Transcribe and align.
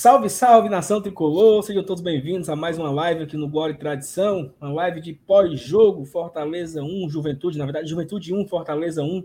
Salve, 0.00 0.30
salve, 0.30 0.70
nação 0.70 1.02
tricolor! 1.02 1.62
Sejam 1.62 1.84
todos 1.84 2.02
bem-vindos 2.02 2.48
a 2.48 2.56
mais 2.56 2.78
uma 2.78 2.90
live 2.90 3.24
aqui 3.24 3.36
no 3.36 3.46
Glória 3.46 3.74
e 3.74 3.76
Tradição. 3.76 4.50
Uma 4.58 4.72
live 4.72 4.98
de 4.98 5.12
pós-jogo, 5.12 6.06
Fortaleza 6.06 6.82
1, 6.82 7.10
Juventude, 7.10 7.58
na 7.58 7.66
verdade, 7.66 7.90
Juventude 7.90 8.32
1, 8.32 8.48
Fortaleza 8.48 9.02
1, 9.02 9.22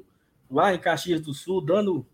lá 0.51 0.75
em 0.75 0.77
Caxias 0.77 1.21
do 1.21 1.33
Sul, 1.33 1.61
dando 1.61 2.05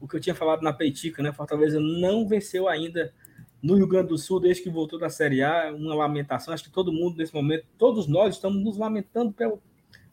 o 0.00 0.06
que 0.06 0.14
eu 0.14 0.20
tinha 0.20 0.32
falado 0.32 0.62
na 0.62 0.72
Peitica, 0.72 1.24
né? 1.24 1.32
Fortaleza 1.32 1.80
não 1.80 2.24
venceu 2.24 2.68
ainda 2.68 3.12
no 3.60 3.74
Rio 3.74 3.88
Grande 3.88 4.10
do 4.10 4.16
Sul 4.16 4.38
desde 4.38 4.62
que 4.62 4.70
voltou 4.70 4.96
da 4.96 5.10
Série 5.10 5.42
A. 5.42 5.74
Uma 5.76 5.96
lamentação, 5.96 6.54
acho 6.54 6.62
que 6.62 6.70
todo 6.70 6.92
mundo 6.92 7.16
nesse 7.16 7.34
momento, 7.34 7.64
todos 7.76 8.06
nós 8.06 8.36
estamos 8.36 8.62
nos 8.62 8.78
lamentando 8.78 9.32
pelo 9.32 9.60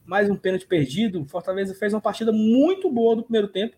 mais 0.04 0.27
um 0.27 0.36
pênalti 0.36 0.66
perdido. 0.66 1.24
Fortaleza 1.26 1.76
fez 1.76 1.94
uma 1.94 2.02
partida 2.02 2.32
muito 2.32 2.91
boa 2.91 3.16
no 3.16 3.22
primeiro 3.22 3.48
tempo 3.48 3.76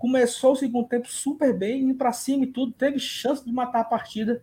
começou 0.00 0.52
o 0.52 0.56
segundo 0.56 0.88
tempo 0.88 1.06
super 1.06 1.52
bem, 1.52 1.82
indo 1.82 1.94
para 1.94 2.10
cima 2.10 2.44
e 2.44 2.46
tudo, 2.46 2.72
teve 2.72 2.98
chance 2.98 3.44
de 3.44 3.52
matar 3.52 3.80
a 3.80 3.84
partida 3.84 4.42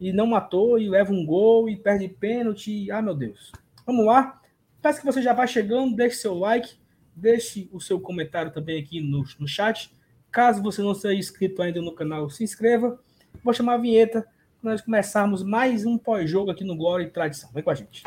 e 0.00 0.10
não 0.10 0.26
matou, 0.26 0.78
e 0.78 0.88
leva 0.88 1.12
um 1.12 1.24
gol 1.24 1.68
e 1.68 1.76
perde 1.76 2.08
pênalti. 2.08 2.90
Ah, 2.90 3.02
meu 3.02 3.14
Deus. 3.14 3.52
Vamos 3.84 4.06
lá. 4.06 4.40
Peço 4.80 5.00
que 5.00 5.04
você 5.04 5.20
já 5.20 5.34
vá 5.34 5.46
chegando, 5.46 5.94
deixe 5.94 6.16
seu 6.16 6.32
like, 6.32 6.78
deixe 7.14 7.68
o 7.70 7.78
seu 7.78 8.00
comentário 8.00 8.50
também 8.50 8.80
aqui 8.80 9.02
no, 9.02 9.22
no 9.38 9.46
chat. 9.46 9.94
Caso 10.32 10.62
você 10.62 10.80
não 10.80 10.94
seja 10.94 11.14
inscrito 11.14 11.60
ainda 11.60 11.82
no 11.82 11.94
canal, 11.94 12.30
se 12.30 12.42
inscreva. 12.42 12.98
Vou 13.44 13.52
chamar 13.52 13.74
a 13.74 13.78
vinheta 13.78 14.26
para 14.62 14.70
nós 14.70 14.80
começarmos 14.80 15.42
mais 15.42 15.84
um 15.84 15.98
pós-jogo 15.98 16.50
aqui 16.50 16.64
no 16.64 16.74
Glória 16.74 17.04
e 17.04 17.10
Tradição. 17.10 17.50
Vem 17.52 17.62
com 17.62 17.70
a 17.70 17.74
gente. 17.74 18.02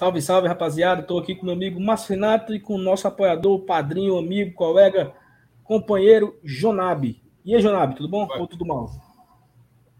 Salve, 0.00 0.22
salve, 0.22 0.48
rapaziada. 0.48 1.02
Estou 1.02 1.18
aqui 1.18 1.34
com 1.34 1.44
meu 1.44 1.54
amigo 1.54 1.78
Márcio 1.78 2.14
Renato 2.14 2.54
e 2.54 2.58
com 2.58 2.74
o 2.74 2.78
nosso 2.78 3.06
apoiador, 3.06 3.66
padrinho, 3.66 4.16
amigo, 4.16 4.54
colega, 4.54 5.12
companheiro 5.62 6.40
Jonab. 6.42 7.22
E 7.44 7.54
aí, 7.54 7.60
Jonab, 7.60 7.94
tudo 7.94 8.08
bom 8.08 8.26
Vai. 8.26 8.40
ou 8.40 8.46
tudo 8.46 8.64
mal? 8.64 8.90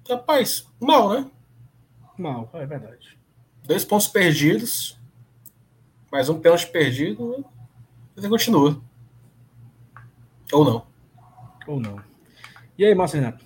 Rapaz, 0.09 0.67
mal, 0.81 1.11
né? 1.11 1.31
Mal, 2.17 2.49
é 2.55 2.65
verdade. 2.65 3.19
Dois 3.63 3.85
pontos 3.85 4.09
perdidos, 4.09 4.99
mais 6.11 6.31
um 6.31 6.41
pênalti 6.41 6.67
perdido, 6.69 7.45
você 8.17 8.27
continua. 8.27 8.81
Ou 10.51 10.65
não. 10.65 10.87
Ou 11.67 11.79
não. 11.79 12.01
E 12.79 12.87
aí, 12.87 12.95
Márcio 12.95 13.21
Renato? 13.21 13.45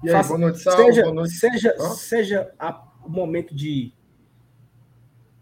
E 0.00 0.10
aí, 0.10 0.14
Faça, 0.14 0.28
boa 0.28 0.38
noite, 0.38 0.60
Sal, 0.60 0.76
seja, 0.76 1.02
boa 1.02 1.14
noite. 1.14 1.34
Seja, 1.34 1.74
seja 1.96 2.54
a, 2.56 2.86
o 3.04 3.10
momento 3.10 3.52
de 3.52 3.92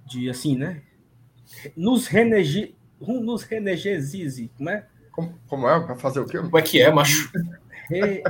de 0.07 0.29
assim, 0.29 0.57
né? 0.57 0.83
Nos 1.77 2.07
renegi, 2.07 2.75
nos 3.01 3.43
renegesize, 3.43 4.51
como 4.57 4.71
é? 4.71 4.87
Como, 5.11 5.39
como 5.47 5.69
é? 5.69 5.81
Para 5.81 5.97
fazer 5.97 6.21
o 6.21 6.27
quê? 6.27 6.39
Como 6.39 6.59
é 6.59 6.63
que 6.63 6.81
é, 6.81 6.91
macho? 6.91 7.31
Re, 7.89 8.23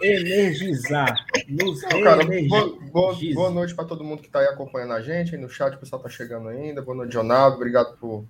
reenergizar. 0.00 1.12
Nos 1.48 1.82
Não, 1.82 2.02
cara, 2.02 2.24
boa, 2.24 2.78
boa, 2.92 3.16
boa, 3.34 3.50
noite 3.50 3.74
para 3.74 3.84
todo 3.84 4.04
mundo 4.04 4.20
que 4.20 4.28
está 4.28 4.40
aí 4.40 4.46
acompanhando 4.46 4.92
a 4.92 5.02
gente. 5.02 5.34
Aí 5.34 5.40
no 5.40 5.48
chat 5.48 5.74
o 5.74 5.78
pessoal 5.78 6.00
está 6.00 6.10
chegando 6.10 6.48
ainda. 6.48 6.82
Boa 6.82 6.96
noite, 6.96 7.12
Jonado. 7.12 7.56
Obrigado 7.56 7.96
por, 7.96 8.24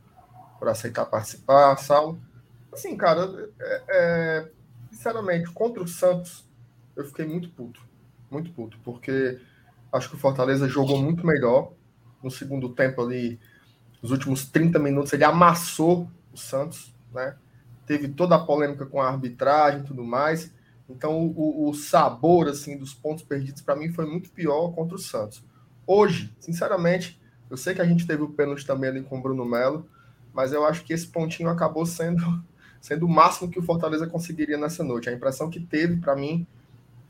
por 0.59 0.69
aceitar 0.69 1.05
participar. 1.05 1.77
Saulo. 1.77 2.19
Assim, 2.73 2.97
cara, 2.97 3.51
é, 3.61 3.83
é, 3.89 4.49
sinceramente, 4.91 5.51
contra 5.51 5.83
o 5.83 5.89
Santos, 5.89 6.47
eu 6.97 7.05
fiquei 7.05 7.27
muito 7.27 7.51
puto. 7.51 7.81
Muito 8.31 8.51
puto, 8.53 8.79
porque 8.83 9.39
acho 9.93 10.09
que 10.09 10.17
o 10.17 10.19
Fortaleza 10.19 10.69
jogou 10.69 11.01
muito 11.01 11.27
melhor 11.27 11.73
no 12.27 12.31
segundo 12.31 12.69
tempo 12.71 13.01
ali, 13.01 13.39
nos 14.03 14.11
últimos 14.11 14.47
30 14.47 14.81
minutos, 14.81 15.13
ele 15.13 15.25
amassou 15.25 16.11
o 16.33 16.37
Santos, 16.37 16.93
né? 17.15 17.37
Teve 17.87 18.09
toda 18.09 18.35
a 18.35 18.39
polêmica 18.39 18.85
com 18.85 19.01
a 19.01 19.09
arbitragem 19.09 19.81
e 19.81 19.85
tudo 19.85 20.03
mais. 20.03 20.53
Então, 20.91 21.33
o, 21.37 21.69
o 21.69 21.75
sabor 21.75 22.49
assim 22.49 22.77
dos 22.77 22.93
pontos 22.93 23.23
perdidos 23.23 23.63
para 23.63 23.77
mim 23.77 23.93
foi 23.93 24.07
muito 24.07 24.31
pior 24.31 24.73
contra 24.73 24.97
o 24.97 24.99
Santos. 24.99 25.43
Hoje, 25.87 26.35
sinceramente, 26.41 27.21
eu 27.49 27.57
sei 27.57 27.75
que 27.75 27.81
a 27.81 27.87
gente 27.87 28.07
teve 28.07 28.23
o 28.23 28.29
pênalti 28.29 28.67
também 28.67 28.91
ali 28.91 29.03
com 29.03 29.19
o 29.19 29.23
Bruno 29.23 29.45
Melo, 29.45 29.89
mas 30.35 30.53
eu 30.53 30.67
acho 30.67 30.85
que 30.85 30.93
esse 30.93 31.07
pontinho 31.07 31.49
acabou 31.49 31.87
sendo, 31.87 32.43
sendo 32.83 33.07
o 33.07 33.09
máximo 33.09 33.49
que 33.49 33.59
o 33.59 33.63
Fortaleza 33.63 34.09
conseguiria 34.09 34.59
nessa 34.59 34.83
noite. 34.83 35.09
A 35.09 35.13
impressão 35.13 35.49
que 35.49 35.61
teve 35.61 35.97
para 35.97 36.17
mim 36.17 36.45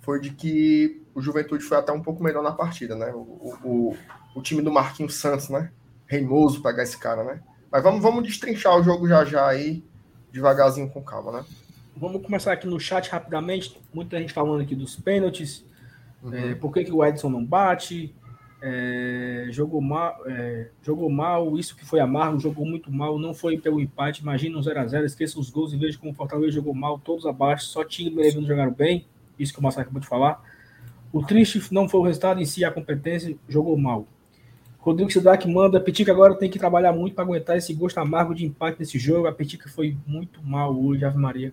foi 0.02 0.20
de 0.20 0.30
que 0.30 1.02
o 1.14 1.22
Juventude 1.22 1.64
foi 1.64 1.78
até 1.78 1.90
um 1.90 2.02
pouco 2.02 2.22
melhor 2.22 2.42
na 2.42 2.52
partida, 2.52 2.94
né? 2.94 3.10
O, 3.14 3.56
o, 3.64 3.96
o 4.36 4.42
time 4.42 4.60
do 4.60 4.70
Marquinhos 4.70 5.14
Santos, 5.14 5.48
né? 5.48 5.70
Reimoso 6.06 6.62
pegar 6.62 6.82
esse 6.82 6.98
cara, 6.98 7.24
né? 7.24 7.40
Mas 7.72 7.82
vamos, 7.82 8.02
vamos 8.02 8.22
destrinchar 8.22 8.78
o 8.78 8.82
jogo 8.82 9.08
já 9.08 9.24
já 9.24 9.48
aí, 9.48 9.82
devagarzinho 10.30 10.90
com 10.90 11.02
calma, 11.02 11.32
né? 11.32 11.44
Vamos 11.96 12.22
começar 12.22 12.52
aqui 12.52 12.66
no 12.66 12.78
chat 12.78 13.08
rapidamente. 13.08 13.80
Muita 13.94 14.18
gente 14.18 14.34
falando 14.34 14.60
aqui 14.60 14.74
dos 14.74 14.94
pênaltis. 14.94 15.64
Uhum. 16.22 16.34
É, 16.34 16.54
por 16.54 16.70
que, 16.70 16.84
que 16.84 16.92
o 16.92 17.02
Edson 17.02 17.30
não 17.30 17.42
bate? 17.42 18.14
É, 18.60 19.46
jogou, 19.50 19.80
mal, 19.80 20.18
é, 20.26 20.68
jogou 20.82 21.08
mal, 21.10 21.56
isso 21.56 21.74
que 21.74 21.84
foi 21.84 22.00
amargo, 22.00 22.38
jogou 22.38 22.66
muito 22.66 22.92
mal, 22.92 23.18
não 23.18 23.32
foi 23.32 23.56
pelo 23.56 23.80
empate. 23.80 24.20
Imagina 24.20 24.58
um 24.58 24.60
0x0, 24.60 25.04
esqueça 25.04 25.40
os 25.40 25.48
gols 25.48 25.72
e 25.72 25.78
veja 25.78 25.98
como 25.98 26.12
o 26.12 26.14
Fortaleza 26.14 26.52
jogou 26.52 26.74
mal, 26.74 26.98
todos 26.98 27.24
abaixo, 27.24 27.64
só 27.64 27.82
Tigre 27.82 28.12
e 28.12 28.16
Levino 28.16 28.46
jogaram 28.46 28.72
bem. 28.72 29.06
Isso 29.38 29.54
que 29.54 29.58
o 29.58 29.62
Massa 29.62 29.80
acabou 29.80 30.00
de 30.00 30.06
falar. 30.06 30.42
O 31.10 31.24
triste 31.24 31.72
não 31.72 31.88
foi 31.88 32.00
o 32.00 32.02
resultado 32.02 32.40
em 32.40 32.44
si, 32.44 32.64
a 32.64 32.70
competência 32.70 33.34
jogou 33.48 33.78
mal. 33.78 34.06
Rodrigo 34.86 35.10
Sidak 35.10 35.48
manda, 35.48 35.80
Petica 35.80 36.12
agora 36.12 36.36
tem 36.36 36.48
que 36.48 36.60
trabalhar 36.60 36.92
muito 36.92 37.12
para 37.14 37.24
aguentar 37.24 37.56
esse 37.56 37.74
gosto 37.74 37.98
amargo 37.98 38.32
de 38.32 38.46
empate 38.46 38.78
nesse 38.78 39.00
jogo. 39.00 39.26
A 39.26 39.32
Petica 39.32 39.68
foi 39.68 39.96
muito 40.06 40.40
mal 40.44 40.78
hoje, 40.78 41.04
Ave 41.04 41.18
Maria. 41.18 41.52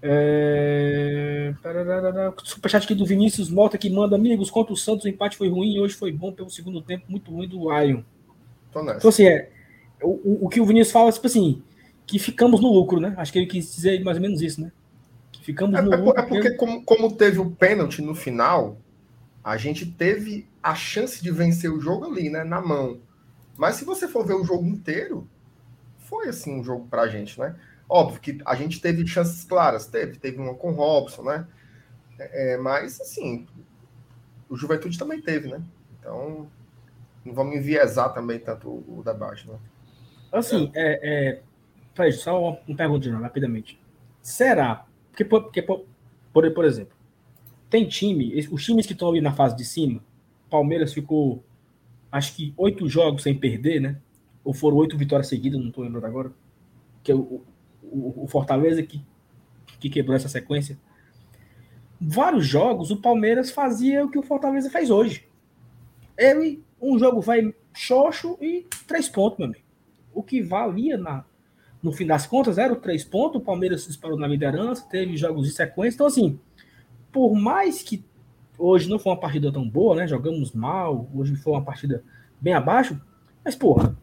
É... 0.00 1.52
Superchat 2.44 2.84
aqui 2.84 2.94
do 2.94 3.04
Vinícius 3.04 3.50
Mota 3.50 3.76
que 3.76 3.90
manda, 3.90 4.14
amigos, 4.14 4.52
contra 4.52 4.72
o 4.72 4.76
Santos 4.76 5.04
o 5.04 5.08
empate 5.08 5.36
foi 5.36 5.48
ruim, 5.48 5.80
hoje 5.80 5.94
foi 5.94 6.12
bom 6.12 6.32
pelo 6.32 6.48
segundo 6.48 6.80
tempo, 6.80 7.06
muito 7.08 7.32
ruim 7.32 7.48
do 7.48 7.72
Lion. 7.76 8.02
Então, 8.70 9.08
assim, 9.08 9.26
é, 9.26 9.48
o, 10.00 10.46
o 10.46 10.48
que 10.48 10.60
o 10.60 10.64
Vinícius 10.64 10.92
fala, 10.92 11.10
tipo 11.10 11.26
assim, 11.26 11.60
que 12.06 12.20
ficamos 12.20 12.60
no 12.60 12.72
lucro, 12.72 13.00
né? 13.00 13.14
Acho 13.16 13.32
que 13.32 13.38
ele 13.40 13.46
quis 13.46 13.74
dizer 13.74 14.00
mais 14.04 14.16
ou 14.16 14.22
menos 14.22 14.40
isso, 14.40 14.60
né? 14.60 14.70
Que 15.32 15.44
ficamos 15.44 15.76
é, 15.76 15.82
no 15.82 15.92
é 15.92 15.96
lucro. 15.96 16.20
É 16.20 16.22
porque, 16.22 16.52
como, 16.52 16.84
como 16.84 17.16
teve 17.16 17.40
o 17.40 17.50
pênalti 17.50 18.00
no 18.00 18.14
final, 18.14 18.78
a 19.42 19.56
gente 19.56 19.84
teve 19.84 20.46
a 20.62 20.74
chance 20.74 21.22
de 21.22 21.30
vencer 21.30 21.70
o 21.70 21.80
jogo 21.80 22.06
ali, 22.06 22.30
né? 22.30 22.44
Na 22.44 22.60
mão. 22.60 23.00
Mas 23.56 23.76
se 23.76 23.84
você 23.84 24.06
for 24.06 24.26
ver 24.26 24.34
o 24.34 24.44
jogo 24.44 24.64
inteiro, 24.66 25.28
foi 25.98 26.28
assim 26.28 26.60
um 26.60 26.64
jogo 26.64 26.86
pra 26.88 27.08
gente, 27.08 27.38
né? 27.38 27.56
Óbvio 27.88 28.20
que 28.20 28.38
a 28.46 28.54
gente 28.54 28.80
teve 28.80 29.06
chances 29.06 29.44
claras, 29.44 29.86
teve, 29.86 30.18
teve 30.18 30.38
uma 30.38 30.54
com 30.54 30.70
o 30.70 30.74
Robson, 30.74 31.22
né? 31.22 31.46
É, 32.18 32.56
mas 32.56 33.00
assim, 33.00 33.46
o 34.48 34.56
Juventude 34.56 34.98
também 34.98 35.20
teve, 35.20 35.48
né? 35.48 35.62
Então, 35.98 36.48
não 37.24 37.34
vamos 37.34 37.56
enviesar 37.56 38.12
também 38.12 38.38
tanto 38.38 38.68
o, 38.68 38.98
o 38.98 39.02
debate, 39.02 39.48
né? 39.48 39.58
Assim, 40.30 40.70
é, 40.74 41.40
é, 41.98 42.10
só 42.12 42.40
uma 42.40 42.76
pergunta 42.76 43.10
rapidamente. 43.18 43.78
Será? 44.22 44.86
Porque, 45.10 45.24
porque 45.24 45.62
por, 45.62 45.84
por 46.32 46.64
exemplo, 46.64 46.96
tem 47.68 47.86
time, 47.86 48.34
os 48.50 48.64
times 48.64 48.86
que 48.86 48.92
estão 48.92 49.10
ali 49.10 49.20
na 49.20 49.32
fase 49.32 49.56
de 49.56 49.64
cima, 49.64 50.02
Palmeiras 50.52 50.92
ficou, 50.92 51.42
acho 52.10 52.36
que 52.36 52.52
oito 52.58 52.86
jogos 52.86 53.22
sem 53.22 53.34
perder, 53.34 53.80
né? 53.80 53.98
Ou 54.44 54.52
foram 54.52 54.76
oito 54.76 54.98
vitórias 54.98 55.28
seguidas, 55.28 55.58
não 55.58 55.68
estou 55.68 55.82
lembrando 55.82 56.04
agora. 56.04 56.30
Que 57.02 57.10
é 57.10 57.14
o, 57.14 57.42
o, 57.82 58.24
o, 58.24 58.26
Fortaleza 58.28 58.82
que, 58.82 59.02
que 59.80 59.88
quebrou 59.88 60.14
essa 60.14 60.28
sequência. 60.28 60.78
Vários 61.98 62.46
jogos, 62.46 62.90
o 62.90 63.00
Palmeiras 63.00 63.50
fazia 63.50 64.04
o 64.04 64.10
que 64.10 64.18
o 64.18 64.22
Fortaleza 64.22 64.68
faz 64.68 64.90
hoje. 64.90 65.26
Ele, 66.18 66.62
um 66.80 66.98
jogo 66.98 67.22
vai 67.22 67.54
xoxo 67.72 68.36
e 68.40 68.66
três 68.86 69.08
pontos, 69.08 69.38
meu 69.38 69.48
amigo. 69.48 69.64
O 70.12 70.22
que 70.22 70.42
valia 70.42 70.98
na, 70.98 71.24
no 71.82 71.92
fim 71.92 72.06
das 72.06 72.26
contas 72.26 72.58
era 72.58 72.72
o 72.72 72.76
três 72.76 73.04
pontos. 73.04 73.40
O 73.40 73.44
Palmeiras 73.44 73.86
disparou 73.86 74.18
na 74.18 74.26
liderança, 74.26 74.86
teve 74.90 75.16
jogos 75.16 75.46
de 75.46 75.54
sequência. 75.54 75.96
Então, 75.96 76.06
assim, 76.06 76.38
por 77.10 77.34
mais 77.34 77.82
que 77.82 78.04
hoje 78.62 78.88
não 78.88 78.98
foi 78.98 79.12
uma 79.12 79.20
partida 79.20 79.52
tão 79.52 79.68
boa, 79.68 79.96
né? 79.96 80.06
Jogamos 80.06 80.52
mal, 80.52 81.08
hoje 81.14 81.34
foi 81.34 81.52
uma 81.52 81.62
partida 81.62 82.04
bem 82.40 82.54
abaixo, 82.54 83.00
mas, 83.44 83.56
porra, 83.56 83.96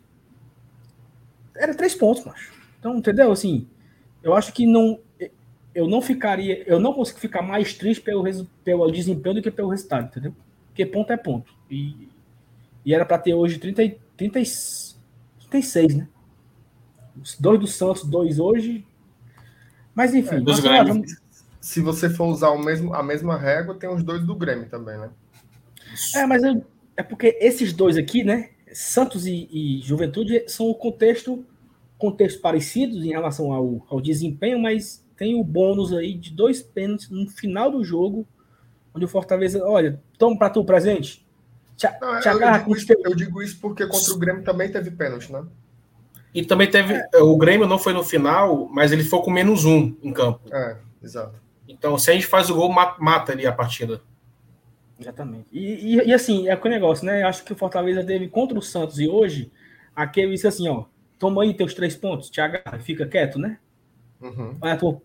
era 1.56 1.74
três 1.74 1.96
pontos, 1.96 2.26
macho. 2.26 2.54
Então, 2.80 2.98
entendeu? 2.98 3.32
Assim, 3.32 3.68
eu 4.22 4.34
acho 4.34 4.54
que 4.54 4.66
não. 4.66 5.00
Eu 5.74 5.88
não 5.88 6.02
ficaria. 6.02 6.64
Eu 6.68 6.80
não 6.80 6.94
consigo 6.94 7.20
ficar 7.20 7.42
mais 7.42 7.74
triste 7.74 8.02
pelo, 8.02 8.24
pelo 8.64 8.92
desempenho 8.92 9.36
do 9.36 9.42
que 9.42 9.52
pelo 9.52 9.70
resultado, 9.70 10.08
entendeu? 10.08 10.34
Porque 10.68 10.86
ponto 10.86 11.12
é 11.14 11.18
ponto. 11.18 11.54
E, 11.70 12.10
e 12.86 12.94
era 12.94 13.06
para 13.06 13.20
ter 13.20 13.34
hoje 13.34 13.60
30, 13.60 13.96
30, 14.18 14.40
36, 15.50 15.96
né? 15.96 16.08
Os 17.22 17.38
dois 17.40 17.60
do 17.60 17.68
Santos, 17.68 18.04
dois 18.04 18.40
hoje. 18.40 18.86
Mas 19.94 20.14
enfim, 20.14 20.36
é, 20.36 20.42
dos 20.42 20.60
grandes. 20.60 21.22
Se 21.60 21.82
você 21.82 22.10
for 22.10 22.28
usar 22.28 22.50
o 22.50 22.58
mesmo, 22.58 22.94
a 22.94 23.04
mesma 23.04 23.38
régua, 23.38 23.76
tem 23.76 23.90
os 23.90 24.04
dois 24.04 24.24
do 24.24 24.36
Grêmio 24.36 24.70
também, 24.70 24.98
né? 24.98 25.10
É, 26.16 26.26
mas 26.26 26.44
eu, 26.44 26.66
é 26.96 27.04
porque 27.04 27.38
esses 27.40 27.74
dois 27.74 27.98
aqui, 27.98 28.24
né? 28.24 28.50
Santos 28.72 29.26
e, 29.26 29.48
e 29.52 29.82
Juventude 29.82 30.44
são 30.48 30.68
o 30.68 30.76
contexto 30.76 31.46
contextos 31.98 32.42
parecidos 32.42 33.04
em 33.04 33.10
relação 33.10 33.52
ao, 33.52 33.86
ao 33.90 34.00
desempenho, 34.00 34.58
mas 34.58 35.06
tem 35.18 35.40
o 35.40 35.44
bônus 35.44 35.94
aí 35.94 36.14
de 36.14 36.32
dois 36.32 36.62
pênaltis 36.62 37.10
no 37.10 37.30
final 37.30 37.70
do 37.70 37.84
jogo, 37.84 38.26
onde 38.96 39.04
o 39.04 39.08
Fortaleza, 39.08 39.62
olha, 39.66 40.02
toma 40.18 40.38
para 40.38 40.50
tu 40.50 40.62
o 40.62 40.66
presente. 40.66 41.28
Te, 41.76 41.88
Não, 42.02 42.20
te 42.22 42.28
eu, 42.30 42.40
digo 42.40 42.76
isso, 42.76 42.94
eu 43.04 43.16
digo 43.16 43.44
isso 43.44 43.60
porque 43.60 43.86
contra 43.86 44.14
o 44.14 44.18
Grêmio 44.18 44.44
também 44.44 44.72
teve 44.72 44.92
pênalti, 44.92 45.32
né? 45.32 45.44
E 46.34 46.46
também 46.46 46.70
teve. 46.70 46.94
É. 46.94 47.18
O 47.18 47.36
Grêmio 47.38 47.68
não 47.68 47.78
foi 47.78 47.92
no 47.92 48.04
final, 48.04 48.70
mas 48.72 48.92
ele 48.92 49.04
foi 49.04 49.22
com 49.22 49.32
menos 49.32 49.66
um 49.66 49.96
em 50.02 50.14
campo. 50.14 50.42
É, 50.52 50.78
exato. 51.04 51.36
Então, 51.70 51.98
se 52.00 52.10
a 52.10 52.14
gente 52.14 52.26
faz 52.26 52.50
o 52.50 52.56
gol, 52.56 52.70
mata 52.70 53.32
ali 53.32 53.46
a 53.46 53.52
partida. 53.52 54.02
Exatamente. 55.00 55.48
E, 55.52 55.96
e, 55.96 56.08
e 56.08 56.14
assim, 56.14 56.48
é 56.48 56.52
aquele 56.52 56.74
negócio, 56.74 57.06
né? 57.06 57.24
Acho 57.24 57.46
que 57.46 57.54
o 57.54 57.56
Fortaleza 57.56 58.04
teve 58.04 58.28
contra 58.28 58.58
o 58.58 58.62
Santos 58.62 59.00
e 59.00 59.08
hoje, 59.08 59.52
aquele 59.96 60.32
disse 60.32 60.48
assim, 60.48 60.68
ó, 60.68 60.86
toma 61.20 61.44
aí 61.44 61.54
teus 61.54 61.74
três 61.74 61.96
pontos, 61.96 62.30
te 62.30 62.42
agarra, 62.42 62.80
fica 62.80 63.06
quieto, 63.06 63.38
né? 63.38 63.60
Uhum. 64.20 64.58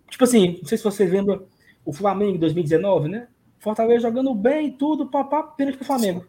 Tipo 0.08 0.24
assim, 0.24 0.58
não 0.60 0.68
sei 0.68 0.78
se 0.78 0.84
você 0.84 1.04
lembra 1.04 1.40
o 1.84 1.92
Flamengo 1.92 2.36
em 2.36 2.40
2019, 2.40 3.08
né? 3.08 3.28
Fortaleza 3.60 4.08
jogando 4.08 4.34
bem, 4.34 4.72
tudo, 4.72 5.06
papá, 5.06 5.42
pênalti 5.42 5.76
pro 5.76 5.86
Flamengo. 5.86 6.26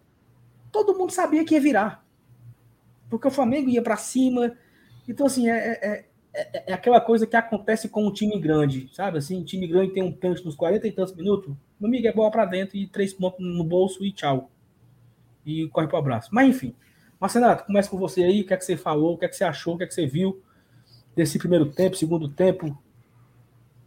Todo 0.72 0.98
mundo 0.98 1.12
sabia 1.12 1.44
que 1.46 1.56
ia 1.56 1.62
virar. 1.62 2.06
Porque 3.10 3.28
o 3.28 3.32
Flamengo 3.32 3.70
ia 3.70 3.82
para 3.82 3.98
cima. 3.98 4.56
Então, 5.08 5.26
assim, 5.26 5.50
é, 5.50 5.56
é, 5.56 6.06
é, 6.42 6.72
é, 6.72 6.74
aquela 6.74 7.00
coisa 7.00 7.26
que 7.26 7.36
acontece 7.36 7.90
com 7.90 8.06
um 8.06 8.12
time 8.12 8.40
grande, 8.40 8.90
sabe? 8.94 9.18
Assim, 9.18 9.44
time 9.44 9.68
grande 9.68 9.94
tem 9.94 10.04
um 10.04 10.12
pênalti 10.12 10.44
nos 10.44 10.56
40 10.56 10.88
e 10.88 10.92
tantos 10.92 11.16
minutos. 11.16 11.54
No 11.80 11.88
Miguel 11.88 12.12
é 12.12 12.16
bola 12.16 12.32
para 12.32 12.46
dentro 12.46 12.78
e 12.78 12.88
três 12.88 13.14
pontos 13.14 13.40
no 13.40 13.64
bolso 13.64 14.04
e 14.04 14.12
tchau. 14.12 14.50
E 15.46 15.68
corre 15.70 15.88
pro 15.88 15.98
abraço. 15.98 16.30
Mas, 16.32 16.50
enfim. 16.50 16.76
Marcenato, 17.20 17.66
começa 17.66 17.90
com 17.90 17.98
você 17.98 18.24
aí. 18.24 18.42
O 18.42 18.46
que 18.46 18.54
é 18.54 18.58
que 18.58 18.66
você 18.66 18.76
falou? 18.76 19.14
O 19.14 19.18
que 19.18 19.26
é 19.26 19.28
que 19.28 19.36
você 19.36 19.44
achou? 19.44 19.76
O 19.76 19.78
que 19.78 19.84
é 19.84 19.88
que 19.88 19.94
você 19.94 20.06
viu? 20.06 20.42
desse 21.16 21.40
primeiro 21.40 21.72
tempo, 21.72 21.96
segundo 21.96 22.28
tempo? 22.28 22.78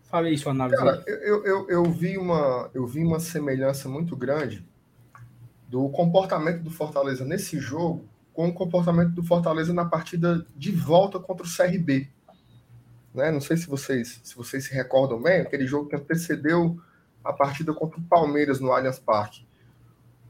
Falei 0.05 0.37
sua 0.39 0.53
análise. 0.53 0.79
Cara, 0.79 1.05
eu, 1.07 1.45
eu, 1.45 1.69
eu, 1.69 1.85
vi 1.85 2.17
uma, 2.17 2.71
eu 2.73 2.87
vi 2.87 3.05
uma 3.05 3.21
semelhança 3.21 3.89
muito 3.89 4.17
grande 4.17 4.67
do 5.69 5.87
comportamento 5.91 6.63
do 6.63 6.71
Fortaleza 6.71 7.27
nesse 7.27 7.61
jogo 7.61 8.09
com 8.33 8.49
o 8.49 8.55
comportamento 8.55 9.11
do 9.11 9.23
Fortaleza 9.23 9.75
na 9.75 9.85
partida 9.85 10.47
de 10.57 10.73
volta 10.73 11.19
contra 11.19 11.45
o 11.45 11.49
CRB. 11.49 12.09
Né? 13.19 13.33
Não 13.33 13.41
sei 13.41 13.57
se 13.57 13.67
vocês, 13.67 14.21
se 14.23 14.37
vocês 14.37 14.65
se 14.65 14.73
recordam 14.73 15.21
bem, 15.21 15.41
aquele 15.41 15.67
jogo 15.67 15.89
que 15.89 15.97
antecedeu 15.97 16.79
a 17.25 17.33
partida 17.33 17.75
contra 17.75 17.99
o 17.99 18.03
Palmeiras 18.05 18.61
no 18.61 18.71
Allianz 18.71 19.01
Parque. 19.01 19.45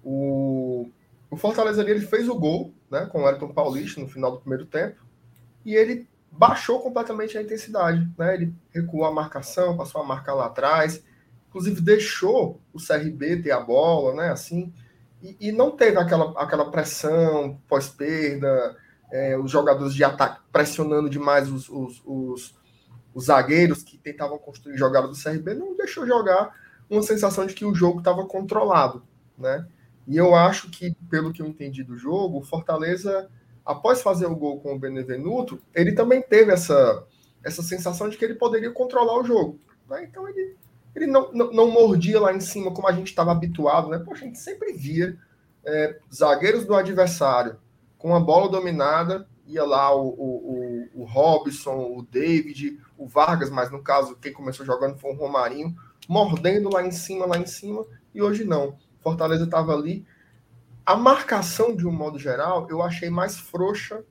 O, 0.02 0.88
o 1.31 1.37
Fortaleza 1.37 1.82
ali 1.82 1.90
ele 1.90 2.06
fez 2.06 2.31
o 2.31 2.35
gol 2.35 2.73
né, 2.90 3.05
com 3.05 3.23
o 3.23 3.29
Elton 3.29 3.52
Paulista 3.52 4.00
no 4.00 4.08
final 4.08 4.31
do 4.31 4.40
primeiro 4.40 4.64
tempo 4.64 4.96
e 5.67 5.75
ele 5.75 6.08
baixou 6.32 6.81
completamente 6.81 7.37
a 7.37 7.43
intensidade. 7.43 8.08
Né? 8.17 8.35
Ele 8.35 8.55
recuou 8.70 9.05
a 9.05 9.12
marcação, 9.12 9.76
passou 9.76 10.00
a 10.00 10.05
marcar 10.05 10.32
lá 10.32 10.46
atrás, 10.46 11.05
inclusive 11.49 11.82
deixou 11.82 12.58
o 12.73 12.79
CRB 12.79 13.43
ter 13.43 13.50
a 13.50 13.61
bola, 13.61 14.14
né? 14.14 14.31
Assim, 14.31 14.73
e, 15.23 15.37
e 15.49 15.52
não 15.52 15.73
teve 15.73 15.99
aquela, 15.99 16.32
aquela 16.41 16.70
pressão 16.70 17.61
pós-perda, 17.69 18.76
é, 19.12 19.37
os 19.37 19.50
jogadores 19.50 19.94
de 19.94 20.05
ataque 20.05 20.41
pressionando 20.50 21.11
demais 21.11 21.50
os, 21.50 21.69
os, 21.69 22.02
os, 22.05 22.55
os, 23.19 23.26
zagueiros 23.26 23.82
que 23.82 23.99
tentavam 23.99 24.38
construir 24.38 24.76
jogada 24.76 25.09
do 25.09 25.20
CRB, 25.20 25.55
não 25.55 25.76
deixou 25.76 26.06
jogar 26.06 26.55
uma 26.88 27.03
sensação 27.03 27.47
de 27.47 27.55
que 27.55 27.65
o 27.65 27.75
jogo 27.75 27.99
estava 27.99 28.26
controlado, 28.26 29.03
né? 29.37 29.67
E 30.06 30.17
eu 30.17 30.35
acho 30.35 30.70
que, 30.70 30.94
pelo 31.11 31.32
que 31.32 31.43
eu 31.43 31.47
entendi 31.47 31.82
do 31.82 31.97
jogo, 31.97 32.38
o 32.38 32.43
Fortaleza 32.43 33.29
após 33.69 34.00
fazer 34.00 34.25
o 34.25 34.35
gol 34.35 34.59
com 34.61 34.75
o 34.75 34.79
Benevenuto, 34.79 35.61
ele 35.75 35.93
também 35.93 36.23
teve 36.23 36.50
essa, 36.50 37.05
essa 37.44 37.62
sensação 37.62 38.09
de 38.09 38.17
que 38.17 38.25
ele 38.25 38.35
poderia 38.35 38.70
controlar 38.70 39.20
o 39.20 39.25
jogo. 39.25 39.61
Né? 39.87 40.05
Então 40.05 40.26
ele, 40.26 40.56
ele 40.97 41.06
não, 41.06 41.31
não, 41.32 41.53
não, 41.53 41.70
mordia 41.70 42.19
lá 42.19 42.32
em 42.32 42.41
cima 42.41 42.73
como 42.73 42.88
a 42.88 42.93
gente 42.93 43.09
estava 43.09 43.31
habituado. 43.31 43.91
Né? 43.91 43.99
Pô, 43.99 44.12
a 44.12 44.17
gente 44.17 44.38
sempre 44.38 44.73
via 44.73 45.19
é, 45.67 45.99
zagueiros 46.11 46.65
do 46.65 46.75
adversário 46.75 47.59
com 47.99 48.17
a 48.17 48.20
bola 48.20 48.49
dominada, 48.49 49.29
ia 49.47 49.65
lá 49.65 49.94
o, 49.94 50.09
o, 50.09 50.53
o, 50.53 50.68
o 50.94 51.05
Robson, 51.05 51.96
o 51.96 52.02
David, 52.02 52.81
o 52.96 53.06
Vargas, 53.06 53.50
mas 53.50 53.70
no 53.70 53.82
caso 53.82 54.17
quem 54.17 54.32
começou 54.32 54.64
jogando 54.64 54.99
foi 54.99 55.12
o 55.12 55.17
Romarinho, 55.17 55.76
mordendo 56.08 56.70
lá 56.70 56.87
em 56.87 56.90
cima, 56.90 57.26
lá 57.26 57.38
em 57.38 57.46
cima, 57.46 57.85
e 58.14 58.23
hoje 58.23 58.44
não. 58.44 58.76
Fortaleza 59.00 59.44
estava 59.44 59.75
ali 59.75 60.06
a 60.88 60.96
marcação, 60.96 61.76
de 61.76 61.87
um 61.87 61.93
modo 61.93 62.19
geral, 62.19 62.67
eu 62.70 62.82
achei 62.82 63.11
mais 63.11 63.38
frouxa 63.38 64.02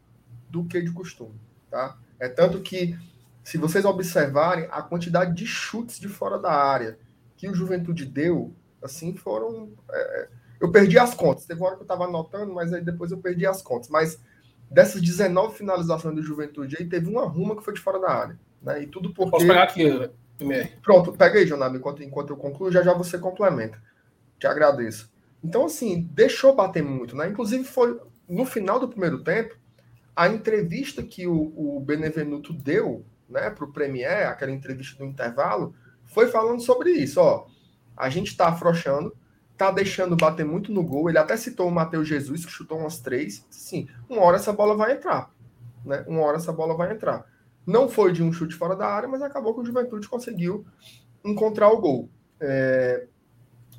do 0.47 0.63
que 0.63 0.79
de 0.79 0.91
costume. 0.91 1.33
Tá? 1.71 1.97
É 2.19 2.29
tanto 2.29 2.61
que, 2.61 2.95
se 3.43 3.57
vocês 3.57 3.83
observarem, 3.83 4.67
a 4.69 4.83
quantidade 4.83 5.33
de 5.33 5.43
chutes 5.47 5.99
de 5.99 6.07
fora 6.07 6.37
da 6.37 6.51
área 6.51 6.99
que 7.35 7.49
o 7.49 7.55
Juventude 7.55 8.05
deu, 8.05 8.53
assim, 8.79 9.15
foram. 9.15 9.71
É, 9.89 10.21
é 10.21 10.29
eu 10.61 10.71
perdi 10.71 10.99
as 10.99 11.15
contas. 11.15 11.47
Teve 11.47 11.61
uma 11.61 11.67
hora 11.67 11.77
que 11.77 11.81
eu 11.81 11.85
estava 11.85 12.05
anotando, 12.05 12.53
mas 12.53 12.71
aí 12.71 12.83
depois 12.83 13.09
eu 13.09 13.17
perdi 13.17 13.47
as 13.47 13.59
contas. 13.59 13.89
Mas 13.89 14.19
dessas 14.69 15.01
19 15.01 15.57
finalizações 15.57 16.15
do 16.15 16.21
Juventude 16.21 16.77
aí, 16.79 16.87
teve 16.87 17.09
uma 17.09 17.25
ruma 17.25 17.55
que 17.55 17.63
foi 17.63 17.73
de 17.73 17.79
fora 17.79 17.99
da 17.99 18.11
área. 18.11 18.39
Né? 18.61 18.83
E 18.83 18.87
tudo 18.87 19.13
porque. 19.13 19.31
Posso 19.31 19.47
pegar 19.47 19.63
aqui, 19.63 20.09
primeiro. 20.37 20.69
Pronto, 20.81 21.13
pega 21.13 21.39
aí, 21.39 21.45
Jonab, 21.45 21.75
enquanto, 21.75 22.03
enquanto 22.03 22.31
eu 22.31 22.37
concluo, 22.37 22.71
já 22.71 22.81
já 22.81 22.93
você 22.93 23.17
complementa. 23.17 23.81
Te 24.39 24.47
agradeço. 24.47 25.11
Então, 25.43 25.65
assim, 25.65 26.07
deixou 26.11 26.55
bater 26.55 26.83
muito, 26.83 27.15
né? 27.15 27.27
Inclusive, 27.27 27.63
foi 27.63 27.99
no 28.27 28.45
final 28.45 28.79
do 28.79 28.89
primeiro 28.89 29.23
tempo, 29.23 29.55
a 30.15 30.27
entrevista 30.27 31.03
que 31.03 31.27
o, 31.27 31.53
o 31.55 31.79
Benevenuto 31.79 32.51
deu 32.51 33.05
né, 33.29 33.49
para 33.49 33.65
o 33.65 33.71
Premier, 33.71 34.27
aquela 34.27 34.51
entrevista 34.51 34.97
do 34.97 35.05
intervalo, 35.05 35.75
foi 36.05 36.27
falando 36.27 36.61
sobre 36.61 36.91
isso. 36.91 37.19
Ó, 37.19 37.47
a 37.95 38.09
gente 38.09 38.27
está 38.27 38.47
afrouxando, 38.47 39.15
tá 39.57 39.71
deixando 39.71 40.15
bater 40.15 40.45
muito 40.45 40.71
no 40.71 40.83
gol. 40.83 41.09
Ele 41.09 41.17
até 41.17 41.35
citou 41.35 41.67
o 41.67 41.71
Matheus 41.71 42.07
Jesus, 42.07 42.45
que 42.45 42.51
chutou 42.51 42.77
umas 42.77 42.99
três. 42.99 43.45
Sim, 43.49 43.87
uma 44.07 44.21
hora 44.21 44.37
essa 44.37 44.53
bola 44.53 44.75
vai 44.75 44.93
entrar. 44.93 45.31
Né? 45.83 46.05
Uma 46.07 46.21
hora 46.21 46.37
essa 46.37 46.53
bola 46.53 46.75
vai 46.75 46.91
entrar. 46.93 47.25
Não 47.65 47.89
foi 47.89 48.13
de 48.13 48.23
um 48.23 48.31
chute 48.31 48.55
fora 48.55 48.75
da 48.75 48.87
área, 48.87 49.09
mas 49.09 49.21
acabou 49.21 49.53
que 49.53 49.61
o 49.61 49.65
Juventude 49.65 50.07
conseguiu 50.07 50.65
encontrar 51.25 51.69
o 51.69 51.81
gol. 51.81 52.09
É, 52.39 53.07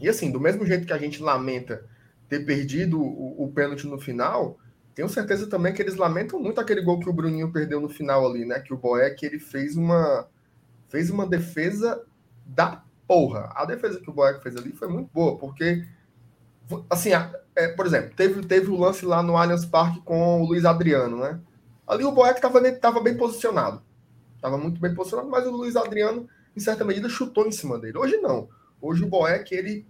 e 0.00 0.08
assim, 0.08 0.30
do 0.30 0.40
mesmo 0.40 0.66
jeito 0.66 0.86
que 0.86 0.92
a 0.92 0.98
gente 0.98 1.22
lamenta 1.22 1.84
ter 2.28 2.44
perdido 2.44 3.00
o, 3.00 3.44
o 3.44 3.52
pênalti 3.52 3.86
no 3.86 3.98
final, 3.98 4.58
tenho 4.94 5.08
certeza 5.08 5.46
também 5.46 5.72
que 5.72 5.80
eles 5.80 5.94
lamentam 5.94 6.40
muito 6.40 6.60
aquele 6.60 6.82
gol 6.82 6.98
que 6.98 7.08
o 7.08 7.12
Bruninho 7.12 7.52
perdeu 7.52 7.80
no 7.80 7.88
final 7.88 8.26
ali, 8.26 8.44
né? 8.44 8.58
Que 8.58 8.74
o 8.74 8.76
Boeck 8.76 9.24
ele 9.24 9.38
fez 9.38 9.76
uma 9.76 10.28
fez 10.88 11.10
uma 11.10 11.26
defesa 11.26 12.04
da 12.44 12.82
porra. 13.08 13.50
A 13.54 13.64
defesa 13.64 13.98
que 13.98 14.10
o 14.10 14.12
Boeck 14.12 14.42
fez 14.42 14.54
ali 14.56 14.72
foi 14.72 14.86
muito 14.86 15.10
boa, 15.12 15.38
porque 15.38 15.84
assim, 16.90 17.10
é, 17.56 17.68
por 17.68 17.86
exemplo, 17.86 18.14
teve, 18.14 18.44
teve 18.44 18.70
o 18.70 18.78
lance 18.78 19.06
lá 19.06 19.22
no 19.22 19.36
Allianz 19.36 19.64
Parque 19.64 20.00
com 20.02 20.42
o 20.42 20.46
Luiz 20.46 20.66
Adriano, 20.66 21.16
né? 21.18 21.40
Ali 21.86 22.04
o 22.04 22.12
Boeck 22.12 22.36
estava 22.36 22.60
tava 22.72 23.00
bem 23.00 23.16
posicionado. 23.16 23.82
Estava 24.36 24.58
muito 24.58 24.78
bem 24.78 24.94
posicionado, 24.94 25.30
mas 25.30 25.46
o 25.46 25.50
Luiz 25.50 25.74
Adriano, 25.74 26.28
em 26.54 26.60
certa 26.60 26.84
medida, 26.84 27.08
chutou 27.08 27.46
em 27.46 27.50
cima 27.50 27.78
dele. 27.78 27.96
Hoje 27.96 28.18
não. 28.18 28.48
Hoje 28.80 29.02
o 29.02 29.08
Boeck, 29.08 29.52
ele 29.54 29.86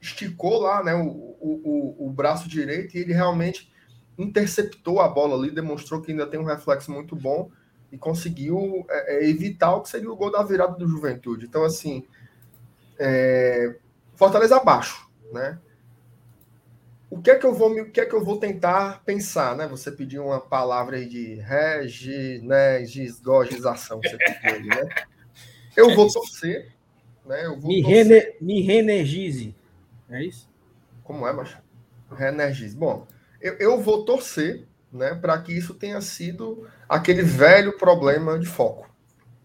esticou 0.00 0.60
lá 0.60 0.84
né, 0.84 0.94
o, 0.94 1.08
o, 1.08 2.06
o, 2.06 2.10
braço 2.10 2.48
direito 2.48 2.96
e 2.96 3.00
ele 3.00 3.12
realmente 3.12 3.72
interceptou 4.16 5.00
a 5.00 5.08
bola 5.08 5.36
ali, 5.36 5.50
demonstrou 5.50 6.00
que 6.00 6.12
ainda 6.12 6.26
tem 6.26 6.38
um 6.38 6.44
reflexo 6.44 6.92
muito 6.92 7.16
bom 7.16 7.50
e 7.90 7.98
conseguiu 7.98 8.86
é, 8.88 9.16
é, 9.16 9.28
evitar 9.28 9.74
o 9.74 9.80
que 9.80 9.88
seria 9.88 10.10
o 10.10 10.16
gol 10.16 10.30
da 10.30 10.42
virada 10.42 10.76
do 10.76 10.86
Juventude. 10.86 11.46
Então, 11.46 11.64
assim, 11.64 12.04
é, 12.98 13.76
Fortaleza 14.14 14.56
abaixo, 14.56 15.08
né? 15.32 15.58
O 17.10 17.22
que 17.22 17.30
é 17.30 17.36
que 17.36 17.46
eu 17.46 17.54
vou, 17.54 17.72
o 17.72 17.90
que 17.90 18.00
é 18.00 18.04
que 18.04 18.14
eu 18.14 18.22
vou 18.22 18.38
tentar 18.38 19.02
pensar, 19.04 19.56
né? 19.56 19.66
Você 19.66 19.90
pediu 19.90 20.26
uma 20.26 20.40
palavra 20.40 20.96
aí 20.96 21.06
de 21.06 21.36
regisgogização, 21.36 23.98
você 24.02 24.16
pediu, 24.16 24.66
né? 24.66 24.86
Eu 25.76 25.94
vou 25.94 26.12
torcer 26.12 26.78
né? 27.28 27.44
Eu 27.44 27.60
vou 27.60 27.68
me, 27.68 27.82
rene, 27.82 28.34
me 28.40 28.62
reenergize. 28.62 29.54
É 30.08 30.24
isso? 30.24 30.48
Como 31.04 31.28
é, 31.28 31.32
macho? 31.32 31.58
Reenergize. 32.10 32.74
Bom, 32.74 33.06
eu, 33.40 33.54
eu 33.58 33.80
vou 33.80 34.04
torcer 34.04 34.66
né, 34.90 35.14
para 35.14 35.38
que 35.42 35.52
isso 35.52 35.74
tenha 35.74 36.00
sido 36.00 36.66
aquele 36.88 37.22
velho 37.22 37.76
problema 37.76 38.38
de 38.38 38.46
foco. 38.46 38.88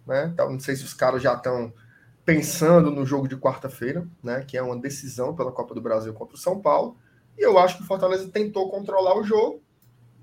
Né? 0.08 0.30
Então, 0.34 0.50
não 0.50 0.60
sei 0.60 0.76
se 0.76 0.86
os 0.86 0.94
caras 0.94 1.22
já 1.22 1.34
estão 1.34 1.74
pensando 2.26 2.90
no 2.90 3.06
jogo 3.06 3.28
de 3.28 3.36
quarta-feira, 3.36 4.08
né, 4.22 4.44
que 4.44 4.58
é 4.58 4.62
uma 4.62 4.78
decisão 4.78 5.36
pela 5.36 5.52
Copa 5.52 5.76
do 5.76 5.82
Brasil 5.82 6.14
contra 6.14 6.36
o 6.36 6.40
São 6.40 6.60
Paulo. 6.60 6.98
E 7.38 7.42
eu 7.46 7.58
acho 7.58 7.78
que 7.78 7.84
o 7.84 7.86
Fortaleza 7.86 8.30
tentou 8.30 8.70
controlar 8.70 9.18
o 9.18 9.24
jogo, 9.24 9.62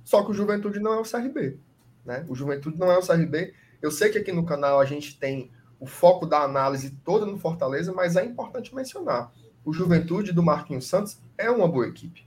só 0.04 0.24
que 0.24 0.30
o 0.30 0.34
Juventude 0.34 0.78
não 0.78 0.94
é 0.94 1.00
o 1.00 1.02
CRB. 1.02 1.58
Né? 2.04 2.24
O 2.28 2.34
Juventude 2.34 2.78
não 2.78 2.90
é 2.90 2.98
o 2.98 3.06
CRB. 3.06 3.52
Eu 3.82 3.90
sei 3.90 4.10
que 4.10 4.18
aqui 4.18 4.32
no 4.32 4.44
canal 4.46 4.80
a 4.80 4.84
gente 4.84 5.18
tem 5.18 5.50
o 5.78 5.86
foco 5.86 6.26
da 6.26 6.42
análise 6.42 6.90
toda 7.04 7.26
no 7.26 7.38
Fortaleza, 7.38 7.92
mas 7.92 8.16
é 8.16 8.24
importante 8.24 8.74
mencionar. 8.74 9.32
O 9.64 9.72
Juventude 9.72 10.32
do 10.32 10.42
Marquinhos 10.42 10.86
Santos 10.86 11.20
é 11.36 11.50
uma 11.50 11.68
boa 11.68 11.86
equipe. 11.86 12.26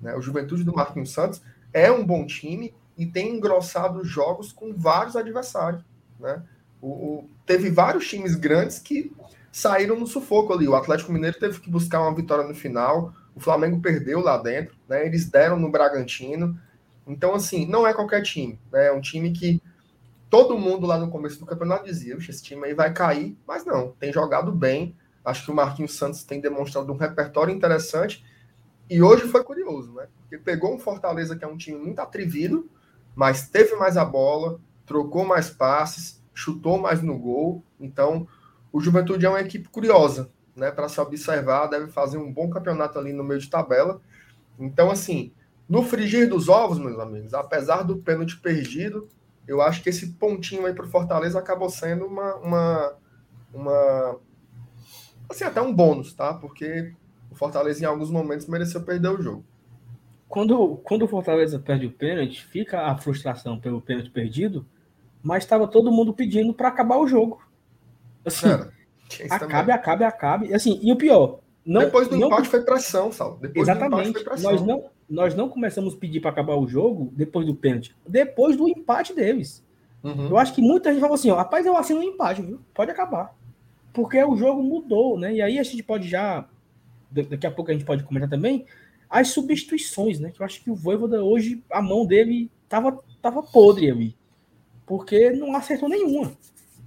Né? 0.00 0.14
O 0.16 0.22
Juventude 0.22 0.64
do 0.64 0.72
Marquinhos 0.72 1.12
Santos 1.12 1.42
é 1.72 1.90
um 1.90 2.04
bom 2.04 2.26
time 2.26 2.74
e 2.96 3.06
tem 3.06 3.36
engrossado 3.36 4.04
jogos 4.04 4.52
com 4.52 4.74
vários 4.74 5.16
adversários. 5.16 5.84
Né? 6.18 6.42
O, 6.80 6.88
o, 6.88 7.30
teve 7.44 7.70
vários 7.70 8.08
times 8.08 8.34
grandes 8.34 8.78
que 8.78 9.12
saíram 9.52 9.98
no 9.98 10.06
sufoco 10.06 10.52
ali. 10.52 10.68
O 10.68 10.74
Atlético 10.74 11.12
Mineiro 11.12 11.38
teve 11.38 11.60
que 11.60 11.70
buscar 11.70 12.00
uma 12.00 12.14
vitória 12.14 12.46
no 12.46 12.54
final, 12.54 13.12
o 13.34 13.40
Flamengo 13.40 13.80
perdeu 13.80 14.20
lá 14.20 14.36
dentro, 14.38 14.76
né? 14.88 15.06
eles 15.06 15.28
deram 15.28 15.58
no 15.58 15.70
Bragantino. 15.70 16.58
Então, 17.06 17.34
assim, 17.34 17.66
não 17.66 17.86
é 17.86 17.94
qualquer 17.94 18.22
time. 18.22 18.58
Né? 18.72 18.86
É 18.86 18.92
um 18.92 19.00
time 19.00 19.32
que 19.32 19.62
todo 20.28 20.58
mundo 20.58 20.86
lá 20.86 20.98
no 20.98 21.10
começo 21.10 21.38
do 21.38 21.46
campeonato 21.46 21.84
dizia: 21.84 22.16
esse 22.16 22.42
time 22.42 22.66
aí 22.66 22.74
vai 22.74 22.92
cair, 22.92 23.36
mas 23.46 23.64
não, 23.64 23.92
tem 23.98 24.12
jogado 24.12 24.52
bem. 24.52 24.96
Acho 25.24 25.44
que 25.44 25.50
o 25.50 25.54
Marquinhos 25.54 25.96
Santos 25.96 26.24
tem 26.24 26.40
demonstrado 26.40 26.90
um 26.92 26.96
repertório 26.96 27.54
interessante. 27.54 28.24
E 28.88 29.02
hoje 29.02 29.28
foi 29.28 29.44
curioso, 29.44 29.92
né? 29.92 30.06
Porque 30.20 30.38
pegou 30.38 30.74
um 30.74 30.78
Fortaleza 30.78 31.36
que 31.36 31.44
é 31.44 31.48
um 31.48 31.56
time 31.56 31.78
muito 31.78 32.00
atrevido, 32.00 32.68
mas 33.14 33.48
teve 33.48 33.76
mais 33.76 33.96
a 33.96 34.04
bola, 34.04 34.58
trocou 34.86 35.24
mais 35.24 35.50
passes, 35.50 36.19
chutou 36.34 36.78
mais 36.78 37.02
no 37.02 37.18
gol. 37.18 37.64
Então, 37.78 38.26
o 38.72 38.80
Juventude 38.80 39.26
é 39.26 39.28
uma 39.28 39.40
equipe 39.40 39.68
curiosa, 39.68 40.30
né? 40.54 40.70
Para 40.70 40.88
se 40.88 41.00
observar, 41.00 41.66
deve 41.66 41.88
fazer 41.88 42.18
um 42.18 42.32
bom 42.32 42.48
campeonato 42.48 42.98
ali 42.98 43.12
no 43.12 43.24
meio 43.24 43.40
de 43.40 43.50
tabela. 43.50 44.00
Então, 44.58 44.90
assim, 44.90 45.32
no 45.68 45.82
frigir 45.82 46.28
dos 46.28 46.48
ovos, 46.48 46.78
meus 46.78 46.98
amigos, 46.98 47.34
apesar 47.34 47.82
do 47.82 47.98
pênalti 47.98 48.36
perdido, 48.38 49.08
eu 49.46 49.60
acho 49.60 49.82
que 49.82 49.88
esse 49.88 50.12
pontinho 50.12 50.66
aí 50.66 50.74
para 50.74 50.84
o 50.84 50.88
Fortaleza 50.88 51.38
acabou 51.38 51.68
sendo 51.68 52.06
uma, 52.06 52.34
uma, 52.36 52.94
uma. 53.52 54.20
Assim, 55.28 55.44
até 55.44 55.60
um 55.60 55.74
bônus, 55.74 56.12
tá? 56.12 56.34
Porque 56.34 56.92
o 57.30 57.34
Fortaleza, 57.34 57.82
em 57.82 57.86
alguns 57.86 58.10
momentos, 58.10 58.46
mereceu 58.46 58.82
perder 58.82 59.08
o 59.08 59.22
jogo. 59.22 59.44
Quando, 60.28 60.76
quando 60.84 61.02
o 61.02 61.08
Fortaleza 61.08 61.58
perde 61.58 61.86
o 61.86 61.92
pênalti, 61.92 62.44
fica 62.46 62.82
a 62.82 62.96
frustração 62.96 63.58
pelo 63.58 63.80
pênalti 63.80 64.10
perdido, 64.10 64.64
mas 65.22 65.44
estava 65.44 65.66
todo 65.66 65.92
mundo 65.92 66.12
pedindo 66.12 66.52
para 66.54 66.68
acabar 66.68 66.98
o 66.98 67.06
jogo. 67.06 67.42
Assim, 68.24 68.48
Cara, 68.48 68.72
acabe, 69.30 69.72
acabe, 69.72 70.04
acabe. 70.04 70.54
Assim, 70.54 70.78
e 70.82 70.92
o 70.92 70.96
pior. 70.96 71.40
Não, 71.64 71.82
Depois 71.82 72.08
do 72.08 72.16
não... 72.16 72.28
empate 72.28 72.48
foi 72.48 72.62
pressão, 72.62 73.12
Sal. 73.12 73.38
Depois 73.40 73.68
Exatamente. 73.68 74.24
Pressão. 74.24 74.50
Nós, 74.50 74.62
não, 74.62 74.84
nós 75.08 75.34
não 75.34 75.48
começamos 75.48 75.94
a 75.94 75.96
pedir 75.96 76.20
para 76.20 76.30
acabar 76.30 76.56
o 76.56 76.66
jogo 76.66 77.12
depois 77.14 77.46
do 77.46 77.54
pênalti. 77.54 77.94
Depois 78.06 78.56
do 78.56 78.68
empate 78.68 79.14
deles. 79.14 79.64
Uhum. 80.02 80.28
Eu 80.28 80.38
acho 80.38 80.54
que 80.54 80.62
muita 80.62 80.90
gente 80.90 81.00
falou 81.00 81.14
assim: 81.14 81.30
ó, 81.30 81.36
rapaz, 81.36 81.66
eu 81.66 81.76
assino 81.76 82.00
um 82.00 82.04
empate, 82.04 82.42
viu? 82.42 82.60
Pode 82.74 82.90
acabar. 82.90 83.34
Porque 83.92 84.22
o 84.22 84.36
jogo 84.36 84.62
mudou, 84.62 85.18
né? 85.18 85.34
E 85.34 85.42
aí 85.42 85.58
a 85.58 85.62
gente 85.62 85.82
pode 85.82 86.08
já. 86.08 86.48
Daqui 87.10 87.46
a 87.46 87.50
pouco 87.50 87.70
a 87.70 87.74
gente 87.74 87.84
pode 87.84 88.04
comentar 88.04 88.30
também 88.30 88.64
as 89.08 89.28
substituições, 89.28 90.20
né? 90.20 90.30
Que 90.30 90.40
eu 90.40 90.46
acho 90.46 90.62
que 90.62 90.70
o 90.70 90.76
Voivoda 90.76 91.22
hoje, 91.22 91.62
a 91.70 91.82
mão 91.82 92.06
dele 92.06 92.48
tava, 92.68 93.00
tava 93.20 93.42
podre 93.42 93.90
ali. 93.90 94.16
Porque 94.90 95.30
não 95.30 95.54
acertou 95.54 95.88
nenhuma. 95.88 96.32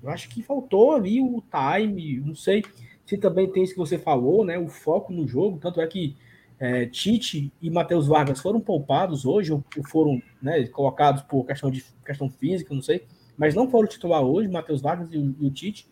Eu 0.04 0.10
acho 0.10 0.28
que 0.28 0.44
faltou 0.44 0.92
ali 0.92 1.22
o 1.22 1.42
time, 1.50 2.20
não 2.20 2.36
sei 2.36 2.62
se 3.06 3.18
também 3.18 3.50
tem 3.50 3.64
isso 3.64 3.72
que 3.72 3.80
você 3.80 3.98
falou, 3.98 4.44
né? 4.44 4.60
O 4.60 4.68
foco 4.68 5.14
no 5.14 5.26
jogo, 5.26 5.58
tanto 5.58 5.80
é 5.80 5.88
que 5.88 6.18
é, 6.60 6.86
Tite 6.86 7.50
e 7.62 7.70
Matheus 7.70 8.06
Vargas 8.06 8.42
foram 8.42 8.60
poupados 8.60 9.26
hoje, 9.26 9.54
ou 9.54 9.64
foram 9.88 10.22
né, 10.42 10.68
colocados 10.68 11.22
por 11.22 11.46
questão 11.46 11.72
de 11.72 11.82
questão 12.06 12.30
física, 12.30 12.76
não 12.76 12.82
sei, 12.82 13.06
mas 13.38 13.56
não 13.56 13.70
foram 13.70 13.88
titular 13.88 14.22
hoje, 14.22 14.50
Matheus 14.50 14.82
Vargas 14.82 15.08
e 15.14 15.18
o, 15.18 15.34
e 15.40 15.48
o 15.48 15.50
Tite. 15.50 15.88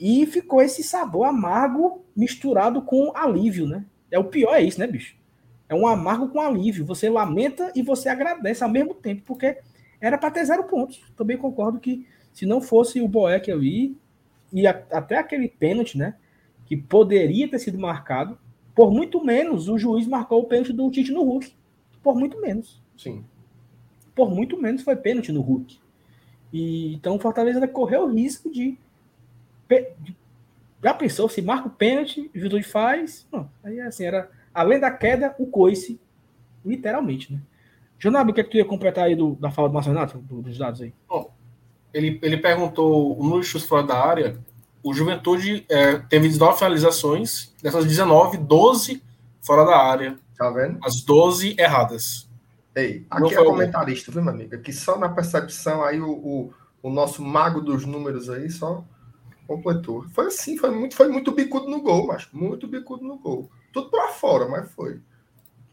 E 0.00 0.24
ficou 0.24 0.62
esse 0.62 0.82
sabor 0.82 1.26
amargo 1.26 2.02
misturado 2.16 2.80
com 2.80 3.14
alívio, 3.14 3.66
né? 3.66 3.84
É 4.10 4.18
o 4.18 4.24
pior 4.24 4.54
é 4.54 4.62
isso, 4.62 4.80
né, 4.80 4.86
bicho? 4.86 5.14
É 5.68 5.74
um 5.74 5.86
amargo 5.86 6.28
com 6.28 6.40
alívio. 6.40 6.86
Você 6.86 7.10
lamenta 7.10 7.70
e 7.74 7.82
você 7.82 8.08
agradece 8.08 8.64
ao 8.64 8.70
mesmo 8.70 8.94
tempo, 8.94 9.20
porque 9.26 9.58
era 10.04 10.18
para 10.18 10.30
ter 10.30 10.44
zero 10.44 10.64
pontos. 10.64 11.02
Também 11.16 11.38
concordo 11.38 11.80
que 11.80 12.06
se 12.32 12.44
não 12.44 12.60
fosse 12.60 13.00
o 13.00 13.08
Boeck 13.08 13.50
ali, 13.50 13.96
e 14.52 14.66
a, 14.66 14.70
até 14.90 15.16
aquele 15.16 15.48
pênalti, 15.48 15.96
né? 15.96 16.14
Que 16.66 16.76
poderia 16.76 17.48
ter 17.48 17.58
sido 17.58 17.78
marcado, 17.78 18.38
por 18.74 18.90
muito 18.90 19.24
menos 19.24 19.68
o 19.68 19.78
juiz 19.78 20.06
marcou 20.06 20.42
o 20.42 20.46
pênalti 20.46 20.72
do 20.72 20.90
Tite 20.90 21.10
no 21.10 21.22
Hulk. 21.22 21.54
Por 22.02 22.16
muito 22.16 22.40
menos. 22.40 22.82
Sim. 22.96 23.24
Por 24.14 24.30
muito 24.30 24.60
menos 24.60 24.82
foi 24.82 24.94
pênalti 24.94 25.32
no 25.32 25.40
Hulk. 25.40 25.78
E, 26.52 26.94
então 26.94 27.16
o 27.16 27.18
Fortaleza 27.18 27.66
correu 27.66 28.04
o 28.04 28.12
risco 28.12 28.50
de, 28.50 28.76
de. 29.68 30.16
Já 30.82 30.92
pensou, 30.92 31.28
se 31.28 31.40
marca 31.40 31.68
o 31.68 31.70
pênalti, 31.70 32.30
o 32.34 32.38
Juventude 32.38 32.64
faz. 32.64 33.26
Não, 33.32 33.50
aí 33.62 33.80
assim, 33.80 34.04
era 34.04 34.30
além 34.52 34.78
da 34.78 34.90
queda, 34.90 35.34
o 35.38 35.46
coice, 35.46 35.98
literalmente, 36.64 37.32
né? 37.32 37.40
Jonab, 38.04 38.30
o 38.30 38.34
que, 38.34 38.42
é 38.42 38.44
que 38.44 38.50
tu 38.50 38.56
ia 38.58 38.66
completar 38.66 39.04
aí 39.04 39.16
do, 39.16 39.34
da 39.36 39.50
fala 39.50 39.66
do 39.66 39.72
Marcenato, 39.72 40.18
do, 40.18 40.42
dos 40.42 40.58
dados 40.58 40.82
aí? 40.82 40.92
Bom, 41.08 41.32
ele, 41.92 42.18
ele 42.22 42.36
perguntou 42.36 43.16
no 43.24 43.42
chutes 43.42 43.66
fora 43.66 43.82
da 43.82 43.98
área, 43.98 44.38
o 44.82 44.92
Juventude 44.92 45.64
é, 45.70 45.96
teve 46.00 46.28
19 46.28 46.58
finalizações, 46.58 47.54
dessas 47.62 47.86
19, 47.86 48.36
12 48.36 49.02
fora 49.40 49.64
da 49.64 49.78
área. 49.78 50.18
Tá 50.36 50.50
vendo? 50.50 50.78
As 50.84 51.00
12 51.00 51.56
erradas. 51.58 52.28
Ei, 52.74 53.06
aqui 53.08 53.34
é 53.34 53.42
comentarista, 53.42 54.12
viu, 54.12 54.20
meu 54.20 54.34
amigo? 54.34 54.58
Que 54.58 54.72
só 54.72 54.98
na 54.98 55.08
percepção 55.08 55.82
aí 55.82 55.98
o, 55.98 56.10
o, 56.10 56.52
o, 56.82 56.90
nosso 56.90 57.22
mago 57.22 57.62
dos 57.62 57.86
números 57.86 58.28
aí 58.28 58.50
só 58.50 58.84
completou. 59.46 60.04
Foi 60.10 60.26
assim, 60.26 60.58
foi 60.58 60.70
muito, 60.70 60.94
foi 60.94 61.08
muito 61.08 61.32
bicudo 61.32 61.70
no 61.70 61.80
gol, 61.80 62.08
mas 62.08 62.28
muito 62.30 62.68
bicudo 62.68 63.02
no 63.02 63.16
gol. 63.16 63.48
Tudo 63.72 63.88
para 63.88 64.08
fora, 64.08 64.46
mas 64.46 64.70
foi. 64.72 65.00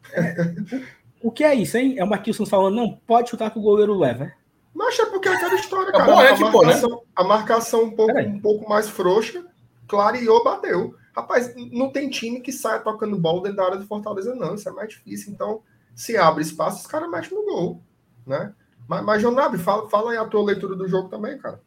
o 1.23 1.31
que 1.31 1.43
é 1.43 1.53
isso, 1.53 1.77
hein? 1.77 1.95
É 1.97 2.03
o 2.03 2.07
Marquinhos 2.07 2.49
falando, 2.49 2.75
não, 2.75 2.97
pode 3.07 3.29
chutar 3.29 3.51
que 3.51 3.59
o 3.59 3.61
goleiro 3.61 3.97
leva. 3.97 4.25
É? 4.25 4.33
Mas 4.73 4.97
é 4.99 5.05
porque 5.05 5.27
é 5.27 5.35
aquela 5.35 5.55
história, 5.55 5.89
é 5.89 5.91
cara. 5.91 6.11
É 6.23 6.29
a, 6.29 6.39
marcação, 6.39 6.89
né? 6.89 6.97
a 7.15 7.23
marcação 7.23 7.83
um 7.83 7.91
pouco, 7.91 8.19
um 8.19 8.39
pouco 8.39 8.69
mais 8.69 8.89
frouxa, 8.89 9.45
clareou, 9.87 10.43
bateu. 10.43 10.95
Rapaz, 11.15 11.53
não 11.71 11.89
tem 11.89 12.09
time 12.09 12.39
que 12.39 12.51
saia 12.51 12.79
tocando 12.79 13.17
bola 13.17 13.43
dentro 13.43 13.57
da 13.57 13.65
área 13.65 13.77
do 13.77 13.85
Fortaleza, 13.85 14.33
não. 14.33 14.55
Isso 14.55 14.69
é 14.69 14.71
mais 14.71 14.89
difícil. 14.89 15.33
Então, 15.33 15.61
se 15.93 16.17
abre 16.17 16.41
espaço, 16.41 16.79
os 16.79 16.87
caras 16.87 17.09
mexem 17.09 17.37
no 17.37 17.43
gol. 17.43 17.81
Né? 18.25 18.53
Mas, 18.87 19.03
mas 19.03 19.21
Jonabe, 19.21 19.57
fala, 19.57 19.89
fala 19.89 20.11
aí 20.11 20.17
a 20.17 20.25
tua 20.25 20.43
leitura 20.43 20.75
do 20.75 20.87
jogo 20.87 21.09
também, 21.09 21.37
cara. 21.37 21.61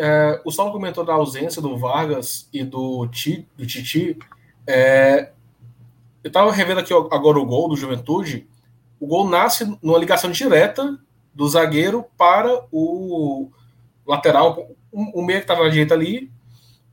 É, 0.00 0.40
o 0.44 0.52
Saulo 0.52 0.72
comentou 0.72 1.04
da 1.04 1.12
ausência 1.12 1.60
do 1.60 1.76
Vargas 1.76 2.48
e 2.52 2.62
do, 2.62 3.06
Ti, 3.08 3.48
do 3.56 3.66
Titi. 3.66 4.16
É, 4.66 5.32
eu 6.28 6.30
estava 6.30 6.52
revendo 6.52 6.80
aqui 6.80 6.92
agora 6.92 7.38
o 7.38 7.46
gol 7.46 7.70
do 7.70 7.76
Juventude. 7.76 8.46
O 9.00 9.06
gol 9.06 9.26
nasce 9.26 9.64
numa 9.82 9.98
ligação 9.98 10.30
direta 10.30 10.98
do 11.34 11.48
zagueiro 11.48 12.04
para 12.18 12.66
o 12.70 13.50
lateral, 14.06 14.68
o 14.92 15.22
meio 15.22 15.38
que 15.38 15.44
estava 15.44 15.64
na 15.64 15.70
direita 15.70 15.94
ali, 15.94 16.30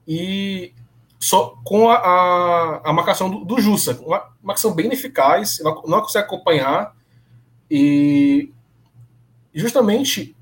e 0.07 0.73
só 1.19 1.57
com 1.65 1.89
a, 1.89 1.95
a, 1.95 2.89
a 2.89 2.93
marcação 2.93 3.29
do, 3.29 3.43
do 3.43 3.59
Jussa. 3.59 3.99
Uma 4.01 4.23
marcação 4.41 4.73
bem 4.73 4.91
eficaz, 4.93 5.59
não, 5.61 5.81
não 5.85 6.01
consegue 6.01 6.25
acompanhar. 6.25 6.95
E 7.69 8.53
justamente 9.53 10.33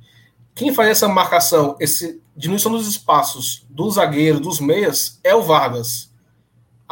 quem 0.53 0.71
faz 0.71 0.89
essa 0.89 1.07
marcação, 1.07 1.75
esse 1.79 2.21
diminuição 2.35 2.71
dos 2.71 2.87
espaços 2.87 3.65
do 3.69 3.89
zagueiro, 3.89 4.39
dos 4.39 4.59
meias, 4.59 5.19
é 5.23 5.33
o 5.33 5.41
Vargas 5.41 6.12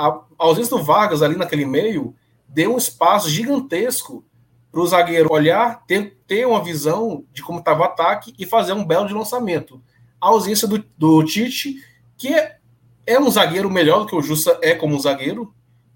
a 0.07 0.23
ausência 0.37 0.75
do 0.75 0.83
Vargas 0.83 1.21
ali 1.21 1.35
naquele 1.35 1.65
meio 1.65 2.15
deu 2.47 2.73
um 2.73 2.77
espaço 2.77 3.29
gigantesco 3.29 4.25
para 4.71 4.81
o 4.81 4.87
zagueiro 4.87 5.31
olhar, 5.31 5.85
ter, 5.85 6.17
ter 6.25 6.47
uma 6.47 6.63
visão 6.63 7.25
de 7.33 7.43
como 7.43 7.59
estava 7.59 7.81
o 7.81 7.83
ataque 7.83 8.33
e 8.39 8.45
fazer 8.45 8.73
um 8.73 8.85
belo 8.85 9.07
de 9.07 9.13
lançamento. 9.13 9.81
A 10.19 10.27
ausência 10.27 10.67
do, 10.67 10.83
do 10.97 11.23
Tite, 11.23 11.75
que 12.17 12.33
é, 12.33 12.57
é 13.05 13.19
um 13.19 13.29
zagueiro 13.29 13.69
melhor 13.69 13.99
do 13.99 14.05
que 14.05 14.15
o 14.15 14.21
Justa 14.21 14.57
é 14.61 14.73
como 14.73 14.95
um 14.95 14.99
zagueiro, 14.99 15.53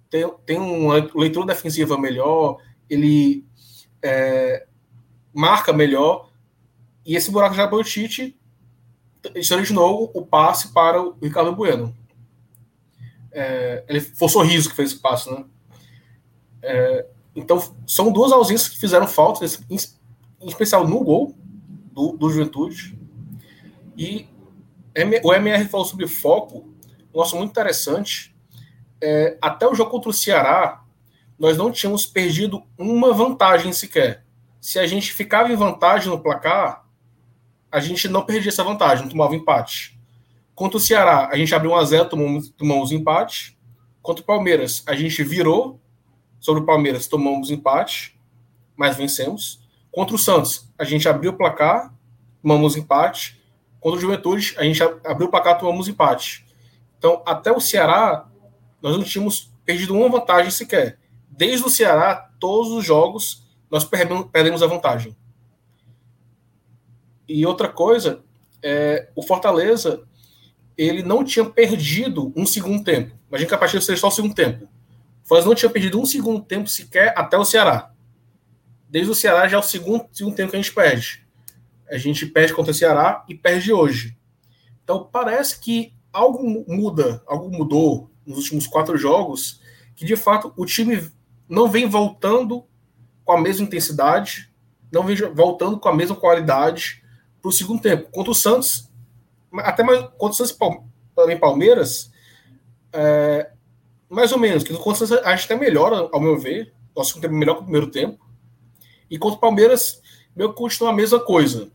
tem, 0.10 0.30
tem 0.46 0.58
uma 0.58 1.10
leitura 1.16 1.46
defensiva 1.46 1.98
melhor, 1.98 2.58
ele 2.90 3.46
é, 4.02 4.66
marca 5.34 5.72
melhor, 5.72 6.30
e 7.06 7.16
esse 7.16 7.32
buraco 7.32 7.56
já 7.56 7.68
para 7.68 7.78
o 7.78 7.84
Tite 7.84 8.38
de 9.34 9.74
novo 9.74 10.12
o 10.14 10.26
passe 10.26 10.72
para 10.74 11.02
o 11.02 11.16
Ricardo 11.22 11.56
Bueno. 11.56 11.96
É, 13.38 13.84
ele 13.90 14.00
foi 14.00 14.28
o 14.28 14.32
sorriso 14.32 14.70
que 14.70 14.76
fez 14.78 14.94
esse 14.94 15.02
passo, 15.02 15.30
né? 15.30 15.44
É, 16.62 17.06
então, 17.36 17.62
são 17.86 18.14
duas 18.14 18.32
ausências 18.32 18.70
que 18.70 18.80
fizeram 18.80 19.06
falta, 19.06 19.46
em, 19.46 19.76
em 19.76 20.48
especial 20.48 20.88
no 20.88 21.04
gol 21.04 21.36
do, 21.92 22.14
do 22.14 22.30
Juventude. 22.30 22.98
E 23.98 24.30
o 25.22 25.34
MR 25.34 25.68
falou 25.68 25.86
sobre 25.86 26.08
foco, 26.08 26.70
um 27.14 27.18
nosso 27.18 27.36
muito 27.36 27.52
interessante. 27.52 28.34
É, 29.02 29.38
até 29.42 29.68
o 29.68 29.76
jogo 29.76 29.92
contra 29.92 30.10
o 30.10 30.14
Ceará, 30.14 30.82
nós 31.38 31.58
não 31.58 31.70
tínhamos 31.70 32.06
perdido 32.06 32.64
uma 32.78 33.14
vantagem 33.14 33.74
sequer. 33.74 34.26
Se 34.62 34.80
a 34.80 34.88
gente 34.88 35.12
ficava 35.12 35.52
em 35.52 35.58
vantagem 35.58 36.10
no 36.10 36.22
placar, 36.22 36.86
a 37.70 37.82
gente 37.82 38.08
não 38.08 38.26
perdia 38.26 38.50
essa 38.50 38.64
vantagem, 38.64 39.04
não 39.04 39.12
tomava 39.12 39.36
empate. 39.36 39.95
Contra 40.56 40.78
o 40.78 40.80
Ceará, 40.80 41.28
a 41.30 41.38
gente 41.38 41.54
abriu 41.54 41.72
1x0, 41.72 42.08
tomamos, 42.08 42.50
tomamos 42.50 42.92
empate. 42.94 43.60
Contra 44.02 44.24
o 44.24 44.26
Palmeiras, 44.26 44.84
a 44.88 44.96
gente 44.96 45.22
virou 45.22 45.82
sobre 46.40 46.64
o 46.64 46.66
Palmeiras, 46.66 47.08
tomamos 47.08 47.52
empate, 47.52 48.18
mas 48.76 48.96
vencemos. 48.96 49.60
Contra 49.92 50.16
o 50.16 50.20
Santos, 50.20 50.72
a 50.80 50.86
gente 50.86 51.10
abriu 51.10 51.32
o 51.32 51.38
placar, 51.38 51.94
tomamos 52.42 52.78
empate. 52.78 53.44
Contra 53.82 53.98
o 53.98 54.02
Juventude, 54.02 54.56
a 54.58 54.64
gente 54.64 54.82
abriu 54.82 55.28
o 55.28 55.32
placar, 55.32 55.60
tomamos 55.60 55.90
empate. 55.90 56.46
Então, 56.98 57.22
até 57.26 57.52
o 57.52 57.60
Ceará, 57.60 58.26
nós 58.82 58.96
não 58.96 59.04
tínhamos 59.04 59.52
perdido 59.66 59.94
uma 59.94 60.08
vantagem 60.08 60.52
sequer. 60.52 61.00
Desde 61.30 61.66
o 61.66 61.70
Ceará, 61.70 62.32
todos 62.40 62.72
os 62.72 62.86
jogos, 62.86 63.46
nós 63.70 63.84
perdemos, 63.84 64.64
a 64.64 64.68
vantagem. 64.68 65.16
E 67.28 67.46
outra 67.46 67.68
coisa, 67.68 68.24
é, 68.64 69.10
o 69.16 69.22
Fortaleza 69.22 70.08
ele 70.78 71.04
não 71.04 71.24
tinha 71.24 71.46
perdido 71.46 72.34
um 72.36 72.46
segundo 72.46 72.84
tempo. 72.84 73.16
Imagina 73.30 73.50
que 73.50 73.56
a 73.56 73.58
partida 73.58 73.82
seja 73.82 74.00
só 74.00 74.08
o 74.08 74.12
segundo 74.12 74.34
tempo. 74.34 74.66
O 74.66 75.28
Fortaleza 75.28 75.48
não 75.48 75.56
tinha 75.56 75.70
perdido 75.70 76.00
um 76.00 76.06
segundo 76.06 76.42
tempo 76.42 76.70
sequer 76.70 77.14
até 77.18 77.38
o 77.38 77.46
Ceará. 77.46 77.92
Desde 78.90 79.12
o 79.12 79.16
Ceará 79.16 79.48
já 79.48 79.58
é 79.58 79.60
o 79.60 79.64
segundo, 79.64 80.06
segundo 80.12 80.36
tempo 80.36 80.52
que 80.52 80.58
a 80.58 80.62
gente 80.62 80.74
perde. 80.74 81.26
A 81.90 81.98
gente 81.98 82.26
perde 82.26 82.54
contra 82.54 82.72
o 82.72 82.76
Ceará 82.76 83.26
e 83.28 83.36
perde 83.36 83.72
hoje. 83.72 84.18
Então 84.84 85.10
parece 85.12 85.60
que 85.60 85.94
algo 86.12 86.66
muda, 86.68 87.24
algo 87.28 87.50
mudou 87.50 88.12
nos 88.26 88.38
últimos 88.38 88.68
quatro 88.68 88.98
jogos, 88.98 89.62
que 89.96 90.06
de 90.06 90.16
fato 90.16 90.54
o 90.56 90.66
time 90.66 91.12
não 91.48 91.70
vem 91.70 91.88
voltando 91.88 92.66
com 93.24 93.34
a 93.34 93.42
mesma 93.42 93.66
intensidade, 93.66 94.52
não 94.92 95.04
vem 95.04 95.16
voltando 95.34 95.80
com 95.80 95.90
a 95.90 95.96
mesma 95.96 96.16
qualidade 96.16 97.04
para 97.42 97.50
o 97.50 97.52
segundo 97.52 97.82
tempo. 97.82 98.10
Contra 98.12 98.32
o 98.32 98.36
Santos, 98.36 98.90
até 99.60 99.84
mais 99.84 100.02
contra 100.18 100.30
o 100.30 100.34
Santos 100.34 100.58
Palmeiras, 101.40 102.12
é, 102.94 103.52
mais 104.10 104.32
ou 104.32 104.40
menos, 104.40 104.64
que 104.64 104.74
o 104.74 104.80
acho 105.26 105.48
que 105.48 105.54
é 105.54 105.56
melhor, 105.56 106.10
ao 106.12 106.20
meu 106.20 106.38
ver, 106.38 106.74
nosso 106.96 107.10
segundo 107.10 107.24
tempo 107.24 107.36
melhor 107.36 107.56
que 107.56 107.62
o 107.62 107.64
primeiro 107.66 107.88
tempo, 107.88 108.26
e 109.10 109.18
contra 109.18 109.38
o 109.38 109.42
Palmeiras, 109.42 110.02
que 110.36 110.48
continua 110.50 110.92
a 110.92 110.94
mesma 110.94 111.20
coisa. 111.20 111.70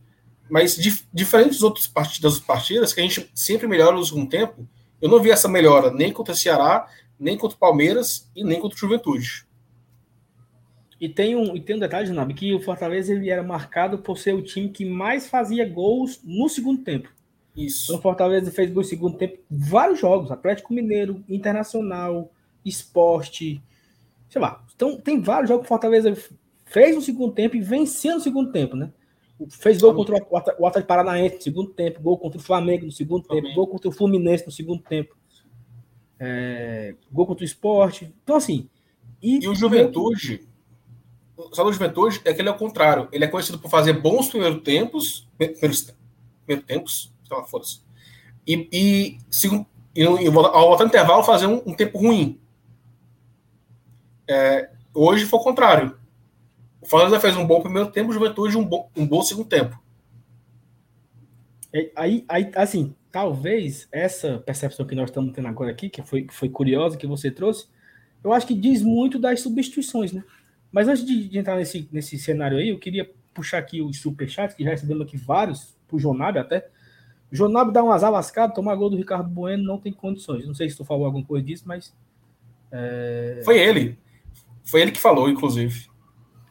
Mas 0.49 0.75
dif, 0.75 1.05
diferente 1.13 1.51
dos 1.51 1.63
outros 1.63 1.91
das 2.21 2.39
partidas, 2.39 2.93
que 2.93 2.99
a 2.99 3.03
gente 3.03 3.31
sempre 3.33 3.67
melhora 3.67 3.95
no 3.95 4.05
segundo 4.05 4.29
tempo, 4.29 4.67
eu 5.01 5.09
não 5.09 5.21
vi 5.21 5.31
essa 5.31 5.47
melhora 5.47 5.91
nem 5.91 6.11
contra 6.11 6.33
o 6.33 6.37
Ceará, 6.37 6.87
nem 7.19 7.37
contra 7.37 7.55
o 7.55 7.59
Palmeiras 7.59 8.29
e 8.35 8.43
nem 8.43 8.59
contra 8.59 8.75
o 8.75 8.79
Juventude. 8.79 9.45
E 10.99 11.09
tem 11.09 11.35
um, 11.35 11.55
e 11.55 11.61
tem 11.61 11.75
um 11.75 11.79
detalhe, 11.79 12.05
Janabe, 12.05 12.33
que 12.33 12.53
o 12.53 12.59
Fortaleza 12.59 13.13
ele 13.13 13.29
era 13.29 13.41
marcado 13.41 13.97
por 13.97 14.17
ser 14.17 14.35
o 14.35 14.41
time 14.41 14.69
que 14.69 14.85
mais 14.85 15.27
fazia 15.27 15.67
gols 15.67 16.19
no 16.23 16.47
segundo 16.47 16.83
tempo. 16.83 17.09
Isso. 17.55 17.85
Então, 17.85 17.99
o 17.99 18.01
Fortaleza 18.01 18.51
fez 18.51 18.71
gol 18.71 18.83
no 18.83 18.87
segundo 18.87 19.17
tempo 19.17 19.39
vários 19.49 19.99
jogos, 19.99 20.31
Atlético 20.31 20.73
Mineiro, 20.73 21.23
Internacional, 21.27 22.31
Esporte, 22.63 23.61
sei 24.29 24.41
lá. 24.41 24.63
Então, 24.73 24.97
tem 24.99 25.21
vários 25.21 25.49
jogos 25.49 25.63
que 25.63 25.69
Fortaleza 25.69 26.15
fez 26.65 26.95
no 26.95 27.01
segundo 27.01 27.33
tempo 27.33 27.55
e 27.55 27.61
venceu 27.61 28.15
no 28.15 28.21
segundo 28.21 28.51
tempo, 28.51 28.75
né? 28.75 28.91
Fez 29.49 29.81
gol 29.81 29.95
contra 29.95 30.15
o 30.59 30.67
Atlético 30.67 30.87
Paranaense 30.87 31.35
no 31.35 31.41
segundo 31.41 31.69
tempo, 31.71 32.01
gol 32.01 32.17
contra 32.17 32.39
o 32.39 32.43
Flamengo 32.43 32.85
no 32.85 32.91
segundo 32.91 33.25
Flamengo. 33.25 33.47
tempo, 33.47 33.59
gol 33.59 33.67
contra 33.67 33.89
o 33.89 33.91
Fluminense 33.91 34.45
no 34.45 34.51
segundo 34.51 34.83
tempo, 34.83 35.15
é, 36.19 36.95
gol 37.11 37.25
contra 37.25 37.43
o 37.43 37.45
Esporte. 37.45 38.13
Então, 38.23 38.35
assim. 38.35 38.69
E, 39.21 39.43
e 39.43 39.47
o 39.47 39.55
Juventude 39.55 40.47
o 41.49 41.55
Salão 41.55 41.71
de 41.71 41.77
Juventude 41.77 42.21
é 42.23 42.33
que 42.33 42.41
ele 42.41 42.49
é 42.49 42.51
o 42.51 42.57
contrário. 42.57 43.07
Ele 43.11 43.25
é 43.25 43.27
conhecido 43.27 43.57
por 43.57 43.69
fazer 43.69 43.93
bons 43.93 44.29
primeiros 44.29 44.61
tempos, 44.61 45.27
primeiros, 45.37 45.93
primeiros 46.45 46.65
tempos, 46.67 47.10
sei 47.39 47.47
foda-se. 47.47 47.81
E, 48.45 48.67
e, 48.71 49.17
segundo, 49.29 49.65
e, 49.95 50.01
e 50.01 50.27
ao 50.27 50.31
voltar 50.31 50.83
no 50.83 50.89
intervalo, 50.89 51.23
fazer 51.23 51.47
um, 51.47 51.61
um 51.65 51.73
tempo 51.73 51.97
ruim. 51.97 52.39
É, 54.27 54.69
hoje 54.93 55.25
foi 55.25 55.39
o 55.39 55.43
contrário. 55.43 55.97
O 56.81 56.87
Fortaleza 56.87 57.19
fez 57.19 57.37
um 57.37 57.45
bom 57.45 57.61
primeiro 57.61 57.91
tempo, 57.91 58.09
o 58.09 58.13
Juventude 58.13 58.57
um 58.57 58.65
bom, 58.65 58.89
um 58.95 59.05
bom 59.05 59.21
segundo 59.21 59.47
tempo. 59.47 59.79
É, 61.73 61.91
aí, 61.95 62.25
aí, 62.27 62.51
assim, 62.55 62.95
talvez 63.11 63.87
essa 63.91 64.39
percepção 64.39 64.85
que 64.85 64.95
nós 64.95 65.09
estamos 65.09 65.33
tendo 65.33 65.47
agora 65.47 65.71
aqui, 65.71 65.89
que 65.89 66.01
foi, 66.01 66.27
foi 66.29 66.49
curiosa, 66.49 66.97
que 66.97 67.07
você 67.07 67.29
trouxe, 67.29 67.67
eu 68.23 68.33
acho 68.33 68.47
que 68.47 68.53
diz 68.53 68.81
muito 68.81 69.19
das 69.19 69.41
substituições, 69.41 70.11
né? 70.11 70.23
Mas 70.71 70.87
antes 70.87 71.05
de, 71.05 71.27
de, 71.27 71.37
entrar 71.37 71.57
nesse, 71.57 71.87
nesse 71.91 72.17
cenário 72.17 72.57
aí, 72.57 72.69
eu 72.69 72.79
queria 72.79 73.09
puxar 73.33 73.57
aqui 73.57 73.81
os 73.81 73.99
superchats, 73.99 74.55
que 74.55 74.63
já 74.63 74.69
recebemos 74.71 75.05
aqui 75.05 75.17
vários, 75.17 75.75
pro 75.87 75.99
Jonabe 75.99 76.39
até. 76.39 76.67
Jonabe 77.31 77.71
dá 77.71 77.83
um 77.83 77.91
azar 77.91 78.11
lascado, 78.11 78.53
tomar 78.53 78.75
gol 78.75 78.89
do 78.89 78.97
Ricardo 78.97 79.29
Bueno 79.29 79.63
não 79.63 79.77
tem 79.77 79.93
condições. 79.93 80.45
Não 80.45 80.53
sei 80.53 80.69
se 80.69 80.75
tu 80.75 80.83
falou 80.83 81.05
alguma 81.05 81.25
coisa 81.25 81.45
disso, 81.45 81.63
mas. 81.65 81.93
É... 82.71 83.41
Foi 83.45 83.57
ele. 83.57 83.97
Foi 84.65 84.81
ele 84.81 84.91
que 84.91 84.99
falou, 84.99 85.29
inclusive. 85.29 85.87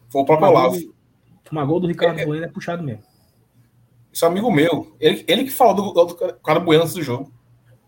Foi 0.09 0.23
o 0.23 0.25
próprio 0.25 0.49
tomar 0.49 0.61
Olavo. 0.61 0.81
Gol, 0.81 0.95
tomar 1.45 1.65
gol 1.65 1.81
do 1.81 1.87
Ricardo 1.87 2.19
é, 2.19 2.25
Bueno 2.25 2.45
é 2.45 2.49
puxado 2.49 2.83
mesmo. 2.83 3.03
Isso 4.13 4.25
é 4.25 4.29
amigo 4.29 4.51
meu. 4.51 4.97
Ele, 4.99 5.25
ele 5.29 5.45
que 5.45 5.51
falou 5.51 5.93
do, 5.93 6.05
do 6.05 6.27
Ricardo 6.27 6.65
Bueno 6.65 6.83
antes 6.83 6.95
do 6.95 7.03
jogo. 7.03 7.31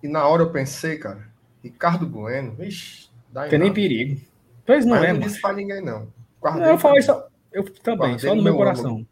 E 0.02 0.08
na 0.08 0.26
hora 0.26 0.42
eu 0.42 0.50
pensei, 0.50 0.98
cara, 0.98 1.28
Ricardo 1.62 2.06
Bueno, 2.06 2.54
vixi, 2.54 3.08
dá 3.30 3.48
Tem 3.48 3.58
nem 3.58 3.72
perigo. 3.72 4.20
Pois 4.66 4.84
não 4.84 4.96
Mas 4.96 5.04
é, 5.04 5.12
não 5.12 5.20
disse 5.20 5.40
pra 5.40 5.52
ninguém, 5.52 5.82
não. 5.82 6.08
Guardei 6.40 6.62
não, 6.62 6.70
eu 6.70 6.78
falei 6.78 7.02
só. 7.02 7.26
Eu 7.52 7.64
também, 7.82 8.18
só 8.18 8.34
no 8.34 8.42
meu, 8.42 8.56
coração. 8.56 9.06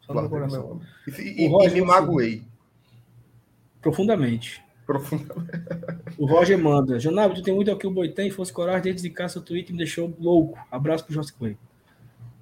Só 0.00 0.14
no 0.14 0.22
meu 0.22 0.30
coração. 0.30 0.80
E, 1.06 1.44
e, 1.44 1.48
Roger, 1.48 1.76
e 1.76 1.80
me 1.80 1.86
magoei. 1.86 2.47
Profundamente. 3.80 4.62
Profundamente. 4.86 5.58
O 6.16 6.26
Roger 6.26 6.58
manda. 6.58 6.98
Jonab, 6.98 7.34
tu 7.34 7.42
tem 7.42 7.54
muito 7.54 7.70
aqui 7.70 7.86
o 7.86 7.90
Boitem, 7.90 8.30
fosse 8.30 8.52
coragem 8.52 8.82
de 8.82 9.02
dedicar 9.02 9.28
seu 9.28 9.42
tweet 9.42 9.70
me 9.72 9.78
deixou 9.78 10.14
louco. 10.18 10.58
Abraço 10.70 11.04
pro 11.04 11.14
José 11.14 11.32
Clay. 11.38 11.56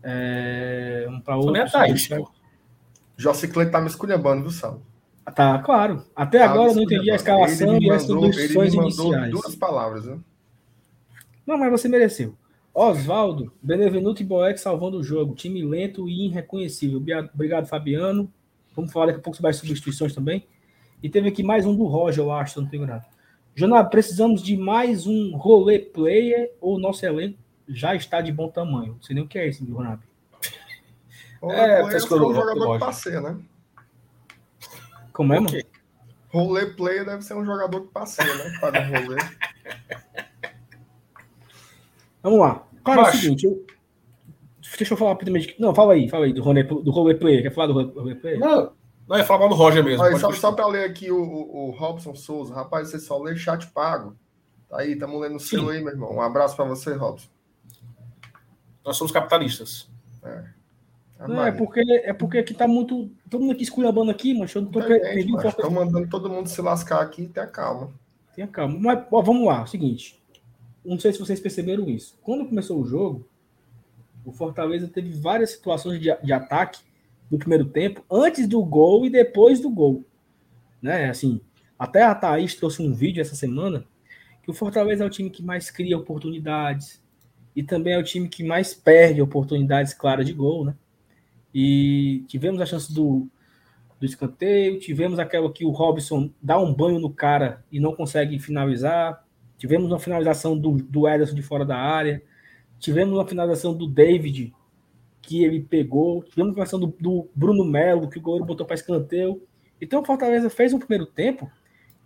É, 0.03 1.07
um 1.09 1.21
para 1.21 1.37
outro. 1.37 1.55
José 3.17 3.49
Clay 3.49 3.71
tá 3.71 3.81
me 3.81 3.89
esculhambando, 3.89 4.43
viu, 4.43 4.51
Sal? 4.51 4.81
Tá, 5.35 5.59
claro. 5.59 6.05
Até 6.15 6.39
tá 6.39 6.45
agora 6.45 6.71
eu 6.71 6.75
não 6.77 6.83
entendi 6.83 7.11
a 7.11 7.17
escalação 7.17 7.79
e 7.81 7.91
as 7.91 8.03
substituições 8.03 8.75
iniciais. 8.75 9.31
Duas 9.31 9.57
palavras, 9.57 10.05
né? 10.05 10.19
Não, 11.45 11.59
mas 11.59 11.71
você 11.71 11.89
mereceu. 11.89 12.37
Oswaldo, 12.73 13.53
Benevenuto 13.63 14.23
e 14.23 14.25
Boeck 14.25 14.61
salvando 14.61 14.99
o 14.99 15.03
jogo. 15.03 15.35
Time 15.35 15.65
lento 15.65 16.09
e 16.09 16.27
irreconhecível. 16.27 17.03
Obrigado, 17.35 17.67
Fabiano. 17.67 18.31
Vamos 18.75 18.93
falar 18.93 19.07
daqui 19.07 19.19
a 19.19 19.23
pouco 19.23 19.37
sobre 19.37 19.51
as 19.51 19.57
substituições 19.57 20.15
também. 20.15 20.47
E 21.03 21.09
teve 21.09 21.29
aqui 21.29 21.43
mais 21.43 21.67
um 21.67 21.75
do 21.75 21.85
Roger, 21.85 22.25
eu 22.25 22.33
acho, 22.33 22.55
se 22.55 22.59
eu 22.59 22.63
não 22.63 22.71
tenho 22.71 22.87
nada. 22.87 23.05
Jonab, 23.55 23.91
precisamos 23.91 24.43
de 24.43 24.57
mais 24.57 25.07
um 25.07 25.37
rolê 25.37 25.79
player 25.79 26.53
ou 26.61 26.79
nosso 26.79 27.05
elenco 27.07 27.39
já 27.69 27.95
está 27.95 28.21
de 28.21 28.33
bom 28.33 28.49
tamanho? 28.49 28.95
Não 28.95 29.03
sei 29.03 29.15
nem 29.15 29.25
o 29.25 29.29
que 29.29 29.39
é 29.39 29.49
isso, 29.49 29.65
Jonab. 29.65 30.01
É, 31.43 31.81
é 31.81 31.85
um 31.85 31.91
jogador 32.35 32.73
de 32.73 32.79
passeia, 32.79 33.21
né? 33.21 33.39
Como 35.13 35.33
é, 35.33 35.41
mano? 35.41 35.57
Rolê 36.29 36.67
player 36.67 37.05
deve 37.05 37.23
ser 37.23 37.35
um 37.35 37.45
jogador 37.45 37.81
de 37.81 37.89
passeia, 37.89 38.35
né? 38.35 38.59
Para 38.61 38.81
um 38.83 38.89
rolê. 38.89 39.17
Vamos 42.23 42.41
lá. 42.41 42.67
Cara, 42.85 43.03
é 43.03 43.05
o 43.05 43.13
seguinte, 43.13 43.47
eu... 43.47 43.65
deixa 44.77 44.93
eu 44.93 44.99
falar 44.99 45.13
rapidamente. 45.13 45.55
Não, 45.59 45.75
fala 45.75 45.95
aí, 45.95 46.09
fala 46.09 46.27
aí 46.27 46.33
do 46.33 46.43
rolê, 46.43 46.63
do 46.63 46.91
rolê 46.91 47.15
player. 47.15 47.43
Quer 47.43 47.53
falar 47.53 47.69
do 47.69 47.73
rolê 47.73 48.15
player? 48.15 48.39
Não, 48.39 48.73
não, 49.09 49.17
é 49.17 49.25
falar 49.25 49.49
do 49.49 49.55
Roger 49.55 49.85
mesmo. 49.85 50.03
Aí, 50.03 50.19
só, 50.19 50.33
só 50.33 50.53
para 50.53 50.67
ler 50.67 50.85
aqui 50.89 51.11
o, 51.11 51.21
o, 51.21 51.71
Robson 51.71 52.15
Souza. 52.15 52.55
Rapaz, 52.55 52.91
você 52.91 52.99
só 52.99 53.19
lê 53.19 53.37
chat 53.37 53.67
pago. 53.69 54.17
Tá 54.69 54.81
aí, 54.81 54.93
estamos 54.93 55.21
lendo 55.21 55.37
o 55.37 55.41
seu 55.41 55.69
aí, 55.69 55.83
meu 55.83 55.93
irmão. 55.93 56.13
Um 56.13 56.21
abraço 56.21 56.57
para 56.57 56.65
você, 56.65 56.93
Robson. 56.95 57.29
Nós 58.85 58.97
somos 58.97 59.13
capitalistas. 59.13 59.89
É. 60.23 60.57
É, 61.19 61.29
não, 61.29 61.47
é 61.47 61.51
porque, 61.51 61.81
é 61.81 62.13
porque 62.13 62.39
aqui 62.39 62.53
tá 62.53 62.69
muito. 62.69 63.11
Todo 63.31 63.41
mundo 63.41 63.53
aqui 63.53 63.63
esculhambando 63.63 64.11
aqui, 64.11 64.35
mas 64.35 64.55
eu 64.55 64.63
não 64.63 64.71
tô 64.71 64.81
perdendo 64.81 65.49
Estão 65.49 65.71
mandando 65.71 66.09
todo 66.09 66.29
mundo 66.29 66.49
se 66.49 66.61
lascar 66.61 67.01
aqui, 67.01 67.27
tenha 67.27 67.47
calma. 67.47 67.91
Tenha 68.35 68.47
calma. 68.47 68.79
Mas, 68.79 69.07
ó, 69.11 69.23
vamos 69.23 69.47
lá, 69.47 69.61
é 69.61 69.63
o 69.63 69.67
seguinte 69.67 70.21
não 70.87 70.99
sei 70.99 71.13
se 71.13 71.19
vocês 71.19 71.41
perceberam 71.41 71.89
isso. 71.89 72.17
Quando 72.23 72.47
começou 72.47 72.81
o 72.81 72.87
jogo, 72.87 73.29
o 74.25 74.33
Fortaleza 74.33 74.89
teve 74.89 75.11
várias 75.11 75.51
situações 75.51 76.01
de, 76.01 76.17
de 76.23 76.33
ataque 76.33 76.81
no 77.31 77.39
primeiro 77.39 77.65
tempo, 77.65 78.05
antes 78.11 78.47
do 78.47 78.65
gol 78.65 79.05
e 79.05 79.11
depois 79.11 79.61
do 79.61 79.71
gol. 79.71 80.05
Né? 80.81 81.09
Assim, 81.09 81.41
até 81.79 82.03
a 82.03 82.15
Thaís 82.15 82.55
trouxe 82.55 82.83
um 82.83 82.93
vídeo 82.93 83.21
essa 83.21 83.35
semana 83.35 83.85
que 84.43 84.51
o 84.51 84.55
Fortaleza 84.55 85.03
é 85.03 85.07
o 85.07 85.11
time 85.11 85.29
que 85.29 85.43
mais 85.43 85.71
cria 85.71 85.99
oportunidades 85.99 87.03
e 87.55 87.63
também 87.63 87.95
é 87.95 87.99
o 87.99 88.05
time 88.05 88.29
que 88.29 88.45
mais 88.45 88.75
perde 88.75 89.21
oportunidades 89.21 89.93
claras 89.93 90.27
de 90.27 90.33
gol, 90.33 90.65
né? 90.65 90.75
E 91.53 92.23
tivemos 92.29 92.61
a 92.61 92.67
chance 92.67 92.93
do, 92.93 93.27
do 93.99 94.05
escanteio, 94.05 94.79
tivemos 94.79 95.19
aquela 95.19 95.51
que 95.51 95.65
o 95.65 95.71
Robson 95.71 96.31
dá 96.41 96.59
um 96.59 96.73
banho 96.73 97.01
no 97.01 97.11
cara 97.11 97.65
e 97.73 97.81
não 97.81 97.95
consegue 97.95 98.39
finalizar. 98.39 99.25
Tivemos 99.57 99.91
uma 99.91 99.99
finalização 99.99 100.57
do, 100.57 100.73
do 100.73 101.09
Ederson 101.09 101.35
de 101.35 101.43
fora 101.43 101.65
da 101.65 101.79
área. 101.79 102.23
Tivemos 102.79 103.15
uma 103.15 103.27
finalização 103.27 103.75
do 103.75 103.87
David, 103.87 104.53
que 105.27 105.45
ele 105.45 105.61
pegou. 105.61 106.23
Tivemos 106.23 106.53
finalização 106.53 106.79
do, 106.79 106.95
do 107.01 107.29
Bruno 107.35 107.65
Melo, 107.65 108.09
que 108.09 108.19
o 108.19 108.23
goleiro 108.23 108.47
botou 108.47 108.65
para 108.65 108.77
escanteio. 108.77 109.43
Então 109.81 110.01
o 110.01 110.05
Fortaleza 110.05 110.49
fez 110.49 110.73
um 110.73 110.79
primeiro 110.79 111.05
tempo 111.05 111.51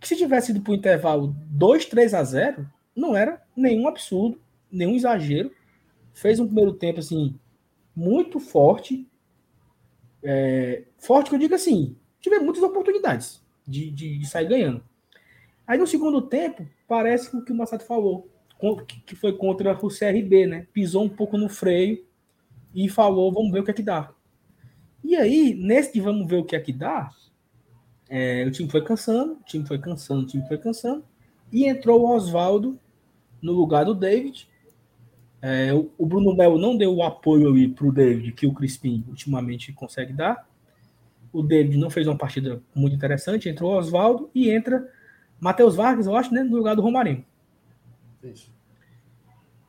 que 0.00 0.08
se 0.08 0.16
tivesse 0.16 0.50
ido 0.50 0.62
para 0.62 0.72
o 0.72 0.74
intervalo 0.74 1.36
2, 1.50 1.84
3 1.84 2.14
a 2.14 2.24
0, 2.24 2.66
não 2.96 3.14
era 3.14 3.42
nenhum 3.54 3.86
absurdo, 3.86 4.40
nenhum 4.72 4.96
exagero. 4.96 5.52
Fez 6.14 6.40
um 6.40 6.46
primeiro 6.46 6.72
tempo 6.72 6.98
assim 6.98 7.38
muito 7.94 8.40
forte. 8.40 9.06
É, 10.22 10.84
forte 10.98 11.28
que 11.28 11.36
eu 11.36 11.40
digo 11.40 11.54
assim, 11.54 11.96
tive 12.20 12.38
muitas 12.38 12.62
oportunidades 12.62 13.42
de, 13.66 13.90
de, 13.90 14.18
de, 14.18 14.26
sair 14.26 14.48
ganhando. 14.48 14.82
Aí 15.66 15.78
no 15.78 15.86
segundo 15.86 16.22
tempo, 16.22 16.66
parece 16.88 17.34
o 17.36 17.44
que 17.44 17.52
o 17.52 17.54
Massato 17.54 17.84
falou, 17.84 18.28
que 19.06 19.14
foi 19.14 19.34
contra 19.34 19.72
o 19.72 19.88
CRB, 19.88 20.46
né? 20.46 20.66
Pisou 20.72 21.04
um 21.04 21.08
pouco 21.08 21.38
no 21.38 21.48
freio 21.48 22.04
e 22.74 22.88
falou, 22.88 23.32
vamos 23.32 23.52
ver 23.52 23.60
o 23.60 23.64
que 23.64 23.70
é 23.70 23.74
que 23.74 23.82
dá. 23.82 24.10
E 25.02 25.16
aí, 25.16 25.54
nesse 25.54 25.92
de 25.92 26.00
vamos 26.00 26.28
ver 26.28 26.36
o 26.36 26.44
que 26.44 26.54
é 26.54 26.60
que 26.60 26.72
dá, 26.72 27.10
é, 28.08 28.44
o 28.46 28.50
time 28.50 28.68
foi 28.68 28.82
cansando, 28.82 29.34
o 29.34 29.44
time 29.44 29.66
foi 29.66 29.78
cansando, 29.78 30.22
o 30.22 30.26
time 30.26 30.46
foi 30.46 30.58
cansando, 30.58 31.04
e 31.52 31.66
entrou 31.66 32.02
o 32.02 32.14
Oswaldo 32.14 32.78
no 33.40 33.52
lugar 33.52 33.84
do 33.84 33.94
David. 33.94 34.48
É, 35.42 35.72
o, 35.72 35.90
o, 35.96 36.06
Bruno 36.06 36.36
Melo 36.36 36.58
não 36.58 36.76
deu 36.76 36.94
o 36.94 37.02
apoio 37.02 37.72
para 37.72 37.86
o 37.86 37.92
David 37.92 38.32
que 38.32 38.46
o 38.46 38.52
Crispim 38.52 39.04
ultimamente 39.08 39.72
consegue 39.72 40.12
dar. 40.12 40.46
O 41.32 41.42
David 41.42 41.78
não 41.78 41.88
fez 41.88 42.06
uma 42.06 42.18
partida 42.18 42.62
muito 42.74 42.94
interessante, 42.94 43.48
entrou 43.48 43.72
o 43.72 43.78
Oswaldo 43.78 44.28
e 44.34 44.50
entra 44.50 44.86
Matheus 45.40 45.74
Vargas, 45.74 46.06
eu 46.06 46.14
acho, 46.14 46.34
né, 46.34 46.42
no 46.42 46.56
lugar 46.56 46.76
do 46.76 46.82
Romarinho. 46.82 47.24
Isso. 48.22 48.52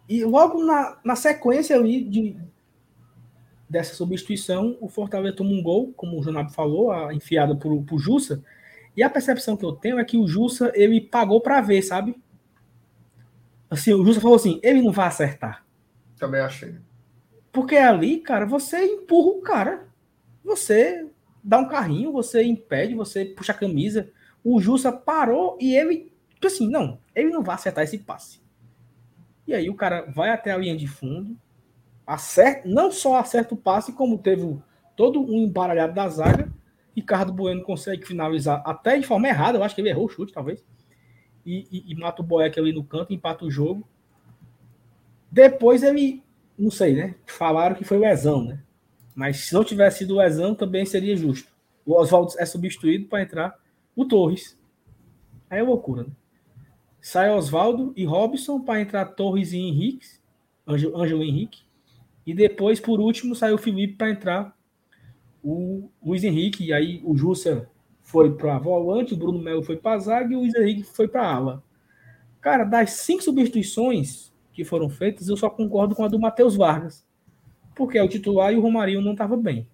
E 0.10 0.26
logo 0.26 0.64
na, 0.66 1.00
na 1.06 1.16
sequência 1.16 1.76
ali 1.76 2.04
de, 2.04 2.36
dessa 3.71 3.95
substituição, 3.95 4.77
o 4.81 4.89
Fortaleza 4.89 5.38
toma 5.38 5.51
um 5.51 5.63
gol, 5.63 5.93
como 5.93 6.19
o 6.19 6.21
Jonab 6.21 6.53
falou, 6.53 6.91
a 6.91 7.13
enfiada 7.13 7.55
por, 7.55 7.81
por 7.84 7.99
Jussa. 7.99 8.43
E 8.97 9.01
a 9.01 9.10
percepção 9.10 9.55
que 9.55 9.63
eu 9.63 9.71
tenho 9.71 9.97
é 9.97 10.03
que 10.03 10.17
o 10.17 10.27
Jussa, 10.27 10.73
ele 10.75 10.99
pagou 10.99 11.39
para 11.39 11.62
ver, 11.62 11.81
sabe? 11.81 12.21
Assim, 13.69 13.93
o 13.93 14.03
Jussa 14.03 14.19
falou 14.19 14.36
assim, 14.36 14.60
ele 14.62 14.81
não 14.81 14.91
vai 14.91 15.07
acertar. 15.07 15.65
Também 16.19 16.41
achei. 16.41 16.75
Porque 17.49 17.77
ali, 17.77 18.19
cara, 18.19 18.45
você 18.45 18.84
empurra 18.84 19.38
o 19.38 19.41
cara. 19.41 19.88
Você 20.43 21.07
dá 21.41 21.57
um 21.57 21.69
carrinho, 21.69 22.12
você 22.12 22.43
impede, 22.43 22.93
você 22.93 23.23
puxa 23.23 23.53
a 23.53 23.55
camisa. 23.57 24.12
O 24.43 24.60
Jussa 24.60 24.91
parou 24.91 25.57
e 25.62 25.73
ele, 25.73 26.12
tipo 26.34 26.47
assim, 26.47 26.69
não, 26.69 26.99
ele 27.15 27.29
não 27.29 27.41
vai 27.41 27.55
acertar 27.55 27.86
esse 27.86 27.99
passe. 27.99 28.41
E 29.47 29.53
aí 29.53 29.69
o 29.69 29.75
cara 29.75 30.01
vai 30.12 30.29
até 30.29 30.51
a 30.51 30.57
linha 30.57 30.75
de 30.75 30.88
fundo, 30.88 31.38
acerta, 32.06 32.68
não 32.68 32.92
só 32.92 33.18
acerta 33.18 33.54
o 33.54 33.58
passe, 33.58 33.94
como 33.94 34.18
teve 34.18 34.58
todo 34.96 35.22
um 35.22 35.40
embaralhado 35.40 35.94
da 35.94 36.08
zaga. 36.08 36.52
Ricardo 36.96 37.32
Bueno 37.32 37.64
consegue 37.64 38.06
finalizar 38.06 38.62
até 38.66 38.98
de 38.98 39.08
forma 39.08 39.28
errada, 39.28 39.58
eu 39.58 39.64
acho 39.64 39.74
que 39.74 39.82
ele 39.82 39.90
errou 39.90 40.06
o 40.06 40.10
chute, 40.10 40.34
talvez. 40.34 40.64
E, 41.46 41.68
e, 41.72 41.92
e 41.92 41.96
mata 41.96 42.22
o 42.22 42.26
Boeck 42.26 42.60
ali 42.60 42.74
no 42.74 42.84
canto, 42.84 43.14
empata 43.14 43.46
o 43.46 43.52
jogo. 43.52 43.88
Depois 45.32 45.82
ele, 45.82 46.22
não 46.58 46.70
sei, 46.70 46.94
né? 46.94 47.16
Falaram 47.26 47.76
que 47.76 47.86
foi 47.86 47.98
o 47.98 48.06
Ezão, 48.06 48.44
né? 48.44 48.62
Mas 49.16 49.38
se 49.38 49.54
não 49.54 49.64
tivesse 49.64 50.00
sido 50.00 50.16
o 50.16 50.22
Ezão, 50.22 50.54
também 50.54 50.86
seria 50.86 51.16
justo. 51.16 51.50
O 51.86 51.94
Oswaldo 51.94 52.34
é 52.38 52.46
substituído 52.46 53.08
para 53.08 53.24
entrar 53.24 53.60
o 53.96 54.06
Torres. 54.06 54.60
Aí 55.50 55.60
é 55.60 55.64
loucura, 55.64 56.04
né? 56.04 56.10
Sai 57.02 57.32
Oswaldo 57.32 57.94
e 57.96 58.06
Robson 58.06 58.62
para 58.62 58.80
entrar 58.80 59.06
Torres 59.06 59.54
e 59.54 59.58
Henrique, 59.58 60.06
Ângelo 60.68 61.24
Henrique. 61.24 61.64
E 62.32 62.34
depois, 62.34 62.80
por 62.80 63.02
último, 63.02 63.36
saiu 63.36 63.56
o 63.56 63.58
Felipe 63.58 63.96
para 63.96 64.10
entrar 64.10 64.58
o 65.44 65.89
Luiz 66.02 66.24
Henrique. 66.24 66.63
E 66.63 66.72
aí 66.72 67.02
o 67.04 67.13
Jussa 67.17 67.70
foi 68.00 68.34
para 68.34 68.58
volante, 68.58 69.13
o 69.13 69.17
Bruno 69.17 69.38
Melo 69.38 69.62
foi 69.62 69.76
para 69.76 70.00
zaga 70.00 70.32
e 70.32 70.36
o 70.38 70.39
Luiz 70.39 70.56
Henrique 70.56 70.84
foi 70.84 71.10
para 71.10 71.30
ala. 71.30 71.62
Cara, 72.39 72.63
das 72.63 72.91
cinco 72.91 73.22
substituições 73.22 74.32
que 74.54 74.63
foram 74.63 74.89
feitas, 74.89 75.28
eu 75.28 75.36
só 75.36 75.50
concordo 75.50 75.94
com 75.94 76.06
a 76.06 76.08
do 76.08 76.17
Matheus 76.17 76.56
Vargas. 76.56 77.06
Porque 77.76 77.98
é 77.98 78.04
o 78.04 78.08
titular 78.08 78.54
e 78.54 78.56
o 78.56 78.62
Romarinho 78.62 79.02
não 79.02 79.12
estava 79.12 79.36
bem. 79.36 79.67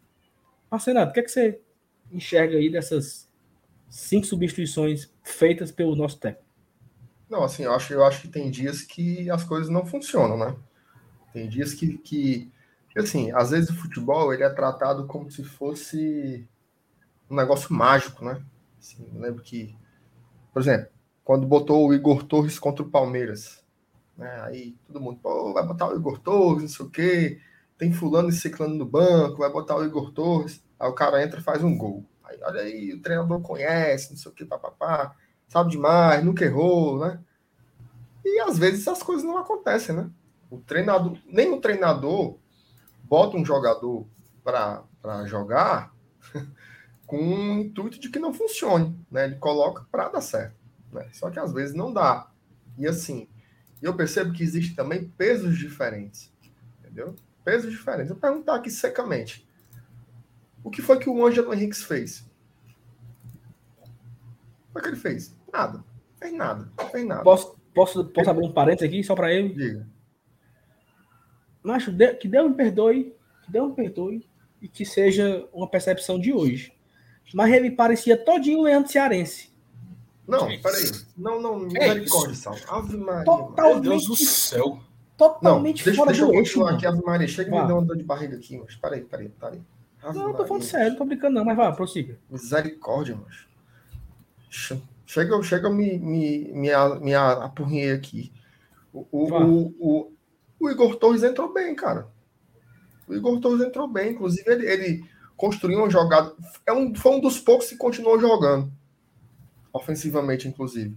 Marcenato, 0.71 1.11
o 1.11 1.13
que, 1.13 1.19
é 1.19 1.23
que 1.23 1.29
você 1.29 1.61
enxerga 2.11 2.57
aí 2.57 2.71
dessas 2.71 3.31
cinco 3.87 4.25
substituições 4.25 5.13
feitas 5.21 5.71
pelo 5.71 5.95
nosso 5.95 6.19
técnico? 6.19 6.43
Não, 7.29 7.43
assim, 7.43 7.65
eu 7.65 7.73
acho, 7.73 7.93
eu 7.93 8.03
acho 8.03 8.21
que 8.23 8.27
tem 8.29 8.49
dias 8.49 8.81
que 8.81 9.29
as 9.29 9.43
coisas 9.43 9.69
não 9.69 9.85
funcionam, 9.85 10.39
né? 10.39 10.55
Tem 11.37 11.47
dias 11.47 11.75
que, 11.75 11.99
que, 11.99 12.51
assim, 12.95 13.31
às 13.31 13.51
vezes 13.51 13.69
o 13.69 13.75
futebol 13.75 14.33
ele 14.33 14.41
é 14.41 14.49
tratado 14.49 15.05
como 15.05 15.29
se 15.29 15.43
fosse 15.43 16.47
um 17.29 17.35
negócio 17.35 17.71
mágico, 17.71 18.25
né? 18.25 18.41
Assim, 18.79 19.07
eu 19.13 19.21
lembro 19.21 19.43
que, 19.43 19.77
por 20.51 20.63
exemplo, 20.63 20.87
quando 21.23 21.45
botou 21.45 21.87
o 21.87 21.93
Igor 21.93 22.23
Torres 22.23 22.57
contra 22.57 22.83
o 22.83 22.89
Palmeiras, 22.89 23.63
né? 24.17 24.41
Aí 24.45 24.75
todo 24.87 24.99
mundo, 24.99 25.19
pô, 25.21 25.53
vai 25.53 25.63
botar 25.63 25.89
o 25.89 25.95
Igor 25.95 26.17
Torres, 26.17 26.63
não 26.63 26.69
sei 26.69 26.85
o 26.87 26.89
quê, 26.89 27.39
tem 27.77 27.93
fulano 27.93 28.29
e 28.29 28.33
ciclano 28.33 28.73
no 28.73 28.85
banco, 28.85 29.37
vai 29.37 29.51
botar 29.51 29.75
o 29.75 29.85
Igor 29.85 30.11
Torres, 30.11 30.65
aí 30.79 30.89
o 30.89 30.95
cara 30.95 31.23
entra 31.23 31.39
e 31.39 31.43
faz 31.43 31.63
um 31.63 31.77
gol. 31.77 32.03
Aí, 32.23 32.39
olha 32.41 32.61
aí, 32.61 32.93
o 32.93 32.99
treinador 32.99 33.41
conhece, 33.41 34.09
não 34.09 34.17
sei 34.17 34.31
o 34.31 34.33
que, 34.33 34.43
papapá, 34.43 35.15
sabe 35.47 35.69
demais, 35.69 36.25
nunca 36.25 36.43
errou, 36.43 36.97
né? 36.97 37.19
E 38.25 38.39
às 38.39 38.57
vezes 38.57 38.87
as 38.87 39.03
coisas 39.03 39.23
não 39.23 39.37
acontecem, 39.37 39.95
né? 39.95 40.09
O 40.49 40.59
treinador, 40.59 41.17
nem 41.25 41.51
o 41.53 41.59
treinador 41.59 42.37
bota 43.03 43.37
um 43.37 43.45
jogador 43.45 44.05
para 44.43 45.25
jogar 45.25 45.93
com 47.05 47.17
o 47.17 47.59
intuito 47.59 47.99
de 47.99 48.09
que 48.09 48.19
não 48.19 48.33
funcione, 48.33 48.97
né? 49.11 49.25
Ele 49.25 49.35
coloca 49.35 49.85
para 49.91 50.09
dar 50.09 50.21
certo, 50.21 50.55
né? 50.91 51.07
Só 51.13 51.29
que 51.29 51.39
às 51.39 51.51
vezes 51.51 51.75
não 51.75 51.91
dá. 51.91 52.29
E 52.77 52.87
assim, 52.87 53.27
eu 53.81 53.95
percebo 53.95 54.33
que 54.33 54.43
existem 54.43 54.75
também 54.75 55.07
pesos 55.09 55.57
diferentes, 55.57 56.31
entendeu? 56.79 57.15
Pesos 57.43 57.71
diferentes. 57.71 58.09
Eu 58.09 58.17
perguntar 58.17 58.55
aqui 58.55 58.69
secamente, 58.69 59.47
o 60.63 60.69
que 60.69 60.81
foi 60.81 60.99
que 60.99 61.09
o 61.09 61.25
Ângelo 61.25 61.53
Henrique 61.53 61.75
fez? 61.75 62.25
O 64.69 64.73
que, 64.73 64.79
é 64.79 64.81
que 64.81 64.87
ele 64.89 64.95
fez? 64.97 65.35
Nada. 65.51 65.83
Fez 66.19 66.33
nada. 66.33 66.69
Fez 66.91 67.05
nada. 67.05 67.23
Posso, 67.23 67.55
posso, 67.73 68.05
posso 68.05 68.29
abrir 68.29 68.45
um 68.45 68.51
parênteses 68.51 68.87
aqui 68.87 69.03
só 69.03 69.15
para 69.15 69.33
ele? 69.33 69.53
Diga. 69.53 69.87
Macho, 71.67 71.93
que 72.19 72.27
Deus 72.27 72.49
me 72.49 72.55
perdoe, 72.55 73.13
que 73.43 73.51
Deus 73.51 73.69
me 73.69 73.75
perdoe 73.75 74.27
e 74.61 74.67
que 74.67 74.85
seja 74.85 75.47
uma 75.53 75.67
percepção 75.67 76.19
de 76.19 76.33
hoje. 76.33 76.73
Mas 77.33 77.53
ele 77.53 77.71
parecia 77.71 78.17
todinho 78.17 78.61
Leandro 78.61 78.91
Cearense. 78.91 79.51
Não, 80.27 80.45
peraí. 80.45 80.91
Não, 81.17 81.41
não, 81.41 81.59
misericórdia, 81.59 82.35
Sal. 82.35 82.55
Ave 82.69 82.97
Maria. 82.97 83.23
Totalmente, 83.23 83.81
Meu 83.81 83.81
Deus 83.81 84.07
do 84.07 84.15
céu. 84.15 84.79
Totalmente 85.17 85.79
não, 85.79 85.85
deixa, 85.85 85.97
fora 85.97 86.11
deixa 86.11 86.25
do 86.25 86.33
eu 86.33 86.39
eixo. 86.39 86.65
aqui, 86.65 86.85
Ave 86.85 87.01
Maria. 87.03 87.27
Chega 87.27 87.49
e 87.49 87.51
me 87.51 87.67
dá 87.67 87.73
uma 87.73 87.85
dor 87.85 87.97
de 87.97 88.03
barriga 88.03 88.35
aqui, 88.35 88.57
mas 88.57 88.75
peraí, 88.75 89.01
peraí, 89.01 89.29
peraí. 89.29 89.61
Ave 90.03 90.17
não, 90.17 90.25
Maria, 90.25 90.37
tô 90.37 90.47
falando 90.47 90.63
sério, 90.63 90.89
não 90.91 90.97
tô 90.97 91.05
brincando 91.05 91.35
não, 91.35 91.45
mas 91.45 91.57
vá, 91.57 91.71
prossiga. 91.71 92.17
Misericórdia, 92.29 93.15
macho. 93.15 93.47
Chega, 95.05 95.41
chega 95.41 95.69
me, 95.69 95.97
me, 95.97 96.51
me, 96.53 96.99
me 96.99 97.15
apurrinhei 97.15 97.91
aqui. 97.91 98.31
O, 98.93 99.07
o, 99.11 99.33
o, 99.33 99.75
o 99.79 100.16
Igor 100.69 100.95
Torres 100.95 101.23
entrou 101.23 101.53
bem, 101.53 101.75
cara. 101.75 102.07
O 103.07 103.13
Igor 103.13 103.39
Torres 103.39 103.61
entrou 103.61 103.87
bem. 103.87 104.11
Inclusive, 104.11 104.49
ele, 104.49 104.67
ele 104.67 105.09
construiu 105.35 105.79
uma 105.79 105.89
jogada. 105.89 106.33
É 106.65 106.73
um, 106.73 106.93
foi 106.95 107.13
um 107.13 107.19
dos 107.19 107.39
poucos 107.39 107.69
que 107.69 107.77
continuou 107.77 108.19
jogando. 108.19 108.71
Ofensivamente, 109.71 110.47
inclusive. 110.47 110.95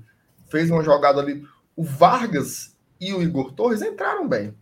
Fez 0.50 0.70
uma 0.70 0.82
jogada 0.82 1.20
ali. 1.20 1.46
O 1.76 1.84
Vargas 1.84 2.76
e 3.00 3.12
o 3.12 3.22
Igor 3.22 3.52
Torres 3.52 3.82
entraram 3.82 4.28
bem. 4.28 4.54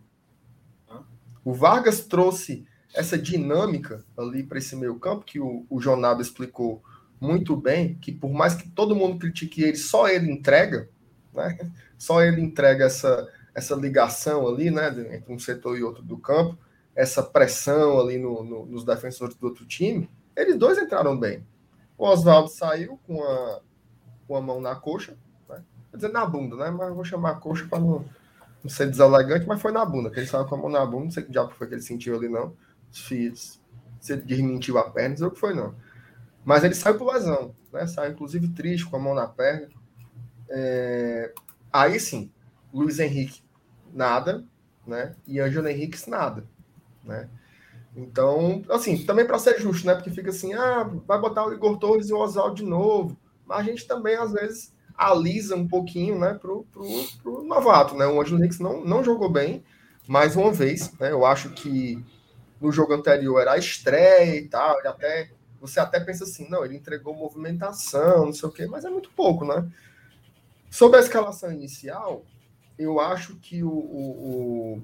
O 1.43 1.53
Vargas 1.53 2.05
trouxe 2.05 2.65
essa 2.93 3.17
dinâmica 3.17 4.03
ali 4.17 4.43
para 4.43 4.57
esse 4.57 4.75
meio 4.75 4.99
campo, 4.99 5.25
que 5.25 5.39
o, 5.39 5.65
o 5.69 5.79
Jonado 5.79 6.21
explicou 6.21 6.83
muito 7.19 7.55
bem, 7.55 7.95
que 7.95 8.11
por 8.11 8.31
mais 8.31 8.55
que 8.55 8.69
todo 8.69 8.95
mundo 8.95 9.19
critique 9.19 9.63
ele, 9.63 9.75
só 9.75 10.07
ele 10.07 10.31
entrega, 10.31 10.89
né? 11.33 11.57
Só 11.97 12.21
ele 12.23 12.41
entrega 12.41 12.85
essa, 12.85 13.27
essa 13.53 13.75
ligação 13.75 14.47
ali, 14.47 14.71
né, 14.71 14.87
entre 15.15 15.33
um 15.33 15.39
setor 15.39 15.77
e 15.77 15.83
outro 15.83 16.03
do 16.03 16.17
campo, 16.17 16.57
essa 16.95 17.23
pressão 17.23 17.99
ali 17.99 18.17
no, 18.17 18.43
no, 18.43 18.65
nos 18.65 18.83
defensores 18.83 19.35
do 19.35 19.47
outro 19.47 19.65
time, 19.65 20.09
eles 20.35 20.57
dois 20.57 20.77
entraram 20.77 21.17
bem. 21.17 21.45
O 21.97 22.05
Oswaldo 22.05 22.49
saiu 22.49 22.99
com 23.05 23.23
a, 23.23 23.61
com 24.27 24.35
a 24.35 24.41
mão 24.41 24.61
na 24.61 24.75
coxa, 24.75 25.17
né? 25.47 25.63
quer 25.91 25.97
dizer, 25.97 26.11
na 26.11 26.25
bunda, 26.25 26.55
né? 26.55 26.69
Mas 26.69 26.93
vou 26.93 27.03
chamar 27.03 27.31
a 27.31 27.35
coxa 27.35 27.67
para 27.69 27.79
não, 27.79 28.05
não 28.63 28.69
ser 28.69 28.89
deselegante, 28.89 29.45
mas 29.47 29.61
foi 29.61 29.71
na 29.71 29.83
bunda, 29.85 30.09
que 30.09 30.19
ele 30.19 30.27
saiu 30.27 30.45
com 30.45 30.55
a 30.55 30.57
mão 30.57 30.69
na 30.69 30.85
bunda, 30.85 31.05
não 31.05 31.11
sei 31.11 31.23
que 31.23 31.31
diabo 31.31 31.51
foi 31.51 31.67
que 31.67 31.73
ele 31.73 31.81
sentiu 31.81 32.15
ali, 32.15 32.29
não. 32.29 32.53
Se, 32.91 33.33
se 33.35 34.13
ele 34.13 34.21
desmentiu 34.21 34.77
a 34.77 34.89
perna, 34.89 35.09
não 35.09 35.17
sei 35.17 35.27
o 35.27 35.31
que 35.31 35.39
foi, 35.39 35.53
não. 35.53 35.75
Mas 36.45 36.63
ele 36.63 36.73
saiu 36.73 36.97
por 36.97 37.13
lesão, 37.13 37.53
né? 37.71 37.85
Saiu, 37.85 38.13
inclusive, 38.13 38.47
triste, 38.49 38.85
com 38.85 38.95
a 38.95 38.99
mão 38.99 39.13
na 39.13 39.27
perna. 39.27 39.67
É... 40.49 41.33
Aí 41.71 41.99
sim, 41.99 42.31
Luiz 42.73 42.99
Henrique, 42.99 43.41
nada, 43.93 44.43
né? 44.85 45.15
E 45.27 45.39
Ângelo 45.39 45.67
Henrique, 45.67 46.09
nada, 46.09 46.45
né? 47.03 47.29
Então, 47.95 48.63
assim, 48.69 49.05
também 49.05 49.25
para 49.25 49.39
ser 49.39 49.59
justo, 49.59 49.85
né? 49.85 49.95
Porque 49.95 50.11
fica 50.11 50.29
assim, 50.29 50.53
ah, 50.53 50.89
vai 51.07 51.19
botar 51.19 51.45
o 51.45 51.53
Igor 51.53 51.77
Torres 51.77 52.09
e 52.09 52.13
o 52.13 52.17
Oswaldo 52.17 52.55
de 52.55 52.63
novo. 52.63 53.17
Mas 53.45 53.59
a 53.59 53.63
gente 53.63 53.87
também, 53.87 54.15
às 54.15 54.31
vezes, 54.31 54.73
alisa 54.95 55.55
um 55.55 55.67
pouquinho, 55.67 56.19
né, 56.19 56.33
pro, 56.33 56.65
pro, 56.71 56.85
pro 57.23 57.43
novato, 57.43 57.95
né? 57.95 58.05
O 58.05 58.21
Angelo 58.21 58.39
Henrique 58.39 58.61
não, 58.61 58.83
não 58.85 59.03
jogou 59.03 59.29
bem, 59.29 59.63
mais 60.07 60.35
uma 60.35 60.51
vez, 60.51 60.91
né? 60.99 61.11
Eu 61.11 61.25
acho 61.25 61.49
que 61.51 62.03
no 62.59 62.71
jogo 62.71 62.93
anterior 62.93 63.39
era 63.39 63.53
a 63.53 63.57
estreia 63.57 64.35
e 64.35 64.47
tal, 64.47 64.77
ele 64.79 64.87
até 64.87 65.31
você 65.61 65.79
até 65.79 65.99
pensa 65.99 66.23
assim, 66.23 66.49
não, 66.49 66.63
ele 66.63 66.75
entregou 66.75 67.13
movimentação, 67.13 68.25
não 68.25 68.33
sei 68.33 68.47
o 68.47 68.51
quê, 68.51 68.65
mas 68.65 68.85
é 68.85 68.89
muito 68.89 69.09
pouco, 69.11 69.45
né? 69.45 69.69
Sobre 70.69 70.97
a 70.97 71.01
escalação 71.01 71.51
inicial, 71.51 72.23
eu 72.79 72.97
acho 73.01 73.35
que 73.35 73.61
o, 73.61 73.69
o, 73.69 74.77
o 74.77 74.81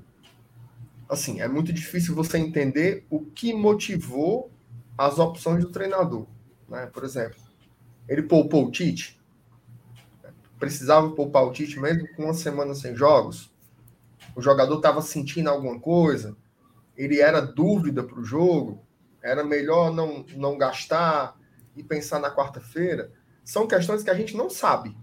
assim, 1.07 1.39
é 1.39 1.47
muito 1.47 1.71
difícil 1.71 2.13
você 2.13 2.37
entender 2.37 3.05
o 3.09 3.21
que 3.21 3.53
motivou 3.53 4.51
as 4.97 5.17
opções 5.17 5.63
do 5.63 5.71
treinador, 5.71 6.27
né? 6.67 6.87
Por 6.87 7.05
exemplo, 7.05 7.39
ele 8.07 8.23
poupou 8.23 8.65
o 8.65 8.71
Tite, 8.71 9.19
precisava 10.59 11.09
poupar 11.11 11.45
o 11.45 11.51
Tite 11.51 11.79
mesmo 11.79 12.05
com 12.15 12.25
uma 12.25 12.33
semana 12.33 12.75
sem 12.75 12.93
jogos. 12.93 13.49
O 14.35 14.41
jogador 14.41 14.75
estava 14.75 15.01
sentindo 15.01 15.49
alguma 15.49 15.79
coisa, 15.79 16.35
ele 16.97 17.21
era 17.21 17.39
dúvida 17.39 18.03
para 18.03 18.19
o 18.19 18.25
jogo, 18.25 18.85
era 19.23 19.43
melhor 19.43 19.93
não, 19.93 20.25
não 20.35 20.57
gastar 20.57 21.39
e 21.75 21.81
pensar 21.81 22.19
na 22.19 22.33
quarta-feira. 22.33 23.11
São 23.43 23.67
questões 23.67 24.03
que 24.03 24.09
a 24.09 24.13
gente 24.13 24.35
não 24.35 24.49
sabe. 24.49 24.95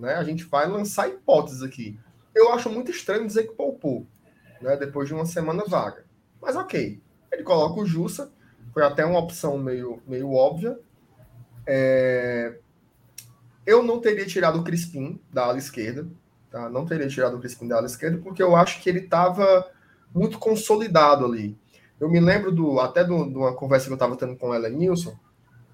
Né? 0.00 0.14
A 0.14 0.24
gente 0.24 0.44
vai 0.44 0.66
lançar 0.66 1.08
hipóteses 1.08 1.62
aqui. 1.62 1.98
Eu 2.34 2.52
acho 2.52 2.70
muito 2.70 2.90
estranho 2.90 3.26
dizer 3.26 3.48
que 3.48 3.54
poupou, 3.54 4.06
né? 4.60 4.76
depois 4.76 5.06
de 5.06 5.14
uma 5.14 5.26
semana 5.26 5.62
vaga. 5.68 6.04
Mas 6.40 6.56
ok, 6.56 7.00
ele 7.30 7.42
coloca 7.42 7.80
o 7.80 7.86
Jussa, 7.86 8.32
foi 8.72 8.82
até 8.82 9.04
uma 9.04 9.18
opção 9.18 9.58
meio, 9.58 10.02
meio 10.06 10.32
óbvia. 10.32 10.78
É... 11.66 12.58
Eu 13.66 13.82
não 13.82 14.00
teria 14.00 14.26
tirado 14.26 14.58
o 14.58 14.64
Crispim 14.64 15.20
da 15.30 15.44
ala 15.44 15.58
esquerda, 15.58 16.08
tá? 16.50 16.68
Não 16.70 16.86
teria 16.86 17.06
tirado 17.08 17.36
o 17.36 17.40
Crispim 17.40 17.68
da 17.68 17.76
ala 17.76 17.86
esquerda, 17.86 18.18
porque 18.18 18.42
eu 18.42 18.56
acho 18.56 18.80
que 18.80 18.88
ele 18.88 19.00
estava 19.00 19.70
muito 20.14 20.38
consolidado 20.38 21.26
ali. 21.26 21.58
Eu 22.00 22.08
me 22.08 22.18
lembro 22.18 22.50
do 22.50 22.80
até 22.80 23.04
de 23.04 23.12
uma 23.12 23.54
conversa 23.54 23.86
que 23.86 23.92
eu 23.92 23.96
estava 23.96 24.16
tendo 24.16 24.34
com 24.34 24.54
Ellen 24.54 24.74
Nilson 24.74 25.14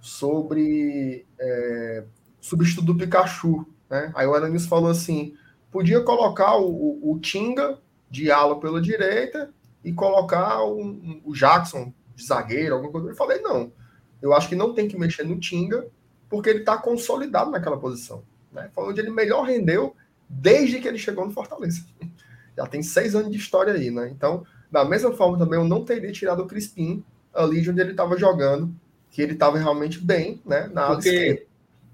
sobre 0.01 1.25
é, 1.39 2.05
substituto 2.41 2.87
do 2.87 2.97
Pikachu. 2.97 3.67
Né? 3.89 4.13
Aí 4.15 4.27
o 4.27 4.49
Nilson 4.49 4.69
falou 4.69 4.91
assim: 4.91 5.35
podia 5.71 6.01
colocar 6.01 6.57
o, 6.57 6.69
o, 6.69 7.13
o 7.13 7.19
Tinga 7.19 7.79
de 8.11 8.31
ala 8.31 8.59
pela 8.61 8.81
direita 8.81 9.51
e 9.85 9.93
colocar 9.93 10.63
o, 10.65 11.21
o 11.25 11.35
Jackson 11.35 11.93
de 12.15 12.25
zagueiro, 12.25 12.75
alguma 12.75 12.93
coisa. 12.93 13.09
Eu 13.11 13.17
falei: 13.17 13.41
não, 13.41 13.73
eu 14.21 14.33
acho 14.33 14.49
que 14.49 14.57
não 14.57 14.75
tem 14.75 14.89
que 14.89 14.99
mexer 14.99 15.25
no 15.25 15.39
Tinga, 15.39 15.87
porque 16.29 16.51
ele 16.51 16.61
está 16.61 16.77
consolidado 16.77 17.51
naquela 17.51 17.79
posição. 17.79 18.23
Né? 18.53 18.71
Foi 18.75 18.89
onde 18.89 19.01
ele 19.01 19.11
melhor 19.11 19.45
rendeu 19.45 19.95
desde 20.29 20.81
que 20.81 20.89
ele 20.89 20.99
chegou 20.99 21.25
no 21.25 21.33
Fortaleza. 21.33 21.85
Já 22.57 22.67
tem 22.67 22.83
seis 22.83 23.15
anos 23.15 23.31
de 23.31 23.37
história 23.37 23.75
aí, 23.75 23.91
né? 23.91 24.09
Então, 24.09 24.45
da 24.71 24.83
mesma 24.83 25.13
forma 25.13 25.39
também, 25.39 25.59
eu 25.59 25.67
não 25.67 25.85
teria 25.85 26.11
tirado 26.11 26.43
o 26.43 26.47
Crispim 26.47 27.05
ali 27.35 27.61
de 27.61 27.71
onde 27.71 27.83
ele 27.83 27.91
estava 27.91 28.17
jogando, 28.17 28.75
que 29.11 29.21
ele 29.21 29.35
estava 29.35 29.59
realmente 29.59 30.03
bem, 30.03 30.41
né? 30.45 30.67
Na 30.73 30.87
porque, 30.87 31.09
esquerda. 31.09 31.43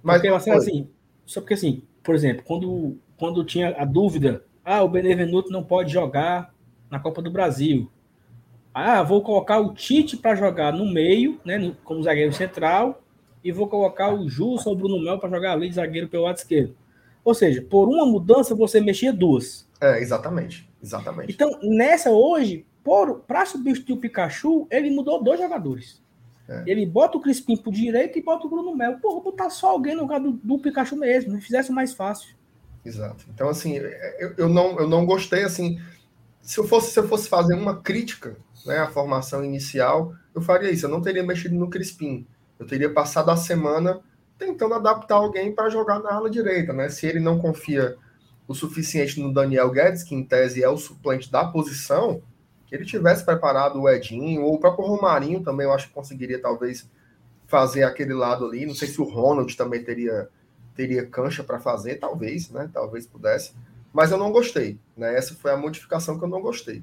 Mas 0.03 0.23
porque, 0.23 0.51
assim, 0.51 0.89
só 1.27 1.41
porque 1.41 1.55
assim, 1.55 1.83
por 2.03 2.15
exemplo, 2.15 2.43
quando, 2.45 2.99
quando 3.17 3.45
tinha 3.45 3.75
a 3.79 3.85
dúvida, 3.85 4.45
ah, 4.65 4.83
o 4.83 4.89
Benevenuto 4.89 5.51
não 5.51 5.63
pode 5.63 5.93
jogar 5.93 6.53
na 6.91 6.99
Copa 6.99 7.23
do 7.23 7.31
Brasil. 7.31 7.91
Ah, 8.75 9.03
vou 9.03 9.23
colocar 9.23 9.59
o 9.61 9.75
Tite 9.75 10.17
para 10.17 10.35
jogar 10.35 10.73
no 10.73 10.87
meio, 10.87 11.41
né, 11.45 11.75
como 11.85 12.03
zagueiro 12.03 12.33
central, 12.33 13.03
e 13.45 13.53
vou 13.53 13.69
colocar 13.69 14.15
o 14.15 14.29
Jussa 14.29 14.69
ou 14.69 14.75
o 14.75 14.79
Bruno 14.79 15.03
Mel 15.03 15.19
para 15.19 15.31
jogar 15.31 15.53
ali 15.53 15.69
de 15.69 15.75
zagueiro 15.75 16.09
pelo 16.09 16.25
lado 16.25 16.37
esquerdo. 16.37 16.75
Ou 17.25 17.35
seja, 17.35 17.63
por 17.63 17.89
uma 17.89 18.07
mudança 18.07 18.55
você 18.55 18.81
mexia 18.81 19.13
duas. 19.13 19.69
É, 19.81 20.01
exatamente. 20.01 20.69
Exatamente. 20.83 21.33
Então, 21.33 21.59
nessa 21.63 22.11
hoje, 22.11 22.67
para 23.27 23.47
substituir 23.47 23.95
o 23.95 24.01
Pikachu, 24.01 24.67
ele 24.71 24.91
mudou 24.91 25.23
dois 25.23 25.39
jogadores. 25.39 26.02
É. 26.53 26.65
Ele 26.67 26.85
bota 26.85 27.17
o 27.17 27.21
Crispim 27.21 27.57
pro 27.57 27.73
direito 27.73 28.19
e 28.19 28.23
bota 28.23 28.47
o 28.47 28.51
Bruno 28.51 28.77
Mel. 28.77 28.99
Porra, 28.99 29.23
botar 29.23 29.51
só 29.51 29.71
alguém 29.71 29.95
no 29.95 30.03
lugar 30.03 30.21
do, 30.21 30.33
do 30.33 30.59
Pikachu 30.59 30.97
mesmo, 30.97 31.41
fizesse 31.41 31.73
mais 31.73 31.95
fácil. 31.95 32.35
Exato. 32.85 33.25
Então, 33.33 33.49
assim, 33.49 33.77
eu, 33.77 34.35
eu, 34.37 34.49
não, 34.49 34.79
eu 34.79 34.89
não 34.89 35.07
gostei, 35.07 35.45
assim, 35.45 35.81
se 36.41 36.59
eu 36.59 36.65
fosse, 36.67 36.93
se 36.93 36.99
eu 36.99 37.09
fosse 37.09 37.29
fazer 37.29 37.55
uma 37.55 37.81
crítica 37.81 38.37
né, 38.67 38.79
à 38.79 38.89
formação 38.89 39.45
inicial, 39.45 40.15
eu 40.35 40.43
faria 40.43 40.71
isso. 40.71 40.87
Eu 40.87 40.91
não 40.91 41.01
teria 41.01 41.23
mexido 41.23 41.55
no 41.55 41.71
Crispim. 41.71 42.27
Eu 42.59 42.67
teria 42.67 42.93
passado 42.93 43.31
a 43.31 43.37
semana 43.37 44.01
tentando 44.39 44.75
adaptar 44.75 45.17
alguém 45.17 45.55
para 45.55 45.71
jogar 45.71 46.01
na 46.01 46.13
ala 46.13 46.29
direita, 46.29 46.73
né? 46.73 46.89
Se 46.89 47.07
ele 47.07 47.21
não 47.21 47.39
confia 47.39 47.97
o 48.49 48.55
suficiente 48.55 49.21
no 49.21 49.33
Daniel 49.33 49.71
Guedes, 49.71 50.03
que 50.03 50.15
em 50.15 50.25
tese 50.25 50.63
é 50.63 50.69
o 50.69 50.77
suplente 50.77 51.31
da 51.31 51.45
posição, 51.45 52.21
ele 52.73 52.87
tivesse 52.87 53.25
preparado 53.25 53.81
o 53.81 53.89
Edinho, 53.89 54.43
ou 54.43 54.55
o 54.55 54.59
próprio 54.59 54.87
Romarinho 54.87 55.43
também, 55.43 55.67
eu 55.67 55.73
acho 55.73 55.89
que 55.89 55.95
conseguiria 55.95 56.41
talvez 56.41 56.89
fazer 57.47 57.83
aquele 57.83 58.15
lado 58.15 58.47
ali. 58.47 58.65
Não 58.65 58.75
sei 58.75 58.89
se 58.89 58.99
o 58.99 59.05
Ronald 59.05 59.55
também 59.55 59.85
teria, 59.85 60.31
teria 60.75 61.07
cancha 61.07 61.45
para 61.45 61.61
fazer, 61.61 61.97
talvez, 61.97 62.49
né? 62.49 62.71
Talvez 62.73 63.07
pudesse. 63.07 63.53
Mas 63.93 64.11
eu 64.11 64.17
não 64.17 64.33
gostei, 64.33 64.79
né? 64.97 65.15
Essa 65.15 65.35
foi 65.35 65.53
a 65.53 65.57
modificação 65.57 66.19
que 66.19 66.25
eu 66.25 66.29
não 66.29 66.41
gostei. 66.41 66.83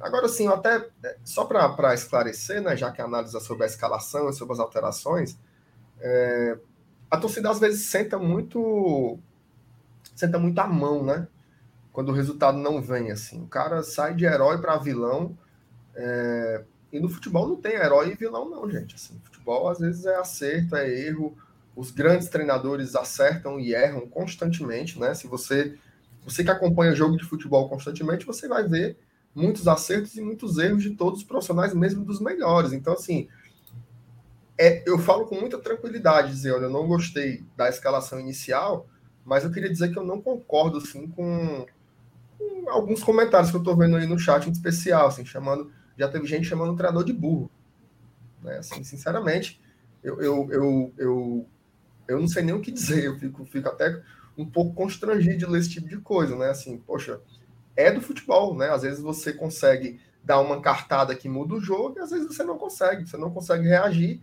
Agora 0.00 0.26
sim, 0.26 0.48
até 0.48 0.88
é, 1.04 1.16
só 1.22 1.44
para 1.44 1.94
esclarecer, 1.94 2.62
né, 2.62 2.76
já 2.76 2.90
que 2.90 3.00
a 3.00 3.04
análise 3.04 3.36
é 3.36 3.40
sobre 3.40 3.64
a 3.64 3.66
escalação 3.66 4.28
e 4.28 4.32
sobre 4.32 4.52
as 4.52 4.60
alterações, 4.60 5.38
é, 6.00 6.58
a 7.10 7.16
torcida 7.16 7.50
às 7.50 7.58
vezes 7.58 7.86
senta 7.86 8.18
muito 8.18 9.18
senta 10.14 10.38
muito 10.38 10.58
a 10.58 10.66
mão, 10.66 11.02
né? 11.02 11.28
Quando 11.96 12.10
o 12.10 12.12
resultado 12.12 12.58
não 12.58 12.82
vem 12.82 13.10
assim. 13.10 13.42
O 13.42 13.46
cara 13.46 13.82
sai 13.82 14.14
de 14.14 14.26
herói 14.26 14.58
para 14.58 14.76
vilão. 14.76 15.34
É... 15.94 16.62
E 16.92 17.00
no 17.00 17.08
futebol 17.08 17.48
não 17.48 17.56
tem 17.56 17.72
herói 17.72 18.10
e 18.10 18.14
vilão, 18.14 18.50
não, 18.50 18.70
gente. 18.70 18.94
Assim, 18.94 19.18
futebol 19.24 19.66
às 19.66 19.78
vezes 19.78 20.04
é 20.04 20.14
acerto, 20.16 20.76
é 20.76 20.86
erro. 20.86 21.34
Os 21.74 21.90
grandes 21.90 22.28
treinadores 22.28 22.94
acertam 22.94 23.58
e 23.58 23.72
erram 23.72 24.06
constantemente, 24.06 25.00
né? 25.00 25.14
Se 25.14 25.26
você 25.26 25.78
você 26.22 26.44
que 26.44 26.50
acompanha 26.50 26.94
jogo 26.94 27.16
de 27.16 27.24
futebol 27.24 27.66
constantemente, 27.66 28.26
você 28.26 28.46
vai 28.46 28.68
ver 28.68 28.98
muitos 29.34 29.66
acertos 29.66 30.14
e 30.16 30.20
muitos 30.20 30.58
erros 30.58 30.82
de 30.82 30.90
todos 30.90 31.20
os 31.20 31.24
profissionais, 31.24 31.72
mesmo 31.72 32.04
dos 32.04 32.20
melhores. 32.20 32.74
Então, 32.74 32.92
assim, 32.92 33.26
é, 34.58 34.82
eu 34.86 34.98
falo 34.98 35.24
com 35.24 35.40
muita 35.40 35.56
tranquilidade, 35.56 36.30
dizer, 36.30 36.52
olha, 36.52 36.64
eu 36.64 36.70
não 36.70 36.86
gostei 36.86 37.42
da 37.56 37.70
escalação 37.70 38.20
inicial, 38.20 38.86
mas 39.24 39.44
eu 39.44 39.50
queria 39.50 39.70
dizer 39.70 39.90
que 39.90 39.98
eu 39.98 40.04
não 40.04 40.20
concordo, 40.20 40.76
assim, 40.76 41.06
com, 41.06 41.64
alguns 42.68 43.02
comentários 43.02 43.50
que 43.50 43.56
eu 43.56 43.60
estou 43.60 43.76
vendo 43.76 43.96
aí 43.96 44.06
no 44.06 44.18
chat 44.18 44.46
em 44.46 44.52
especial, 44.52 45.08
assim, 45.08 45.24
chamando, 45.24 45.70
já 45.96 46.08
teve 46.08 46.26
gente 46.26 46.46
chamando 46.46 46.72
o 46.72 46.76
treinador 46.76 47.04
de 47.04 47.12
burro. 47.12 47.50
Né? 48.42 48.58
Assim, 48.58 48.82
sinceramente, 48.84 49.60
eu, 50.02 50.20
eu, 50.20 50.48
eu, 50.50 50.94
eu, 50.98 51.48
eu 52.08 52.20
não 52.20 52.28
sei 52.28 52.42
nem 52.42 52.54
o 52.54 52.60
que 52.60 52.70
dizer, 52.70 53.04
eu 53.04 53.18
fico, 53.18 53.44
fico 53.44 53.68
até 53.68 54.00
um 54.36 54.44
pouco 54.44 54.74
constrangido 54.74 55.38
de 55.38 55.46
ler 55.46 55.60
esse 55.60 55.70
tipo 55.70 55.88
de 55.88 55.98
coisa, 55.98 56.36
né? 56.36 56.50
Assim, 56.50 56.76
poxa, 56.78 57.20
é 57.74 57.90
do 57.90 58.00
futebol, 58.00 58.56
né? 58.56 58.68
Às 58.70 58.82
vezes 58.82 59.00
você 59.00 59.32
consegue 59.32 60.00
dar 60.22 60.40
uma 60.40 60.60
cartada 60.60 61.14
que 61.14 61.28
muda 61.28 61.54
o 61.54 61.60
jogo 61.60 61.98
e 61.98 62.02
às 62.02 62.10
vezes 62.10 62.26
você 62.26 62.42
não 62.42 62.58
consegue, 62.58 63.08
você 63.08 63.16
não 63.16 63.30
consegue 63.30 63.68
reagir. 63.68 64.20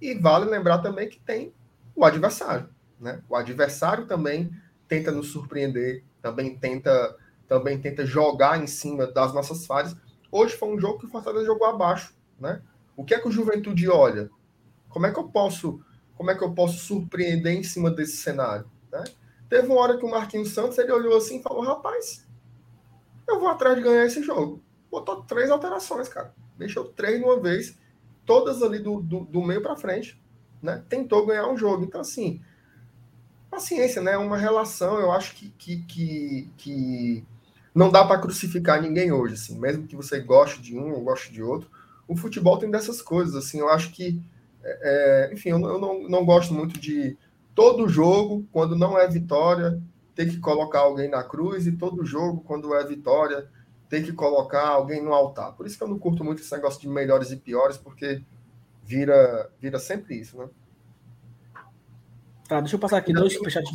E 0.00 0.14
vale 0.14 0.46
lembrar 0.46 0.78
também 0.78 1.08
que 1.08 1.20
tem 1.20 1.52
o 1.94 2.04
adversário. 2.04 2.68
Né? 2.98 3.20
O 3.28 3.36
adversário 3.36 4.06
também 4.06 4.50
tenta 4.88 5.10
nos 5.10 5.28
surpreender, 5.28 6.04
também 6.20 6.56
tenta, 6.56 7.16
também 7.48 7.80
tenta 7.80 8.04
jogar 8.04 8.62
em 8.62 8.66
cima 8.66 9.06
das 9.06 9.32
nossas 9.32 9.66
falhas. 9.66 9.96
Hoje 10.30 10.56
foi 10.56 10.68
um 10.68 10.78
jogo 10.78 10.98
que 10.98 11.06
o 11.06 11.08
Fortaleza 11.08 11.46
jogou 11.46 11.66
abaixo. 11.66 12.14
Né? 12.38 12.62
O 12.96 13.04
que 13.04 13.14
é 13.14 13.18
que 13.18 13.28
o 13.28 13.32
Juventude 13.32 13.88
olha? 13.88 14.30
Como 14.88 15.06
é 15.06 15.12
que 15.12 15.18
eu 15.18 15.28
posso, 15.28 15.80
como 16.16 16.30
é 16.30 16.34
que 16.34 16.42
eu 16.42 16.52
posso 16.52 16.78
surpreender 16.78 17.52
em 17.52 17.62
cima 17.62 17.90
desse 17.90 18.16
cenário? 18.16 18.70
Né? 18.90 19.04
Teve 19.48 19.68
uma 19.68 19.80
hora 19.80 19.98
que 19.98 20.04
o 20.04 20.10
Marquinhos 20.10 20.50
Santos 20.50 20.78
ele 20.78 20.92
olhou 20.92 21.16
assim 21.16 21.38
e 21.38 21.42
falou: 21.42 21.62
rapaz, 21.62 22.26
eu 23.28 23.38
vou 23.38 23.48
atrás 23.48 23.76
de 23.76 23.82
ganhar 23.82 24.04
esse 24.04 24.22
jogo. 24.22 24.62
Botou 24.90 25.22
três 25.22 25.50
alterações, 25.50 26.08
cara. 26.08 26.34
Deixou 26.56 26.84
três 26.84 27.18
de 27.18 27.24
uma 27.24 27.40
vez, 27.40 27.78
todas 28.24 28.62
ali 28.62 28.78
do, 28.78 29.00
do, 29.00 29.20
do 29.20 29.42
meio 29.42 29.62
para 29.62 29.76
frente. 29.76 30.20
Né? 30.62 30.82
Tentou 30.88 31.26
ganhar 31.26 31.48
um 31.48 31.56
jogo. 31.56 31.84
Então, 31.84 32.00
assim, 32.00 32.40
paciência, 33.50 34.00
né? 34.00 34.16
Uma 34.16 34.36
relação, 34.36 34.98
eu 34.98 35.12
acho 35.12 35.34
que, 35.34 35.50
que, 35.50 35.82
que, 35.84 36.50
que 36.56 37.26
não 37.74 37.90
dá 37.90 38.04
para 38.04 38.20
crucificar 38.20 38.80
ninguém 38.80 39.12
hoje, 39.12 39.34
assim, 39.34 39.58
mesmo 39.58 39.86
que 39.86 39.96
você 39.96 40.20
goste 40.20 40.60
de 40.60 40.76
um 40.76 40.92
ou 40.92 41.02
goste 41.02 41.32
de 41.32 41.42
outro. 41.42 41.70
O 42.06 42.16
futebol 42.16 42.58
tem 42.58 42.70
dessas 42.70 43.00
coisas, 43.00 43.34
assim, 43.34 43.60
eu 43.60 43.68
acho 43.68 43.92
que, 43.92 44.20
é, 44.62 45.28
é 45.30 45.34
enfim, 45.34 45.50
eu, 45.50 45.60
eu 45.60 45.78
não, 45.78 46.08
não 46.08 46.24
gosto 46.24 46.52
muito 46.52 46.78
de 46.78 47.16
todo 47.54 47.88
jogo, 47.88 48.46
quando 48.52 48.76
não 48.76 48.98
é 48.98 49.08
vitória, 49.08 49.80
ter 50.14 50.28
que 50.28 50.38
colocar 50.38 50.80
alguém 50.80 51.08
na 51.08 51.22
cruz, 51.22 51.66
e 51.66 51.72
todo 51.72 52.04
jogo, 52.04 52.42
quando 52.42 52.74
é 52.74 52.84
vitória, 52.84 53.48
ter 53.88 54.02
que 54.02 54.12
colocar 54.12 54.68
alguém 54.68 55.02
no 55.02 55.12
altar. 55.12 55.52
Por 55.52 55.66
isso 55.66 55.76
que 55.76 55.84
eu 55.84 55.88
não 55.88 55.98
curto 55.98 56.24
muito 56.24 56.40
esse 56.40 56.52
negócio 56.52 56.80
de 56.80 56.88
melhores 56.88 57.30
e 57.30 57.36
piores, 57.36 57.76
porque 57.76 58.22
vira, 58.84 59.50
vira 59.60 59.78
sempre 59.78 60.18
isso, 60.18 60.36
né? 60.36 60.48
Tá, 62.48 62.60
deixa 62.60 62.76
eu 62.76 62.80
passar 62.80 62.98
aqui 62.98 63.12
dois 63.12 63.32
superchats. 63.32 63.70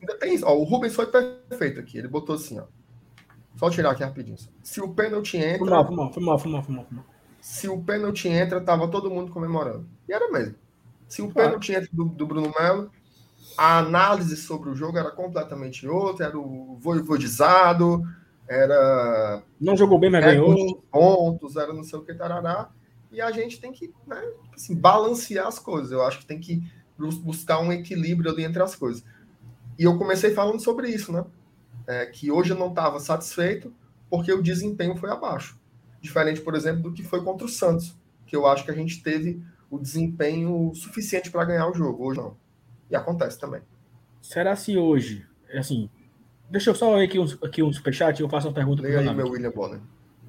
Ainda 0.00 0.18
tem 0.18 0.34
isso. 0.34 0.46
Ó, 0.46 0.54
o 0.56 0.64
Rubens 0.64 0.94
foi 0.94 1.06
perfeito 1.06 1.80
aqui. 1.80 1.98
Ele 1.98 2.08
botou 2.08 2.34
assim, 2.34 2.58
ó. 2.58 2.64
Só 3.56 3.70
tirar 3.70 3.90
aqui 3.90 4.02
rapidinho. 4.02 4.36
Se 4.62 4.80
o 4.80 4.88
pênalti 4.92 5.36
entra. 5.36 5.58
Foi 5.58 5.70
mal, 5.70 5.86
foi 5.86 5.96
mal, 5.96 6.12
foi 6.12 6.22
mal, 6.22 6.38
foi 6.38 6.50
mal, 6.50 6.62
foi 6.62 6.74
mal, 6.74 6.84
foi 6.84 6.96
mal. 6.96 7.06
Se 7.40 7.68
o 7.68 7.82
pênalti 7.82 8.28
entra, 8.28 8.60
tava 8.60 8.88
todo 8.88 9.10
mundo 9.10 9.32
comemorando. 9.32 9.86
E 10.08 10.12
era 10.12 10.30
mesmo. 10.30 10.54
Se 11.08 11.20
o 11.20 11.30
pênalti 11.30 11.72
entra 11.72 11.88
do, 11.92 12.04
do 12.04 12.26
Bruno 12.26 12.52
Melo, 12.58 12.90
a 13.56 13.78
análise 13.78 14.36
sobre 14.36 14.70
o 14.70 14.74
jogo 14.74 14.96
era 14.96 15.10
completamente 15.10 15.86
outra, 15.86 16.26
era 16.26 16.38
o 16.38 16.76
voivodizado, 16.80 18.02
era. 18.48 19.42
Não 19.60 19.76
jogou 19.76 19.98
bem, 19.98 20.10
mas 20.10 20.24
ganhou. 20.24 20.82
Pontos, 20.90 21.56
era 21.56 21.72
não 21.72 21.84
sei 21.84 21.98
o 21.98 22.02
que, 22.02 22.14
tarará. 22.14 22.70
E 23.10 23.20
a 23.20 23.30
gente 23.30 23.60
tem 23.60 23.72
que 23.72 23.92
né, 24.06 24.22
assim, 24.54 24.74
balancear 24.74 25.46
as 25.46 25.58
coisas. 25.58 25.92
Eu 25.92 26.02
acho 26.02 26.20
que 26.20 26.26
tem 26.26 26.40
que 26.40 26.62
buscar 27.22 27.60
um 27.60 27.72
equilíbrio 27.72 28.30
ali 28.30 28.44
entre 28.44 28.62
as 28.62 28.74
coisas. 28.74 29.04
E 29.78 29.84
eu 29.84 29.98
comecei 29.98 30.32
falando 30.32 30.60
sobre 30.60 30.88
isso, 30.88 31.12
né? 31.12 31.24
É, 31.92 32.06
que 32.06 32.30
hoje 32.30 32.50
eu 32.50 32.58
não 32.58 32.68
estava 32.68 32.98
satisfeito 32.98 33.72
porque 34.08 34.32
o 34.32 34.42
desempenho 34.42 34.96
foi 34.96 35.10
abaixo. 35.10 35.60
Diferente, 36.00 36.40
por 36.40 36.54
exemplo, 36.54 36.82
do 36.82 36.92
que 36.92 37.02
foi 37.02 37.22
contra 37.22 37.46
o 37.46 37.48
Santos, 37.48 37.94
que 38.26 38.34
eu 38.34 38.46
acho 38.46 38.64
que 38.64 38.70
a 38.70 38.74
gente 38.74 39.02
teve 39.02 39.42
o 39.70 39.78
desempenho 39.78 40.72
suficiente 40.74 41.30
para 41.30 41.44
ganhar 41.44 41.68
o 41.68 41.74
jogo. 41.74 42.04
Hoje 42.04 42.20
não. 42.20 42.36
E 42.90 42.96
acontece 42.96 43.38
também. 43.38 43.60
Será 44.20 44.56
se 44.56 44.76
hoje, 44.76 45.26
assim, 45.54 45.90
deixa 46.50 46.70
eu 46.70 46.74
só 46.74 46.94
ler 46.94 47.04
aqui 47.04 47.18
um, 47.18 47.26
aqui 47.42 47.62
um 47.62 47.72
superchat 47.72 48.18
e 48.18 48.22
eu 48.22 48.28
faço 48.28 48.48
uma 48.48 48.54
pergunta 48.54 48.82
para 48.82 49.10
o 49.10 49.14
meu 49.14 49.30
William 49.30 49.50
Bonner. 49.50 49.80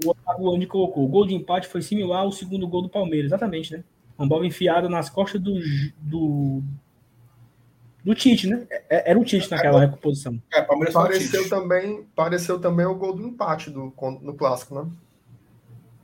O 0.04 0.10
Otávio 0.10 0.68
colocou, 0.68 1.06
o 1.06 1.08
gol 1.08 1.26
de 1.26 1.34
empate 1.34 1.68
foi 1.68 1.82
similar 1.82 2.24
ao 2.24 2.32
segundo 2.32 2.68
gol 2.68 2.82
do 2.82 2.90
Palmeiras, 2.90 3.28
exatamente, 3.28 3.74
né? 3.74 3.84
Uma 4.18 4.28
bola 4.28 4.46
enfiada 4.46 4.90
nas 4.90 5.10
costas 5.10 5.40
do, 5.40 5.54
do, 6.02 6.64
do 8.04 8.14
Tite, 8.14 8.48
né? 8.48 8.68
É, 8.70 8.84
é, 8.90 9.12
era 9.12 9.20
um 9.20 9.24
Tite 9.24 9.50
naquela 9.50 9.82
é, 9.82 9.86
recomposição. 9.86 10.42
É, 10.52 10.62
Palmeiras 10.62 10.94
pareceu 10.94 11.50
também, 11.50 12.06
pareceu 12.16 12.60
também 12.60 12.86
o 12.86 12.96
gol 12.96 13.16
do 13.16 13.26
empate 13.26 13.70
do, 13.70 13.94
no 14.22 14.34
clássico, 14.34 14.76
né? 14.76 14.92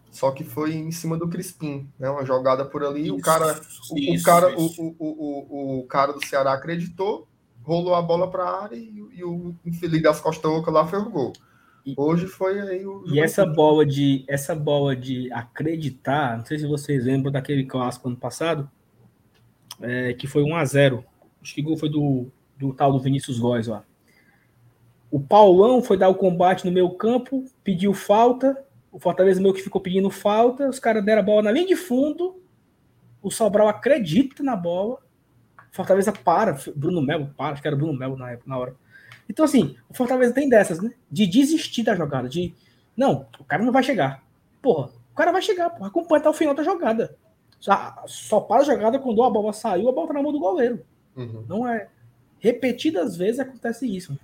Só 0.10 0.32
que 0.32 0.44
foi 0.44 0.74
em 0.74 0.92
cima 0.92 1.18
do 1.18 1.28
Crispim, 1.28 1.88
né? 2.00 2.10
Uma 2.10 2.26
jogada 2.26 2.66
por 2.66 2.84
ali, 2.84 3.04
isso, 3.04 3.16
o 3.16 3.22
cara, 3.22 3.60
o, 3.92 3.98
isso, 4.00 4.22
o 4.22 4.26
cara, 4.26 4.58
o, 4.58 4.66
o, 4.66 4.96
o, 5.00 5.80
o, 5.80 5.84
cara 5.84 6.14
do 6.14 6.26
Ceará 6.26 6.54
acreditou, 6.54 7.28
rolou 7.64 7.94
a 7.94 8.02
bola 8.02 8.30
para 8.30 8.44
a 8.44 8.64
área 8.64 8.76
e, 8.76 9.04
e 9.14 9.24
o 9.24 9.54
infeliz 9.66 10.02
das 10.02 10.20
costas 10.20 10.50
oca 10.50 10.72
lá 10.72 10.88
foi 10.88 11.00
o 11.00 11.10
gol. 11.10 11.34
Hoje 11.96 12.28
foi 12.28 12.60
aí 12.60 12.86
o. 12.86 13.04
E 13.08 13.20
essa 13.20 13.46
bola 13.46 13.86
de 13.86 14.24
essa 14.28 14.56
bola 14.56 14.96
de 14.96 15.32
acreditar, 15.32 16.38
não 16.38 16.46
sei 16.46 16.60
se 16.60 16.68
vocês 16.68 17.06
lembram 17.06 17.32
daquele 17.32 17.66
clássico 17.66 18.08
ano 18.08 18.18
passado, 18.18 18.70
é, 19.82 20.14
que 20.14 20.28
foi 20.28 20.44
1 20.44 20.56
a 20.56 20.66
0 20.66 21.06
Acho 21.42 21.56
que 21.56 21.62
o 21.62 21.64
gol 21.64 21.78
foi 21.78 21.90
do, 21.90 22.28
do 22.58 22.74
tal 22.74 22.92
do 22.92 23.00
Vinícius 23.00 23.40
Góes 23.40 23.68
lá. 23.68 23.84
O 25.12 25.20
Paulão 25.20 25.82
foi 25.82 25.98
dar 25.98 26.10
o 26.10 26.16
combate 26.16 26.66
no 26.66 26.72
meu 26.72 26.90
campo, 26.92 27.46
pediu 27.64 27.94
falta. 27.94 28.64
O 28.92 29.00
Fortaleza 29.00 29.42
meio 29.42 29.54
que 29.54 29.62
ficou 29.62 29.82
pedindo 29.82 30.10
falta. 30.10 30.70
Os 30.70 30.80
caras 30.80 31.04
deram 31.04 31.22
a 31.22 31.26
bola 31.26 31.44
na 31.44 31.52
linha 31.52 31.68
de 31.68 31.76
fundo. 31.76 32.42
O 33.22 33.32
Sobral 33.32 33.68
acredita 33.68 34.44
na 34.44 34.56
bola. 34.56 35.00
Fortaleza 35.72 36.12
para. 36.12 36.58
Bruno 36.76 37.02
Melo 37.02 37.34
para. 37.36 37.54
Acho 37.54 37.62
que 37.62 37.68
era 37.68 37.78
Bruno 37.78 37.98
Melo 37.98 38.18
na, 38.18 38.38
na 38.46 38.58
hora 38.58 38.76
então, 39.30 39.46
assim, 39.46 39.76
o 39.88 39.94
Fortaleza 39.94 40.34
tem 40.34 40.50
dessas, 40.50 40.82
né? 40.82 40.92
De 41.10 41.28
desistir 41.28 41.84
da 41.84 41.96
jogada, 41.96 42.28
de. 42.28 42.56
Não, 42.98 43.28
o 43.40 43.44
cara 43.44 43.64
não 43.64 43.72
vai 43.72 43.84
chegar. 43.84 44.24
Porra, 44.60 44.90
o 45.14 45.16
cara 45.16 45.32
vai 45.32 45.42
chegar, 45.42 45.70
porra, 45.70 45.88
acompanha 45.88 46.20
até 46.20 46.30
o 46.30 46.34
final 46.34 46.56
da 46.56 46.64
jogada. 46.64 47.16
Só, 47.60 48.04
só 48.08 48.40
para 48.40 48.62
a 48.62 48.66
jogada 48.66 48.98
quando 48.98 49.22
a 49.22 49.30
bola 49.30 49.54
saiu, 49.54 49.88
a 49.88 49.92
bola 49.92 50.08
tá 50.08 50.14
na 50.16 50.24
mão 50.24 50.32
do 50.32 50.40
goleiro. 50.40 50.84
Uhum. 51.20 51.46
Não 51.48 51.68
é. 51.68 51.88
Repetidas 52.40 53.18
vezes 53.18 53.40
acontece 53.40 53.86
isso. 53.86 54.18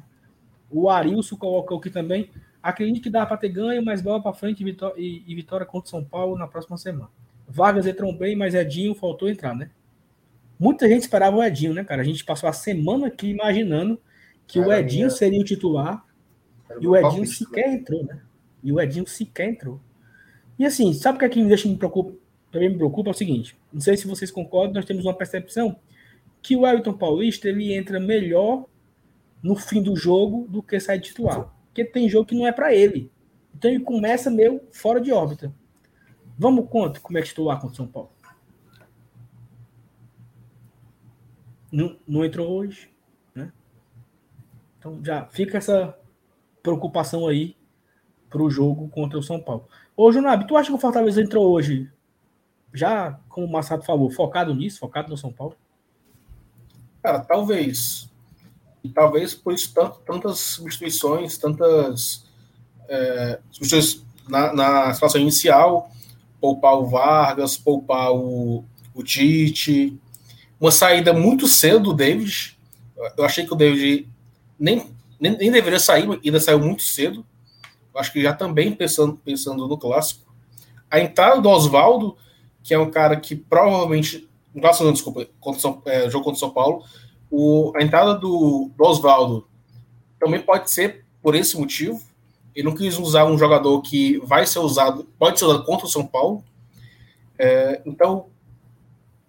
O 0.69 0.89
Arilson 0.89 1.35
colocou 1.35 1.77
aqui 1.77 1.89
também. 1.89 2.29
Acredito 2.63 3.03
que 3.03 3.09
dá 3.09 3.25
para 3.25 3.37
ter 3.37 3.49
ganho, 3.49 3.83
mas 3.83 4.01
bola 4.01 4.21
para 4.21 4.33
frente 4.33 4.61
e 4.61 4.63
vitória, 4.63 4.95
e, 4.99 5.23
e 5.27 5.35
vitória 5.35 5.65
contra 5.65 5.87
o 5.87 5.89
São 5.89 6.03
Paulo 6.03 6.37
na 6.37 6.47
próxima 6.47 6.77
semana. 6.77 7.09
Vargas 7.47 7.85
entrou 7.85 8.11
bem, 8.17 8.35
mas 8.35 8.55
Edinho 8.55 8.95
faltou 8.95 9.29
entrar, 9.29 9.55
né? 9.55 9.69
Muita 10.57 10.87
gente 10.87 11.01
esperava 11.01 11.35
o 11.35 11.43
Edinho, 11.43 11.73
né, 11.73 11.83
cara? 11.83 12.01
A 12.01 12.05
gente 12.05 12.23
passou 12.23 12.49
a 12.49 12.53
semana 12.53 13.07
aqui 13.07 13.29
imaginando 13.29 13.99
que 14.47 14.59
o 14.59 14.71
Edinho 14.71 15.07
minha... 15.07 15.09
seria 15.09 15.39
o 15.39 15.43
titular 15.43 16.03
e 16.79 16.87
o 16.87 16.95
Edinho 16.95 17.27
sequer 17.27 17.73
entrou, 17.73 18.03
né? 18.03 18.21
E 18.63 18.71
o 18.71 18.79
Edinho 18.79 19.05
sequer 19.05 19.49
entrou. 19.49 19.79
E 20.57 20.65
assim, 20.65 20.93
sabe 20.93 21.17
o 21.17 21.19
que 21.19 21.25
é 21.25 21.29
que 21.29 21.41
me 21.41 21.47
deixa 21.47 21.67
me 21.67 21.75
preocupa? 21.75 22.13
Também 22.51 22.69
me 22.69 22.77
preocupa 22.77 23.09
é 23.09 23.11
o 23.11 23.13
seguinte: 23.13 23.55
não 23.71 23.81
sei 23.81 23.97
se 23.97 24.07
vocês 24.07 24.31
concordam, 24.31 24.75
nós 24.75 24.85
temos 24.85 25.05
uma 25.05 25.13
percepção 25.13 25.75
que 26.45 26.55
o 26.55 26.67
Elton 26.67 26.93
Paulista 26.93 27.49
ele 27.49 27.73
entra 27.73 27.99
melhor 27.99 28.65
no 29.41 29.55
fim 29.55 29.81
do 29.81 29.95
jogo 29.95 30.47
do 30.47 30.61
que 30.61 30.79
sai 30.79 30.99
titular. 30.99 31.51
Porque 31.65 31.83
tem 31.83 32.07
jogo 32.07 32.27
que 32.27 32.35
não 32.35 32.45
é 32.45 32.51
para 32.51 32.71
ele. 32.71 33.11
Então 33.55 33.71
ele 33.71 33.83
começa 33.83 34.29
meio 34.29 34.61
fora 34.71 35.01
de 35.01 35.11
órbita. 35.11 35.51
Vamos 36.37 36.69
quanto 36.69 37.01
como 37.01 37.17
é 37.17 37.21
que 37.23 37.29
titular 37.29 37.59
contra 37.59 37.73
o 37.73 37.75
São 37.75 37.87
Paulo? 37.87 38.11
Não, 41.71 41.97
não 42.07 42.23
entrou 42.23 42.47
hoje. 42.47 42.93
Então 44.77 45.03
já 45.03 45.25
fica 45.25 45.57
essa 45.57 45.97
preocupação 46.61 47.27
aí 47.27 47.57
para 48.29 48.43
o 48.43 48.51
jogo 48.51 48.87
contra 48.89 49.17
o 49.17 49.23
São 49.23 49.41
Paulo. 49.41 49.67
Ô, 49.97 50.11
Junab, 50.11 50.45
tu 50.45 50.55
acha 50.55 50.69
que 50.69 50.75
o 50.75 50.79
Fortaleza 50.79 51.19
entrou 51.19 51.51
hoje, 51.51 51.91
já, 52.71 53.19
como 53.29 53.47
o 53.47 53.51
Massado 53.51 53.81
falou, 53.81 54.11
focado 54.11 54.53
nisso, 54.53 54.77
focado 54.77 55.09
no 55.09 55.17
São 55.17 55.33
Paulo? 55.33 55.57
Cara, 57.05 57.19
talvez. 57.19 58.09
E 58.83 58.89
talvez 58.89 59.35
por 59.35 59.53
isso 59.53 59.71
tanto, 59.75 59.99
tantas 59.99 60.39
substituições, 60.39 61.37
tantas 61.37 62.25
é, 62.89 63.39
substituições 63.51 64.03
na, 64.27 64.51
na 64.51 64.91
situação 64.91 65.21
inicial, 65.21 65.91
poupar 66.41 66.73
o 66.73 66.87
Vargas, 66.87 67.57
poupar 67.57 68.11
o, 68.11 68.65
o 68.91 69.03
Tite, 69.03 69.95
uma 70.59 70.71
saída 70.71 71.13
muito 71.13 71.47
cedo 71.47 71.91
do 71.91 71.93
David. 71.93 72.57
Eu 73.15 73.23
achei 73.23 73.45
que 73.45 73.53
o 73.53 73.55
David 73.55 74.09
nem, 74.57 74.89
nem, 75.19 75.37
nem 75.37 75.51
deveria 75.51 75.79
sair, 75.79 76.09
ainda 76.25 76.39
saiu 76.39 76.59
muito 76.59 76.81
cedo. 76.81 77.23
Acho 77.95 78.11
que 78.11 78.23
já 78.23 78.33
também 78.33 78.73
pensando, 78.73 79.15
pensando 79.23 79.67
no 79.67 79.77
clássico. 79.77 80.25
A 80.89 80.99
entrada 80.99 81.39
do 81.39 81.49
Oswaldo, 81.49 82.17
que 82.63 82.73
é 82.73 82.79
um 82.79 82.89
cara 82.89 83.15
que 83.15 83.35
provavelmente. 83.35 84.27
No 84.55 84.61
clássico, 84.61 84.85
não, 84.85 84.93
desculpa, 84.93 85.27
contra 85.41 85.59
São, 85.59 85.81
é, 85.85 86.09
jogo 86.09 86.23
contra 86.23 86.39
São 86.39 86.49
Paulo. 86.49 86.85
O, 87.29 87.73
a 87.75 87.83
entrada 87.83 88.15
do, 88.15 88.71
do 88.73 88.83
Oswaldo 88.85 89.45
também 90.17 90.41
pode 90.41 90.71
ser 90.71 91.03
por 91.21 91.35
esse 91.35 91.59
motivo. 91.59 92.01
Ele 92.55 92.69
não 92.69 92.73
quis 92.73 92.97
usar 92.97 93.25
um 93.25 93.37
jogador 93.37 93.81
que 93.81 94.17
vai 94.19 94.45
ser 94.45 94.59
usado, 94.59 95.03
pode 95.19 95.37
ser 95.37 95.43
usado 95.43 95.65
contra 95.65 95.85
o 95.85 95.89
São 95.89 96.07
Paulo. 96.07 96.41
É, 97.37 97.81
então, 97.85 98.27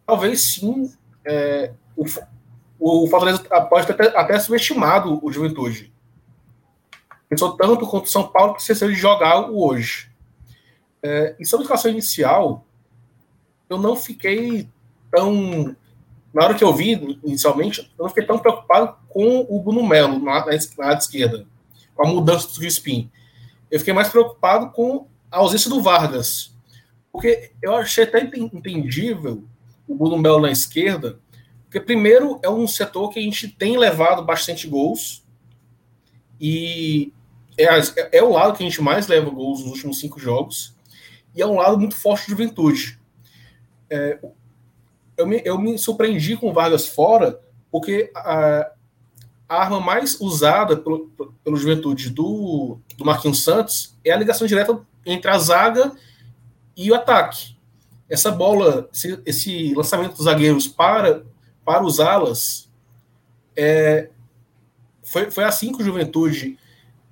talvez 0.06 0.42
sim, 0.42 0.92
é, 1.24 1.72
o, 1.96 2.04
o 2.78 3.08
Fortaleza 3.08 3.42
pode 3.68 3.84
ter 3.84 3.94
até, 3.94 4.16
até 4.16 4.38
subestimado 4.38 5.18
o 5.20 5.32
Juventude. 5.32 5.92
Pensou 7.28 7.56
tanto 7.56 7.84
contra 7.84 8.06
o 8.06 8.12
São 8.12 8.28
Paulo 8.28 8.54
que 8.54 8.60
esqueceu 8.60 8.88
de 8.88 8.94
jogar 8.94 9.50
o 9.50 9.60
hoje. 9.60 10.08
É, 11.02 11.34
e 11.40 11.44
sobre 11.44 11.64
a 11.64 11.66
situação 11.66 11.90
inicial, 11.90 12.64
eu 13.68 13.76
não 13.78 13.96
fiquei 13.96 14.68
tão. 15.16 15.74
Na 16.34 16.44
hora 16.44 16.54
que 16.54 16.62
eu 16.62 16.74
vi, 16.74 17.18
inicialmente, 17.24 17.80
eu 17.98 18.02
não 18.02 18.08
fiquei 18.10 18.26
tão 18.26 18.38
preocupado 18.38 18.94
com 19.08 19.46
o 19.48 19.62
Bruno 19.62 19.86
Melo 19.86 20.18
na, 20.18 20.44
na, 20.44 20.54
esquerda, 20.54 21.46
com 21.94 22.06
a 22.06 22.10
mudança 22.10 22.48
do 22.48 22.58
Crispim. 22.58 23.10
Eu 23.70 23.78
fiquei 23.78 23.94
mais 23.94 24.10
preocupado 24.10 24.70
com 24.72 25.06
a 25.30 25.38
ausência 25.38 25.70
do 25.70 25.80
Vargas. 25.80 26.54
Porque 27.10 27.52
eu 27.62 27.74
achei 27.74 28.04
até 28.04 28.20
entendível 28.20 29.44
o 29.88 29.94
Bruno 29.94 30.18
Melo 30.18 30.40
na 30.40 30.50
esquerda, 30.50 31.18
porque, 31.64 31.80
primeiro, 31.80 32.38
é 32.42 32.50
um 32.50 32.68
setor 32.68 33.08
que 33.08 33.18
a 33.18 33.22
gente 33.22 33.48
tem 33.48 33.78
levado 33.78 34.22
bastante 34.22 34.68
gols. 34.68 35.24
E 36.38 37.12
é, 37.58 38.18
é 38.18 38.22
o 38.22 38.32
lado 38.32 38.56
que 38.56 38.62
a 38.62 38.68
gente 38.68 38.82
mais 38.82 39.06
leva 39.06 39.30
gols 39.30 39.60
nos 39.60 39.70
últimos 39.70 39.98
cinco 39.98 40.20
jogos. 40.20 40.76
E 41.34 41.40
é 41.40 41.46
um 41.46 41.56
lado 41.56 41.78
muito 41.78 41.96
forte 41.96 42.24
de 42.24 42.32
juventude. 42.32 42.98
É, 43.88 44.18
eu, 45.16 45.26
me, 45.26 45.42
eu 45.44 45.58
me 45.58 45.78
surpreendi 45.78 46.36
com 46.36 46.52
Vargas 46.52 46.86
fora, 46.86 47.40
porque 47.70 48.10
a, 48.14 48.70
a 49.48 49.62
arma 49.62 49.80
mais 49.80 50.20
usada 50.20 50.76
pelo, 50.76 51.10
pelo 51.44 51.56
juventude 51.56 52.10
do, 52.10 52.78
do 52.96 53.04
Marquinhos 53.04 53.44
Santos 53.44 53.96
é 54.04 54.12
a 54.12 54.16
ligação 54.16 54.46
direta 54.46 54.78
entre 55.04 55.30
a 55.30 55.38
zaga 55.38 55.92
e 56.76 56.90
o 56.90 56.94
ataque. 56.94 57.56
Essa 58.08 58.30
bola, 58.30 58.88
esse, 58.92 59.20
esse 59.24 59.74
lançamento 59.74 60.16
dos 60.16 60.24
zagueiros 60.24 60.68
para 60.68 61.24
para 61.66 61.82
usá-las. 61.82 62.70
É, 63.56 64.08
foi, 65.02 65.30
foi 65.32 65.42
assim 65.42 65.72
que 65.72 65.82
o 65.82 65.84
Juventude 65.84 66.56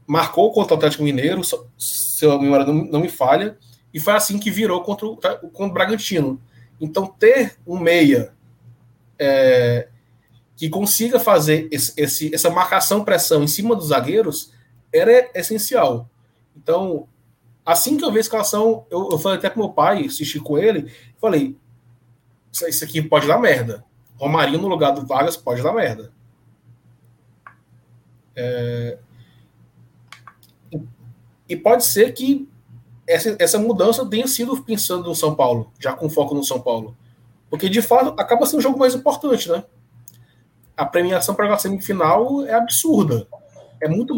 marcou 0.07 0.53
contra 0.53 0.75
o 0.75 0.77
Atlético 0.77 1.03
Mineiro, 1.03 1.43
se 1.77 2.25
a 2.25 2.39
memória 2.39 2.65
não, 2.65 2.75
não 2.85 3.01
me 3.01 3.09
falha, 3.09 3.59
e 3.93 3.99
foi 3.99 4.13
assim 4.13 4.39
que 4.39 4.51
virou 4.51 4.81
contra 4.83 5.07
o, 5.07 5.17
contra 5.17 5.67
o 5.67 5.73
Bragantino. 5.73 6.41
Então, 6.81 7.07
ter 7.07 7.57
um 7.67 7.79
meia 7.79 8.35
é, 9.19 9.89
que 10.57 10.69
consiga 10.69 11.19
fazer 11.19 11.69
esse, 11.71 11.93
esse, 11.97 12.35
essa 12.35 12.51
marcação-pressão 12.51 13.43
em 13.43 13.49
cima 13.49 13.75
dos 13.75 13.89
zagueiros 13.89 14.53
era 14.93 15.31
essencial. 15.35 16.09
Então, 16.57 17.09
assim 17.65 17.97
que 17.97 18.05
eu 18.05 18.13
vi 18.13 18.19
a 18.19 18.21
escalação, 18.21 18.87
eu, 18.91 19.11
eu 19.11 19.19
falei 19.19 19.39
até 19.39 19.51
pro 19.51 19.61
meu 19.61 19.71
pai, 19.71 20.05
assisti 20.05 20.39
com 20.39 20.59
ele, 20.59 20.93
falei: 21.21 21.57
Isso 22.53 22.85
aqui 22.85 23.03
pode 23.03 23.27
dar 23.27 23.39
merda. 23.39 23.85
Romarinho 24.17 24.61
no 24.61 24.69
lugar 24.69 24.93
do 24.93 25.07
Vargas 25.07 25.37
pode 25.37 25.63
dar 25.63 25.73
merda. 25.73 26.13
É... 28.37 28.99
E 31.49 31.57
pode 31.57 31.85
ser 31.85 32.13
que 32.13 32.49
essa, 33.07 33.37
essa 33.39 33.59
mudança 33.59 34.09
tenha 34.09 34.27
sido 34.27 34.63
pensando 34.63 35.09
no 35.09 35.15
São 35.15 35.35
Paulo, 35.35 35.73
já 35.79 35.93
com 35.93 36.09
foco 36.09 36.35
no 36.35 36.43
São 36.43 36.61
Paulo. 36.61 36.97
Porque, 37.51 37.69
de 37.69 37.83
fato, 37.83 38.19
acaba 38.21 38.47
sendo 38.47 38.59
o 38.59 38.63
jogo 38.63 38.79
mais 38.79 38.95
importante, 38.95 39.51
né? 39.51 39.65
A 40.77 40.85
premiação 40.85 41.35
para 41.35 41.53
a 41.53 41.59
semifinal 41.59 42.45
é 42.45 42.55
absurda. 42.55 43.29
É 43.81 43.89
muito, 43.89 44.17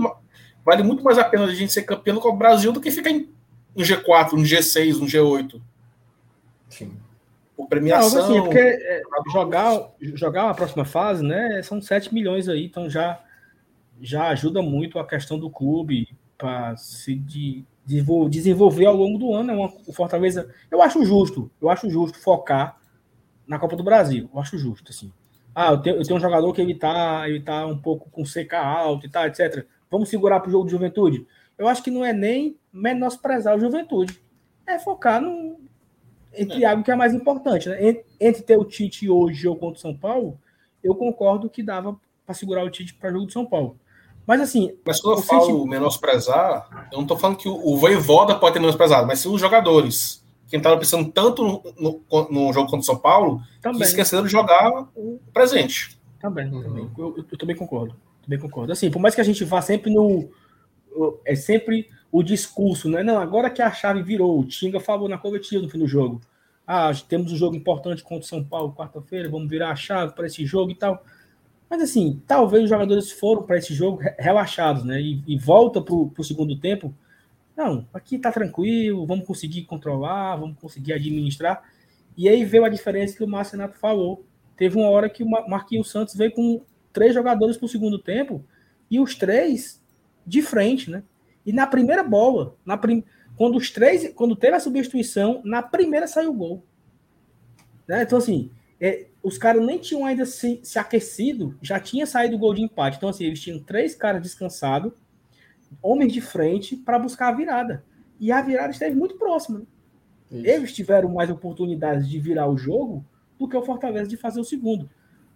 vale 0.64 0.82
muito 0.82 1.04
mais 1.04 1.18
a 1.18 1.24
pena 1.24 1.44
a 1.44 1.54
gente 1.54 1.72
ser 1.72 1.82
campeão 1.82 2.18
com 2.18 2.28
o 2.28 2.36
Brasil 2.36 2.72
do 2.72 2.80
que 2.80 2.90
ficar 2.90 3.10
em, 3.10 3.28
em 3.76 3.82
G4, 3.82 4.32
no 4.32 4.42
G6, 4.42 4.98
no 4.98 5.06
G8. 5.06 5.60
Sim. 6.70 6.96
Por 7.56 7.68
premiação. 7.68 8.20
Não, 8.20 8.24
assim, 8.24 8.38
é 8.38 8.42
porque 8.42 8.58
é, 8.58 9.02
jogar, 9.32 9.90
jogar 10.00 10.50
a 10.50 10.54
próxima 10.54 10.84
fase, 10.84 11.22
né? 11.22 11.60
São 11.62 11.80
7 11.80 12.14
milhões 12.14 12.48
aí, 12.48 12.64
então 12.64 12.88
já, 12.88 13.20
já 14.00 14.28
ajuda 14.28 14.62
muito 14.62 14.98
a 14.98 15.06
questão 15.06 15.38
do 15.38 15.50
clube 15.50 16.08
para 16.38 16.76
se 16.76 17.14
de, 17.14 17.64
desenvolver 17.86 18.86
ao 18.86 18.96
longo 18.96 19.18
do 19.18 19.32
ano. 19.32 19.52
É 19.52 19.54
uma, 19.54 19.72
o 19.86 19.92
Fortaleza, 19.92 20.50
eu 20.70 20.82
acho 20.82 21.04
justo, 21.04 21.50
eu 21.60 21.70
acho 21.70 21.88
justo 21.88 22.18
focar 22.18 22.78
na 23.46 23.58
Copa 23.58 23.76
do 23.76 23.84
Brasil. 23.84 24.28
Eu 24.32 24.40
acho 24.40 24.58
justo, 24.58 24.90
assim. 24.90 25.12
Ah, 25.54 25.72
eu 25.72 25.78
tenho, 25.78 25.96
eu 25.96 26.04
tenho 26.04 26.16
um 26.16 26.20
jogador 26.20 26.52
que 26.52 26.60
ele 26.60 26.74
tá, 26.74 27.28
ele 27.28 27.40
tá 27.40 27.66
um 27.66 27.78
pouco 27.78 28.10
com 28.10 28.24
CK 28.24 28.54
alto 28.54 29.06
e 29.06 29.08
tal, 29.08 29.26
etc. 29.26 29.64
Vamos 29.90 30.08
segurar 30.08 30.40
para 30.40 30.48
o 30.48 30.52
jogo 30.52 30.66
de 30.66 30.72
juventude? 30.72 31.26
Eu 31.56 31.68
acho 31.68 31.82
que 31.82 31.90
não 31.90 32.04
é 32.04 32.12
nem 32.12 32.58
menosprezar 32.72 33.56
o 33.56 33.60
juventude. 33.60 34.20
É 34.66 34.78
focar 34.78 35.22
no, 35.22 35.58
entre 36.36 36.64
é. 36.64 36.66
algo 36.66 36.82
que 36.82 36.90
é 36.90 36.96
mais 36.96 37.14
importante. 37.14 37.68
Né? 37.68 38.02
Entre 38.20 38.42
ter 38.42 38.58
o 38.58 38.64
Tite 38.64 39.08
hoje 39.08 39.48
ou 39.48 39.56
contra 39.56 39.78
o 39.78 39.80
São 39.80 39.96
Paulo, 39.96 40.38
eu 40.82 40.94
concordo 40.94 41.48
que 41.48 41.62
dava 41.62 41.98
para 42.24 42.34
segurar 42.34 42.64
o 42.64 42.70
Tite 42.70 42.94
para 42.94 43.10
o 43.10 43.12
jogo 43.12 43.26
de 43.26 43.32
São 43.32 43.46
Paulo. 43.46 43.78
Mas 44.26 44.40
assim. 44.40 44.76
Mas 44.84 45.00
quando 45.00 45.18
eu 45.18 45.22
falo 45.22 45.46
sentido... 45.46 45.66
menosprezar, 45.66 46.88
eu 46.90 46.96
não 46.96 47.02
estou 47.02 47.16
falando 47.16 47.36
que 47.36 47.48
o 47.48 47.76
Voivoda 47.76 48.34
pode 48.34 48.54
ter 48.54 48.60
menosprezado, 48.60 49.06
mas 49.06 49.20
sim 49.20 49.28
os 49.28 49.40
jogadores. 49.40 50.24
Quem 50.48 50.58
estava 50.58 50.76
pensando 50.76 51.10
tanto 51.10 51.42
no, 51.42 51.62
no, 51.78 52.28
no, 52.30 52.52
jogo 52.52 52.66
contra 52.66 52.78
o 52.78 52.82
São 52.82 52.98
Paulo, 52.98 53.40
também. 53.60 53.80
que 53.80 53.86
esqueceram 53.86 54.24
de 54.24 54.30
jogar 54.30 54.88
o 54.94 55.20
presente. 55.32 55.98
Também, 56.20 56.52
uhum. 56.52 56.62
também. 56.62 56.90
Eu, 56.96 57.16
eu, 57.16 57.24
eu, 57.30 57.38
também 57.38 57.56
concordo. 57.56 57.96
Também 58.22 58.38
concordo. 58.38 58.72
Assim, 58.72 58.90
por 58.90 59.00
mais 59.00 59.14
que 59.14 59.20
a 59.20 59.24
gente 59.24 59.44
vá 59.44 59.60
sempre 59.60 59.92
no. 59.92 60.28
É 61.24 61.34
sempre 61.34 61.88
o 62.10 62.22
discurso, 62.22 62.88
né? 62.88 63.02
Não, 63.02 63.18
agora 63.18 63.50
que 63.50 63.60
a 63.60 63.70
chave 63.70 64.02
virou, 64.02 64.38
o 64.38 64.44
Tinga 64.44 64.80
falou 64.80 65.08
na 65.08 65.18
coletiva 65.18 65.62
no 65.62 65.68
fim 65.68 65.78
do 65.78 65.86
jogo. 65.86 66.20
Ah, 66.66 66.90
temos 67.08 67.32
um 67.32 67.36
jogo 67.36 67.54
importante 67.54 68.02
contra 68.02 68.24
o 68.24 68.28
São 68.28 68.42
Paulo 68.42 68.74
quarta-feira, 68.74 69.28
vamos 69.28 69.48
virar 69.48 69.70
a 69.70 69.76
chave 69.76 70.14
para 70.14 70.26
esse 70.26 70.44
jogo 70.46 70.70
e 70.70 70.74
tal. 70.74 71.04
Mas 71.68 71.82
assim, 71.82 72.22
talvez 72.26 72.64
os 72.64 72.70
jogadores 72.70 73.10
foram 73.10 73.42
para 73.42 73.58
esse 73.58 73.74
jogo 73.74 74.00
relaxados, 74.18 74.84
né? 74.84 75.00
E, 75.00 75.22
e 75.26 75.36
volta 75.36 75.80
para 75.80 75.94
o 75.94 76.24
segundo 76.24 76.58
tempo. 76.58 76.94
Não, 77.56 77.86
aqui 77.92 78.18
tá 78.18 78.30
tranquilo, 78.30 79.06
vamos 79.06 79.26
conseguir 79.26 79.64
controlar, 79.64 80.36
vamos 80.36 80.58
conseguir 80.58 80.92
administrar. 80.92 81.64
E 82.16 82.28
aí 82.28 82.44
veio 82.44 82.64
a 82.64 82.68
diferença 82.68 83.16
que 83.16 83.24
o 83.24 83.28
Márcio 83.28 83.58
Renato 83.58 83.78
falou. 83.78 84.24
Teve 84.56 84.76
uma 84.76 84.88
hora 84.88 85.08
que 85.08 85.22
o 85.22 85.28
Marquinhos 85.28 85.90
Santos 85.90 86.14
veio 86.14 86.32
com 86.32 86.62
três 86.92 87.12
jogadores 87.12 87.56
para 87.56 87.66
o 87.66 87.68
segundo 87.68 87.98
tempo 87.98 88.44
e 88.90 89.00
os 89.00 89.14
três 89.14 89.82
de 90.26 90.40
frente, 90.42 90.90
né? 90.90 91.02
E 91.44 91.52
na 91.52 91.66
primeira 91.66 92.02
bola, 92.02 92.56
na 92.64 92.76
prim... 92.76 93.04
quando 93.36 93.56
os 93.56 93.70
três, 93.70 94.12
quando 94.14 94.34
teve 94.34 94.56
a 94.56 94.60
substituição, 94.60 95.40
na 95.44 95.62
primeira 95.62 96.06
saiu 96.06 96.30
o 96.30 96.34
gol. 96.34 96.64
Né? 97.86 98.02
Então, 98.02 98.18
assim, 98.18 98.50
é, 98.80 99.06
os 99.22 99.38
caras 99.38 99.64
nem 99.64 99.78
tinham 99.78 100.04
ainda 100.04 100.26
se, 100.26 100.60
se, 100.62 100.78
aquecido, 100.78 101.56
já 101.62 101.80
tinha 101.80 102.06
saído 102.06 102.36
o 102.36 102.38
gol 102.38 102.54
de 102.54 102.62
empate. 102.62 102.96
Então, 102.96 103.08
assim, 103.08 103.24
eles 103.24 103.40
tinham 103.40 103.58
três 103.58 103.94
caras 103.94 104.22
descansados, 104.22 104.92
homens 105.82 106.12
de 106.12 106.20
frente, 106.20 106.76
para 106.76 106.98
buscar 106.98 107.28
a 107.28 107.32
virada. 107.32 107.84
E 108.20 108.30
a 108.30 108.40
virada 108.40 108.70
esteve 108.70 108.94
muito 108.94 109.16
próxima. 109.16 109.60
Né? 110.30 110.42
Eles 110.44 110.72
tiveram 110.72 111.08
mais 111.08 111.30
oportunidades 111.30 112.08
de 112.08 112.18
virar 112.18 112.48
o 112.48 112.56
jogo 112.56 113.04
do 113.38 113.48
que 113.48 113.56
o 113.56 113.62
Fortaleza 113.62 114.08
de 114.08 114.16
fazer 114.16 114.40
o 114.40 114.44
segundo. 114.44 114.88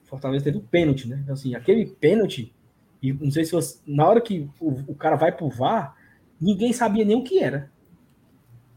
O 0.05 0.07
Fortaleza 0.07 0.45
teve 0.45 0.59
o 0.59 0.62
pênalti, 0.62 1.09
né? 1.09 1.20
Então, 1.22 1.34
assim, 1.34 1.55
aquele 1.55 1.86
pênalti, 1.86 2.53
e 3.03 3.12
não 3.12 3.30
sei 3.30 3.45
se 3.45 3.53
você, 3.53 3.78
na 3.86 4.07
hora 4.07 4.20
que 4.20 4.49
o, 4.61 4.70
o 4.88 4.95
cara 4.95 5.16
vai 5.16 5.32
pro 5.32 5.49
VAR, 5.49 5.97
ninguém 6.41 6.72
sabia 6.72 7.05
nem 7.05 7.16
o 7.16 7.24
que 7.24 7.38
era. 7.38 7.70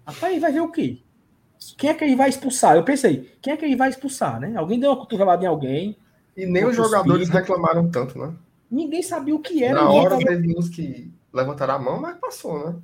Rapaz, 0.05 0.39
vai 0.41 0.51
ver 0.51 0.61
o 0.61 0.71
quê? 0.71 1.02
Quem 1.77 1.89
é 1.89 1.93
que 1.93 2.03
ele 2.03 2.15
vai 2.15 2.29
expulsar? 2.29 2.75
Eu 2.75 2.83
pensei, 2.83 3.31
quem 3.41 3.53
é 3.53 3.57
que 3.57 3.65
ele 3.65 3.75
vai 3.75 3.89
expulsar, 3.89 4.39
né? 4.39 4.53
Alguém 4.55 4.79
deu 4.79 4.91
uma 4.91 4.99
cotovelada 4.99 5.43
em 5.43 5.47
alguém. 5.47 5.97
E 6.35 6.45
nem 6.45 6.65
os 6.65 6.75
jogadores 6.75 7.29
reclamaram 7.29 7.89
tanto, 7.89 8.17
né? 8.17 8.33
Ninguém 8.69 9.03
sabia 9.03 9.35
o 9.35 9.39
que 9.39 9.63
era. 9.63 9.75
Na 9.75 9.89
hora 9.89 10.11
tava... 10.11 10.25
teve 10.25 10.57
uns 10.57 10.67
que 10.67 11.11
levantaram 11.31 11.75
a 11.75 11.79
mão, 11.79 12.01
mas 12.01 12.17
passou, 12.17 12.65
né? 12.65 12.75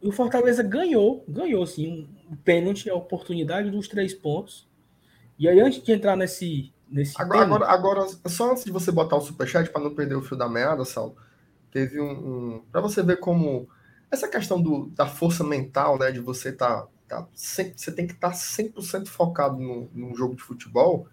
E 0.00 0.08
o 0.08 0.12
Fortaleza 0.12 0.62
ganhou, 0.62 1.24
ganhou 1.28 1.66
sim, 1.66 2.08
um 2.30 2.36
pênalti, 2.36 2.88
a 2.88 2.94
oportunidade 2.94 3.70
dos 3.70 3.88
três 3.88 4.14
pontos. 4.14 4.68
E 5.38 5.48
aí, 5.48 5.60
antes 5.60 5.82
de 5.82 5.92
entrar 5.92 6.16
nesse. 6.16 6.72
nesse 6.88 7.20
agora, 7.20 7.42
agora, 7.42 7.66
agora, 7.66 8.06
só 8.26 8.52
antes 8.52 8.64
de 8.64 8.70
você 8.70 8.92
botar 8.92 9.16
o 9.16 9.20
superchat, 9.20 9.70
para 9.70 9.82
não 9.82 9.94
perder 9.94 10.14
o 10.14 10.22
fio 10.22 10.36
da 10.36 10.48
meada, 10.48 10.84
Saulo, 10.84 11.16
teve 11.72 12.00
um. 12.00 12.10
um 12.10 12.62
para 12.70 12.80
você 12.80 13.02
ver 13.02 13.18
como. 13.18 13.68
Essa 14.10 14.28
questão 14.28 14.62
do, 14.62 14.86
da 14.94 15.06
força 15.06 15.42
mental, 15.42 15.98
né? 15.98 16.12
De 16.12 16.20
você 16.20 16.50
estar 16.50 16.82
tá 16.82 16.88
Tá? 17.08 17.26
Você 17.34 17.92
tem 17.92 18.06
que 18.06 18.14
estar 18.14 18.30
tá 18.30 18.36
100% 18.36 19.08
focado 19.08 19.58
no, 19.58 19.88
num 19.92 20.14
jogo 20.14 20.34
de 20.34 20.42
futebol 20.42 21.06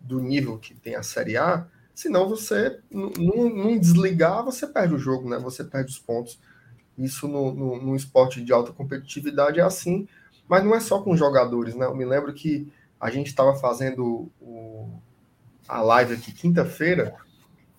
do 0.00 0.20
nível 0.20 0.58
que 0.58 0.74
tem 0.74 0.94
a 0.94 1.02
Série 1.02 1.36
A, 1.36 1.66
senão 1.94 2.28
você, 2.28 2.78
num 2.90 3.78
desligar, 3.78 4.44
você 4.44 4.66
perde 4.66 4.94
o 4.94 4.98
jogo, 4.98 5.28
né? 5.28 5.38
Você 5.38 5.64
perde 5.64 5.90
os 5.90 5.98
pontos. 5.98 6.38
Isso 6.96 7.26
no, 7.26 7.52
no, 7.52 7.82
no, 7.82 7.96
esporte 7.96 8.42
de 8.42 8.52
alta 8.52 8.72
competitividade 8.72 9.58
é 9.58 9.62
assim, 9.62 10.06
mas 10.48 10.64
não 10.64 10.74
é 10.74 10.80
só 10.80 11.02
com 11.02 11.16
jogadores, 11.16 11.74
né? 11.74 11.86
Eu 11.86 11.96
me 11.96 12.04
lembro 12.04 12.32
que 12.32 12.72
a 13.00 13.10
gente 13.10 13.28
estava 13.28 13.54
fazendo 13.56 14.30
o, 14.40 14.88
a 15.68 15.80
live 15.80 16.14
aqui 16.14 16.32
quinta-feira 16.32 17.14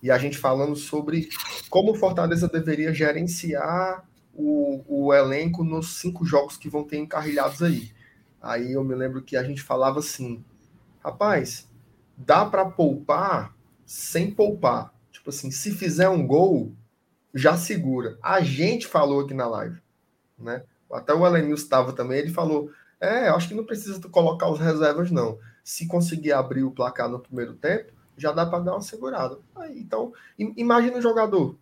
e 0.02 0.10
a 0.10 0.18
gente 0.18 0.38
falando 0.38 0.74
sobre 0.76 1.28
como 1.68 1.92
o 1.92 1.94
Fortaleza 1.94 2.48
deveria 2.48 2.92
gerenciar 2.92 4.04
o, 4.34 4.82
o 4.86 5.14
elenco 5.14 5.64
nos 5.64 5.98
cinco 5.98 6.24
jogos 6.24 6.56
que 6.56 6.68
vão 6.68 6.84
ter 6.84 6.98
encarrilhados 6.98 7.62
aí. 7.62 7.92
Aí 8.40 8.72
eu 8.72 8.82
me 8.82 8.94
lembro 8.94 9.22
que 9.22 9.36
a 9.36 9.44
gente 9.44 9.62
falava 9.62 9.98
assim, 9.98 10.44
rapaz, 11.04 11.68
dá 12.16 12.44
para 12.44 12.64
poupar 12.64 13.54
sem 13.84 14.30
poupar. 14.30 14.94
Tipo 15.10 15.30
assim, 15.30 15.50
se 15.50 15.72
fizer 15.72 16.08
um 16.08 16.26
gol, 16.26 16.72
já 17.34 17.56
segura. 17.56 18.18
A 18.22 18.40
gente 18.40 18.86
falou 18.86 19.20
aqui 19.20 19.34
na 19.34 19.46
live, 19.46 19.80
né? 20.38 20.62
Até 20.92 21.12
o 21.12 21.26
Elenilson 21.26 21.62
estava 21.62 21.92
também, 21.92 22.18
ele 22.18 22.30
falou, 22.30 22.70
é, 23.00 23.28
acho 23.28 23.48
que 23.48 23.54
não 23.54 23.64
precisa 23.64 24.00
colocar 24.08 24.50
os 24.50 24.58
reservas, 24.58 25.10
não. 25.10 25.38
Se 25.62 25.86
conseguir 25.86 26.32
abrir 26.32 26.64
o 26.64 26.70
placar 26.70 27.08
no 27.08 27.20
primeiro 27.20 27.54
tempo, 27.54 27.92
já 28.16 28.32
dá 28.32 28.44
para 28.44 28.60
dar 28.60 28.72
uma 28.72 28.82
segurada. 28.82 29.38
Aí, 29.56 29.80
então, 29.80 30.12
imagina 30.38 30.98
o 30.98 31.02
jogador, 31.02 31.56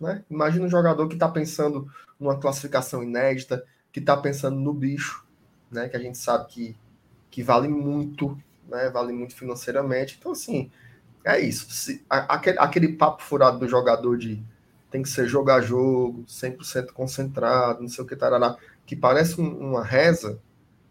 né? 0.00 0.24
Imagina 0.30 0.66
um 0.66 0.70
jogador 0.70 1.08
que 1.08 1.14
está 1.14 1.28
pensando 1.28 1.90
numa 2.18 2.38
classificação 2.38 3.02
inédita, 3.02 3.64
que 3.92 4.00
está 4.00 4.16
pensando 4.16 4.58
no 4.58 4.72
bicho, 4.72 5.26
né? 5.70 5.88
Que 5.88 5.96
a 5.96 6.00
gente 6.00 6.18
sabe 6.18 6.46
que, 6.48 6.76
que 7.30 7.42
vale 7.42 7.68
muito, 7.68 8.36
né? 8.68 8.90
Vale 8.90 9.12
muito 9.12 9.34
financeiramente. 9.34 10.16
Então, 10.18 10.32
assim, 10.32 10.70
é 11.24 11.40
isso. 11.40 11.70
Se, 11.70 12.04
aquele, 12.08 12.58
aquele 12.58 12.92
papo 12.92 13.22
furado 13.22 13.58
do 13.58 13.68
jogador 13.68 14.16
de 14.16 14.42
tem 14.90 15.02
que 15.02 15.08
ser 15.08 15.26
jogar 15.26 15.60
jogo, 15.60 16.24
100% 16.26 16.92
concentrado, 16.92 17.82
não 17.82 17.88
sei 17.88 18.02
o 18.02 18.06
que, 18.06 18.16
tarará, 18.16 18.56
que 18.86 18.96
parece 18.96 19.40
um, 19.40 19.70
uma 19.70 19.84
reza. 19.84 20.40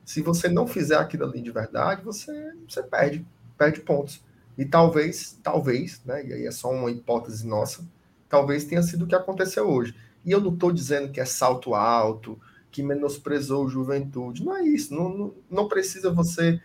Se 0.05 0.21
você 0.21 0.47
não 0.47 0.67
fizer 0.67 0.97
aquilo 0.97 1.25
ali 1.25 1.41
de 1.41 1.51
verdade, 1.51 2.03
você, 2.03 2.53
você 2.67 2.83
perde, 2.83 3.25
perde 3.57 3.81
pontos. 3.81 4.23
E 4.57 4.65
talvez, 4.65 5.39
talvez, 5.43 6.01
né? 6.05 6.25
E 6.25 6.33
aí 6.33 6.45
é 6.47 6.51
só 6.51 6.71
uma 6.71 6.89
hipótese 6.91 7.45
nossa, 7.45 7.83
talvez 8.29 8.65
tenha 8.65 8.81
sido 8.83 9.05
o 9.05 9.07
que 9.07 9.15
aconteceu 9.15 9.67
hoje. 9.69 9.95
E 10.25 10.31
eu 10.31 10.41
não 10.41 10.53
estou 10.53 10.71
dizendo 10.71 11.11
que 11.11 11.19
é 11.19 11.25
salto 11.25 11.73
alto, 11.73 12.39
que 12.71 12.83
menosprezou 12.83 13.65
o 13.65 13.69
juventude. 13.69 14.43
Não 14.43 14.55
é 14.55 14.63
isso. 14.63 14.93
Não, 14.93 15.09
não, 15.09 15.33
não, 15.49 15.67
precisa 15.67 16.11
você 16.11 16.61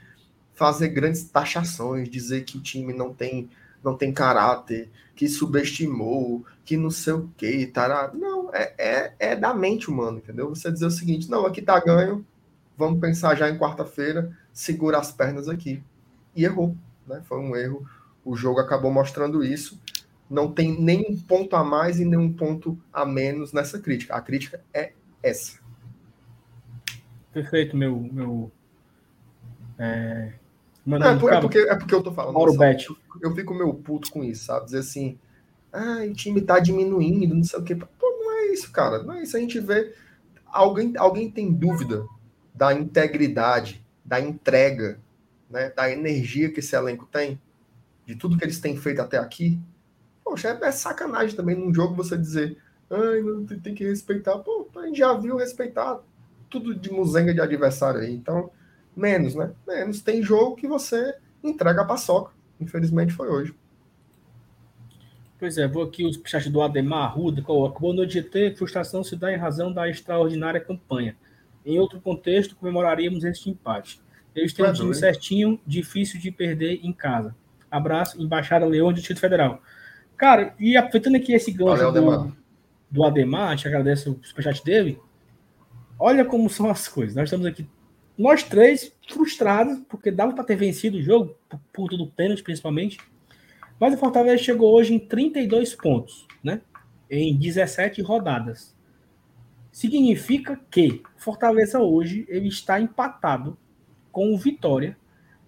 fazer 0.54 0.88
grandes 0.88 1.24
taxações, 1.24 2.08
dizer 2.08 2.44
que 2.44 2.58
o 2.58 2.60
time 2.60 2.92
não 2.92 3.12
tem, 3.14 3.48
não 3.82 3.96
tem 3.96 4.12
caráter, 4.12 4.90
que 5.14 5.28
subestimou, 5.28 6.44
que 6.64 6.76
não 6.76 6.90
sei 6.90 7.14
o 7.14 7.30
que, 7.36 7.66
tará. 7.66 8.10
Não, 8.14 8.52
é, 8.54 8.74
é, 8.78 9.14
é 9.18 9.36
da 9.36 9.54
mente 9.54 9.90
humana, 9.90 10.18
entendeu? 10.18 10.48
Você 10.50 10.70
dizer 10.70 10.86
o 10.86 10.90
seguinte: 10.90 11.30
não, 11.30 11.46
aqui 11.46 11.62
tá 11.62 11.80
ganho, 11.80 12.24
vamos 12.76 13.00
pensar 13.00 13.34
já 13.34 13.48
em 13.48 13.58
quarta-feira, 13.58 14.36
segura 14.52 14.98
as 14.98 15.10
pernas 15.10 15.48
aqui. 15.48 15.82
E 16.36 16.44
errou, 16.44 16.76
né? 17.06 17.22
Foi 17.24 17.38
um 17.38 17.54
erro 17.54 17.86
O 18.24 18.36
jogo 18.36 18.60
acabou 18.60 18.92
mostrando 18.92 19.44
isso. 19.44 19.80
Não 20.32 20.50
tem 20.50 20.80
nenhum 20.80 21.14
ponto 21.14 21.54
a 21.54 21.62
mais 21.62 22.00
e 22.00 22.06
nenhum 22.06 22.32
ponto 22.32 22.78
a 22.90 23.04
menos 23.04 23.52
nessa 23.52 23.78
crítica. 23.78 24.14
A 24.14 24.20
crítica 24.22 24.64
é 24.72 24.92
essa. 25.22 25.60
Perfeito, 27.30 27.76
meu. 27.76 28.00
meu 28.10 28.50
é... 29.78 30.32
Não, 30.86 30.96
é, 30.96 31.36
é, 31.36 31.40
porque, 31.40 31.58
é 31.58 31.76
porque 31.76 31.94
eu 31.94 32.02
tô 32.02 32.12
falando. 32.12 32.32
Mauro. 32.32 32.54
Eu, 32.54 32.96
eu 33.20 33.34
fico 33.34 33.52
meio 33.52 33.74
puto 33.74 34.10
com 34.10 34.24
isso, 34.24 34.46
sabe? 34.46 34.64
Dizer 34.64 34.78
assim, 34.78 35.18
ah, 35.70 35.98
o 36.08 36.14
time 36.14 36.40
tá 36.40 36.58
diminuindo, 36.58 37.34
não 37.34 37.44
sei 37.44 37.58
o 37.58 37.62
quê. 37.62 37.76
Pô, 37.76 37.86
não 38.00 38.32
é 38.38 38.46
isso, 38.54 38.72
cara. 38.72 39.02
Não 39.02 39.12
é 39.12 39.22
isso. 39.22 39.36
A 39.36 39.40
gente 39.40 39.60
vê. 39.60 39.94
Alguém, 40.46 40.94
alguém 40.96 41.30
tem 41.30 41.52
dúvida 41.52 42.06
da 42.54 42.72
integridade, 42.72 43.84
da 44.02 44.18
entrega, 44.18 44.98
né, 45.50 45.68
da 45.68 45.90
energia 45.90 46.50
que 46.50 46.60
esse 46.60 46.74
elenco 46.74 47.06
tem, 47.12 47.38
de 48.06 48.16
tudo 48.16 48.38
que 48.38 48.44
eles 48.44 48.60
têm 48.60 48.78
feito 48.78 49.02
até 49.02 49.18
aqui? 49.18 49.60
Poxa, 50.24 50.48
é, 50.48 50.66
é 50.66 50.72
sacanagem 50.72 51.36
também 51.36 51.56
num 51.56 51.72
jogo 51.72 51.94
você 51.94 52.16
dizer, 52.16 52.58
ai, 52.90 53.20
não, 53.20 53.44
tem 53.44 53.74
que 53.74 53.84
respeitar. 53.84 54.38
Pô, 54.38 54.68
a 54.76 54.86
gente 54.86 54.98
já 54.98 55.12
viu 55.14 55.36
respeitar 55.36 56.00
tudo 56.48 56.74
de 56.74 56.92
muzenga 56.92 57.32
de 57.32 57.40
adversário 57.40 58.00
aí. 58.00 58.14
Então, 58.14 58.50
menos, 58.96 59.34
né? 59.34 59.52
Menos. 59.66 60.00
Tem 60.00 60.22
jogo 60.22 60.56
que 60.56 60.68
você 60.68 61.14
entrega 61.42 61.82
a 61.82 61.84
paçoca. 61.86 62.32
Infelizmente 62.60 63.12
foi 63.12 63.28
hoje. 63.28 63.54
Pois 65.38 65.58
é, 65.58 65.66
vou 65.66 65.82
aqui 65.82 66.04
o 66.04 66.12
chat 66.24 66.48
do 66.48 66.62
Ademar 66.62 67.04
Arruda, 67.04 67.42
coloca. 67.42 67.80
Boa 67.80 67.94
noite, 67.94 68.14
GT. 68.14 68.54
Frustração 68.54 69.02
se 69.02 69.16
dá 69.16 69.32
em 69.32 69.36
razão 69.36 69.72
da 69.72 69.88
extraordinária 69.88 70.60
campanha. 70.60 71.16
Em 71.66 71.80
outro 71.80 72.00
contexto, 72.00 72.54
comemoraríamos 72.54 73.24
este 73.24 73.50
empate. 73.50 74.00
Eles 74.34 74.52
têm 74.52 74.64
um 74.64 74.72
time 74.72 74.94
certinho, 74.94 75.60
difícil 75.66 76.20
de 76.20 76.30
perder 76.30 76.80
em 76.84 76.92
casa. 76.92 77.34
Abraço, 77.70 78.22
Embaixada 78.22 78.64
Leão, 78.64 78.92
Distrito 78.92 79.20
Federal. 79.20 79.60
Cara, 80.22 80.54
e 80.56 80.76
aproveitando 80.76 81.16
aqui 81.16 81.32
esse 81.32 81.50
gancho 81.50 81.82
Valeu, 81.82 82.26
do, 82.28 82.36
do 82.88 83.04
Ademar, 83.04 83.48
a 83.48 83.56
gente 83.56 83.66
agradece 83.66 84.08
o 84.08 84.20
superchat 84.22 84.64
dele. 84.64 84.96
Olha 85.98 86.24
como 86.24 86.48
são 86.48 86.70
as 86.70 86.86
coisas. 86.86 87.16
Nós 87.16 87.24
estamos 87.24 87.44
aqui, 87.44 87.66
nós 88.16 88.44
três, 88.44 88.94
frustrados, 89.08 89.80
porque 89.88 90.12
dava 90.12 90.32
para 90.32 90.44
ter 90.44 90.54
vencido 90.54 90.98
o 90.98 91.02
jogo, 91.02 91.36
por 91.48 91.58
ponto 91.72 91.96
do 91.96 92.06
pênalti 92.06 92.40
principalmente. 92.40 92.98
Mas 93.80 93.94
o 93.94 93.98
Fortaleza 93.98 94.40
chegou 94.40 94.72
hoje 94.72 94.94
em 94.94 94.98
32 95.00 95.74
pontos, 95.74 96.28
né? 96.40 96.60
Em 97.10 97.36
17 97.36 98.00
rodadas. 98.00 98.76
Significa 99.72 100.56
que 100.70 101.02
Fortaleza 101.16 101.80
hoje 101.80 102.24
ele 102.28 102.46
está 102.46 102.80
empatado 102.80 103.58
com 104.12 104.32
o 104.32 104.38
Vitória 104.38 104.96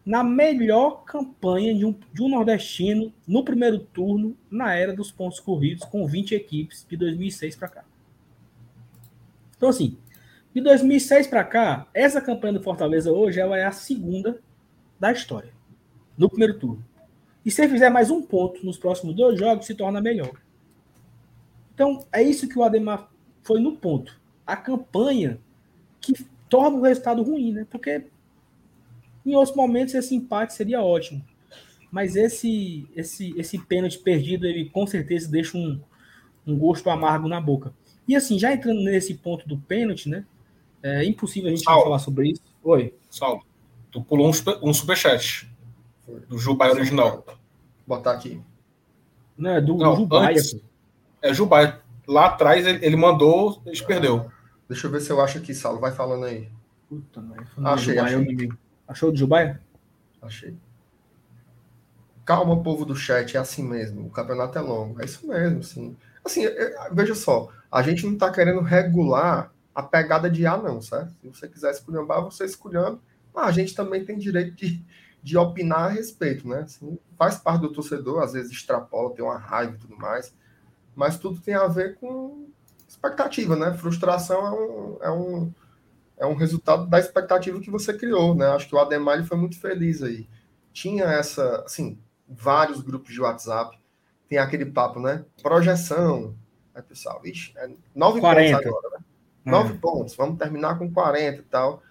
na 0.05 0.23
melhor 0.23 1.05
campanha 1.05 1.75
de 1.75 1.85
um, 1.85 1.95
de 2.13 2.23
um 2.23 2.29
nordestino 2.29 3.13
no 3.27 3.43
primeiro 3.43 3.79
turno 3.79 4.37
na 4.51 4.75
era 4.75 4.93
dos 4.93 5.11
pontos 5.11 5.41
corridos, 5.41 5.85
com 5.85 6.07
20 6.07 6.35
equipes 6.35 6.87
de 6.89 6.97
2006 6.97 7.57
para 7.57 7.69
cá. 7.69 7.85
Então, 9.57 9.69
assim, 9.69 9.97
de 10.55 10.61
2006 10.61 11.27
para 11.27 11.43
cá, 11.43 11.87
essa 11.95 12.21
campanha 12.21 12.55
do 12.55 12.63
Fortaleza 12.63 13.11
hoje 13.11 13.41
ela 13.41 13.57
é 13.57 13.65
a 13.65 13.73
segunda 13.73 14.41
da 15.01 15.11
história, 15.11 15.53
no 16.19 16.29
primeiro 16.29 16.59
turno. 16.59 16.85
E 17.45 17.51
se 17.51 17.63
ele 17.63 17.73
fizer 17.73 17.91
mais 17.91 18.11
um 18.11 18.23
ponto 18.23 18.65
nos 18.65 18.79
próximos 18.79 19.15
dois 19.15 19.39
jogos, 19.39 19.67
se 19.67 19.75
torna 19.75 20.01
melhor. 20.01 20.33
Então, 21.75 22.07
é 22.13 22.23
isso 22.23 22.49
que 22.49 22.59
o 22.59 22.63
Ademar 22.63 23.11
foi 23.43 23.61
no 23.61 23.77
ponto. 23.77 24.21
A 24.47 24.57
campanha 24.57 25.41
que 26.01 26.13
torna 26.49 26.79
o 26.79 26.83
resultado 26.83 27.23
ruim, 27.23 27.53
né? 27.53 27.67
Porque 27.69 28.05
em 29.25 29.35
outros 29.35 29.57
momentos, 29.57 29.95
esse 29.95 30.15
empate 30.15 30.55
seria 30.55 30.83
ótimo. 30.83 31.25
Mas 31.91 32.17
esse 32.17 32.89
esse 32.95 33.33
esse 33.39 33.59
pênalti 33.59 33.99
perdido, 33.99 34.47
ele 34.47 34.69
com 34.69 34.87
certeza 34.87 35.31
deixa 35.31 35.57
um, 35.57 35.81
um 36.47 36.59
gosto 36.59 36.91
amargo 36.91 37.29
na 37.29 37.41
boca. 37.41 37.73
E 38.07 38.15
assim, 38.15 38.39
já 38.39 38.53
entrando 38.53 38.83
nesse 38.83 39.15
ponto 39.15 39.49
do 39.49 39.57
pênalti, 39.59 40.09
né? 40.09 40.27
É 40.83 41.05
impossível 41.05 41.49
a 41.49 41.55
gente 41.55 41.65
não 41.65 41.83
falar 41.83 41.99
sobre 41.99 42.33
isso. 42.33 42.43
Oi. 42.63 42.93
Salve. 43.09 43.45
Tu 43.91 44.03
pulou 44.03 44.29
um, 44.29 44.33
super, 44.33 44.59
um 44.63 44.75
superchat 44.75 45.49
do 46.29 46.37
Jubai 46.37 46.71
original. 46.71 47.25
Vou 47.87 47.97
botar 47.97 48.13
aqui. 48.13 48.41
Não, 49.39 49.51
é 49.51 49.61
do, 49.61 49.77
não, 49.77 49.97
Jubaia. 49.97 50.31
Antes, 50.31 50.61
é 51.23 51.33
Jubai. 51.33 51.81
Lá 52.07 52.27
atrás 52.27 52.67
ele, 52.67 52.85
ele 52.85 52.97
mandou, 52.97 53.63
eles 53.65 53.81
perdeu. 53.81 54.31
Deixa 54.69 54.87
eu 54.87 54.91
ver 54.91 55.01
se 55.01 55.11
eu 55.11 55.21
acho 55.21 55.39
aqui, 55.39 55.55
Saulo. 55.55 55.81
Vai 55.81 55.93
falando 55.93 56.25
aí. 56.25 56.49
Puta, 56.89 57.25
achei, 57.65 57.99
achei. 57.99 58.49
Achou 58.87 59.11
de 59.11 59.19
Jubaia? 59.19 59.61
Achei. 60.21 60.57
Calma, 62.25 62.63
povo 62.63 62.85
do 62.85 62.97
chat, 62.97 63.37
é 63.37 63.41
assim 63.41 63.63
mesmo. 63.63 64.07
O 64.07 64.11
campeonato 64.11 64.59
é 64.59 64.61
longo. 64.61 65.01
É 65.01 65.05
isso 65.05 65.27
mesmo, 65.27 65.63
sim. 65.63 65.97
Assim, 66.25 66.45
veja 66.93 67.15
só, 67.15 67.51
a 67.71 67.83
gente 67.83 68.07
não 68.07 68.15
está 68.15 68.31
querendo 68.31 68.61
regular 68.61 69.53
a 69.75 69.83
pegada 69.83 70.31
de 70.31 70.47
A, 70.47 70.57
não, 70.57 70.81
certo? 70.81 71.13
Se 71.21 71.29
você 71.29 71.49
quiser 71.49 71.73
esculhambar, 71.73 72.23
você 72.23 72.45
esculhando. 72.45 73.01
Mas 73.35 73.49
a 73.49 73.53
gente 73.53 73.75
também 73.75 74.05
tem 74.05 74.17
direito 74.17 74.55
de, 74.55 74.83
de 75.23 75.37
opinar 75.37 75.81
a 75.81 75.89
respeito, 75.89 76.49
né? 76.49 76.61
Assim, 76.61 76.99
faz 77.19 77.37
parte 77.37 77.63
do 77.63 77.73
torcedor, 77.73 78.23
às 78.23 78.33
vezes 78.33 78.53
extrapola, 78.53 79.15
tem 79.15 79.25
uma 79.25 79.37
raiva 79.37 79.75
e 79.75 79.79
tudo 79.79 79.97
mais. 79.97 80.33
Mas 80.95 81.19
tudo 81.19 81.41
tem 81.41 81.55
a 81.55 81.67
ver 81.67 81.97
com 81.97 82.47
expectativa, 82.89 83.57
né? 83.57 83.75
Frustração 83.75 84.47
é 84.47 84.51
um, 84.53 84.99
é 85.03 85.11
um 85.11 85.53
é 86.25 86.27
um 86.27 86.35
resultado 86.35 86.87
da 86.87 86.99
expectativa 86.99 87.61
que 87.61 87.71
você 87.71 87.95
criou, 87.95 88.35
né? 88.35 88.47
Acho 88.49 88.69
que 88.69 88.75
o 88.75 88.79
Ademar 88.79 89.19
ele 89.19 89.27
foi 89.27 89.37
muito 89.37 89.59
feliz 89.61 90.03
aí. 90.03 90.29
Tinha 90.73 91.05
essa, 91.05 91.63
assim, 91.65 91.99
vários 92.29 92.81
grupos 92.81 93.13
de 93.13 93.21
WhatsApp, 93.21 93.79
tem 94.29 94.39
aquele 94.39 94.67
papo, 94.67 94.99
né? 94.99 95.25
Projeção. 95.43 96.35
Aí, 96.75 96.83
pessoal, 96.83 97.21
ixi, 97.25 97.53
é 97.57 97.71
9 97.95 98.21
pontos 98.21 98.53
agora, 98.53 98.91
né? 98.91 99.05
9 99.45 99.73
hum. 99.73 99.79
pontos, 99.79 100.17
vamos 100.17 100.39
terminar 100.39 100.79
com 100.79 100.91
40 100.91 101.39
e 101.39 101.43
tal. 101.45 101.83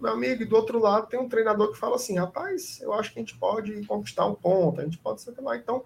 Meu 0.00 0.12
amigo, 0.12 0.42
e 0.42 0.46
do 0.46 0.56
outro 0.56 0.78
lado 0.78 1.06
tem 1.06 1.18
um 1.18 1.28
treinador 1.28 1.72
que 1.72 1.78
fala 1.78 1.96
assim: 1.96 2.18
rapaz, 2.18 2.80
eu 2.82 2.92
acho 2.92 3.12
que 3.12 3.18
a 3.18 3.22
gente 3.22 3.38
pode 3.38 3.86
conquistar 3.86 4.26
um 4.26 4.34
ponto, 4.34 4.80
a 4.80 4.84
gente 4.84 4.98
pode 4.98 5.22
ser 5.22 5.34
lá. 5.40 5.56
Então, 5.56 5.84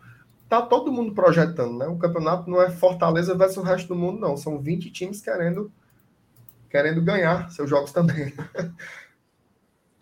tá 0.49 0.61
todo 0.63 0.93
mundo 0.93 1.15
projetando, 1.15 1.79
né? 1.79 1.87
O 1.87 1.99
campeonato 1.99 2.51
não 2.51 2.61
é 2.61 2.71
Fortaleza 2.71 3.35
versus 3.35 3.59
o 3.59 3.63
resto 3.63 3.89
do 3.89 3.95
mundo, 3.95 4.19
não. 4.19 4.37
São 4.37 4.59
20 4.59 4.91
times 4.91 5.21
querendo 5.21 5.71
querendo 6.77 7.01
ganhar 7.01 7.51
seus 7.51 7.71
jogos 7.71 7.91
também. 7.91 8.35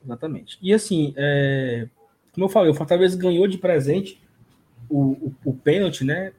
Exatamente. 0.05 0.59
E 0.61 0.75
assim, 0.75 1.15
é, 1.17 1.87
como 2.33 2.47
eu 2.47 2.49
falei, 2.49 2.73
o 2.73 2.75
Fortaleza 2.75 3.17
ganhou 3.17 3.47
de 3.47 3.59
presente 3.59 4.21
o, 4.91 5.13
o, 5.13 5.35
o, 5.45 5.55
pênalti, 5.55 6.05
né? 6.05 6.33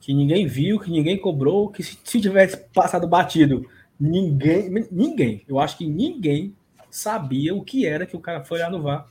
Que 0.00 0.12
ninguém 0.12 0.48
viu, 0.48 0.80
que 0.80 0.90
ninguém 0.90 1.16
cobrou, 1.16 1.70
que 1.70 1.84
se, 1.84 1.96
se 2.02 2.20
tivesse 2.20 2.56
passado 2.74 3.06
batido, 3.06 3.70
ninguém, 4.00 4.68
ninguém, 4.90 5.44
eu 5.46 5.60
acho 5.60 5.78
que 5.78 5.86
ninguém 5.86 6.56
sabia 6.90 7.54
o 7.54 7.62
que 7.62 7.86
era 7.86 8.04
que 8.04 8.16
o 8.16 8.20
cara 8.20 8.42
foi 8.42 8.58
lá 8.58 8.68
no 8.68 8.82
VAR. 8.82 9.06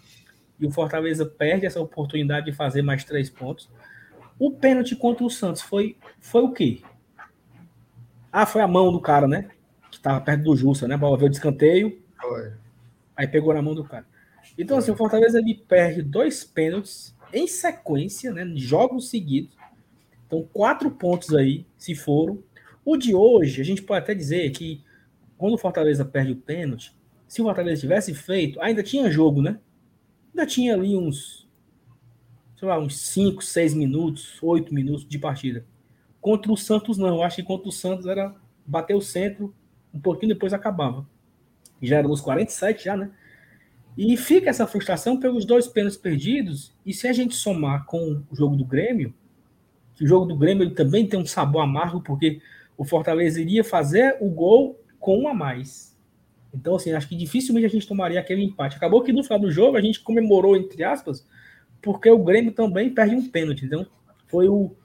E 0.59 0.65
o 0.65 0.71
Fortaleza 0.71 1.25
perde 1.25 1.65
essa 1.65 1.79
oportunidade 1.79 2.47
de 2.47 2.51
fazer 2.51 2.81
mais 2.81 3.05
três 3.05 3.29
pontos. 3.29 3.69
O 4.37 4.51
pênalti 4.51 4.97
contra 4.97 5.23
o 5.23 5.29
Santos 5.29 5.61
foi, 5.61 5.95
foi 6.19 6.41
o 6.41 6.51
quê? 6.51 6.81
Ah, 8.31 8.45
foi 8.45 8.61
a 8.61 8.67
mão 8.67 8.91
do 8.91 8.99
cara, 8.99 9.27
né? 9.27 9.49
Estava 10.07 10.21
perto 10.21 10.43
do 10.43 10.55
Justa, 10.55 10.87
né? 10.87 10.95
A 10.95 10.97
bola 10.97 11.17
veio 11.17 11.29
de 11.29 11.37
escanteio. 11.37 12.01
Foi. 12.19 12.53
Aí 13.15 13.27
pegou 13.27 13.53
na 13.53 13.61
mão 13.61 13.75
do 13.75 13.83
cara. 13.83 14.05
Então, 14.57 14.77
assim, 14.77 14.91
o 14.91 14.95
Fortaleza 14.95 15.39
ele 15.39 15.55
perde 15.55 16.01
dois 16.01 16.43
pênaltis 16.43 17.15
em 17.33 17.47
sequência, 17.47 18.31
né? 18.31 18.45
Jogos 18.55 19.09
seguidos. 19.09 19.55
Então, 20.25 20.47
quatro 20.51 20.89
pontos 20.91 21.33
aí 21.33 21.65
se 21.77 21.93
foram. 21.93 22.41
O 22.83 22.97
de 22.97 23.13
hoje, 23.13 23.61
a 23.61 23.65
gente 23.65 23.81
pode 23.81 24.03
até 24.03 24.15
dizer 24.15 24.49
que 24.51 24.83
quando 25.37 25.53
o 25.53 25.57
Fortaleza 25.57 26.05
perde 26.05 26.31
o 26.31 26.35
pênalti, 26.35 26.95
se 27.27 27.41
o 27.41 27.45
Fortaleza 27.45 27.81
tivesse 27.81 28.13
feito, 28.13 28.59
ainda 28.61 28.81
tinha 28.81 29.11
jogo, 29.11 29.41
né? 29.41 29.59
Ainda 30.33 30.45
tinha 30.45 30.73
ali 30.73 30.95
uns, 30.95 31.47
sei 32.57 32.67
lá, 32.67 32.79
uns 32.79 32.97
5, 32.97 33.43
6 33.43 33.73
minutos, 33.73 34.41
8 34.41 34.73
minutos 34.73 35.07
de 35.07 35.19
partida. 35.19 35.65
Contra 36.21 36.51
o 36.51 36.57
Santos, 36.57 36.97
não. 36.97 37.07
Eu 37.07 37.23
acho 37.23 37.37
que 37.37 37.43
contra 37.43 37.67
o 37.67 37.71
Santos 37.71 38.05
era 38.05 38.33
bater 38.65 38.95
o 38.95 39.01
centro, 39.01 39.53
um 39.93 39.99
pouquinho 39.99 40.33
depois 40.33 40.53
acabava. 40.53 41.05
Já 41.81 41.97
era 41.97 42.07
nos 42.07 42.21
47 42.21 42.85
já, 42.85 42.97
né? 42.97 43.11
E 43.97 44.15
fica 44.15 44.49
essa 44.49 44.67
frustração 44.67 45.19
pelos 45.19 45.43
dois 45.43 45.67
pênaltis 45.67 45.97
perdidos. 45.97 46.75
E 46.85 46.93
se 46.93 47.07
a 47.07 47.13
gente 47.13 47.35
somar 47.35 47.85
com 47.85 48.21
o 48.29 48.35
jogo 48.35 48.55
do 48.55 48.63
Grêmio, 48.63 49.13
que 49.95 50.03
o 50.03 50.07
jogo 50.07 50.25
do 50.25 50.35
Grêmio 50.35 50.63
ele 50.63 50.75
também 50.75 51.07
tem 51.07 51.19
um 51.19 51.25
sabor 51.25 51.63
amargo, 51.63 52.01
porque 52.01 52.39
o 52.77 52.85
Fortaleza 52.85 53.41
iria 53.41 53.63
fazer 53.63 54.15
o 54.21 54.29
gol 54.29 54.79
com 54.99 55.17
um 55.17 55.27
a 55.27 55.33
mais. 55.33 55.97
Então, 56.53 56.75
assim, 56.75 56.91
acho 56.91 57.09
que 57.09 57.15
dificilmente 57.15 57.65
a 57.65 57.69
gente 57.69 57.87
tomaria 57.87 58.19
aquele 58.19 58.43
empate. 58.43 58.77
Acabou 58.77 59.01
que 59.01 59.11
no 59.11 59.23
final 59.23 59.39
do 59.39 59.51
jogo 59.51 59.77
a 59.77 59.81
gente 59.81 59.99
comemorou, 59.99 60.55
entre 60.55 60.83
aspas, 60.83 61.27
porque 61.81 62.09
o 62.09 62.23
Grêmio 62.23 62.51
também 62.51 62.93
perde 62.93 63.15
um 63.15 63.27
pênalti. 63.27 63.65
Então, 63.65 63.85
foi 64.27 64.47
o. 64.47 64.75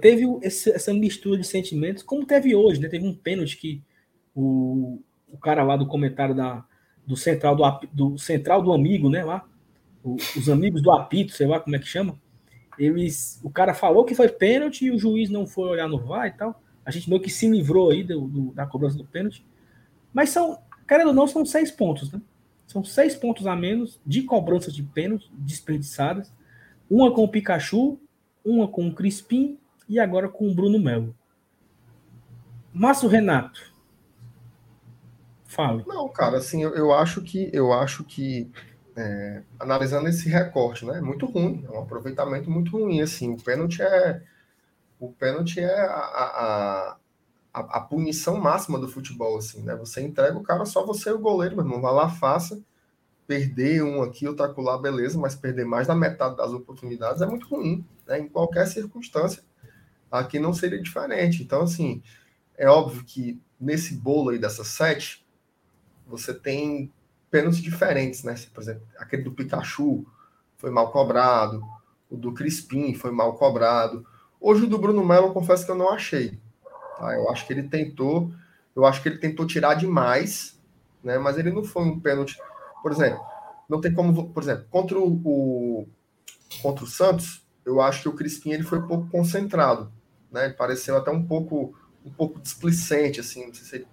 Teve 0.00 0.24
essa 0.42 0.92
mistura 0.92 1.38
de 1.38 1.46
sentimentos, 1.46 2.02
como 2.02 2.26
teve 2.26 2.54
hoje, 2.54 2.80
né? 2.80 2.88
Teve 2.88 3.06
um 3.06 3.14
pênalti 3.14 3.56
que 3.56 3.82
o, 4.38 5.02
o 5.32 5.38
cara 5.38 5.64
lá 5.64 5.76
do 5.76 5.86
comentário 5.86 6.34
da, 6.34 6.64
do 7.04 7.16
central 7.16 7.56
do, 7.56 7.64
do 7.92 8.18
central 8.18 8.62
do 8.62 8.72
amigo, 8.72 9.10
né? 9.10 9.24
Lá, 9.24 9.44
o, 10.02 10.14
os 10.36 10.48
amigos 10.48 10.80
do 10.80 10.92
apito, 10.92 11.32
sei 11.32 11.46
lá 11.46 11.58
como 11.58 11.74
é 11.74 11.78
que 11.78 11.86
chama. 11.86 12.16
eles, 12.78 13.40
o 13.42 13.50
cara 13.50 13.74
falou 13.74 14.04
que 14.04 14.14
foi 14.14 14.28
pênalti 14.28 14.84
e 14.84 14.90
o 14.92 14.98
juiz 14.98 15.28
não 15.28 15.46
foi 15.46 15.68
olhar 15.68 15.88
no 15.88 15.98
VAR 15.98 16.28
e 16.28 16.32
tal. 16.32 16.62
A 16.84 16.90
gente 16.90 17.10
meio 17.10 17.20
que 17.20 17.30
se 17.30 17.48
livrou 17.48 17.90
aí 17.90 18.04
do, 18.04 18.28
do, 18.28 18.52
da 18.54 18.64
cobrança 18.64 18.96
do 18.96 19.04
pênalti. 19.04 19.44
Mas 20.12 20.30
são, 20.30 20.58
querendo 20.86 21.08
ou 21.08 21.14
não, 21.14 21.26
são 21.26 21.44
seis 21.44 21.70
pontos, 21.70 22.12
né? 22.12 22.20
São 22.66 22.84
seis 22.84 23.16
pontos 23.16 23.46
a 23.46 23.56
menos 23.56 24.00
de 24.06 24.22
cobranças 24.22 24.72
de 24.74 24.82
pênalti 24.82 25.28
desperdiçadas. 25.32 26.32
Uma 26.88 27.12
com 27.12 27.24
o 27.24 27.28
Pikachu, 27.28 27.98
uma 28.44 28.68
com 28.68 28.86
o 28.86 28.94
Crispim 28.94 29.58
e 29.88 29.98
agora 29.98 30.28
com 30.28 30.48
o 30.48 30.54
Bruno 30.54 30.78
Melo. 30.78 31.14
Márcio 32.72 33.08
Renato. 33.08 33.67
Fale. 35.48 35.82
Não, 35.86 36.06
cara, 36.10 36.36
assim, 36.36 36.62
eu, 36.62 36.74
eu 36.74 36.92
acho 36.92 37.22
que 37.22 37.50
eu 37.54 37.72
acho 37.72 38.04
que 38.04 38.52
é, 38.94 39.42
analisando 39.58 40.06
esse 40.06 40.28
recorte, 40.28 40.84
né? 40.84 40.98
É 40.98 41.00
muito 41.00 41.24
ruim, 41.24 41.64
é 41.66 41.70
um 41.70 41.80
aproveitamento 41.80 42.50
muito 42.50 42.72
ruim. 42.72 43.00
Assim, 43.00 43.32
o 43.32 43.36
pênalti 43.42 43.80
é 43.80 44.22
o 45.00 45.10
pênalti 45.10 45.58
é 45.58 45.80
a, 45.80 45.94
a, 45.94 46.96
a, 47.54 47.60
a, 47.60 47.80
punição 47.80 48.36
máxima 48.36 48.78
do 48.78 48.88
futebol, 48.88 49.38
assim, 49.38 49.62
né? 49.62 49.74
Você 49.76 50.02
entrega 50.02 50.36
o 50.36 50.42
cara 50.42 50.66
só 50.66 50.84
você 50.84 51.08
e 51.08 51.12
o 51.14 51.18
goleiro, 51.18 51.56
meu 51.56 51.64
irmão. 51.64 51.80
Vai 51.80 51.94
lá, 51.94 52.10
faça. 52.10 52.60
Perder 53.26 53.82
um 53.82 54.02
aqui, 54.02 54.28
outro 54.28 54.60
lá, 54.60 54.76
beleza, 54.76 55.18
mas 55.18 55.34
perder 55.34 55.64
mais 55.64 55.86
da 55.86 55.94
metade 55.94 56.36
das 56.36 56.50
oportunidades 56.52 57.22
é 57.22 57.26
muito 57.26 57.48
ruim, 57.48 57.86
né? 58.06 58.18
Em 58.18 58.28
qualquer 58.28 58.66
circunstância. 58.66 59.42
Aqui 60.10 60.38
não 60.38 60.52
seria 60.52 60.82
diferente. 60.82 61.42
Então, 61.42 61.62
assim, 61.62 62.02
é 62.54 62.68
óbvio 62.68 63.02
que 63.02 63.40
nesse 63.58 63.94
bolo 63.94 64.30
aí 64.30 64.38
dessas 64.38 64.66
sete, 64.66 65.26
você 66.08 66.32
tem 66.32 66.90
pênaltis 67.30 67.60
diferentes, 67.60 68.24
né? 68.24 68.34
Por 68.52 68.62
exemplo, 68.62 68.82
aquele 68.98 69.22
do 69.22 69.32
Pikachu 69.32 70.06
foi 70.56 70.70
mal 70.70 70.90
cobrado, 70.90 71.62
o 72.10 72.16
do 72.16 72.32
Crispim 72.32 72.94
foi 72.94 73.10
mal 73.10 73.34
cobrado. 73.34 74.04
Hoje 74.40 74.64
o 74.64 74.66
do 74.66 74.78
Bruno 74.78 75.04
Melo, 75.04 75.32
confesso 75.32 75.64
que 75.64 75.70
eu 75.70 75.76
não 75.76 75.90
achei. 75.90 76.38
Tá? 76.98 77.14
Eu 77.14 77.30
acho 77.30 77.46
que 77.46 77.52
ele 77.52 77.64
tentou, 77.64 78.32
eu 78.74 78.86
acho 78.86 79.02
que 79.02 79.08
ele 79.08 79.18
tentou 79.18 79.46
tirar 79.46 79.74
demais, 79.74 80.58
né? 81.04 81.18
Mas 81.18 81.36
ele 81.38 81.50
não 81.50 81.62
foi 81.62 81.84
um 81.84 82.00
pênalti. 82.00 82.38
Por 82.82 82.90
exemplo, 82.92 83.20
não 83.68 83.80
tem 83.80 83.92
como, 83.92 84.30
por 84.30 84.42
exemplo, 84.42 84.66
contra 84.70 84.98
o, 84.98 85.20
o 85.24 85.88
contra 86.62 86.84
o 86.84 86.88
Santos, 86.88 87.46
eu 87.64 87.80
acho 87.80 88.02
que 88.02 88.08
o 88.08 88.14
Crispim 88.14 88.52
ele 88.52 88.62
foi 88.62 88.78
um 88.78 88.86
pouco 88.86 89.10
concentrado, 89.10 89.92
né? 90.32 90.46
Ele 90.46 90.54
pareceu 90.54 90.96
até 90.96 91.10
um 91.10 91.22
pouco 91.22 91.74
um 92.04 92.10
pouco 92.10 92.40
displicente, 92.40 93.20
assim, 93.20 93.46
não 93.46 93.52
sei 93.52 93.64
se 93.64 93.76
ele 93.76 93.86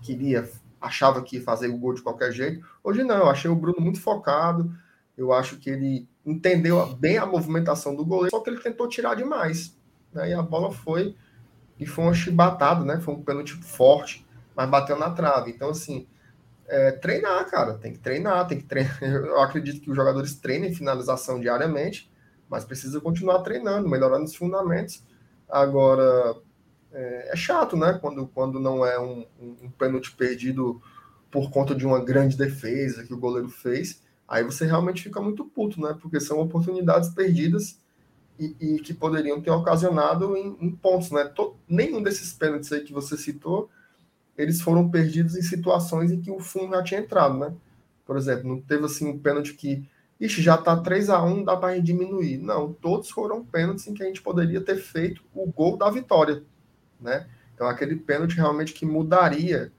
queria 0.00 0.48
achava 0.80 1.22
que 1.22 1.36
ia 1.36 1.42
fazer 1.42 1.68
o 1.68 1.76
gol 1.76 1.94
de 1.94 2.02
qualquer 2.02 2.32
jeito. 2.32 2.64
Hoje 2.82 3.02
não, 3.04 3.16
eu 3.16 3.28
achei 3.28 3.50
o 3.50 3.54
Bruno 3.54 3.80
muito 3.80 4.00
focado. 4.00 4.72
Eu 5.16 5.32
acho 5.32 5.58
que 5.58 5.68
ele 5.68 6.08
entendeu 6.24 6.86
bem 6.94 7.18
a 7.18 7.26
movimentação 7.26 7.94
do 7.94 8.04
goleiro, 8.04 8.30
só 8.30 8.40
que 8.40 8.48
ele 8.48 8.60
tentou 8.60 8.88
tirar 8.88 9.14
demais. 9.14 9.76
Né? 10.12 10.30
E 10.30 10.32
a 10.32 10.42
bola 10.42 10.70
foi 10.70 11.14
e 11.78 11.86
foi 11.86 12.04
um 12.04 12.14
chibatado, 12.14 12.84
né? 12.84 13.00
Foi 13.00 13.14
um 13.14 13.22
pênalti 13.22 13.54
forte, 13.54 14.26
mas 14.54 14.68
bateu 14.68 14.98
na 14.98 15.10
trave. 15.10 15.50
Então, 15.50 15.70
assim, 15.70 16.06
é, 16.68 16.92
treinar, 16.92 17.50
cara, 17.50 17.74
tem 17.74 17.92
que 17.92 17.98
treinar, 17.98 18.46
tem 18.46 18.58
que 18.58 18.64
treinar. 18.64 18.96
Eu 19.02 19.40
acredito 19.40 19.80
que 19.80 19.90
os 19.90 19.96
jogadores 19.96 20.34
treinem 20.34 20.74
finalização 20.74 21.40
diariamente, 21.40 22.10
mas 22.48 22.64
precisa 22.64 23.00
continuar 23.00 23.40
treinando, 23.40 23.88
melhorando 23.88 24.24
os 24.24 24.34
fundamentos. 24.34 25.02
Agora, 25.48 26.36
é, 26.92 27.30
é, 27.32 27.36
chato, 27.36 27.76
né? 27.76 27.98
Quando, 28.00 28.26
quando 28.26 28.58
não 28.58 28.84
é 28.84 28.98
um, 28.98 29.24
um, 29.40 29.70
pênalti 29.70 30.12
perdido 30.12 30.80
por 31.30 31.50
conta 31.50 31.74
de 31.74 31.86
uma 31.86 32.04
grande 32.04 32.36
defesa 32.36 33.04
que 33.04 33.14
o 33.14 33.18
goleiro 33.18 33.48
fez, 33.48 34.02
aí 34.26 34.42
você 34.42 34.64
realmente 34.64 35.02
fica 35.02 35.20
muito 35.20 35.44
puto, 35.44 35.80
né? 35.80 35.96
Porque 36.00 36.20
são 36.20 36.40
oportunidades 36.40 37.10
perdidas 37.10 37.78
e, 38.38 38.56
e 38.60 38.80
que 38.80 38.92
poderiam 38.92 39.40
ter 39.40 39.50
ocasionado 39.50 40.36
em, 40.36 40.56
em 40.60 40.70
pontos, 40.70 41.10
né? 41.10 41.32
Nenhum 41.68 42.02
desses 42.02 42.32
pênaltis 42.32 42.72
aí 42.72 42.80
que 42.80 42.92
você 42.92 43.16
citou, 43.16 43.70
eles 44.36 44.60
foram 44.60 44.90
perdidos 44.90 45.36
em 45.36 45.42
situações 45.42 46.10
em 46.10 46.20
que 46.20 46.30
o 46.30 46.40
fundo 46.40 46.74
já 46.74 46.82
tinha 46.82 47.00
entrado, 47.00 47.38
né? 47.38 47.54
Por 48.04 48.16
exemplo, 48.16 48.48
não 48.48 48.60
teve 48.60 48.84
assim 48.84 49.06
um 49.06 49.18
pênalti 49.18 49.54
que, 49.54 49.88
ixi, 50.18 50.42
já 50.42 50.56
tá 50.56 50.76
3 50.76 51.10
a 51.10 51.22
1 51.22 51.44
dá 51.44 51.56
para 51.56 51.78
diminuir. 51.78 52.38
Não, 52.38 52.72
todos 52.72 53.10
foram 53.10 53.44
pênaltis 53.44 53.86
em 53.86 53.94
que 53.94 54.02
a 54.02 54.06
gente 54.06 54.22
poderia 54.22 54.60
ter 54.60 54.76
feito 54.76 55.22
o 55.32 55.46
gol 55.46 55.76
da 55.76 55.88
vitória 55.88 56.42
né? 57.00 57.26
Então, 57.54 57.68
aquele 57.68 57.96
pênalti 57.96 58.36
realmente 58.36 58.72
que 58.72 58.86
mudaria 58.86 59.72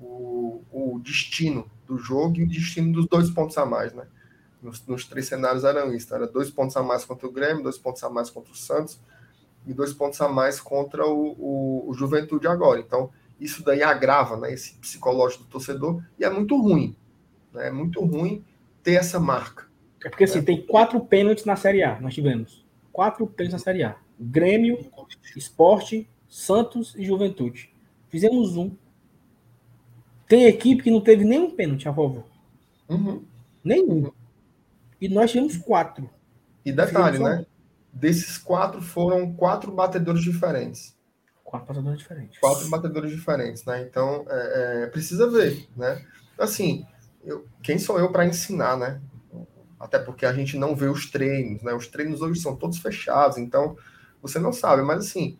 o, 0.00 0.62
o 0.72 1.00
destino 1.02 1.70
do 1.86 1.98
jogo 1.98 2.38
e 2.38 2.42
o 2.44 2.48
destino 2.48 2.92
dos 2.92 3.06
dois 3.06 3.30
pontos 3.30 3.56
a 3.58 3.66
mais, 3.66 3.92
né? 3.92 4.06
Nos, 4.62 4.84
nos 4.86 5.04
três 5.04 5.26
cenários 5.26 5.64
eram 5.64 5.94
isso, 5.94 6.14
era 6.14 6.26
dois 6.26 6.50
pontos 6.50 6.76
a 6.76 6.82
mais 6.82 7.04
contra 7.04 7.26
o 7.26 7.32
Grêmio, 7.32 7.62
dois 7.62 7.78
pontos 7.78 8.02
a 8.02 8.10
mais 8.10 8.30
contra 8.30 8.52
o 8.52 8.56
Santos 8.56 8.98
e 9.66 9.72
dois 9.72 9.92
pontos 9.92 10.20
a 10.20 10.28
mais 10.28 10.60
contra 10.60 11.06
o, 11.06 11.36
o, 11.38 11.90
o 11.90 11.94
Juventude 11.94 12.48
agora. 12.48 12.80
Então, 12.80 13.10
isso 13.38 13.62
daí 13.62 13.82
agrava 13.82 14.36
né, 14.36 14.52
esse 14.52 14.74
psicológico 14.74 15.44
do 15.44 15.50
torcedor 15.50 16.02
e 16.18 16.24
é 16.24 16.30
muito 16.30 16.60
ruim. 16.60 16.96
Né? 17.52 17.68
É 17.68 17.70
muito 17.70 18.02
ruim 18.04 18.44
ter 18.82 18.94
essa 18.94 19.20
marca. 19.20 19.66
É 20.04 20.08
porque 20.08 20.24
assim, 20.24 20.38
né? 20.38 20.44
tem 20.44 20.66
quatro 20.66 21.00
pênaltis 21.00 21.44
na 21.44 21.56
Série 21.56 21.82
A, 21.82 22.00
nós 22.00 22.14
tivemos. 22.14 22.64
Quatro 22.92 23.26
pênaltis 23.26 23.60
na 23.60 23.64
Série 23.64 23.82
A. 23.82 23.96
Grêmio, 24.18 24.78
Esporte, 25.36 26.08
Santos 26.28 26.94
e 26.96 27.04
Juventude. 27.04 27.72
Fizemos 28.08 28.56
um. 28.56 28.70
Tem 30.28 30.44
equipe 30.44 30.82
que 30.82 30.90
não 30.90 31.00
teve 31.00 31.24
nenhum 31.24 31.50
pênalti 31.50 31.88
a 31.88 31.94
favor. 31.94 32.24
Uhum. 32.88 33.24
Nenhum. 33.62 34.10
E 35.00 35.08
nós 35.08 35.30
tivemos 35.30 35.56
quatro. 35.56 36.08
E 36.64 36.72
detalhe, 36.72 37.18
né? 37.18 37.46
Desses 37.92 38.38
quatro 38.38 38.82
foram 38.82 39.32
quatro 39.34 39.70
batedores 39.72 40.22
diferentes. 40.22 40.96
Quatro 41.44 41.68
batedores 41.68 41.98
diferentes. 41.98 42.38
Quatro 42.40 42.68
batedores 42.68 43.10
diferentes, 43.10 43.64
né? 43.64 43.82
Então, 43.82 44.24
é, 44.28 44.82
é, 44.82 44.86
precisa 44.88 45.30
ver, 45.30 45.68
né? 45.76 46.04
Assim, 46.38 46.84
eu, 47.24 47.46
quem 47.62 47.78
sou 47.78 47.98
eu 47.98 48.10
para 48.10 48.26
ensinar, 48.26 48.76
né? 48.76 49.00
Até 49.78 49.98
porque 49.98 50.26
a 50.26 50.32
gente 50.32 50.56
não 50.56 50.74
vê 50.74 50.86
os 50.86 51.10
treinos, 51.10 51.62
né? 51.62 51.72
Os 51.72 51.86
treinos 51.86 52.20
hoje 52.20 52.40
são 52.40 52.56
todos 52.56 52.78
fechados, 52.78 53.38
então 53.38 53.76
você 54.20 54.38
não 54.38 54.52
sabe. 54.52 54.82
Mas 54.82 55.06
assim, 55.06 55.38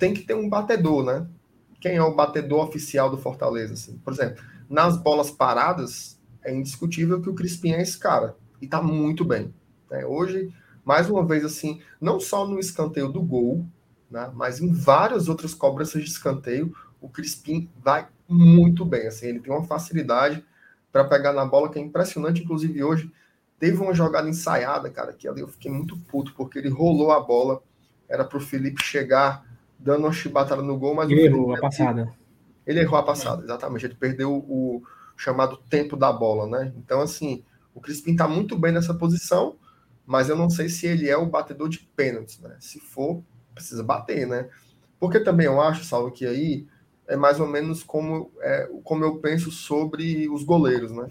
tem 0.00 0.14
que 0.14 0.22
ter 0.22 0.34
um 0.34 0.48
batedor, 0.48 1.04
né? 1.04 1.26
Quem 1.78 1.96
é 1.96 2.02
o 2.02 2.14
batedor 2.14 2.66
oficial 2.66 3.10
do 3.10 3.18
Fortaleza? 3.18 3.74
Assim? 3.74 3.98
Por 3.98 4.12
exemplo, 4.12 4.42
nas 4.68 4.96
bolas 4.96 5.30
paradas, 5.30 6.18
é 6.42 6.52
indiscutível 6.52 7.20
que 7.20 7.28
o 7.28 7.34
Crispim 7.34 7.72
é 7.72 7.82
esse 7.82 7.98
cara. 7.98 8.34
E 8.60 8.66
tá 8.66 8.82
muito 8.82 9.24
bem. 9.24 9.54
Né? 9.90 10.04
Hoje, 10.06 10.52
mais 10.84 11.08
uma 11.10 11.24
vez, 11.24 11.44
assim, 11.44 11.80
não 12.00 12.18
só 12.18 12.46
no 12.46 12.58
escanteio 12.58 13.08
do 13.08 13.22
gol, 13.22 13.66
né? 14.10 14.30
mas 14.34 14.60
em 14.60 14.72
várias 14.72 15.28
outras 15.28 15.52
cobranças 15.52 16.02
de 16.02 16.08
escanteio, 16.08 16.74
o 17.00 17.08
Crispim 17.08 17.68
vai 17.76 18.08
muito 18.26 18.84
bem. 18.84 19.06
Assim, 19.06 19.26
ele 19.26 19.40
tem 19.40 19.52
uma 19.52 19.64
facilidade 19.64 20.42
para 20.90 21.04
pegar 21.04 21.32
na 21.34 21.44
bola 21.44 21.68
que 21.70 21.78
é 21.78 21.82
impressionante. 21.82 22.42
Inclusive, 22.42 22.82
hoje 22.82 23.12
teve 23.58 23.76
uma 23.76 23.92
jogada 23.92 24.28
ensaiada, 24.28 24.88
cara, 24.88 25.12
que 25.12 25.28
ali 25.28 25.42
eu 25.42 25.48
fiquei 25.48 25.70
muito 25.70 25.98
puto, 25.98 26.32
porque 26.34 26.58
ele 26.58 26.70
rolou 26.70 27.12
a 27.12 27.20
bola, 27.20 27.62
era 28.08 28.24
para 28.24 28.38
o 28.38 28.40
Felipe 28.40 28.82
chegar 28.82 29.49
dando 29.80 30.04
uma 30.04 30.12
chibatada 30.12 30.62
no 30.62 30.78
gol, 30.78 30.94
mas 30.94 31.10
ele 31.10 31.22
errou 31.22 31.54
a 31.54 31.60
passada. 31.60 32.12
Ele 32.66 32.80
errou 32.80 32.98
a 32.98 33.02
passada, 33.02 33.42
exatamente. 33.42 33.86
Ele 33.86 33.94
perdeu 33.94 34.32
o 34.32 34.82
chamado 35.16 35.56
tempo 35.68 35.96
da 35.96 36.12
bola, 36.12 36.46
né? 36.46 36.72
Então, 36.76 37.00
assim, 37.00 37.44
o 37.74 37.80
Crispim 37.80 38.14
tá 38.14 38.28
muito 38.28 38.56
bem 38.56 38.72
nessa 38.72 38.94
posição, 38.94 39.56
mas 40.06 40.28
eu 40.28 40.36
não 40.36 40.48
sei 40.48 40.68
se 40.68 40.86
ele 40.86 41.08
é 41.08 41.16
o 41.16 41.26
batedor 41.26 41.68
de 41.68 41.80
pênaltis, 41.96 42.38
né? 42.38 42.56
Se 42.60 42.78
for, 42.78 43.22
precisa 43.54 43.82
bater, 43.82 44.26
né? 44.26 44.48
Porque 44.98 45.18
também 45.18 45.46
eu 45.46 45.60
acho, 45.60 45.84
Salvo, 45.84 46.10
que 46.10 46.26
aí 46.26 46.66
é 47.08 47.16
mais 47.16 47.40
ou 47.40 47.46
menos 47.46 47.82
como, 47.82 48.30
é, 48.40 48.68
como 48.84 49.04
eu 49.04 49.16
penso 49.16 49.50
sobre 49.50 50.28
os 50.28 50.44
goleiros, 50.44 50.92
né? 50.92 51.08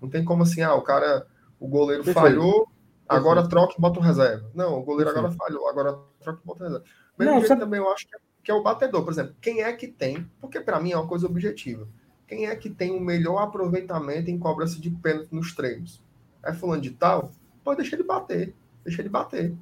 Não 0.00 0.08
tem 0.08 0.24
como 0.24 0.42
assim, 0.42 0.62
ah, 0.62 0.74
o 0.74 0.82
cara, 0.82 1.26
o 1.60 1.68
goleiro 1.68 2.02
Perfeito. 2.02 2.20
falhou, 2.24 2.68
agora 3.08 3.42
Perfeito. 3.42 3.50
troca 3.50 3.74
e 3.76 3.80
bota 3.80 4.00
um 4.00 4.02
reserva. 4.02 4.50
Não, 4.54 4.78
o 4.78 4.82
goleiro 4.82 5.12
Perfeito. 5.12 5.32
agora 5.32 5.50
falhou, 5.50 5.68
agora 5.68 5.98
troca 6.20 6.40
e 6.42 6.46
bota 6.46 6.64
um 6.64 6.66
reserva. 6.66 6.86
Mesmo 7.18 7.34
não, 7.34 7.44
sabe... 7.44 7.60
também 7.60 7.80
eu 7.80 7.90
acho 7.90 8.06
é, 8.14 8.18
que 8.42 8.50
é 8.50 8.54
o 8.54 8.62
batedor. 8.62 9.04
Por 9.04 9.12
exemplo, 9.12 9.34
quem 9.40 9.62
é 9.62 9.72
que 9.72 9.88
tem, 9.88 10.28
porque 10.40 10.60
para 10.60 10.80
mim 10.80 10.92
é 10.92 10.96
uma 10.96 11.06
coisa 11.06 11.26
objetiva, 11.26 11.88
quem 12.26 12.46
é 12.46 12.54
que 12.54 12.68
tem 12.68 12.90
o 12.90 13.00
melhor 13.00 13.38
aproveitamento 13.38 14.30
em 14.30 14.38
cobrança 14.38 14.80
de 14.80 14.90
pênalti 14.90 15.28
nos 15.32 15.54
treinos? 15.54 16.02
É 16.44 16.52
fulano 16.52 16.82
de 16.82 16.90
tal? 16.90 17.32
Pode 17.64 17.80
deixar 17.80 17.96
ele 17.96 18.06
bater, 18.06 18.54
deixa 18.84 19.02
ele 19.02 19.08
bater. 19.08 19.54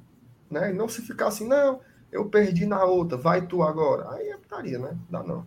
Né? 0.51 0.71
E 0.71 0.73
não 0.73 0.87
se 0.87 1.01
ficar 1.01 1.27
assim, 1.27 1.47
não, 1.47 1.79
eu 2.11 2.25
perdi 2.25 2.65
na 2.65 2.83
outra, 2.83 3.17
vai 3.17 3.45
tu 3.45 3.63
agora. 3.63 4.11
Aí 4.11 4.29
é 4.29 4.37
putaria, 4.37 4.77
né? 4.77 4.97
Dá 5.09 5.23
não. 5.23 5.45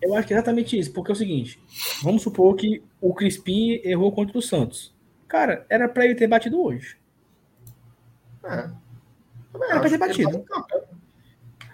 Eu 0.00 0.14
acho 0.14 0.28
que 0.28 0.34
é 0.34 0.36
exatamente 0.36 0.78
isso, 0.78 0.92
porque 0.92 1.10
é 1.10 1.14
o 1.14 1.16
seguinte: 1.16 1.60
vamos 2.02 2.22
supor 2.22 2.54
que 2.56 2.82
o 3.00 3.14
Crispim 3.14 3.80
errou 3.82 4.12
contra 4.12 4.36
o 4.38 4.42
Santos. 4.42 4.94
Cara, 5.26 5.66
era 5.68 5.88
para 5.88 6.04
ele 6.04 6.14
ter 6.14 6.28
batido 6.28 6.60
hoje. 6.60 6.96
É. 8.44 8.70
Era 9.68 9.80
pra 9.80 9.88
ter 9.88 9.98
batido. 9.98 10.44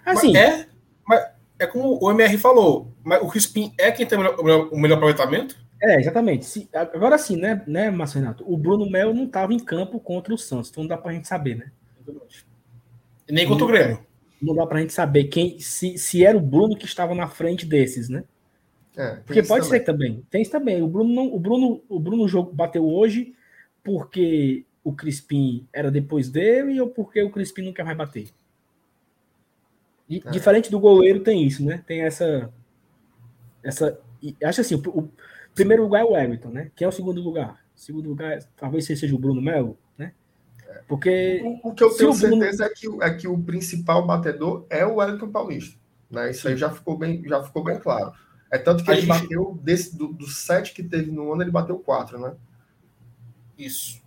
Assim, 0.05 0.33
mas 0.33 0.35
é, 0.35 0.67
mas 1.07 1.25
é 1.59 1.67
como 1.67 1.97
o 2.01 2.11
MR 2.11 2.37
falou, 2.37 2.93
mas 3.03 3.21
o 3.21 3.27
Crispim 3.27 3.73
é 3.77 3.91
quem 3.91 4.05
tem 4.05 4.17
o 4.17 4.21
melhor, 4.43 4.69
o 4.71 4.79
melhor 4.79 4.95
aproveitamento? 4.95 5.57
É, 5.81 5.99
exatamente. 5.99 6.45
Se, 6.45 6.69
agora 6.73 7.17
sim, 7.17 7.35
né, 7.35 7.61
né, 7.67 7.91
Márcio 7.91 8.19
Renato? 8.19 8.43
O 8.47 8.57
Bruno 8.57 8.89
Melo 8.89 9.13
não 9.13 9.25
estava 9.25 9.53
em 9.53 9.59
campo 9.59 9.99
contra 9.99 10.33
o 10.33 10.37
Santos, 10.37 10.69
então 10.69 10.83
não 10.83 10.87
dá 10.87 10.97
pra 10.97 11.11
gente 11.11 11.27
saber, 11.27 11.55
né? 11.55 11.71
Nem 13.29 13.47
contra 13.47 13.65
o 13.65 13.67
Grêmio. 13.67 13.99
Não 14.41 14.55
dá 14.55 14.65
pra 14.65 14.79
gente 14.79 14.93
saber 14.93 15.25
quem 15.25 15.59
se, 15.59 15.97
se 15.97 16.25
era 16.25 16.37
o 16.37 16.41
Bruno 16.41 16.77
que 16.77 16.85
estava 16.85 17.13
na 17.13 17.27
frente 17.27 17.65
desses, 17.65 18.09
né? 18.09 18.23
É, 18.95 19.15
porque 19.25 19.41
pode 19.43 19.65
também. 19.65 19.79
ser 19.79 19.85
também. 19.85 20.23
Tem 20.29 20.41
isso 20.41 20.51
também. 20.51 20.81
O 20.81 20.87
Bruno 20.87 21.13
não, 21.13 21.33
o 21.33 21.39
Bruno, 21.39 21.81
o 21.89 21.99
Bruno 21.99 22.27
jogo 22.27 22.53
bateu 22.53 22.87
hoje 22.87 23.33
porque 23.83 24.65
o 24.83 24.93
Crispim 24.93 25.67
era 25.73 25.89
depois 25.89 26.29
dele 26.29 26.79
ou 26.79 26.87
porque 26.87 27.21
o 27.21 27.31
Crispim 27.31 27.63
não 27.63 27.73
quer 27.73 27.83
mais 27.83 27.97
bater. 27.97 28.27
E, 30.13 30.23
é. 30.23 30.29
Diferente 30.31 30.69
do 30.69 30.79
goleiro 30.79 31.21
tem 31.21 31.43
isso, 31.43 31.65
né? 31.65 31.83
Tem 31.87 32.01
essa 32.01 32.51
essa 33.63 33.99
acho 34.43 34.61
assim, 34.61 34.75
o, 34.75 34.89
o, 34.89 35.09
primeiro 35.55 35.83
lugar 35.83 36.01
é 36.01 36.05
o 36.05 36.15
Everton, 36.15 36.49
né? 36.49 36.71
Quem 36.75 36.85
é 36.85 36.89
o 36.89 36.91
segundo 36.91 37.21
lugar? 37.21 37.63
O 37.75 37.79
segundo 37.79 38.09
lugar 38.09 38.39
talvez 38.55 38.85
seja 38.85 39.15
o 39.15 39.19
Bruno 39.19 39.41
Melo, 39.41 39.77
né? 39.97 40.13
Porque 40.87 41.41
o, 41.43 41.69
o 41.69 41.73
que 41.73 41.83
eu 41.83 41.95
tenho 41.95 42.13
certeza 42.13 42.69
Bruno... 42.69 43.01
é, 43.01 43.09
que, 43.09 43.11
é 43.11 43.17
que 43.17 43.27
o 43.27 43.41
principal 43.41 44.05
batedor 44.05 44.65
é 44.69 44.85
o 44.85 44.95
Wellington 44.95 45.31
Paulista, 45.31 45.79
né? 46.11 46.29
Isso 46.29 46.47
aí 46.47 46.55
já 46.55 46.69
ficou 46.69 46.95
bem 46.95 47.23
já 47.27 47.41
ficou 47.41 47.63
bem 47.63 47.79
claro. 47.79 48.13
É 48.51 48.57
tanto 48.59 48.83
que 48.83 48.91
a 48.91 48.93
ele 48.93 49.01
gente... 49.01 49.19
bateu, 49.21 49.59
desse, 49.63 49.97
do, 49.97 50.09
do 50.09 50.27
sete 50.27 50.75
que 50.75 50.83
teve 50.83 51.09
no 51.09 51.33
ano, 51.33 51.41
ele 51.41 51.49
bateu 51.49 51.79
quatro, 51.79 52.19
né? 52.19 52.35
Isso. 53.57 53.99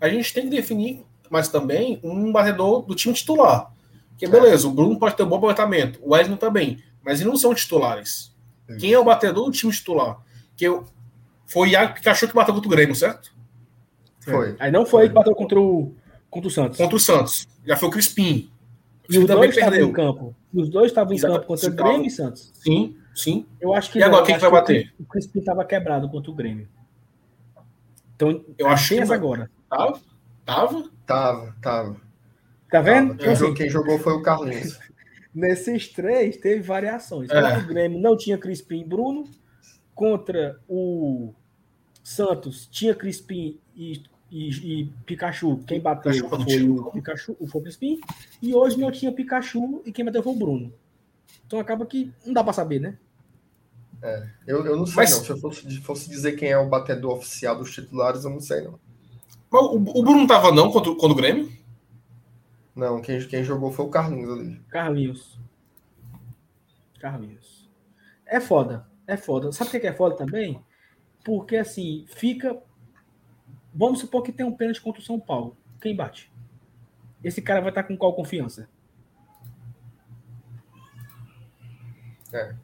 A 0.00 0.08
gente 0.08 0.32
tem 0.32 0.44
que 0.44 0.56
definir, 0.56 1.04
mas 1.28 1.48
também, 1.48 2.00
um 2.02 2.32
batedor 2.32 2.82
do 2.82 2.94
time 2.94 3.12
titular. 3.12 3.74
Que 4.16 4.26
beleza, 4.26 4.66
é. 4.66 4.70
o 4.70 4.72
Bruno 4.72 4.98
pode 4.98 5.16
ter 5.16 5.22
um 5.22 5.28
bom 5.28 5.36
aproveitamento, 5.36 5.98
o 6.02 6.12
Wesley 6.12 6.36
também, 6.36 6.82
mas 7.04 7.20
eles 7.20 7.32
não 7.32 7.38
são 7.38 7.54
titulares. 7.54 8.34
Isso. 8.68 8.78
Quem 8.78 8.92
é 8.92 8.98
o 8.98 9.04
batedor 9.04 9.44
do 9.44 9.50
time 9.50 9.72
titular? 9.72 10.20
Que 10.56 10.64
eu... 10.64 10.84
Foi 11.46 11.68
o 11.68 11.70
Iago 11.70 11.94
Pikachu 11.94 12.28
que 12.28 12.34
bateu 12.34 12.54
contra 12.54 12.68
o 12.68 12.70
Grêmio, 12.70 12.94
certo? 12.94 13.34
Foi. 14.20 14.56
Aí 14.58 14.70
não 14.70 14.86
foi, 14.86 15.02
foi. 15.02 15.08
que 15.08 15.14
bateu 15.14 15.34
contra 15.34 15.60
o, 15.60 15.94
contra 16.30 16.48
o 16.48 16.50
Santos. 16.50 16.78
Contra 16.78 16.96
o 16.96 17.00
Santos. 17.00 17.46
Já 17.66 17.76
foi 17.76 17.88
o 17.88 17.92
Crispim. 17.92 18.50
E 19.08 19.18
os 19.18 19.26
dois 19.26 19.54
estavam 19.54 19.78
em 19.78 19.92
campo. 19.92 20.34
Os 20.54 20.68
dois 20.70 20.86
estavam 20.86 21.12
em 21.12 21.20
campo 21.20 21.46
contra 21.46 21.68
o 21.68 21.74
Grêmio 21.74 22.06
e 22.06 22.10
Santos. 22.10 22.50
Sim. 22.54 22.96
Sim. 23.14 23.46
Eu 23.60 23.74
acho 23.74 23.92
que 23.92 23.98
e 23.98 24.02
agora 24.02 24.24
quem 24.24 24.34
que 24.34 24.40
vai 24.40 24.50
bater? 24.50 24.92
O 24.98 25.04
Crispim 25.04 25.38
estava 25.38 25.64
quebrado 25.64 26.08
contra 26.08 26.30
o 26.30 26.34
Grêmio. 26.34 26.68
Então, 28.16 28.44
eu 28.58 28.68
acho 28.68 28.94
que 28.94 29.00
agora. 29.00 29.50
Tava? 29.68 30.00
Tava? 30.44 30.90
Tava, 31.06 31.56
tava. 31.60 31.96
Tá 32.70 32.80
vendo? 32.80 33.16
Quem, 33.16 33.28
assim, 33.32 33.54
quem 33.54 33.68
jogou 33.68 33.98
foi 33.98 34.12
o 34.12 34.22
Carlinhos. 34.22 34.78
Nesses 35.34 35.88
três 35.88 36.36
teve 36.36 36.62
variações. 36.62 37.28
É. 37.30 37.40
Contra 37.40 37.58
o 37.58 37.66
Grêmio 37.66 37.98
não 37.98 38.16
tinha 38.16 38.38
Crispim 38.38 38.80
e 38.80 38.84
Bruno. 38.84 39.24
Contra 39.94 40.60
o 40.68 41.32
Santos 42.02 42.66
tinha 42.70 42.94
Crispim 42.94 43.58
e, 43.74 44.02
e, 44.30 44.80
e 44.80 44.92
Pikachu. 45.06 45.58
Quem 45.66 45.80
bateu 45.80 46.12
Pikachu 46.12 46.44
foi 46.44 46.68
o 46.68 46.90
Pikachu, 46.90 47.36
foi 47.48 47.60
o 47.60 47.64
Crispim. 47.64 48.00
E 48.40 48.54
hoje 48.54 48.78
não 48.78 48.90
tinha 48.92 49.12
Pikachu 49.12 49.82
e 49.84 49.92
quem 49.92 50.04
bateu 50.04 50.22
foi 50.22 50.32
o 50.32 50.36
Bruno. 50.36 50.72
Então 51.46 51.58
acaba 51.58 51.84
que 51.86 52.12
não 52.24 52.32
dá 52.32 52.42
para 52.42 52.52
saber, 52.52 52.80
né? 52.80 52.96
É, 54.02 54.28
eu, 54.46 54.66
eu 54.66 54.76
não 54.76 54.86
sei, 54.86 54.96
Mas... 54.96 55.12
não. 55.12 55.24
Se 55.24 55.30
eu 55.30 55.38
fosse, 55.38 55.80
fosse, 55.80 56.08
dizer 56.08 56.32
quem 56.32 56.50
é 56.50 56.58
o 56.58 56.68
batedor 56.68 57.16
oficial 57.16 57.56
dos 57.56 57.72
titulares, 57.72 58.24
eu 58.24 58.30
não 58.30 58.40
sei, 58.40 58.60
não. 58.62 58.78
Mas 59.50 59.62
o, 59.62 59.76
o 59.76 60.02
Bruno 60.02 60.18
não 60.18 60.26
tava, 60.26 60.52
não, 60.52 60.70
contra, 60.70 60.92
contra 60.92 61.12
o 61.12 61.14
Grêmio? 61.14 61.50
Não, 62.74 63.00
quem, 63.00 63.20
quem 63.26 63.44
jogou 63.44 63.70
foi 63.70 63.84
o 63.84 63.90
Carlinhos 63.90 64.30
ali. 64.30 64.60
Carlinhos. 64.68 65.38
Carlinhos. 66.98 67.70
É 68.26 68.40
foda. 68.40 68.86
É 69.06 69.16
foda. 69.16 69.52
Sabe 69.52 69.76
o 69.76 69.80
que 69.80 69.86
é 69.86 69.92
foda 69.92 70.16
também? 70.16 70.60
Porque, 71.24 71.56
assim, 71.56 72.04
fica. 72.08 72.58
Vamos 73.72 74.00
supor 74.00 74.22
que 74.22 74.32
tem 74.32 74.44
um 74.44 74.56
pênalti 74.56 74.80
contra 74.80 75.00
o 75.00 75.04
São 75.04 75.20
Paulo. 75.20 75.56
Quem 75.80 75.94
bate? 75.94 76.32
Esse 77.22 77.40
cara 77.40 77.60
vai 77.60 77.70
estar 77.70 77.84
com 77.84 77.96
qual 77.96 78.14
confiança? 78.14 78.68
É. 82.32 82.54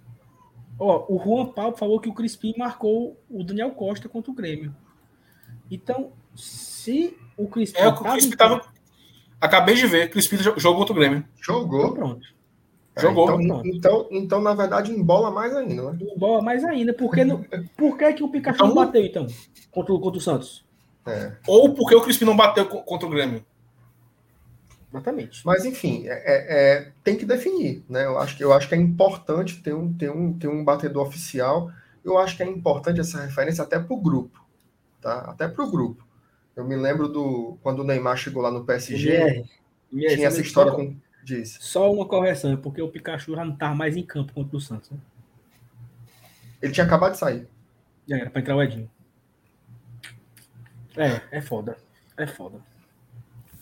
Ó, 0.79 1.07
o 1.09 1.23
Juan 1.23 1.53
Paulo 1.53 1.77
falou 1.77 2.01
que 2.01 2.09
o 2.09 2.15
Crispim 2.15 2.55
marcou 2.57 3.19
o 3.29 3.45
Daniel 3.45 3.71
Costa 3.73 4.09
contra 4.09 4.31
o 4.31 4.35
Grêmio. 4.35 4.75
Então, 5.71 6.13
se 6.35 7.17
o 7.37 7.47
Crispim. 7.49 7.79
É, 7.79 7.89
o 7.89 7.95
Crispim 7.95 8.37
tava. 8.37 8.73
Acabei 9.41 9.75
de 9.75 9.87
ver, 9.87 10.11
Crispim 10.11 10.37
jogou 10.37 10.77
contra 10.81 10.93
o 10.93 10.97
Grêmio. 10.97 11.25
Jogou? 11.41 11.81
Então, 11.81 11.95
pronto. 11.95 12.27
É, 12.95 13.01
jogou. 13.01 13.41
Então, 13.41 13.63
então, 13.65 14.09
então, 14.11 14.41
na 14.41 14.55
verdade, 14.55 14.93
embola 14.93 15.31
mais 15.31 15.55
ainda, 15.57 15.93
né? 15.93 15.99
Embola 16.15 16.43
mais 16.43 16.65
ainda. 16.65 16.93
Porque 16.93 17.25
no, 17.25 17.45
por 17.77 17.97
que, 17.97 18.13
que 18.13 18.23
o 18.23 18.29
Pikachu 18.29 18.57
então, 18.57 18.69
não 18.69 18.75
bateu, 18.75 19.03
então, 19.03 19.27
contra, 19.71 19.95
contra 19.99 20.19
o 20.19 20.21
Santos? 20.21 20.65
É. 21.07 21.33
Ou 21.47 21.75
porque 21.75 21.95
o 21.95 22.03
Crispim 22.03 22.27
não 22.27 22.37
bateu 22.37 22.67
contra 22.67 23.07
o 23.07 23.11
Grêmio? 23.11 23.45
Exatamente. 24.93 25.41
Mas, 25.47 25.65
enfim, 25.65 26.07
é, 26.07 26.13
é, 26.13 26.75
é, 26.75 26.93
tem 27.03 27.17
que 27.17 27.25
definir. 27.25 27.85
Né? 27.89 28.05
Eu, 28.05 28.19
acho 28.19 28.37
que, 28.37 28.45
eu 28.45 28.53
acho 28.53 28.69
que 28.69 28.75
é 28.75 28.79
importante 28.79 29.63
ter 29.63 29.73
um, 29.73 29.93
ter, 29.93 30.11
um, 30.11 30.33
ter 30.37 30.49
um 30.49 30.65
batedor 30.65 31.07
oficial. 31.07 31.71
Eu 32.05 32.19
acho 32.19 32.37
que 32.37 32.43
é 32.43 32.47
importante 32.47 33.01
essa 33.01 33.21
referência 33.21 33.63
até 33.63 33.79
para 33.79 33.95
o 33.95 34.01
grupo. 34.01 34.45
Tá? 35.01 35.21
Até 35.21 35.49
para 35.49 35.65
o 35.65 35.71
grupo. 35.71 36.05
Eu 36.57 36.65
me 36.65 36.77
lembro 36.77 37.09
do 37.09 37.59
quando 37.63 37.81
o 37.81 37.85
Neymar 37.85 38.17
chegou 38.17 38.43
lá 38.43 38.51
no 38.51 38.65
PSG. 38.65 39.45
tinha 39.91 40.27
essa 40.27 40.41
história 40.41 40.73
com. 40.73 40.95
Diz. 41.23 41.59
Só 41.61 41.93
uma 41.93 42.07
correção, 42.07 42.57
porque 42.57 42.81
o 42.81 42.89
Pikachu 42.89 43.35
já 43.35 43.45
não 43.45 43.53
estava 43.53 43.75
mais 43.75 43.97
em 43.97 44.03
campo 44.03 44.33
contra 44.33 44.57
o 44.57 44.61
Santos. 44.61 44.91
Né? 44.91 44.99
Ele 46.63 46.73
tinha 46.73 46.87
acabado 46.87 47.13
de 47.13 47.19
sair. 47.19 47.47
Já 48.07 48.19
era 48.19 48.31
para 48.31 48.41
entrar 48.41 48.57
o 48.57 48.63
Edinho. 48.63 48.91
É, 50.97 51.21
é 51.39 51.41
foda. 51.41 51.77
É 52.17 52.27
foda. 52.27 52.59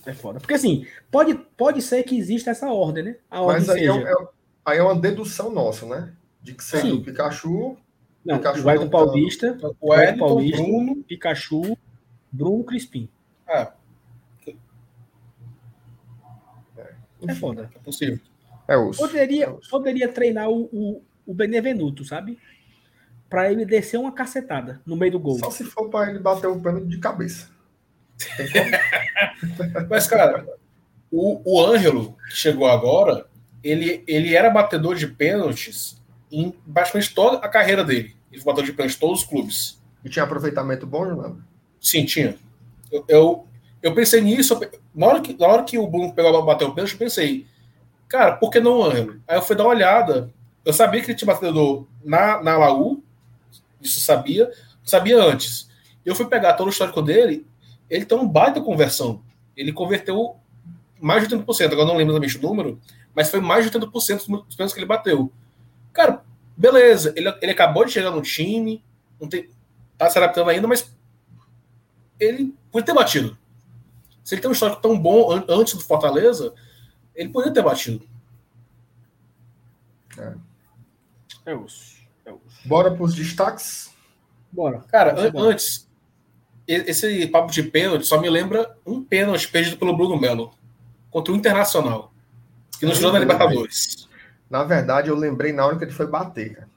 É 0.07 0.13
foda. 0.13 0.41
Porque 0.41 0.55
assim, 0.55 0.87
pode, 1.11 1.35
pode 1.57 1.83
ser 1.83 2.03
que 2.03 2.17
exista 2.17 2.51
essa 2.51 2.69
ordem, 2.69 3.05
né? 3.05 3.17
A 3.31 3.43
ordem 3.43 3.67
Mas 3.67 3.69
aí, 3.69 3.87
é 3.87 3.93
seja... 3.93 4.09
é, 4.09 4.13
é, 4.13 4.27
aí 4.65 4.79
é 4.79 4.83
uma 4.83 4.99
dedução 4.99 5.51
nossa, 5.51 5.85
né? 5.87 6.13
De 6.43 6.55
que 6.55 6.65
seja 6.65 6.95
o 6.95 7.03
Pikachu. 7.03 7.77
Não, 8.25 8.39
Pikachu 8.39 8.67
o 8.67 8.71
Edson 8.71 8.89
Paulista, 8.89 9.59
o 9.81 9.95
Edson 9.95 10.19
Paulista, 10.19 10.63
Bruno, 10.63 10.97
Pikachu, 11.05 11.79
Bruno 12.33 12.65
Crispim. 12.65 13.09
É. 13.49 13.73
É 17.27 17.35
foda. 17.35 17.71
É 17.75 17.79
possível. 17.79 18.21
É 18.67 18.77
osso. 18.77 19.01
Poderia, 19.01 19.45
é 19.47 19.51
osso. 19.51 19.71
poderia 19.71 20.09
treinar 20.13 20.49
o, 20.49 20.69
o, 20.73 21.03
o 21.27 21.35
Benevenuto, 21.35 22.05
sabe? 22.05 22.39
Para 23.29 23.51
ele 23.51 23.65
descer 23.65 23.99
uma 23.99 24.13
cacetada 24.13 24.81
no 24.87 24.97
meio 24.97 25.13
do 25.13 25.21
gol. 25.21 25.39
Só 25.39 25.51
se 25.51 25.65
for 25.65 25.89
para 25.89 26.11
ele 26.11 26.19
bater 26.19 26.47
o 26.47 26.61
pênalti 26.61 26.87
de 26.87 26.99
cabeça. 26.99 27.51
Mas, 29.89 30.07
cara, 30.07 30.47
o, 31.11 31.41
o 31.45 31.65
Ângelo, 31.65 32.17
que 32.29 32.37
chegou 32.37 32.67
agora, 32.67 33.27
ele, 33.63 34.05
ele 34.07 34.35
era 34.35 34.51
batedor 34.51 34.95
de 34.95 35.07
pênaltis 35.07 36.01
em 36.31 36.55
basicamente 36.67 37.15
toda 37.15 37.39
a 37.39 37.49
carreira 37.49 37.85
dele. 37.85 38.15
Ele 38.31 38.41
foi 38.41 38.53
batedor 38.53 38.71
de 38.71 38.73
pênaltis 38.73 38.97
em 38.97 39.01
todos 39.01 39.21
os 39.23 39.27
clubes. 39.27 39.83
E 40.05 40.09
tinha 40.09 40.25
aproveitamento 40.25 40.87
bom, 40.87 41.05
não? 41.05 41.48
Sim, 41.81 42.05
tinha. 42.05 42.37
Eu, 42.91 43.05
eu, 43.09 43.47
eu, 43.83 43.95
pensei 43.95 44.21
nisso. 44.21 44.59
Na 44.95 45.07
hora, 45.07 45.21
que, 45.21 45.37
na 45.39 45.47
hora 45.47 45.65
que 45.65 45.79
o 45.79 45.87
Bruno 45.87 46.13
pegou 46.13 46.37
a 46.37 46.43
bater 46.43 46.65
o 46.65 46.75
pênalti, 46.75 46.93
eu 46.93 46.99
pensei, 46.99 47.47
cara, 48.09 48.37
por 48.37 48.51
que 48.51 48.61
não 48.61 48.79
o 48.79 48.85
Ângelo? 48.85 49.21
Aí 49.27 49.37
eu 49.37 49.43
fui 49.43 49.57
dar 49.57 49.65
uma 49.65 49.71
olhada. 49.71 50.33
Eu 50.65 50.73
sabia 50.73 51.01
que 51.01 51.11
ele 51.11 51.19
tinha 51.19 51.33
batedor 51.33 51.87
na, 52.05 52.43
na 52.43 52.59
Laú, 52.59 53.03
isso 53.81 54.01
sabia, 54.01 54.51
sabia 54.85 55.23
antes. 55.23 55.69
Eu 56.05 56.15
fui 56.15 56.27
pegar 56.27 56.55
todo 56.55 56.67
o 56.67 56.71
histórico 56.71 57.01
dele 57.01 57.47
ele 57.89 58.05
tem 58.05 58.19
um 58.19 58.29
baita 58.29 58.61
conversão. 58.61 59.23
Ele 59.57 59.73
converteu 59.73 60.37
mais 61.01 61.27
de 61.27 61.35
80%, 61.35 61.73
agora 61.73 61.87
não 61.87 61.97
lembro 61.97 62.13
exatamente 62.13 62.39
o 62.39 62.43
número, 62.43 62.81
mas 63.15 63.31
foi 63.31 63.41
mais 63.41 63.65
de 63.65 63.79
80% 63.79 64.27
dos 64.45 64.57
pênaltis 64.57 64.73
que 64.73 64.79
ele 64.79 64.87
bateu. 64.87 65.33
Cara, 65.93 66.23
beleza, 66.57 67.13
ele, 67.17 67.33
ele 67.41 67.53
acabou 67.53 67.85
de 67.85 67.93
chegar 67.93 68.11
no 68.11 68.21
time, 68.21 68.85
não 69.21 69.29
tem, 69.29 69.49
tá 69.97 70.11
se 70.11 70.19
adaptando 70.19 70.51
ainda, 70.51 70.67
mas 70.67 70.95
ele 72.19 72.55
podia 72.71 72.87
ter 72.87 72.95
batido. 72.95 73.37
Se 74.25 74.35
ele 74.35 74.43
tem 74.43 74.51
um 74.51 74.53
histórico 74.53 74.83
tão 74.83 74.99
bom 74.99 75.33
an 75.33 75.45
antes 75.49 75.75
do 75.75 75.81
Fortaleza, 75.81 76.53
ele 77.15 77.31
poderia 77.31 77.55
ter 77.55 77.63
batido. 77.63 78.07
É. 80.19 80.35
É 81.47 81.55
osso. 81.55 81.97
É 82.27 82.31
osso. 82.31 82.69
Bora 82.69 82.91
para 82.91 83.03
os 83.03 83.15
destaques? 83.15 83.91
Bora. 84.53 84.81
Cara, 84.89 85.19
an 85.19 85.33
antes, 85.35 85.89
esse 86.67 87.27
papo 87.29 87.51
de 87.51 87.63
pênalti 87.63 88.07
só 88.07 88.21
me 88.21 88.29
lembra 88.29 88.77
um 88.85 89.03
pênalti 89.03 89.49
perdido 89.49 89.79
pelo 89.79 89.97
Bruno 89.97 90.21
Melo 90.21 90.53
contra 91.11 91.33
o 91.33 91.37
Internacional, 91.37 92.13
que 92.79 92.85
nos 92.85 92.99
jogou 92.99 93.15
na 93.15 93.19
Libertadores. 93.21 94.09
Na 94.51 94.65
verdade, 94.65 95.09
eu 95.09 95.17
lembrei 95.17 95.53
na 95.53 95.65
hora 95.65 95.77
que 95.79 95.85
ele 95.85 95.93
foi 95.93 96.07
bater, 96.07 96.55
cara. 96.55 96.69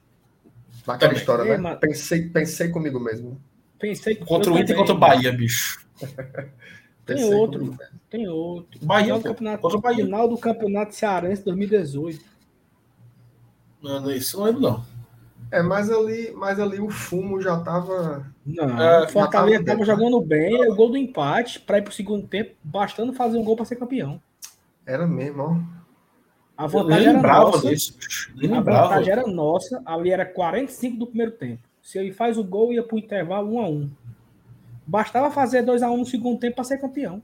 Naquela 0.88 1.10
também. 1.10 1.18
história, 1.18 1.44
né? 1.46 1.58
Mas... 1.58 1.80
Pensei, 1.80 2.30
pensei 2.30 2.70
comigo 2.70 3.00
mesmo. 3.00 3.40
Pensei 3.82 4.16
contra 4.16 4.54
o 4.54 4.58
Inter 4.60 4.76
e 4.76 4.78
contra 4.78 4.94
o 4.94 4.98
Bahia, 4.98 5.34
bicho. 5.34 5.84
tem 7.04 7.24
outro, 7.34 7.76
tem 8.10 8.28
outro. 8.28 8.80
Bahia, 8.86 9.06
final, 9.06 9.22
campeonato, 9.22 9.62
contra 9.62 9.78
o 9.78 9.82
Bahia. 9.82 10.06
final 10.06 10.28
do 10.30 10.38
Campeonato 10.38 10.96
Cearense 10.96 11.44
2018. 11.44 12.24
Não, 13.82 14.00
não, 14.00 14.12
isso 14.12 14.38
não 14.38 14.46
lembro, 14.46 14.62
não. 14.62 14.86
É, 15.52 15.62
mas 15.64 15.90
ali, 15.90 16.32
mas 16.36 16.60
ali 16.60 16.80
o 16.80 16.90
fumo 16.90 17.42
já 17.42 17.60
tava. 17.60 18.32
Não, 18.46 18.82
é, 18.82 19.04
o 19.04 19.10
Fortaleza 19.10 19.66
tava, 19.66 19.84
jogando 19.84 20.22
bem, 20.22 20.70
o 20.70 20.76
gol 20.76 20.92
do 20.92 20.98
empate 20.98 21.60
para 21.60 21.80
ir 21.80 21.82
pro 21.82 21.92
segundo 21.92 22.28
tempo, 22.28 22.56
bastando 22.64 23.12
fazer 23.12 23.38
um 23.38 23.44
gol 23.44 23.56
para 23.56 23.66
ser 23.66 23.76
campeão. 23.76 24.22
Era 24.86 25.08
mesmo, 25.08 25.42
ó. 25.42 25.82
A 26.56 26.68
vantagem 26.68 27.10
era 27.10 27.22
nossa. 27.22 27.68
Disso. 27.68 27.98
A 28.56 28.62
vantagem 28.62 29.12
era 29.12 29.28
nossa, 29.28 29.82
ali 29.86 30.12
era 30.12 30.26
45 30.26 30.98
do 30.98 31.08
primeiro 31.08 31.32
tempo. 31.32 31.71
Se 31.82 31.98
ele 31.98 32.12
faz 32.12 32.38
o 32.38 32.44
gol, 32.44 32.72
ia 32.72 32.84
pro 32.84 32.98
intervalo 32.98 33.56
1 33.56 33.60
a 33.60 33.70
1 33.70 33.92
Bastava 34.86 35.32
fazer 35.32 35.62
2 35.62 35.82
a 35.82 35.90
1 35.90 35.98
no 35.98 36.06
segundo 36.06 36.40
tempo 36.40 36.56
para 36.56 36.64
ser 36.64 36.78
campeão. 36.78 37.24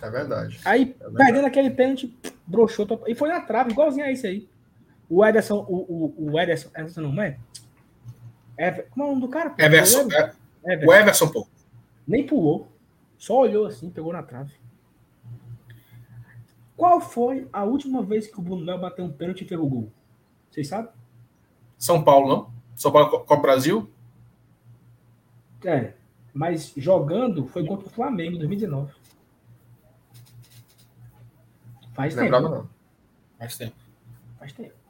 É 0.00 0.10
verdade. 0.10 0.60
Aí, 0.64 0.82
é 0.82 1.04
verdade. 1.04 1.16
perdendo 1.16 1.46
aquele 1.46 1.70
pênalti, 1.70 2.16
broxou. 2.46 2.86
E 3.06 3.14
foi 3.14 3.28
na 3.28 3.40
trave, 3.40 3.70
igualzinho 3.70 4.04
a 4.04 4.10
isso 4.10 4.26
aí. 4.26 4.48
O 5.08 5.24
Ederson, 5.24 5.64
o, 5.68 6.14
o, 6.18 6.32
o 6.32 6.40
Ederson, 6.40 6.70
Ederson 6.74 7.02
não 7.02 7.22
é? 7.22 7.38
Ever, 8.58 8.88
como 8.90 9.04
é 9.04 9.06
o 9.06 9.10
nome 9.10 9.20
do 9.20 9.28
cara? 9.28 9.54
Everson. 9.58 10.08
É, 10.10 10.72
Everson. 10.72 10.90
O 10.90 10.94
Everson, 10.94 11.28
pô. 11.28 11.46
Nem 12.06 12.26
pulou. 12.26 12.68
Só 13.16 13.38
olhou 13.38 13.66
assim, 13.66 13.90
pegou 13.90 14.12
na 14.12 14.22
trave. 14.22 14.52
Qual 16.76 17.00
foi 17.00 17.46
a 17.52 17.62
última 17.62 18.02
vez 18.02 18.26
que 18.26 18.38
o 18.38 18.42
Bruno 18.42 18.64
Mel 18.64 18.78
bateu 18.78 19.04
um 19.04 19.12
pênalti 19.12 19.44
e 19.44 19.48
fez 19.48 19.60
o 19.60 19.66
gol? 19.66 19.92
Vocês 20.50 20.66
sabem? 20.66 20.90
São 21.78 22.02
Paulo, 22.02 22.28
não? 22.28 22.61
São 22.74 22.92
Paulo 22.92 23.24
com 23.24 23.34
o 23.34 23.40
Brasil? 23.40 23.90
É. 25.64 25.92
Mas 26.32 26.72
jogando 26.76 27.46
foi 27.46 27.64
contra 27.64 27.86
o 27.86 27.90
Flamengo 27.90 28.36
em 28.36 28.38
2019. 28.38 28.92
Faz 31.92 32.14
Lembrava 32.14 32.48
tempo. 32.48 32.62
Não. 32.62 32.70
Faz 33.38 33.56
tempo. 33.56 33.76
Faz 34.38 34.52
tempo. 34.52 34.82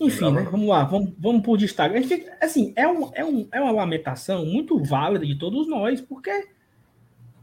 Enfim, 0.00 0.30
né? 0.30 0.42
Vamos 0.42 0.68
lá, 0.68 0.84
vamos, 0.84 1.12
vamos 1.18 1.42
por 1.42 1.58
destaque. 1.58 1.96
A 1.96 2.00
gente, 2.00 2.26
assim, 2.40 2.72
é, 2.76 2.86
um, 2.86 3.10
é, 3.12 3.24
um, 3.24 3.48
é 3.50 3.60
uma 3.60 3.72
lamentação 3.72 4.46
muito 4.46 4.78
válida 4.82 5.26
de 5.26 5.36
todos 5.36 5.68
nós, 5.68 6.00
porque 6.00 6.48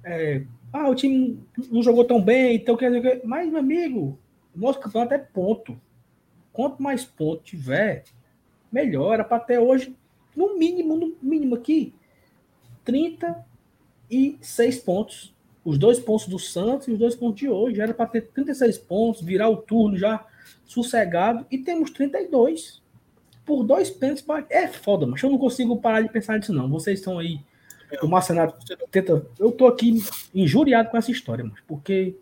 é, 0.04 0.46
ah, 0.72 0.90
o 0.90 0.96
time 0.96 1.44
não 1.70 1.84
jogou 1.84 2.06
tão 2.06 2.22
bem, 2.22 2.56
então 2.56 2.78
quer 2.78 2.92
dizer, 2.92 3.22
mas, 3.26 3.50
meu 3.50 3.60
amigo, 3.60 4.18
o 4.56 4.60
nosso 4.60 4.80
campeonato 4.80 5.14
é 5.14 5.18
ponto. 5.18 5.80
Quanto 6.54 6.82
mais 6.82 7.04
ponto 7.04 7.44
tiver, 7.44 8.06
melhor. 8.76 9.14
Era 9.14 9.24
para 9.24 9.40
ter 9.40 9.58
hoje, 9.58 9.96
no 10.36 10.58
mínimo, 10.58 10.98
no 10.98 11.16
mínimo 11.22 11.56
aqui, 11.56 11.94
36 12.84 14.78
pontos. 14.80 15.34
Os 15.64 15.80
dois 15.80 15.98
pontos 16.00 16.28
do 16.28 16.38
Santos 16.38 16.88
e 16.88 16.92
os 16.92 17.00
dois 17.00 17.16
pontos 17.16 17.40
de 17.40 17.50
hoje. 17.50 17.82
Era 17.82 17.94
para 17.94 18.06
ter 18.06 18.28
36 18.28 18.78
pontos, 18.78 19.22
virar 19.24 19.50
o 19.50 19.58
turno 19.58 19.98
já 19.98 20.24
sossegado 20.64 21.46
e 21.50 21.58
temos 21.58 21.90
32 21.90 22.84
por 23.44 23.64
dois 23.64 23.90
pênaltis. 23.90 24.24
É 24.50 24.68
foda, 24.68 25.08
mas 25.08 25.24
eu 25.24 25.30
não 25.30 25.40
consigo 25.40 25.78
parar 25.78 26.02
de 26.02 26.10
pensar 26.10 26.38
nisso, 26.38 26.54
não. 26.54 26.70
Vocês 26.70 27.00
estão 27.00 27.18
aí. 27.18 27.40
O 28.02 28.08
Marcenato 28.08 28.58
tenta. 28.92 29.26
Eu 29.40 29.52
tô 29.52 29.68
aqui 29.68 30.04
injuriado 30.34 30.90
com 30.90 30.98
essa 30.98 31.12
história, 31.12 31.44
mas 31.44 31.62
porque. 31.68 32.16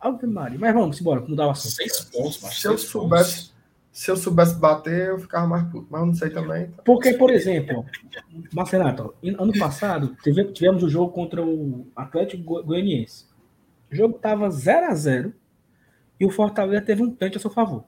Ave 0.00 0.26
Maria. 0.26 0.58
Mas 0.58 0.74
vamos 0.74 1.00
embora, 1.00 1.20
como 1.20 1.36
dá 1.36 1.46
o 1.46 1.50
assunto. 1.50 1.72
Seis 1.72 2.00
pontos, 2.00 2.40
mas 2.42 2.60
se 2.60 2.66
eu 2.66 2.76
soubesse. 2.76 3.51
Se 3.92 4.10
eu 4.10 4.16
soubesse 4.16 4.58
bater, 4.58 5.08
eu 5.08 5.18
ficava 5.18 5.46
mais 5.46 5.64
puto, 5.64 5.86
mas 5.90 6.00
eu 6.00 6.06
não 6.06 6.14
sei 6.14 6.30
também. 6.30 6.68
Tá? 6.68 6.82
Porque, 6.82 7.12
por 7.12 7.30
exemplo, 7.30 7.84
Marcenato, 8.50 9.14
ano 9.22 9.52
passado 9.58 10.16
tivemos 10.54 10.82
o 10.82 10.86
um 10.86 10.88
jogo 10.88 11.12
contra 11.12 11.44
o 11.44 11.86
Atlético 11.94 12.62
Goianiense. 12.62 13.26
O 13.90 13.94
jogo 13.94 14.18
tava 14.18 14.48
0 14.48 14.86
a 14.86 14.94
0 14.94 15.34
e 16.18 16.24
o 16.24 16.30
Fortaleza 16.30 16.80
teve 16.80 17.02
um 17.02 17.14
pênalti 17.14 17.36
a 17.36 17.40
seu 17.40 17.50
favor. 17.50 17.84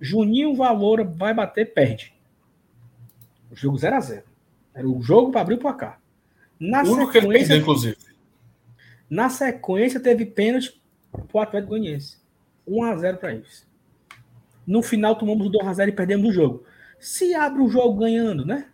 Juninho 0.00 0.56
Valora 0.56 1.04
vai 1.04 1.32
bater, 1.32 1.72
perde. 1.72 2.12
O 3.48 3.54
jogo 3.54 3.78
0 3.78 3.94
a 3.94 4.00
0 4.00 4.24
Era 4.74 4.88
o 4.88 5.00
jogo 5.00 5.30
para 5.30 5.42
abrir 5.42 5.54
o 5.54 5.58
placar. 5.58 6.00
Na 6.58 6.82
o 6.82 6.86
sequência, 6.86 7.12
que 7.12 7.18
ele 7.18 7.38
perdeu, 7.38 7.56
inclusive. 7.58 7.96
Na 9.08 9.30
sequência, 9.30 10.00
teve 10.00 10.26
pênalti 10.26 10.82
para 11.12 11.22
o 11.32 11.38
Atlético 11.38 11.70
Goianiense. 11.70 12.18
1 12.66 12.82
a 12.82 12.96
0 12.96 13.18
para 13.18 13.34
eles. 13.34 13.71
No 14.66 14.82
final, 14.82 15.16
tomamos 15.16 15.46
o 15.46 15.50
2 15.50 15.66
a 15.66 15.72
0 15.72 15.90
e 15.90 15.94
perdemos 15.94 16.28
o 16.28 16.32
jogo. 16.32 16.64
Se 16.98 17.34
abre 17.34 17.62
o 17.62 17.68
jogo 17.68 17.98
ganhando, 17.98 18.44
né? 18.44 18.68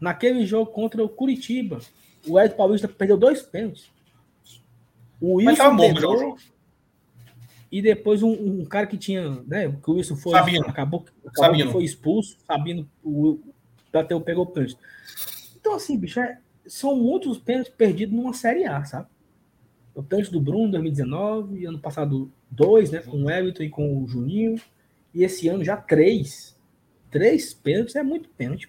Naquele 0.00 0.46
jogo 0.46 0.70
contra 0.70 1.02
o 1.02 1.08
Curitiba, 1.08 1.80
o 2.26 2.38
Ed 2.38 2.54
Paulista 2.54 2.86
perdeu 2.88 3.16
dois 3.16 3.42
pênaltis. 3.42 3.90
O 5.20 5.34
Wilson 5.34 5.76
pegou, 5.76 6.36
e 7.74 7.82
depois 7.82 8.22
um, 8.22 8.30
um, 8.30 8.64
cara 8.64 8.86
que 8.86 8.96
tinha, 8.96 9.42
né? 9.48 9.68
Que 9.82 9.90
o 9.90 9.94
Wilson 9.94 10.14
foi. 10.14 10.32
Sabino. 10.32 10.66
Acabou, 10.68 11.04
acabou 11.26 11.44
Sabino. 11.44 11.72
foi 11.72 11.82
expulso. 11.82 12.36
Sabino 12.46 12.88
o, 13.02 13.40
bateu, 13.92 14.20
pegou 14.20 14.44
o 14.44 14.46
pênalti. 14.46 14.78
Então, 15.58 15.74
assim, 15.74 15.98
bicho, 15.98 16.20
é, 16.20 16.38
são 16.66 16.94
muitos 16.94 17.38
pênaltis 17.38 17.72
perdidos 17.72 18.14
numa 18.14 18.32
Série 18.32 18.64
A, 18.64 18.84
sabe? 18.84 19.08
O 19.94 20.04
pênalti 20.04 20.30
do 20.30 20.40
Bruno, 20.40 20.70
2019, 20.70 21.66
ano 21.66 21.78
passado, 21.80 22.30
dois, 22.54 22.90
né? 22.90 23.00
Com 23.00 23.24
o 23.24 23.30
Everton 23.30 23.62
e 23.62 23.68
com 23.68 24.02
o 24.02 24.06
Juninho. 24.06 24.60
E 25.12 25.22
esse 25.22 25.48
ano 25.48 25.64
já 25.64 25.76
três. 25.76 26.56
Três 27.10 27.54
pênaltis 27.54 27.94
é 27.96 28.02
muito 28.02 28.28
pênalti. 28.30 28.68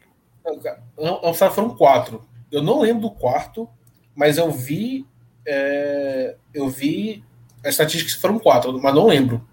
Não, 0.97 1.21
não, 1.21 1.33
foram 1.33 1.75
quatro. 1.75 2.23
Eu 2.51 2.61
não 2.61 2.81
lembro 2.81 3.01
do 3.01 3.11
quarto, 3.11 3.67
mas 4.15 4.38
eu 4.38 4.51
vi. 4.51 5.05
É, 5.45 6.36
eu 6.53 6.69
vi 6.69 7.23
as 7.63 7.71
estatísticas 7.71 8.13
foram 8.13 8.38
quatro, 8.38 8.79
mas 8.79 8.93
não 8.93 9.07
lembro. 9.07 9.45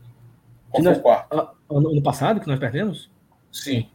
Qual 0.71 0.83
foi 0.83 0.93
o 0.93 1.01
quarto? 1.01 1.49
Ano 1.71 2.03
passado 2.03 2.41
que 2.41 2.47
nós 2.47 2.59
perdemos? 2.59 3.11
Sim. 3.51 3.89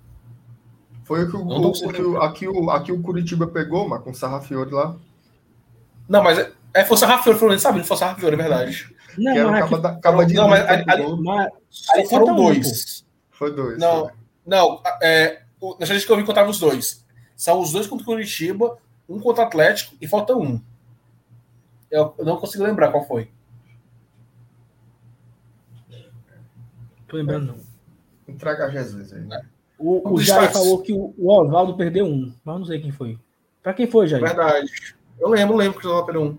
Foi 1.04 1.24
o 1.24 1.30
que 1.30 1.38
o, 1.38 1.48
o, 1.48 1.72
que 1.72 2.18
aqui, 2.18 2.48
o, 2.48 2.70
aqui 2.70 2.92
o 2.92 3.02
Curitiba 3.02 3.48
pegou, 3.48 3.88
mas 3.88 4.02
com 4.02 4.10
o 4.10 4.16
Sarrafiore 4.16 4.72
lá. 4.72 4.96
Não, 6.10 6.24
mas 6.24 6.40
é, 6.40 6.52
é 6.74 6.84
foi 6.84 6.96
o 6.96 6.98
Sarrafiore, 6.98 7.38
foi, 7.38 7.60
sabe? 7.60 7.78
Não 7.78 7.86
foi 7.86 7.96
o 7.96 8.00
Sarrafiore, 8.00 8.34
é 8.34 8.38
verdade. 8.38 8.96
Não, 9.18 9.34
que 9.34 9.44
mas, 9.44 9.64
acaba, 9.64 9.90
acaba 9.90 10.26
de 10.26 10.34
não, 10.34 10.48
mas, 10.48 10.68
ali, 10.68 10.84
ali, 10.88 11.22
mas 11.22 11.52
ali 11.92 12.08
foram 12.08 12.36
dois. 12.36 13.06
foi 13.32 13.56
dois. 13.56 13.80
Não, 13.80 14.12
não 14.46 14.82
é, 15.02 15.42
o, 15.60 15.72
na 15.72 15.84
estatística 15.84 16.08
que 16.08 16.12
eu 16.12 16.18
vi 16.18 16.26
contava 16.26 16.50
os 16.50 16.60
dois. 16.60 17.06
São 17.36 17.60
os 17.60 17.72
dois 17.72 17.88
contra 17.88 18.04
o 18.04 18.06
Curitiba, 18.06 18.78
um 19.08 19.20
contra 19.20 19.44
o 19.44 19.48
Atlético 19.48 19.96
e 20.00 20.08
falta 20.08 20.36
um. 20.36 20.62
Eu, 21.90 22.14
eu 22.18 22.26
não 22.26 22.38
consigo 22.38 22.64
lembrar 22.64 22.92
qual 22.92 23.06
foi. 23.06 23.30
Tô 27.08 27.16
lembrando, 27.16 27.48
não. 27.48 28.34
Entrega 28.34 28.70
Jesus 28.70 29.14
aí. 29.14 29.22
Né? 29.22 29.42
O, 29.80 30.14
o 30.16 30.22
Jair 30.22 30.52
falou 30.52 30.82
que 30.82 30.92
o, 30.92 31.14
o 31.18 31.32
Oswaldo 31.32 31.78
perdeu 31.78 32.06
um, 32.06 32.34
mas 32.44 32.60
não 32.60 32.66
sei 32.66 32.82
quem 32.82 32.92
foi. 32.92 33.18
Pra 33.64 33.74
quem 33.74 33.88
foi, 33.90 34.08
Jair? 34.08 34.24
Verdade. 34.24 34.96
Eu 35.20 35.30
lembro, 35.30 35.56
lembro 35.56 35.80
que 35.80 35.86
o 35.86 35.90
Oswaldo 35.90 36.06
perdeu 36.06 36.24
um. 36.24 36.38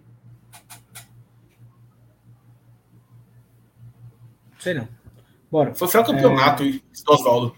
Sei 4.59 4.75
não. 4.75 4.89
Bora. 5.51 5.75
Foi 5.75 5.89
o 5.89 6.05
campeonato, 6.05 6.63
é... 6.63 6.81
Oswaldo. 7.09 7.55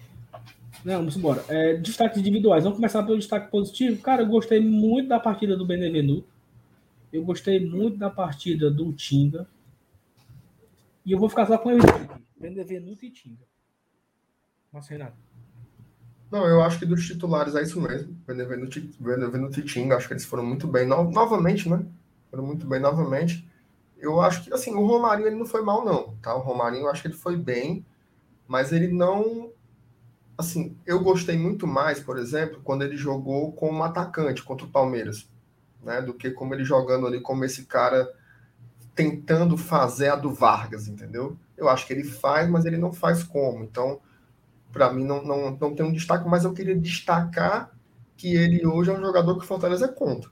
Não, 0.84 0.98
vamos 0.98 1.16
embora. 1.16 1.44
É, 1.48 1.76
destaques 1.76 2.18
individuais. 2.18 2.64
Vamos 2.64 2.76
começar 2.76 3.02
pelo 3.02 3.18
destaque 3.18 3.50
positivo. 3.50 4.00
Cara, 4.00 4.22
eu 4.22 4.26
gostei 4.26 4.60
muito 4.60 5.08
da 5.08 5.20
partida 5.20 5.56
do 5.56 5.66
Benevenuto. 5.66 6.28
Eu 7.12 7.24
gostei 7.24 7.64
muito 7.64 7.98
da 7.98 8.08
partida 8.08 8.70
do 8.70 8.92
Tinga. 8.92 9.46
E 11.04 11.12
eu 11.12 11.18
vou 11.18 11.28
ficar 11.28 11.46
só 11.46 11.58
com 11.58 11.70
ele 11.70 11.80
aqui. 11.80 12.22
Benevenuto 12.38 13.04
e 13.04 13.10
Tinga. 13.10 13.44
Nossa, 14.72 14.90
Renato. 14.90 15.16
Não, 16.30 16.46
eu 16.46 16.62
acho 16.62 16.78
que 16.78 16.86
dos 16.86 17.04
titulares 17.06 17.56
é 17.56 17.62
isso 17.62 17.80
mesmo. 17.80 18.12
Benevenuto, 18.26 18.80
Benevenuto 19.00 19.58
e 19.58 19.64
Tinga, 19.64 19.96
acho 19.96 20.06
que 20.06 20.14
eles 20.14 20.24
foram 20.24 20.46
muito 20.46 20.66
bem 20.66 20.86
no, 20.86 21.10
novamente, 21.10 21.68
né? 21.68 21.84
Foram 22.30 22.46
muito 22.46 22.66
bem 22.66 22.78
novamente. 22.78 23.44
Eu 24.00 24.20
acho 24.20 24.44
que, 24.44 24.52
assim, 24.52 24.74
o 24.74 24.86
Romarinho 24.86 25.28
ele 25.28 25.36
não 25.36 25.46
foi 25.46 25.62
mal, 25.62 25.84
não, 25.84 26.16
tá? 26.22 26.34
O 26.34 26.40
Romarinho 26.40 26.84
eu 26.84 26.90
acho 26.90 27.02
que 27.02 27.08
ele 27.08 27.14
foi 27.16 27.36
bem, 27.36 27.84
mas 28.48 28.72
ele 28.72 28.88
não. 28.88 29.52
Assim, 30.38 30.76
eu 30.86 31.00
gostei 31.00 31.36
muito 31.36 31.66
mais, 31.66 32.00
por 32.00 32.18
exemplo, 32.18 32.60
quando 32.64 32.82
ele 32.82 32.96
jogou 32.96 33.52
como 33.52 33.82
atacante 33.82 34.42
contra 34.42 34.66
o 34.66 34.70
Palmeiras, 34.70 35.28
né? 35.82 36.00
Do 36.00 36.14
que 36.14 36.30
como 36.30 36.54
ele 36.54 36.64
jogando 36.64 37.06
ali 37.06 37.20
como 37.20 37.44
esse 37.44 37.66
cara 37.66 38.10
tentando 38.94 39.56
fazer 39.56 40.08
a 40.08 40.16
do 40.16 40.32
Vargas, 40.32 40.88
entendeu? 40.88 41.36
Eu 41.56 41.68
acho 41.68 41.86
que 41.86 41.92
ele 41.92 42.04
faz, 42.04 42.48
mas 42.48 42.64
ele 42.64 42.78
não 42.78 42.92
faz 42.92 43.22
como. 43.22 43.62
Então, 43.64 44.00
para 44.72 44.92
mim, 44.92 45.04
não, 45.04 45.22
não, 45.22 45.50
não 45.50 45.74
tem 45.74 45.84
um 45.84 45.92
destaque, 45.92 46.28
mas 46.28 46.44
eu 46.44 46.52
queria 46.52 46.76
destacar 46.76 47.70
que 48.16 48.34
ele 48.34 48.66
hoje 48.66 48.90
é 48.90 48.92
um 48.92 49.00
jogador 49.00 49.36
que 49.36 49.44
o 49.44 49.46
Fortaleza 49.46 49.86
é 49.86 49.88
contra. 49.88 50.30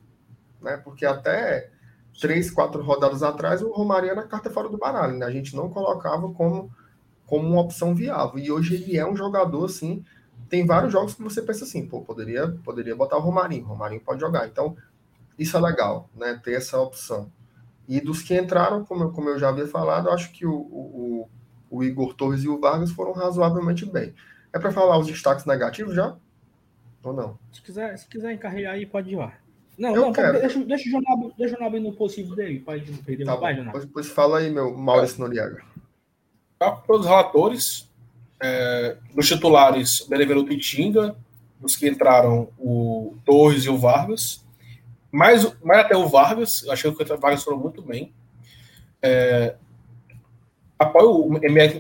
Né? 0.61 0.77
Porque 0.79 1.07
até 1.07 1.71
três, 2.21 2.51
quatro 2.51 2.83
rodadas 2.83 3.23
atrás, 3.23 3.63
o 3.63 3.71
Romaria 3.71 4.11
era 4.11 4.23
carta 4.25 4.51
fora 4.51 4.69
do 4.69 4.77
baralho. 4.77 5.17
Né? 5.17 5.27
A 5.27 5.31
gente 5.31 5.55
não 5.55 5.69
colocava 5.69 6.31
como, 6.33 6.71
como 7.27 7.49
uma 7.49 7.61
opção 7.61 7.95
viável. 7.95 8.39
E 8.39 8.51
hoje 8.51 8.75
ele 8.75 8.97
é 8.97 9.09
um 9.09 9.17
jogador, 9.17 9.65
assim. 9.65 10.05
Tem 10.49 10.67
vários 10.67 10.93
jogos 10.93 11.15
que 11.15 11.23
você 11.23 11.43
pensa 11.43 11.65
assim, 11.65 11.87
pô, 11.87 12.01
poderia, 12.03 12.49
poderia 12.65 12.97
botar 12.97 13.17
o 13.17 13.21
Romarinho. 13.21 13.65
O 13.65 13.69
Romarinho 13.69 14.01
pode 14.01 14.21
jogar. 14.21 14.47
Então, 14.47 14.77
isso 15.39 15.57
é 15.57 15.61
legal, 15.61 16.09
né? 16.15 16.41
Ter 16.43 16.55
essa 16.55 16.79
opção. 16.81 17.31
E 17.89 18.01
dos 18.01 18.23
que 18.23 18.39
entraram, 18.39 18.85
como 18.85 19.05
eu, 19.05 19.11
como 19.13 19.29
eu 19.31 19.39
já 19.39 19.49
havia 19.49 19.67
falado, 19.67 20.11
acho 20.11 20.33
que 20.33 20.45
o, 20.45 20.55
o, 20.55 21.29
o 21.71 21.85
Igor 21.85 22.15
Torres 22.15 22.43
e 22.43 22.49
o 22.49 22.61
Vargas 22.61 22.91
foram 22.91 23.13
razoavelmente 23.13 23.87
bem. 23.87 24.15
É 24.53 24.59
para 24.59 24.73
falar 24.73 24.99
os 24.99 25.07
destaques 25.07 25.45
negativos 25.45 25.95
já? 25.95 26.17
Ou 27.03 27.13
não? 27.13 27.39
Se 27.53 27.63
quiser, 27.63 27.97
se 27.97 28.07
quiser 28.07 28.33
encarregar 28.33 28.75
aí, 28.75 28.85
pode 28.85 29.11
ir 29.11 29.17
lá. 29.17 29.33
Não, 29.79 29.95
eu 29.95 30.03
não, 30.03 30.13
quero. 30.13 30.41
deixa, 30.41 30.59
deixa 30.65 30.89
o 30.89 30.91
jornal, 30.91 31.33
deixa 31.39 31.55
o 31.55 31.59
jornal 31.61 31.81
no 31.81 31.93
possível 31.93 32.35
dele, 32.35 32.59
pode 32.59 32.91
perder 32.93 33.25
tá 33.25 33.37
vai, 33.37 33.55
Pois, 33.71 33.85
pois 33.87 34.07
fala 34.09 34.39
aí, 34.39 34.51
meu 34.51 34.77
Maurício 34.77 35.21
Noriega. 35.21 35.63
Para 36.59 36.83
os 36.89 37.07
relatores, 37.07 37.89
é, 38.43 38.97
nos 39.15 39.29
titulares, 39.29 40.05
Benevenuto 40.09 40.53
e 40.53 40.59
Tinga, 40.59 41.15
os 41.63 41.77
que 41.77 41.89
entraram 41.89 42.49
o 42.59 43.17
Torres 43.25 43.65
e 43.65 43.69
o 43.69 43.79
Vargas, 43.79 44.45
mais, 45.11 45.45
mais 45.63 45.81
até 45.85 45.97
o 45.97 46.09
Vargas, 46.09 46.65
eu 46.65 46.73
achei 46.73 46.93
que 46.93 47.03
o 47.03 47.19
Vargas 47.19 47.45
foram 47.45 47.59
muito 47.59 47.81
bem. 47.81 48.13
É, 49.01 49.55
apoio 50.79 51.33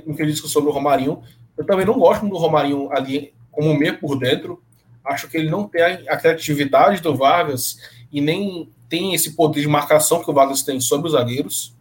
o 0.06 0.14
que 0.14 0.26
disse 0.26 0.48
sobre 0.48 0.70
o 0.70 0.72
Romarinho. 0.72 1.22
Eu 1.56 1.66
também 1.66 1.84
não 1.84 1.98
gosto 1.98 2.26
do 2.26 2.36
Romarinho 2.36 2.90
ali 2.92 3.34
como 3.50 3.76
meio 3.76 3.98
por 3.98 4.18
dentro. 4.18 4.62
Acho 5.04 5.28
que 5.28 5.36
ele 5.36 5.50
não 5.50 5.68
tem 5.68 5.82
a 5.82 6.16
criatividade 6.16 7.00
do 7.00 7.16
Vargas 7.16 7.78
e 8.12 8.20
nem 8.20 8.70
tem 8.88 9.14
esse 9.14 9.32
poder 9.32 9.60
de 9.60 9.68
marcação 9.68 10.22
que 10.22 10.30
o 10.30 10.34
Vargas 10.34 10.62
tem 10.62 10.80
sobre 10.80 11.06
os 11.06 11.12
zagueiros. 11.12 11.74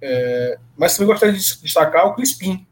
É, 0.00 0.58
mas 0.76 0.96
também 0.96 1.08
gostaria 1.08 1.34
de 1.34 1.60
destacar 1.60 2.06
o 2.06 2.14
Crispim. 2.14 2.66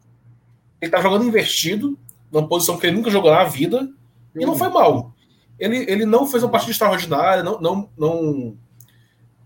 Ele 0.81 0.89
está 0.89 1.01
jogando 1.01 1.25
invertido, 1.25 1.97
numa 2.31 2.47
posição 2.47 2.77
que 2.77 2.87
ele 2.87 2.95
nunca 2.95 3.09
jogou 3.09 3.31
na 3.31 3.43
vida, 3.43 3.89
e 4.35 4.45
não 4.45 4.55
foi 4.55 4.69
mal. 4.69 5.13
Ele, 5.59 5.77
ele 5.89 6.05
não 6.05 6.27
fez 6.27 6.43
uma 6.43 6.51
partida 6.51 6.71
extraordinária, 6.71 7.43
não, 7.43 7.59
não, 7.59 7.89
não 7.97 8.57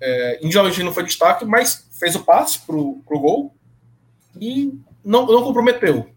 é, 0.02 0.38
individualmente 0.38 0.84
não 0.84 0.94
foi 0.94 1.04
destaque, 1.04 1.46
mas 1.46 1.88
fez 1.98 2.16
o 2.16 2.24
passe 2.24 2.60
pro, 2.60 3.02
pro 3.06 3.20
gol 3.20 3.56
e 4.40 4.78
não, 5.04 5.26
não 5.26 5.44
comprometeu. 5.44 6.10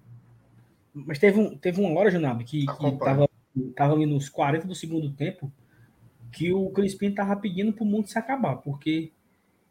Mas 0.92 1.18
teve, 1.18 1.38
um, 1.38 1.56
teve 1.56 1.80
uma 1.80 1.98
hora, 1.98 2.10
Junab, 2.10 2.42
que, 2.44 2.66
que 2.66 2.86
tava, 3.74 3.94
ali 3.94 4.06
nos 4.06 4.28
40 4.28 4.66
do 4.66 4.74
segundo 4.74 5.10
tempo, 5.12 5.50
que 6.32 6.52
o 6.52 6.70
Crispim 6.70 7.12
tava 7.12 7.36
pedindo 7.36 7.72
pro 7.72 7.84
mundo 7.84 8.08
se 8.08 8.18
acabar, 8.18 8.56
porque 8.56 9.12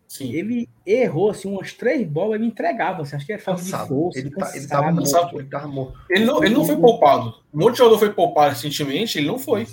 Sim. 0.07 0.31
ele 0.31 0.69
errou 0.86 1.31
assim, 1.31 1.49
umas 1.49 1.73
três 1.73 2.07
bolas, 2.07 2.39
ele 2.39 2.47
entregava. 2.47 3.03
Você 3.03 3.15
acha 3.15 3.25
que 3.25 3.34
era 3.34 3.41
falta 3.41 3.63
de 3.63 3.71
força? 3.71 4.19
Ele, 4.19 4.29
tá, 4.29 4.51
ele, 4.55 4.67
tava 4.67 4.91
morto, 4.91 5.39
ele 5.39 5.49
tava 5.49 5.67
morto. 5.67 5.99
Ele 6.09 6.25
não, 6.25 6.43
ele 6.43 6.53
não 6.53 6.65
foi 6.65 6.77
poupado. 6.77 7.34
Um 7.53 7.59
monte 7.59 7.73
de 7.73 7.77
jogador 7.79 7.99
foi 7.99 8.13
poupado 8.13 8.49
recentemente, 8.49 9.17
ele 9.17 9.27
não 9.27 9.39
foi. 9.39 9.67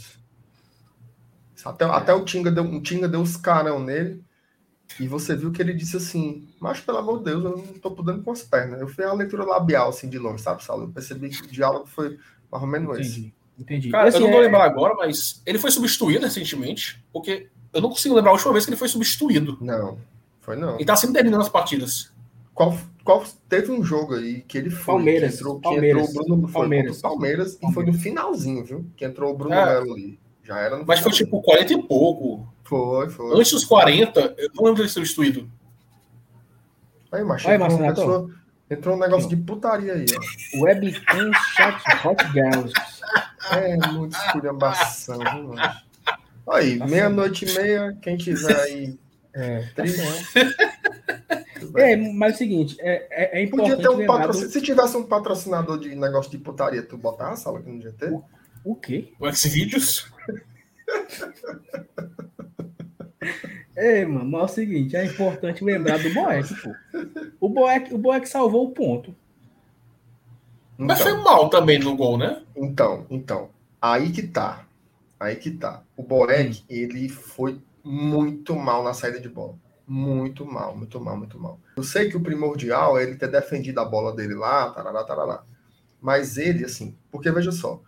Até, 1.64 1.84
até 1.84 2.14
o 2.14 2.24
Tinga 2.24 2.50
deu, 2.50 2.64
o 2.64 2.80
Tinga 2.82 3.08
deu 3.08 3.20
uns 3.20 3.36
carão 3.36 3.78
nele. 3.78 4.24
E 4.98 5.06
você 5.06 5.36
viu 5.36 5.52
que 5.52 5.62
ele 5.62 5.72
disse 5.72 5.96
assim, 5.96 6.48
mas 6.58 6.80
pelo 6.80 6.98
amor 6.98 7.18
de 7.18 7.26
Deus, 7.26 7.44
eu 7.44 7.56
não 7.56 7.78
tô 7.78 7.92
podendo 7.92 8.22
com 8.22 8.32
as 8.32 8.42
pernas. 8.42 8.80
Eu 8.80 8.88
fiz 8.88 9.04
a 9.04 9.12
leitura 9.12 9.44
labial, 9.44 9.90
assim, 9.90 10.08
de 10.08 10.18
longe, 10.18 10.42
sabe, 10.42 10.64
Saulo? 10.64 10.84
Eu 10.84 10.88
percebi 10.88 11.28
que 11.28 11.42
o 11.42 11.46
diálogo 11.46 11.86
foi 11.86 12.18
mais 12.50 12.62
ou 12.62 12.68
menos 12.68 12.98
Entendi. 12.98 13.08
esse. 13.08 13.39
Entendi. 13.60 13.90
Cara, 13.90 14.08
eu 14.08 14.20
não 14.20 14.30
vou 14.30 14.40
é... 14.40 14.44
lembrar 14.44 14.64
agora, 14.64 14.94
mas 14.94 15.42
ele 15.44 15.58
foi 15.58 15.70
substituído 15.70 16.24
recentemente, 16.24 17.04
porque 17.12 17.48
eu 17.72 17.82
não 17.82 17.90
consigo 17.90 18.14
lembrar 18.14 18.30
a 18.30 18.34
última 18.34 18.52
vez 18.52 18.64
que 18.64 18.70
ele 18.70 18.78
foi 18.78 18.88
substituído. 18.88 19.58
Não, 19.60 19.98
foi 20.40 20.56
não. 20.56 20.80
E 20.80 20.84
tá 20.84 20.96
sempre 20.96 21.14
terminando 21.14 21.42
as 21.42 21.48
partidas. 21.48 22.10
Qual, 22.54 22.76
qual 23.04 23.24
teve 23.48 23.70
um 23.70 23.84
jogo 23.84 24.14
aí 24.14 24.40
que 24.42 24.56
ele 24.56 24.70
foi? 24.70 24.94
Palmeiras. 24.94 25.30
Que 25.30 25.36
entrou, 25.36 25.60
Palmeiras. 25.60 26.02
Que 26.02 26.10
entrou 26.10 26.22
o 26.22 26.26
Bruno 26.26 26.48
foi 26.48 26.60
Palmeiras. 26.60 27.00
Palmeiras, 27.00 27.54
Palmeiras, 27.54 27.70
e 27.70 27.74
foi 27.74 27.84
no 27.86 27.92
finalzinho, 27.92 28.64
viu? 28.64 28.86
Que 28.96 29.04
entrou 29.04 29.32
o 29.32 29.36
Bruno 29.36 29.54
é. 29.54 29.64
Melo 29.66 29.94
ali. 29.94 30.18
Já 30.42 30.58
era 30.58 30.78
no 30.78 30.86
Mas 30.86 31.00
foi 31.00 31.12
tipo 31.12 31.40
40 31.42 31.72
e 31.72 31.82
pouco. 31.82 32.52
Foi, 32.64 33.10
foi. 33.10 33.38
Antes 33.38 33.52
dos 33.52 33.64
40, 33.64 34.34
eu 34.38 34.50
não 34.54 34.64
lembro 34.64 34.76
de 34.76 34.82
ele 34.82 34.88
ser 34.88 34.94
substituído. 34.94 35.50
Aí, 37.12 37.24
macho, 37.24 37.48
aí, 37.48 37.56
entrou, 37.56 37.78
pessoa, 37.78 38.30
entrou 38.70 38.96
um 38.96 38.98
negócio 38.98 39.28
de 39.28 39.36
putaria 39.36 39.94
aí, 39.94 40.06
ó. 40.16 40.62
Webcam 40.62 41.32
Chat 41.54 42.06
Hot 42.06 42.24
Girls. 42.32 42.72
É, 43.52 43.76
muito 43.88 44.16
esculhambação, 44.16 45.18
viu, 45.18 45.54
macho? 45.54 45.84
Aí, 46.48 46.78
tá 46.78 46.86
meia-noite 46.86 47.44
e 47.44 47.54
meia, 47.54 47.96
quem 48.00 48.16
quiser 48.16 48.60
aí. 48.60 48.98
É, 49.32 49.68
tá 49.74 49.84
é, 51.76 51.96
mas 51.96 52.32
é 52.32 52.34
o 52.34 52.38
seguinte, 52.38 52.76
é, 52.80 53.06
é, 53.10 53.40
é 53.40 53.44
importante. 53.44 53.76
Podia 53.76 53.90
ter 53.90 53.96
um 53.96 54.06
patrocin... 54.06 54.42
do... 54.42 54.50
Se 54.50 54.60
tivesse 54.60 54.96
um 54.96 55.04
patrocinador 55.04 55.78
de 55.78 55.94
negócio 55.94 56.30
de 56.30 56.38
putaria, 56.38 56.82
tu 56.82 56.96
botar 56.96 57.30
a 57.30 57.36
sala 57.36 57.60
aqui 57.60 57.70
no 57.70 57.80
GT? 57.80 58.06
O, 58.06 58.24
o 58.64 58.74
quê? 58.74 59.12
O 59.20 59.32
Xvideos? 59.32 60.10
É, 63.80 64.04
mano, 64.04 64.36
é 64.36 64.42
o 64.42 64.48
seguinte, 64.48 64.94
é 64.94 65.06
importante 65.06 65.64
lembrar 65.64 65.98
do 65.98 66.12
Boeck, 66.12 66.54
pô. 66.60 66.74
O 67.40 67.48
Boeck, 67.48 67.94
o 67.94 67.96
Boeck 67.96 68.28
salvou 68.28 68.66
o 68.66 68.72
ponto. 68.72 69.16
Então, 70.74 70.86
Mas 70.86 71.00
foi 71.00 71.14
mal 71.14 71.48
também 71.48 71.78
no 71.78 71.96
gol, 71.96 72.18
né? 72.18 72.42
Então, 72.54 73.06
então, 73.08 73.48
aí 73.80 74.10
que 74.10 74.22
tá. 74.22 74.66
Aí 75.18 75.34
que 75.36 75.50
tá. 75.50 75.82
O 75.96 76.02
Boeck, 76.02 76.60
hum. 76.60 76.64
ele 76.68 77.08
foi 77.08 77.58
muito 77.82 78.54
mal 78.54 78.84
na 78.84 78.92
saída 78.92 79.18
de 79.18 79.30
bola. 79.30 79.54
Muito 79.86 80.44
mal, 80.44 80.76
muito 80.76 81.00
mal, 81.00 81.16
muito 81.16 81.40
mal. 81.40 81.58
Eu 81.74 81.82
sei 81.82 82.10
que 82.10 82.18
o 82.18 82.22
primordial 82.22 82.98
é 82.98 83.04
ele 83.04 83.16
ter 83.16 83.30
defendido 83.30 83.80
a 83.80 83.84
bola 83.86 84.14
dele 84.14 84.34
lá, 84.34 84.68
tarará, 84.68 85.02
tarará. 85.04 85.42
Mas 86.02 86.36
ele, 86.36 86.66
assim, 86.66 86.94
porque 87.10 87.30
veja 87.30 87.50
só, 87.50 87.80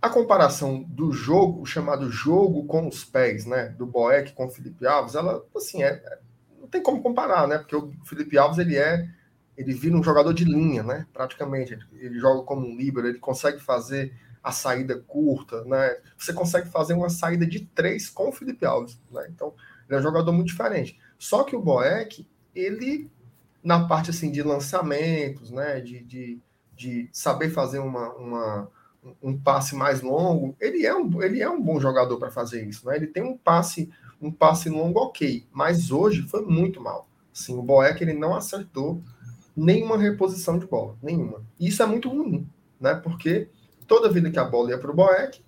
a 0.00 0.08
comparação 0.08 0.82
do 0.82 1.12
jogo, 1.12 1.66
chamado 1.66 2.10
jogo 2.10 2.64
com 2.66 2.86
os 2.86 3.04
pés, 3.04 3.44
né, 3.44 3.68
do 3.70 3.84
Boeck 3.84 4.32
com 4.32 4.46
o 4.46 4.50
Felipe 4.50 4.86
Alves, 4.86 5.14
ela, 5.14 5.44
assim, 5.56 5.82
é, 5.82 5.88
é, 5.88 6.18
não 6.60 6.68
tem 6.68 6.82
como 6.82 7.02
comparar, 7.02 7.48
né, 7.48 7.58
porque 7.58 7.74
o 7.74 7.92
Felipe 8.04 8.38
Alves, 8.38 8.58
ele 8.58 8.76
é, 8.76 9.08
ele 9.56 9.74
vira 9.74 9.96
um 9.96 10.02
jogador 10.02 10.32
de 10.32 10.44
linha, 10.44 10.84
né, 10.84 11.06
praticamente, 11.12 11.72
ele, 11.72 11.84
ele 11.94 12.18
joga 12.20 12.42
como 12.42 12.66
um 12.66 12.76
líbero, 12.76 13.08
ele 13.08 13.18
consegue 13.18 13.58
fazer 13.58 14.14
a 14.42 14.52
saída 14.52 14.98
curta, 15.00 15.64
né, 15.64 15.96
você 16.16 16.32
consegue 16.32 16.68
fazer 16.68 16.94
uma 16.94 17.10
saída 17.10 17.44
de 17.44 17.66
três 17.66 18.08
com 18.08 18.28
o 18.28 18.32
Felipe 18.32 18.64
Alves, 18.64 19.00
né, 19.10 19.26
então, 19.28 19.52
ele 19.88 19.96
é 19.96 20.00
um 20.00 20.02
jogador 20.02 20.32
muito 20.32 20.48
diferente. 20.48 21.00
Só 21.18 21.42
que 21.42 21.56
o 21.56 21.62
Boeck, 21.62 22.28
ele, 22.54 23.10
na 23.64 23.88
parte, 23.88 24.10
assim, 24.10 24.30
de 24.30 24.42
lançamentos, 24.42 25.50
né, 25.50 25.80
de, 25.80 26.04
de, 26.04 26.40
de 26.76 27.08
saber 27.10 27.50
fazer 27.50 27.78
uma, 27.80 28.14
uma 28.14 28.70
um 29.22 29.38
passe 29.38 29.74
mais 29.74 30.02
longo, 30.02 30.56
ele 30.60 30.84
é 30.84 30.94
um, 30.94 31.22
ele 31.22 31.40
é 31.40 31.48
um 31.48 31.62
bom 31.62 31.80
jogador 31.80 32.18
para 32.18 32.30
fazer 32.30 32.66
isso, 32.66 32.86
né? 32.86 32.96
Ele 32.96 33.06
tem 33.06 33.22
um 33.22 33.36
passe 33.36 33.90
um 34.20 34.32
passe 34.32 34.68
longo 34.68 34.98
ok, 34.98 35.46
mas 35.52 35.90
hoje 35.92 36.22
foi 36.22 36.44
muito 36.44 36.80
mal. 36.80 37.08
Assim, 37.32 37.56
o 37.56 37.62
Boeck 37.62 38.02
ele 38.02 38.14
não 38.14 38.34
acertou 38.34 39.00
nenhuma 39.56 39.96
reposição 39.96 40.58
de 40.58 40.66
bola, 40.66 40.96
nenhuma. 41.00 41.42
E 41.58 41.68
isso 41.68 41.82
é 41.82 41.86
muito 41.86 42.08
ruim, 42.08 42.48
né? 42.80 42.94
Porque 42.94 43.48
toda 43.86 44.10
vida 44.10 44.30
que 44.30 44.38
a 44.38 44.44
bola 44.44 44.70
ia 44.70 44.78
para 44.78 44.90
o 44.90 44.94
Boeck, 44.94 45.40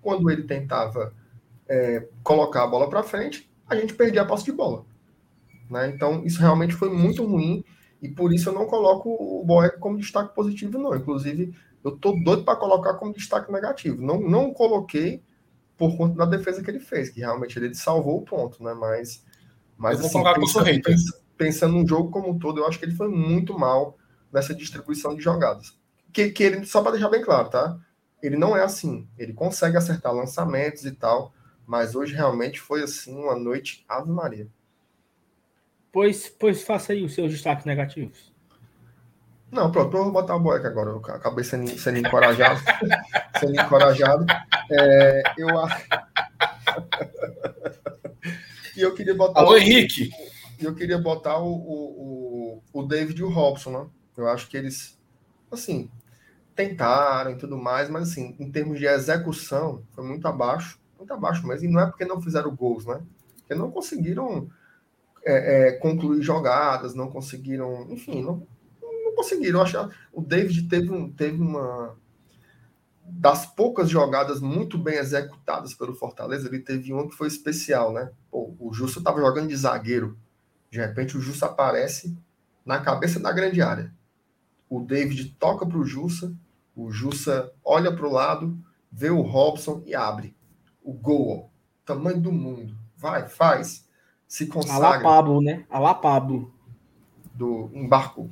quando 0.00 0.30
ele 0.30 0.44
tentava 0.44 1.12
é, 1.68 2.08
colocar 2.22 2.62
a 2.64 2.66
bola 2.66 2.88
para 2.88 3.02
frente, 3.02 3.50
a 3.68 3.74
gente 3.74 3.94
perdia 3.94 4.22
a 4.22 4.24
posse 4.24 4.44
de 4.44 4.52
bola. 4.52 4.84
Né? 5.70 5.88
Então, 5.88 6.24
isso 6.24 6.40
realmente 6.40 6.74
foi 6.74 6.90
muito 6.90 7.24
ruim 7.24 7.64
e 8.00 8.08
por 8.08 8.32
isso 8.32 8.48
eu 8.48 8.52
não 8.52 8.66
coloco 8.66 9.08
o 9.08 9.44
Boeck 9.44 9.78
como 9.78 9.96
destaque 9.96 10.34
positivo, 10.34 10.78
não. 10.78 10.94
Inclusive, 10.94 11.54
eu 11.84 11.96
tô 11.96 12.12
doido 12.12 12.44
para 12.44 12.56
colocar 12.56 12.94
como 12.94 13.12
destaque 13.12 13.50
negativo. 13.50 14.00
Não, 14.00 14.20
não 14.20 14.52
coloquei 14.52 15.22
por 15.76 15.96
conta 15.96 16.16
da 16.16 16.24
defesa 16.24 16.62
que 16.62 16.70
ele 16.70 16.80
fez, 16.80 17.10
que 17.10 17.20
realmente 17.20 17.58
ele 17.58 17.74
salvou 17.74 18.18
o 18.18 18.24
ponto, 18.24 18.62
né? 18.62 18.72
Mas, 18.74 19.24
mas 19.76 19.98
eu 19.98 20.06
assim, 20.06 20.22
pensando, 20.22 20.82
pensando, 20.82 21.22
pensando 21.36 21.72
num 21.74 21.86
jogo 21.86 22.10
como 22.10 22.30
um 22.30 22.38
todo, 22.38 22.60
eu 22.60 22.66
acho 22.66 22.78
que 22.78 22.84
ele 22.84 22.94
foi 22.94 23.08
muito 23.08 23.58
mal 23.58 23.98
nessa 24.32 24.54
distribuição 24.54 25.14
de 25.14 25.22
jogadas. 25.22 25.76
Que, 26.12 26.30
que 26.30 26.42
ele, 26.42 26.64
só 26.64 26.82
para 26.82 26.92
deixar 26.92 27.08
bem 27.08 27.22
claro, 27.22 27.48
tá? 27.48 27.78
Ele 28.22 28.36
não 28.36 28.56
é 28.56 28.62
assim. 28.62 29.08
Ele 29.18 29.32
consegue 29.32 29.76
acertar 29.76 30.14
lançamentos 30.14 30.84
e 30.84 30.92
tal, 30.92 31.34
mas 31.66 31.94
hoje 31.96 32.14
realmente 32.14 32.60
foi 32.60 32.82
assim 32.82 33.16
uma 33.16 33.34
noite 33.34 33.84
Ave 33.88 34.10
Maria. 34.10 34.48
Pois, 35.90 36.28
pois 36.28 36.62
faça 36.62 36.92
aí 36.92 37.04
os 37.04 37.14
seus 37.14 37.32
destaques 37.32 37.66
negativos. 37.66 38.31
Não, 39.52 39.70
pronto, 39.70 39.94
eu 39.94 40.04
vou 40.04 40.12
botar 40.12 40.34
o 40.34 40.40
Boeck 40.40 40.66
agora. 40.66 40.88
Eu 40.88 40.96
acabei 40.96 41.44
sendo, 41.44 41.68
sendo 41.78 41.98
encorajado. 41.98 42.58
sendo 43.38 43.54
encorajado. 43.54 44.24
É, 44.70 45.22
eu 45.36 45.48
E 48.74 48.80
eu 48.80 48.94
queria 48.94 49.14
botar. 49.14 49.40
Alô, 49.40 49.50
o... 49.50 49.56
Henrique! 49.58 50.10
E 50.58 50.64
eu 50.64 50.74
queria 50.74 50.96
botar 50.96 51.36
o, 51.38 51.52
o, 51.52 52.62
o, 52.72 52.82
David 52.82 53.20
e 53.20 53.24
o 53.24 53.28
Robson, 53.28 53.70
né? 53.70 53.86
Eu 54.16 54.26
acho 54.26 54.48
que 54.48 54.56
eles, 54.56 54.98
assim, 55.50 55.90
tentaram 56.56 57.32
e 57.32 57.36
tudo 57.36 57.58
mais, 57.58 57.90
mas, 57.90 58.10
assim, 58.10 58.34
em 58.40 58.50
termos 58.50 58.78
de 58.78 58.86
execução, 58.86 59.82
foi 59.90 60.02
muito 60.02 60.26
abaixo. 60.26 60.80
Muito 60.96 61.12
abaixo 61.12 61.46
mesmo. 61.46 61.68
E 61.68 61.70
não 61.70 61.80
é 61.80 61.86
porque 61.86 62.06
não 62.06 62.22
fizeram 62.22 62.56
gols, 62.56 62.86
né? 62.86 63.02
Porque 63.36 63.54
não 63.54 63.70
conseguiram 63.70 64.48
é, 65.22 65.68
é, 65.68 65.72
concluir 65.72 66.22
jogadas, 66.22 66.94
não 66.94 67.10
conseguiram. 67.10 67.86
Enfim, 67.90 68.22
não 68.22 68.46
conseguiram. 69.22 69.62
Acho 69.62 69.88
o 70.12 70.20
David 70.20 70.68
teve, 70.68 70.90
um, 70.90 71.10
teve 71.10 71.40
uma. 71.40 71.96
Das 73.04 73.46
poucas 73.46 73.88
jogadas 73.88 74.40
muito 74.40 74.78
bem 74.78 74.96
executadas 74.96 75.74
pelo 75.74 75.94
Fortaleza, 75.94 76.48
ele 76.48 76.60
teve 76.60 76.92
uma 76.92 77.08
que 77.08 77.14
foi 77.14 77.28
especial, 77.28 77.92
né? 77.92 78.10
Pô, 78.30 78.54
o 78.58 78.72
Justo 78.72 78.98
estava 78.98 79.20
jogando 79.20 79.48
de 79.48 79.56
zagueiro. 79.56 80.18
De 80.70 80.78
repente, 80.78 81.16
o 81.16 81.20
Justo 81.20 81.44
aparece 81.44 82.16
na 82.64 82.80
cabeça 82.80 83.20
da 83.20 83.32
grande 83.32 83.60
área. 83.60 83.92
O 84.68 84.80
David 84.80 85.36
toca 85.38 85.66
para 85.66 85.78
o 85.78 85.84
Jussa, 85.84 86.34
O 86.74 86.90
Jussa 86.90 87.52
olha 87.62 87.94
para 87.94 88.06
o 88.06 88.12
lado, 88.12 88.58
vê 88.90 89.10
o 89.10 89.20
Robson 89.20 89.82
e 89.84 89.94
abre. 89.94 90.34
O 90.82 90.92
gol, 90.92 91.50
tamanho 91.84 92.20
do 92.20 92.32
mundo. 92.32 92.74
Vai, 92.96 93.28
faz. 93.28 93.86
Se 94.26 94.46
consagra. 94.46 94.86
Alá 94.86 95.00
Pablo, 95.00 95.42
né? 95.42 95.66
Alá 95.68 95.94
Pablo. 95.94 96.54
Do 97.34 97.70
embarcou. 97.74 98.30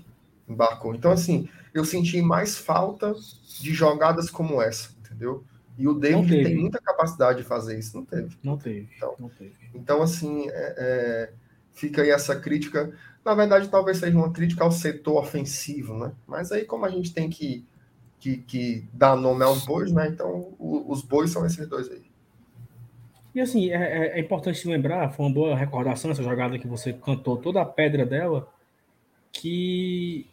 Embarcou. 0.52 0.94
Então, 0.94 1.12
assim, 1.12 1.48
eu 1.72 1.84
senti 1.84 2.20
mais 2.20 2.58
falta 2.58 3.14
de 3.60 3.72
jogadas 3.72 4.30
como 4.30 4.60
essa, 4.60 4.90
entendeu? 5.00 5.44
E 5.78 5.88
o 5.88 5.94
David 5.94 6.44
tem 6.44 6.56
muita 6.56 6.78
capacidade 6.78 7.38
de 7.38 7.44
fazer 7.44 7.78
isso. 7.78 7.96
Não 7.96 8.04
teve. 8.04 8.36
Não 8.42 8.58
teve. 8.58 8.88
Então, 8.96 9.14
não 9.18 9.28
teve. 9.30 9.54
então 9.74 10.02
assim, 10.02 10.46
é, 10.50 10.74
é, 10.76 11.32
fica 11.72 12.02
aí 12.02 12.10
essa 12.10 12.36
crítica. 12.36 12.92
Na 13.24 13.34
verdade, 13.34 13.68
talvez 13.68 13.98
seja 13.98 14.16
uma 14.16 14.30
crítica 14.30 14.64
ao 14.64 14.70
setor 14.70 15.18
ofensivo, 15.18 15.96
né? 15.96 16.12
Mas 16.26 16.52
aí, 16.52 16.64
como 16.64 16.84
a 16.84 16.90
gente 16.90 17.14
tem 17.14 17.30
que, 17.30 17.64
que, 18.18 18.38
que 18.38 18.84
dar 18.92 19.16
nome 19.16 19.42
aos 19.44 19.64
bois, 19.64 19.92
né? 19.92 20.08
Então, 20.08 20.54
o, 20.58 20.84
os 20.90 21.02
bois 21.02 21.30
são 21.30 21.46
esses 21.46 21.66
dois 21.66 21.90
aí. 21.90 22.02
E 23.34 23.40
assim, 23.40 23.70
é, 23.70 23.76
é, 23.76 24.18
é, 24.18 24.20
importante 24.20 24.66
lembrar, 24.66 25.10
foi 25.10 25.24
uma 25.24 25.32
boa 25.32 25.56
recordação 25.56 26.10
essa 26.10 26.22
jogada 26.22 26.58
que 26.58 26.66
você 26.66 26.92
cantou 26.92 27.36
toda 27.36 27.62
a 27.62 27.66
pedra 27.66 28.04
dela, 28.04 28.48
que 29.30 30.26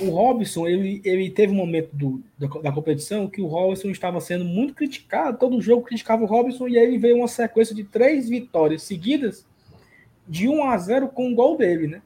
o 0.00 0.10
Robson, 0.10 0.66
ele, 0.66 1.00
ele 1.04 1.30
teve 1.30 1.52
um 1.52 1.56
momento 1.56 1.94
do, 1.94 2.22
da, 2.38 2.46
da, 2.46 2.72
competição 2.72 3.28
que 3.28 3.40
o 3.40 3.46
Robson 3.46 3.88
estava 3.88 4.20
sendo 4.20 4.44
muito 4.44 4.74
criticado, 4.74 5.38
todo 5.38 5.60
jogo 5.60 5.82
criticava 5.82 6.22
o 6.22 6.26
Robson, 6.26 6.68
e 6.68 6.78
aí 6.78 6.84
ele 6.84 6.98
veio 6.98 7.16
uma 7.16 7.28
sequência 7.28 7.74
de 7.74 7.84
três 7.84 8.28
vitórias 8.28 8.82
seguidas 8.82 9.46
de 10.28 10.48
1 10.48 10.64
a 10.64 10.76
0 10.76 11.08
com 11.08 11.32
o 11.32 11.34
gol 11.34 11.56
dele, 11.56 11.86
né? 11.86 12.02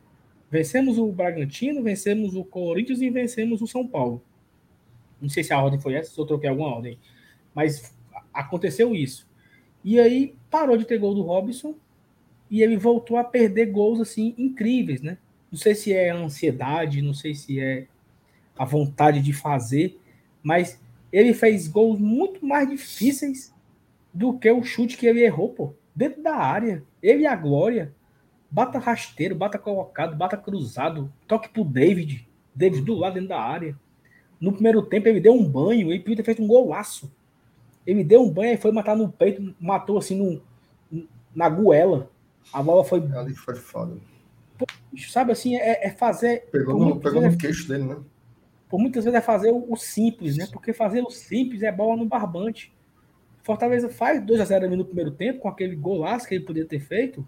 Vencemos 0.50 0.98
o 0.98 1.06
Bragantino, 1.10 1.82
vencemos 1.82 2.34
o 2.34 2.44
Corinthians 2.44 3.00
e 3.00 3.10
vencemos 3.10 3.60
o 3.62 3.66
São 3.66 3.86
Paulo. 3.86 4.22
Não 5.20 5.28
sei 5.28 5.42
se 5.44 5.52
a 5.52 5.62
ordem 5.62 5.80
foi 5.80 5.94
essa, 5.94 6.12
se 6.12 6.18
eu 6.18 6.26
troquei 6.26 6.48
alguma 6.48 6.74
ordem. 6.74 6.98
Mas 7.54 7.94
aconteceu 8.32 8.94
isso. 8.94 9.28
E 9.84 9.98
aí 9.98 10.34
parou 10.50 10.76
de 10.76 10.84
ter 10.84 10.98
gol 10.98 11.14
do 11.14 11.22
Robson 11.22 11.74
e 12.50 12.62
ele 12.62 12.76
voltou 12.76 13.16
a 13.16 13.24
perder 13.24 13.66
gols 13.66 14.00
assim 14.00 14.34
incríveis, 14.36 15.00
né? 15.00 15.18
Não 15.50 15.58
sei 15.58 15.74
se 15.74 15.92
é 15.92 16.10
a 16.10 16.16
ansiedade, 16.16 17.02
não 17.02 17.12
sei 17.12 17.34
se 17.34 17.58
é 17.58 17.86
a 18.56 18.64
vontade 18.64 19.20
de 19.20 19.32
fazer, 19.32 19.98
mas 20.42 20.80
ele 21.12 21.34
fez 21.34 21.66
gols 21.66 21.98
muito 21.98 22.44
mais 22.44 22.68
difíceis 22.68 23.52
do 24.14 24.38
que 24.38 24.50
o 24.50 24.62
chute 24.62 24.96
que 24.96 25.06
ele 25.06 25.24
errou, 25.24 25.48
pô. 25.48 25.74
Dentro 25.94 26.22
da 26.22 26.36
área. 26.36 26.84
Ele 27.02 27.22
e 27.22 27.26
a 27.26 27.34
Glória. 27.34 27.92
Bata 28.50 28.78
rasteiro, 28.78 29.34
bata 29.34 29.58
colocado, 29.58 30.16
bata 30.16 30.36
cruzado. 30.36 31.12
Toque 31.26 31.48
pro 31.48 31.64
David. 31.64 32.28
David 32.54 32.82
do 32.82 32.94
lado 32.94 33.14
dentro 33.14 33.30
da 33.30 33.40
área. 33.40 33.76
No 34.40 34.52
primeiro 34.52 34.82
tempo 34.82 35.08
ele 35.08 35.20
deu 35.20 35.34
um 35.34 35.44
banho, 35.44 35.90
ele 35.90 36.00
podia 36.00 36.16
ter 36.16 36.24
feito 36.24 36.42
um 36.42 36.46
golaço. 36.46 37.12
Ele 37.86 38.04
deu 38.04 38.22
um 38.22 38.30
banho 38.30 38.54
e 38.54 38.56
foi 38.56 38.72
matar 38.72 38.96
no 38.96 39.10
peito, 39.10 39.54
matou 39.60 39.98
assim 39.98 40.16
no, 40.16 41.04
na 41.34 41.48
goela. 41.48 42.10
A 42.52 42.62
bola 42.62 42.84
foi. 42.84 43.00
Ali 43.12 43.34
foi 43.34 43.56
foda 43.56 43.96
sabe 45.08 45.32
assim, 45.32 45.56
é, 45.56 45.86
é 45.86 45.90
fazer. 45.90 46.48
Pegou 46.50 46.78
no, 46.78 47.00
pegou 47.00 47.22
no 47.22 47.36
queixo 47.36 47.68
dele, 47.68 47.84
né? 47.84 47.96
Por 48.68 48.78
muitas 48.78 49.04
vezes 49.04 49.18
é 49.18 49.22
fazer 49.22 49.50
o, 49.50 49.72
o, 49.72 49.76
simples, 49.76 50.36
né? 50.36 50.46
Porque 50.50 50.72
fazer 50.72 51.02
o 51.02 51.10
simples 51.10 51.62
é 51.62 51.72
bola 51.72 51.96
no 51.96 52.06
barbante. 52.06 52.72
Fortaleza 53.42 53.88
faz 53.88 54.24
2 54.24 54.40
a 54.40 54.44
0 54.44 54.66
ali 54.66 54.76
no 54.76 54.84
primeiro 54.84 55.10
tempo, 55.10 55.40
com 55.40 55.48
aquele 55.48 55.74
golaço 55.74 56.28
que 56.28 56.34
ele 56.34 56.44
podia 56.44 56.64
ter 56.64 56.80
feito. 56.80 57.26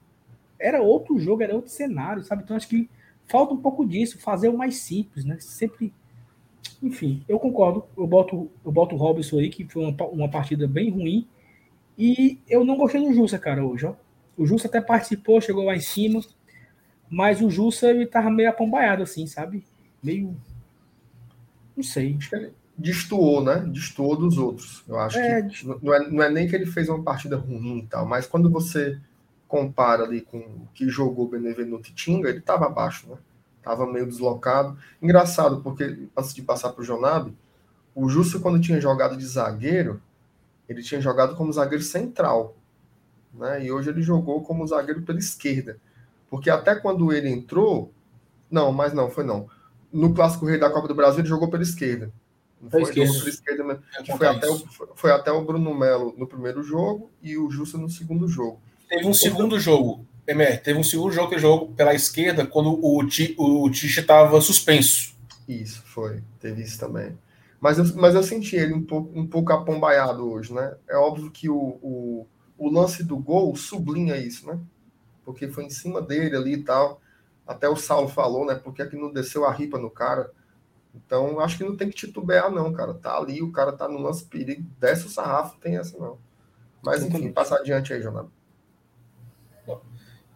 Era 0.58 0.80
outro 0.80 1.18
jogo, 1.18 1.42
era 1.42 1.54
outro 1.54 1.70
cenário, 1.70 2.22
sabe? 2.22 2.44
Então 2.44 2.56
acho 2.56 2.68
que 2.68 2.88
falta 3.26 3.54
um 3.54 3.60
pouco 3.60 3.84
disso, 3.84 4.20
fazer 4.20 4.48
o 4.48 4.56
mais 4.56 4.76
simples, 4.76 5.24
né? 5.24 5.36
Sempre. 5.40 5.92
Enfim, 6.80 7.24
eu 7.28 7.40
concordo. 7.40 7.84
Eu 7.96 8.06
boto, 8.06 8.50
eu 8.64 8.70
boto 8.70 8.94
o 8.94 8.98
Robson 8.98 9.38
aí, 9.38 9.50
que 9.50 9.64
foi 9.64 9.84
uma, 9.84 10.04
uma 10.06 10.30
partida 10.30 10.68
bem 10.68 10.90
ruim. 10.90 11.26
E 11.98 12.38
eu 12.48 12.64
não 12.64 12.76
gostei 12.76 13.00
do 13.00 13.12
Jussa, 13.12 13.38
cara, 13.38 13.64
hoje, 13.64 13.86
ó. 13.86 13.94
O 14.36 14.46
Jussa 14.46 14.66
até 14.66 14.80
participou, 14.80 15.40
chegou 15.40 15.64
lá 15.64 15.74
em 15.74 15.80
cima 15.80 16.20
mas 17.12 17.42
o 17.42 17.50
Jussa, 17.50 17.90
ele 17.90 18.06
tava 18.06 18.30
meio 18.30 18.48
apombaiado, 18.48 19.02
assim, 19.02 19.26
sabe? 19.26 19.62
Meio. 20.02 20.34
Não 21.76 21.84
sei. 21.84 22.16
Acho 22.16 22.30
que 22.30 22.36
ele 22.36 22.54
destoou, 22.74 23.44
né? 23.44 23.58
Destoou 23.68 24.16
dos 24.16 24.38
outros. 24.38 24.82
Eu 24.88 24.98
acho 24.98 25.18
é, 25.18 25.42
que 25.42 25.66
não 25.66 25.94
é, 25.94 26.10
não 26.10 26.22
é 26.22 26.30
nem 26.30 26.48
que 26.48 26.56
ele 26.56 26.64
fez 26.64 26.88
uma 26.88 27.02
partida 27.02 27.36
ruim 27.36 27.80
e 27.80 27.86
tal, 27.86 28.06
mas 28.06 28.26
quando 28.26 28.50
você 28.50 28.98
compara 29.46 30.04
ali 30.04 30.22
com 30.22 30.38
o 30.38 30.68
que 30.72 30.88
jogou 30.88 31.26
o 31.26 31.28
Benevenuto 31.28 31.92
Tinga, 31.92 32.30
ele 32.30 32.40
tava 32.40 32.64
abaixo, 32.64 33.06
né? 33.06 33.18
Tava 33.62 33.86
meio 33.86 34.06
deslocado. 34.06 34.78
Engraçado, 35.00 35.60
porque 35.60 36.08
antes 36.16 36.32
de 36.32 36.40
passar 36.40 36.70
para 36.70 36.80
o 36.80 36.84
Jonabe, 36.84 37.36
o 37.94 38.08
Justo, 38.08 38.40
quando 38.40 38.58
tinha 38.58 38.80
jogado 38.80 39.18
de 39.18 39.26
zagueiro, 39.26 40.00
ele 40.66 40.82
tinha 40.82 41.00
jogado 41.00 41.36
como 41.36 41.52
zagueiro 41.52 41.84
central. 41.84 42.56
Né? 43.34 43.66
E 43.66 43.70
hoje 43.70 43.90
ele 43.90 44.00
jogou 44.00 44.42
como 44.42 44.66
zagueiro 44.66 45.02
pela 45.02 45.18
esquerda. 45.18 45.76
Porque 46.32 46.48
até 46.48 46.74
quando 46.74 47.12
ele 47.12 47.28
entrou. 47.28 47.92
Não, 48.50 48.72
mas 48.72 48.94
não, 48.94 49.10
foi 49.10 49.22
não. 49.22 49.50
No 49.92 50.14
Clássico 50.14 50.46
Rei 50.46 50.58
da 50.58 50.70
Copa 50.70 50.88
do 50.88 50.94
Brasil, 50.94 51.20
ele 51.20 51.28
jogou 51.28 51.50
pela 51.50 51.62
esquerda. 51.62 52.10
Não 52.58 52.70
foi, 52.70 52.84
esquerda. 52.84 53.12
Pela 53.12 53.28
esquerda 53.28 53.64
mesmo. 53.64 53.82
É 53.98 54.16
foi, 54.16 54.26
até 54.26 54.48
o, 54.48 54.58
foi 54.94 55.12
até 55.12 55.30
o 55.30 55.44
Bruno 55.44 55.78
Melo 55.78 56.14
no 56.16 56.26
primeiro 56.26 56.62
jogo 56.62 57.10
e 57.22 57.36
o 57.36 57.50
Justo 57.50 57.76
no 57.76 57.90
segundo 57.90 58.26
jogo. 58.26 58.58
Teve 58.88 59.06
um 59.06 59.12
segundo 59.12 59.60
jogo, 59.60 60.06
Emer, 60.26 60.62
teve 60.62 60.78
um 60.78 60.82
segundo 60.82 61.12
jogo 61.12 61.28
que 61.28 61.34
ele 61.34 61.42
jogou 61.42 61.68
pela 61.68 61.92
esquerda 61.92 62.46
quando 62.46 62.82
o, 62.82 63.06
Ti, 63.06 63.34
o 63.36 63.68
Tiche 63.68 64.00
estava 64.00 64.40
suspenso. 64.40 65.14
Isso, 65.46 65.82
foi. 65.84 66.22
Teve 66.40 66.62
isso 66.62 66.80
também. 66.80 67.18
Mas 67.60 67.76
eu, 67.76 67.84
mas 67.96 68.14
eu 68.14 68.22
senti 68.22 68.56
ele 68.56 68.72
um 68.72 68.82
pouco, 68.82 69.20
um 69.20 69.26
pouco 69.26 69.52
apombaiado 69.52 70.26
hoje, 70.30 70.54
né? 70.54 70.74
É 70.88 70.96
óbvio 70.96 71.30
que 71.30 71.50
o, 71.50 71.78
o, 71.82 72.26
o 72.56 72.70
lance 72.70 73.04
do 73.04 73.18
gol 73.18 73.54
sublinha 73.54 74.16
isso, 74.16 74.46
né? 74.46 74.58
Porque 75.24 75.48
foi 75.48 75.64
em 75.64 75.70
cima 75.70 76.00
dele 76.00 76.36
ali 76.36 76.54
e 76.54 76.62
tal. 76.62 77.00
Até 77.46 77.68
o 77.68 77.76
Saulo 77.76 78.08
falou, 78.08 78.46
né? 78.46 78.54
Porque 78.54 78.82
aqui 78.82 78.96
não 78.96 79.12
desceu 79.12 79.44
a 79.44 79.52
ripa 79.52 79.78
no 79.78 79.90
cara. 79.90 80.30
Então, 80.94 81.40
acho 81.40 81.56
que 81.56 81.64
não 81.64 81.76
tem 81.76 81.88
que 81.88 81.96
titubear, 81.96 82.50
não, 82.50 82.72
cara. 82.72 82.94
Tá 82.94 83.16
ali, 83.16 83.42
o 83.42 83.50
cara 83.50 83.72
tá 83.72 83.88
no 83.88 83.98
lance 83.98 84.24
perigo, 84.24 84.64
desce 84.78 85.06
o 85.06 85.10
sarrafo, 85.10 85.58
tem 85.58 85.76
essa 85.76 85.98
não. 85.98 86.18
Mas, 86.82 87.02
enfim, 87.02 87.30
passa 87.32 87.56
adiante 87.56 87.92
aí, 87.92 88.02
Jonathan. 88.02 88.28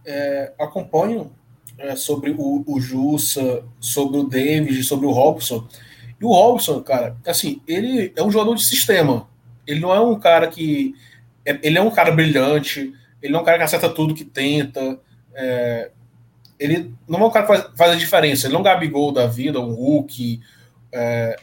É, 0.05 0.55
acompanho 0.59 1.33
é, 1.77 1.97
sobre 1.97 2.31
o, 2.31 2.65
o 2.67 2.81
Jussa, 2.81 3.65
sobre 3.81 4.19
o 4.19 4.25
David, 4.25 4.83
sobre 4.85 5.07
o 5.07 5.11
Robson. 5.11 5.67
E 6.21 6.25
o 6.25 6.29
Robson, 6.29 6.81
cara, 6.83 7.17
assim, 7.27 7.61
ele 7.67 8.13
é 8.17 8.23
um 8.23 8.31
jogador 8.31 8.55
de 8.55 8.65
sistema. 8.65 9.29
Ele 9.67 9.81
não 9.81 9.93
é 9.93 10.01
um 10.01 10.19
cara 10.19 10.47
que. 10.47 10.95
É, 11.45 11.59
ele 11.63 11.77
é 11.77 11.83
um 11.83 11.91
cara 11.91 12.13
brilhante, 12.13 12.95
ele 13.23 13.33
não 13.33 13.41
é 13.41 13.43
um 13.43 13.47
cara 13.47 13.59
que 13.59 13.65
acerta 13.65 13.89
tudo 13.89 14.15
que 14.15 14.25
tenta. 14.25 14.99
É, 15.35 15.91
ele 16.59 16.95
não 17.09 17.21
é 17.21 17.25
um 17.25 17.31
cara 17.31 17.47
que 17.47 17.53
faz, 17.53 17.77
faz, 17.77 17.93
a 17.93 17.97
diferença. 17.97 18.47
Ele 18.47 18.53
não 18.53 18.61
é 18.61 18.63
um 18.63 18.65
Gabigol 18.65 19.13
da 19.13 19.27
vida, 19.27 19.61
um 19.61 19.75
Hulk. 19.75 20.41
É, 20.93 21.37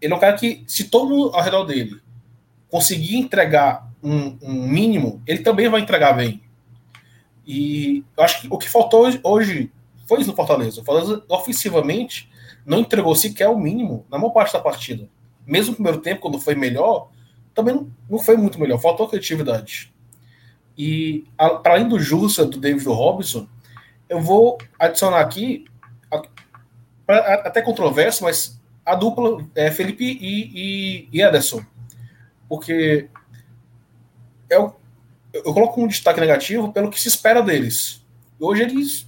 ele 0.00 0.12
é 0.12 0.16
um 0.16 0.20
cara 0.20 0.36
que, 0.36 0.64
se 0.66 0.84
todo 0.84 1.10
mundo 1.10 1.34
ao 1.34 1.42
redor 1.42 1.64
dele 1.64 2.00
conseguir 2.68 3.16
entregar 3.16 3.90
um, 4.02 4.38
um, 4.42 4.66
mínimo, 4.66 5.22
ele 5.26 5.40
também 5.40 5.68
vai 5.68 5.80
entregar 5.80 6.12
bem. 6.12 6.40
E 7.46 8.04
eu 8.16 8.24
acho 8.24 8.40
que 8.40 8.48
o 8.50 8.56
que 8.58 8.68
faltou 8.68 9.06
hoje, 9.24 9.70
foi 10.06 10.20
isso 10.20 10.30
no 10.30 10.36
Fortaleza. 10.36 10.80
O 10.80 10.84
Fortaleza, 10.84 11.22
ofensivamente, 11.28 12.30
não 12.64 12.78
entregou 12.78 13.14
sequer 13.14 13.48
o 13.48 13.58
mínimo 13.58 14.06
na 14.10 14.18
maior 14.18 14.30
parte 14.30 14.52
da 14.52 14.60
partida. 14.60 15.08
Mesmo 15.46 15.70
no 15.70 15.76
primeiro 15.76 16.00
tempo, 16.00 16.20
quando 16.20 16.38
foi 16.38 16.54
melhor, 16.54 17.10
também 17.54 17.90
não 18.08 18.18
foi 18.18 18.36
muito 18.36 18.60
melhor. 18.60 18.78
Faltou 18.78 19.08
criatividade. 19.08 19.92
E 20.82 21.26
para 21.36 21.74
além 21.74 21.86
do 21.86 22.00
Jussa, 22.00 22.46
do 22.46 22.56
David 22.56 22.86
Robinson, 22.86 23.46
eu 24.08 24.18
vou 24.18 24.56
adicionar 24.78 25.20
aqui, 25.20 25.66
até 27.06 27.60
controverso, 27.60 28.24
mas 28.24 28.58
a 28.84 28.94
dupla 28.94 29.46
é 29.54 29.70
Felipe 29.70 30.02
e, 30.02 30.50
e, 30.54 31.08
e 31.12 31.20
Ederson. 31.20 31.62
Porque 32.48 33.10
eu, 34.48 34.74
eu 35.34 35.52
coloco 35.52 35.82
um 35.82 35.86
destaque 35.86 36.18
negativo 36.18 36.72
pelo 36.72 36.90
que 36.90 36.98
se 36.98 37.08
espera 37.08 37.42
deles. 37.42 38.02
Hoje 38.38 38.62
eles 38.62 39.06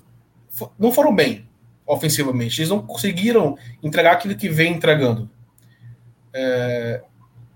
não 0.78 0.92
foram 0.92 1.14
bem 1.14 1.48
ofensivamente, 1.86 2.60
eles 2.60 2.68
não 2.68 2.86
conseguiram 2.86 3.56
entregar 3.82 4.12
aquilo 4.12 4.36
que 4.36 4.50
vem 4.50 4.74
entregando. 4.74 5.30
É, 6.34 7.02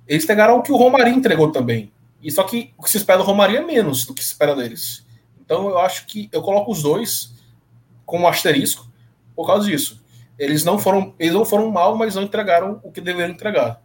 eles 0.09 0.25
pegaram 0.25 0.57
o 0.57 0.63
que 0.63 0.73
o 0.73 0.77
Romarinho 0.77 1.19
entregou 1.19 1.53
também. 1.53 1.93
E 2.23 2.31
só 2.31 2.43
que 2.43 2.73
o 2.77 2.83
que 2.83 2.91
se 2.91 2.97
espera 2.97 3.19
do 3.19 3.25
Romaria 3.25 3.59
é 3.59 3.65
menos 3.65 4.05
do 4.05 4.15
que 4.15 4.23
se 4.23 4.31
espera 4.31 4.55
deles. 4.55 5.07
Então 5.41 5.69
eu 5.69 5.79
acho 5.79 6.07
que 6.07 6.29
eu 6.33 6.43
coloco 6.43 6.73
os 6.73 6.83
dois 6.83 7.35
como 8.05 8.27
asterisco 8.27 8.91
por 9.35 9.47
causa 9.47 9.67
disso. 9.67 10.03
Eles 10.39 10.65
não 10.65 10.79
foram, 10.79 11.15
eles 11.19 11.33
não 11.33 11.45
foram 11.45 11.71
mal, 11.71 11.97
mas 11.97 12.15
não 12.15 12.23
entregaram 12.23 12.81
o 12.83 12.91
que 12.91 13.01
deveriam 13.01 13.33
entregar. 13.33 13.83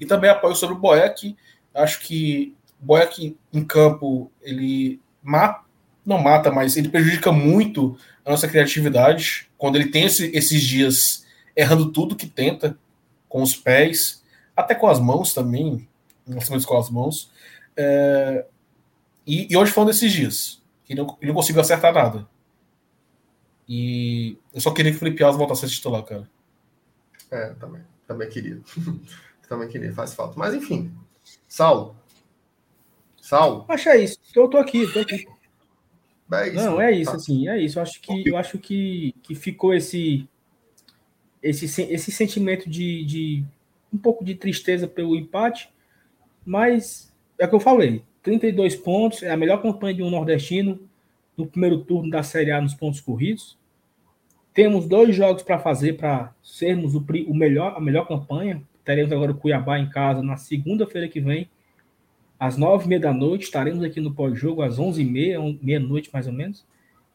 E 0.00 0.06
também 0.06 0.30
apoio 0.30 0.56
sobre 0.56 0.74
o 0.74 0.78
Boeck. 0.78 1.36
Acho 1.74 2.00
que 2.00 2.56
Boeck 2.80 3.36
em 3.52 3.64
campo 3.64 4.30
ele 4.42 5.00
mata, 5.22 5.64
não 6.04 6.18
mata, 6.18 6.50
mas 6.50 6.76
ele 6.76 6.88
prejudica 6.88 7.30
muito 7.30 7.96
a 8.24 8.30
nossa 8.30 8.48
criatividade 8.48 9.48
quando 9.56 9.76
ele 9.76 9.90
tem 9.90 10.04
esse, 10.04 10.30
esses 10.34 10.62
dias 10.62 11.24
errando 11.54 11.92
tudo 11.92 12.16
que 12.16 12.26
tenta, 12.26 12.76
com 13.28 13.42
os 13.42 13.54
pés, 13.54 14.22
até 14.56 14.74
com 14.74 14.88
as 14.88 14.98
mãos 14.98 15.32
também, 15.32 15.88
lançamentos 16.26 16.66
com 16.66 16.76
as 16.76 16.90
mãos. 16.90 17.30
É, 17.76 18.46
e, 19.26 19.52
e, 19.52 19.56
hoje 19.56 19.72
foi 19.72 19.82
um 19.82 19.86
desses 19.86 20.12
dias. 20.12 20.62
Ele 20.88 21.00
não, 21.00 21.16
ele 21.20 21.28
não 21.28 21.34
conseguiu 21.34 21.60
acertar 21.60 21.92
nada. 21.92 22.28
E 23.68 24.36
eu 24.52 24.60
só 24.60 24.70
queria 24.72 24.90
que 24.90 24.96
o 24.96 25.00
Felipe 25.00 25.22
Alves 25.22 25.38
voltasse 25.38 25.64
a 25.64 25.68
ser 25.68 25.74
titular, 25.74 26.02
cara. 26.02 26.28
É, 27.30 27.50
também. 27.54 27.82
Também 28.06 28.28
queria. 28.28 28.60
também 29.48 29.68
queria, 29.68 29.92
faz 29.92 30.14
falta. 30.14 30.38
Mas 30.38 30.54
enfim. 30.54 30.92
Saulo. 31.48 31.96
Saulo. 33.20 33.64
Acho 33.68 33.88
é 33.88 33.98
isso. 33.98 34.18
Eu 34.34 34.48
tô 34.48 34.58
aqui, 34.58 34.86
tô 34.92 35.00
aqui. 35.00 35.26
É 36.32 36.48
isso, 36.48 36.56
não, 36.56 36.80
é 36.80 36.92
isso, 36.92 37.10
tá. 37.10 37.16
assim, 37.16 37.48
é 37.48 37.60
isso. 37.60 37.78
Eu 37.78 37.82
acho 37.82 38.00
que, 38.00 38.28
eu 38.28 38.36
acho 38.36 38.58
que, 38.58 39.14
que 39.22 39.34
ficou 39.34 39.74
esse, 39.74 40.26
esse, 41.42 41.82
esse 41.82 42.10
sentimento 42.10 42.70
de, 42.70 43.04
de 43.04 43.44
um 43.92 43.98
pouco 43.98 44.24
de 44.24 44.34
tristeza 44.34 44.88
pelo 44.88 45.14
empate, 45.14 45.70
mas 46.44 47.11
é 47.42 47.46
o 47.46 47.48
que 47.48 47.54
eu 47.56 47.60
falei: 47.60 48.02
32 48.22 48.76
pontos, 48.76 49.22
é 49.22 49.30
a 49.30 49.36
melhor 49.36 49.60
campanha 49.60 49.94
de 49.94 50.02
um 50.02 50.10
nordestino 50.10 50.80
no 51.36 51.46
primeiro 51.46 51.78
turno 51.84 52.08
da 52.08 52.22
Série 52.22 52.52
A 52.52 52.60
nos 52.60 52.72
pontos 52.72 53.00
corridos. 53.00 53.58
Temos 54.54 54.86
dois 54.86 55.16
jogos 55.16 55.42
para 55.42 55.58
fazer 55.58 55.94
para 55.94 56.32
sermos 56.42 56.94
o, 56.94 57.04
o, 57.26 57.34
melhor, 57.34 57.74
a 57.76 57.80
melhor 57.80 58.06
campanha. 58.06 58.62
Teremos 58.84 59.10
agora 59.10 59.32
o 59.32 59.34
Cuiabá 59.34 59.78
em 59.78 59.88
casa 59.88 60.22
na 60.22 60.36
segunda-feira 60.36 61.08
que 61.08 61.20
vem, 61.20 61.48
às 62.38 62.56
nove 62.56 62.84
e 62.84 62.88
meia 62.88 63.00
da 63.00 63.12
noite. 63.12 63.44
Estaremos 63.44 63.82
aqui 63.82 64.00
no 64.00 64.14
pós-jogo 64.14 64.62
às 64.62 64.78
onze 64.78 65.02
e 65.02 65.04
meia, 65.04 65.40
meia-noite 65.60 66.10
mais 66.12 66.28
ou 66.28 66.32
menos. 66.32 66.64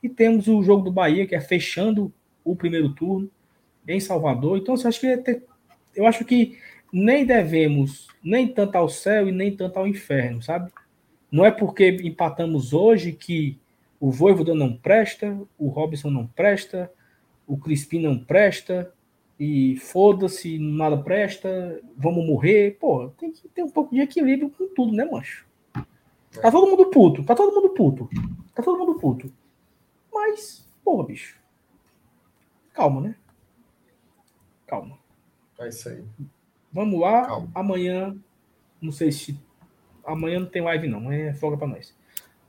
E 0.04 0.10
temos 0.10 0.48
o 0.48 0.62
jogo 0.62 0.84
do 0.84 0.91
Bahia, 0.91 1.26
que 1.26 1.36
é 1.36 1.40
fechando 1.40 2.12
o 2.44 2.56
primeiro 2.56 2.90
turno 2.90 3.30
em 3.88 3.99
Salvador. 3.99 4.58
Então, 4.58 4.76
eu 4.76 4.88
acho 4.88 4.99
que, 4.99 5.41
eu 5.95 6.06
acho 6.06 6.26
que 6.26 6.58
nem 6.91 7.26
devemos 7.26 8.07
nem 8.23 8.47
tanto 8.47 8.76
ao 8.76 8.89
céu 8.89 9.27
e 9.27 9.31
nem 9.31 9.55
tanto 9.55 9.77
ao 9.77 9.88
inferno, 9.88 10.41
sabe? 10.41 10.72
Não 11.31 11.45
é 11.45 11.51
porque 11.51 11.89
empatamos 12.03 12.73
hoje 12.73 13.11
que 13.11 13.57
o 13.99 14.11
Voivoda 14.11 14.53
não 14.53 14.76
presta, 14.76 15.38
o 15.57 15.68
Robson 15.68 16.09
não 16.09 16.27
presta, 16.27 16.91
o 17.45 17.57
Crispim 17.57 17.99
não 17.99 18.18
presta, 18.18 18.93
e 19.39 19.77
foda-se, 19.77 20.57
nada 20.57 20.97
presta, 20.97 21.81
vamos 21.95 22.26
morrer. 22.26 22.77
Pô, 22.80 23.09
tem 23.09 23.31
que 23.31 23.47
ter 23.49 23.64
um 23.64 23.69
pouco 23.69 23.93
de 23.93 24.01
equilíbrio 24.01 24.49
com 24.49 24.68
tudo, 24.73 24.93
né, 24.93 25.05
mancho? 25.05 25.45
Tá 26.41 26.51
todo 26.51 26.69
mundo 26.69 26.89
puto, 26.89 27.23
tá 27.23 27.35
todo 27.35 27.53
mundo 27.53 27.69
puto. 27.69 28.09
Tá 28.53 28.64
todo 28.64 28.77
mundo 28.77 28.99
puto. 28.99 29.31
Mas, 30.11 30.68
porra, 30.84 31.05
bicho. 31.05 31.39
Calma, 32.73 33.01
né? 33.01 33.15
Calma. 34.65 34.97
É 35.59 35.69
isso 35.69 35.89
aí. 35.89 36.03
Vamos 36.72 36.99
lá. 36.99 37.26
Calma. 37.26 37.49
Amanhã, 37.53 38.15
não 38.81 38.91
sei 38.91 39.11
se. 39.11 39.39
Amanhã 40.06 40.39
não 40.39 40.48
tem 40.48 40.61
live, 40.61 40.88
não. 40.88 40.99
Amanhã 40.99 41.30
é 41.30 41.34
folga 41.34 41.57
pra 41.57 41.68
nós. 41.68 41.95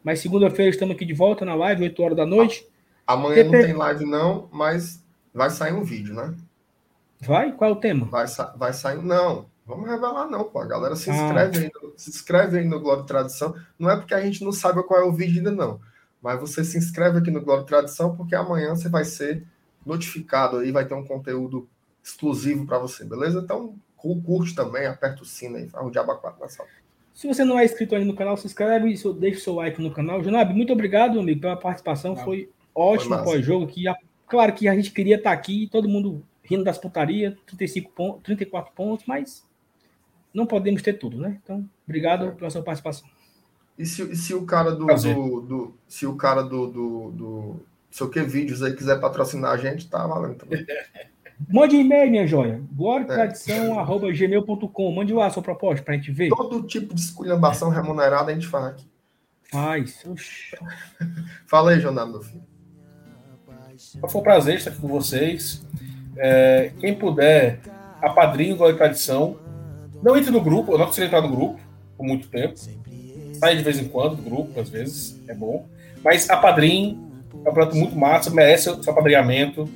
Mas 0.02 0.20
segunda-feira 0.20 0.70
estamos 0.70 0.94
aqui 0.94 1.04
de 1.04 1.12
volta 1.12 1.44
na 1.44 1.54
live, 1.54 1.84
8 1.84 2.02
horas 2.02 2.16
da 2.16 2.26
noite. 2.26 2.66
Amanhã 3.06 3.44
não 3.44 3.50
tem 3.50 3.72
live, 3.72 4.04
não, 4.04 4.48
mas 4.52 5.04
vai 5.32 5.50
sair 5.50 5.72
um 5.72 5.82
vídeo, 5.82 6.14
né? 6.14 6.34
Vai? 7.20 7.52
Qual 7.52 7.70
é 7.70 7.72
o 7.72 7.76
tema? 7.76 8.06
Vai, 8.06 8.26
vai 8.56 8.72
sair. 8.72 9.02
Não, 9.02 9.46
vamos 9.66 9.88
revelar, 9.88 10.28
não, 10.28 10.44
pô. 10.44 10.60
A 10.60 10.66
galera 10.66 10.94
se 10.94 11.10
ah. 11.10 11.14
inscreve, 11.14 11.58
ah. 11.58 11.60
aí, 11.60 11.92
se 11.96 12.10
inscreve 12.10 12.58
aí 12.58 12.64
no 12.64 12.76
e 12.76 13.06
Tradição. 13.06 13.54
Não 13.78 13.90
é 13.90 13.96
porque 13.96 14.14
a 14.14 14.20
gente 14.20 14.44
não 14.44 14.52
sabe 14.52 14.82
qual 14.82 15.00
é 15.00 15.04
o 15.04 15.12
vídeo 15.12 15.38
ainda, 15.38 15.50
não. 15.50 15.80
Mas 16.22 16.40
você 16.40 16.64
se 16.64 16.76
inscreve 16.76 17.18
aqui 17.18 17.30
no 17.30 17.40
e 17.40 17.64
Tradição, 17.64 18.16
porque 18.16 18.34
amanhã 18.34 18.74
você 18.74 18.88
vai 18.88 19.04
ser 19.04 19.44
notificado 19.84 20.58
aí, 20.58 20.70
vai 20.70 20.86
ter 20.86 20.94
um 20.94 21.04
conteúdo 21.04 21.68
exclusivo 22.02 22.66
para 22.66 22.78
você, 22.78 23.04
beleza? 23.04 23.40
Então, 23.40 23.74
curte 23.98 24.54
também, 24.54 24.86
aperta 24.86 25.22
o 25.22 25.26
sino 25.26 25.56
aí, 25.56 25.68
faz 25.68 25.84
um 25.84 25.90
diabo 25.90 26.14
4 26.16 26.40
na 26.40 26.48
sala. 26.48 26.68
Se 27.12 27.26
você 27.26 27.44
não 27.44 27.58
é 27.58 27.64
inscrito 27.64 27.94
ainda 27.94 28.06
no 28.06 28.14
canal, 28.14 28.36
se 28.36 28.46
inscreve 28.46 28.88
e 28.88 29.12
deixa 29.14 29.40
o 29.40 29.42
seu 29.42 29.54
like 29.54 29.82
no 29.82 29.90
canal. 29.90 30.22
Janab, 30.22 30.54
muito 30.54 30.72
obrigado, 30.72 31.18
amigo, 31.18 31.40
pela 31.40 31.56
participação. 31.56 32.14
Não. 32.14 32.24
Foi 32.24 32.48
ótimo 32.72 33.22
pós-jogo. 33.24 33.66
Que, 33.66 33.84
claro 34.28 34.52
que 34.52 34.68
a 34.68 34.74
gente 34.74 34.92
queria 34.92 35.16
estar 35.16 35.32
aqui, 35.32 35.68
todo 35.70 35.88
mundo 35.88 36.24
rindo 36.44 36.62
das 36.62 36.78
putarias, 36.78 37.34
35 37.46 37.90
pontos, 37.90 38.22
34 38.22 38.72
pontos, 38.72 39.04
mas 39.04 39.44
não 40.32 40.46
podemos 40.46 40.80
ter 40.80 40.92
tudo, 40.92 41.18
né? 41.18 41.40
Então, 41.42 41.68
obrigado 41.86 42.26
é. 42.26 42.30
pela 42.30 42.50
sua 42.50 42.62
participação. 42.62 43.08
E 43.76 43.84
se, 43.84 44.02
e 44.02 44.16
se 44.16 44.32
o 44.32 44.46
cara 44.46 44.70
do, 44.70 44.86
do, 44.86 45.40
do, 45.40 45.74
se 45.88 46.06
o 46.06 46.16
cara 46.16 46.42
do, 46.42 46.66
do, 46.68 47.10
do 47.10 47.60
sei 47.90 48.06
o 48.06 48.10
que 48.10 48.22
vídeos 48.22 48.62
aí 48.62 48.74
quiser 48.74 49.00
patrocinar 49.00 49.52
a 49.52 49.56
gente, 49.56 49.88
tá 49.88 50.06
valendo 50.06 50.36
também. 50.36 50.64
Mande 51.46 51.76
um 51.76 51.80
e-mail, 51.80 52.10
minha 52.10 52.26
joia. 52.26 52.60
gloriatradição.gmail.com. 52.72 54.92
Mande 54.92 55.12
lá 55.12 55.26
a 55.26 55.30
sua 55.30 55.42
proposta 55.42 55.84
pra 55.84 55.94
gente 55.94 56.10
ver. 56.10 56.30
Todo 56.30 56.62
tipo 56.62 56.94
de 56.94 57.00
esculhambação 57.00 57.70
remunerada 57.70 58.30
a 58.30 58.34
gente 58.34 58.48
faz 58.48 58.66
aqui. 58.66 58.86
Faz. 59.50 60.04
Fala 61.46 61.70
aí, 61.70 61.80
Jonado, 61.80 62.10
meu 62.10 62.22
filho. 62.22 62.42
Foi 64.08 64.20
um 64.20 64.24
prazer 64.24 64.56
estar 64.56 64.70
aqui 64.70 64.80
com 64.80 64.88
vocês. 64.88 65.64
É, 66.16 66.72
quem 66.80 66.94
puder, 66.94 67.60
a 68.02 68.10
Padrinho 68.10 68.56
Glória 68.56 68.74
e 68.74 68.76
Tradição. 68.76 69.38
Não 70.02 70.16
entre 70.16 70.30
no 70.30 70.40
grupo, 70.40 70.72
eu 70.72 70.78
não 70.78 70.86
consigo 70.86 71.06
entrar 71.06 71.20
no 71.20 71.28
grupo 71.28 71.60
por 71.96 72.04
muito 72.04 72.28
tempo. 72.28 72.54
Sai 73.34 73.56
de 73.56 73.62
vez 73.62 73.78
em 73.78 73.88
quando 73.88 74.16
do 74.16 74.22
grupo, 74.22 74.60
às 74.60 74.68
vezes, 74.68 75.20
é 75.28 75.34
bom. 75.34 75.66
Mas 76.04 76.28
a 76.28 76.36
Padrinho 76.36 77.08
é 77.44 77.50
um 77.50 77.52
projeto 77.52 77.76
muito 77.76 77.96
massa, 77.96 78.30
merece 78.30 78.68
o 78.70 78.82
seu 78.82 78.92
apadrinhamento. 78.92 79.68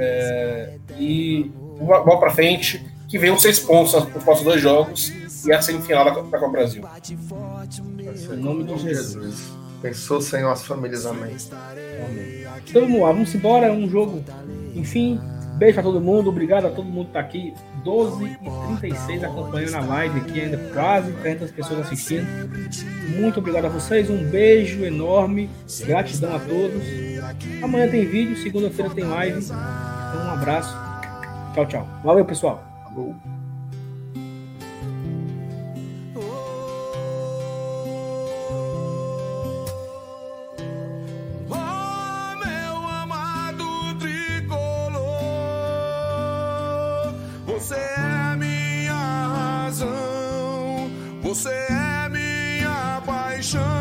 É, 0.00 0.78
e 0.96 1.50
vamos 1.80 2.20
para 2.20 2.30
frente, 2.30 2.84
que 3.08 3.18
venham 3.18 3.38
seis 3.38 3.58
pontos 3.58 3.92
nos 3.92 4.22
próximos 4.22 4.42
dois 4.42 4.60
jogos 4.60 5.12
e 5.44 5.52
a 5.52 5.60
semifinal 5.60 6.04
da, 6.04 6.10
da 6.12 6.38
Copa 6.38 6.48
Brasil. 6.48 6.84
Em 8.32 8.36
nome 8.36 8.64
de 8.64 8.78
Jesus. 8.78 9.58
Pensou, 9.82 10.20
Senhor, 10.20 10.50
as 10.50 10.64
famílias, 10.64 11.06
amém. 11.06 11.36
amém. 12.04 12.46
Então 12.68 12.82
vamos 12.82 13.00
lá, 13.00 13.12
vamos 13.12 13.34
embora. 13.34 13.72
Um 13.72 13.88
jogo, 13.88 14.24
enfim. 14.74 15.20
Beijo 15.58 15.80
a 15.80 15.82
todo 15.82 16.00
mundo, 16.00 16.30
obrigado 16.30 16.66
a 16.66 16.70
todo 16.70 16.84
mundo 16.84 17.06
que 17.06 17.10
está 17.10 17.20
aqui. 17.20 17.52
12 17.82 18.24
e 18.24 18.78
36 18.78 19.24
acompanhando 19.24 19.74
a 19.74 19.80
live 19.80 20.20
aqui, 20.20 20.40
ainda 20.40 20.56
quase 20.72 21.10
300 21.12 21.50
pessoas 21.50 21.80
assistindo. 21.80 22.26
Muito 23.16 23.40
obrigado 23.40 23.64
a 23.64 23.68
vocês, 23.68 24.08
um 24.08 24.24
beijo 24.30 24.84
enorme, 24.84 25.50
gratidão 25.84 26.36
a 26.36 26.38
todos. 26.38 26.82
Amanhã 27.60 27.88
tem 27.88 28.06
vídeo, 28.06 28.36
segunda-feira 28.36 28.90
tem 28.94 29.04
live. 29.04 29.38
Então, 29.40 30.26
um 30.26 30.30
abraço. 30.30 30.76
Tchau, 31.54 31.66
tchau. 31.66 31.88
Valeu, 32.04 32.24
pessoal. 32.24 32.62
Falou. 32.84 33.37
Você 51.28 51.50
é 51.50 52.08
minha 52.08 53.02
paixão. 53.04 53.77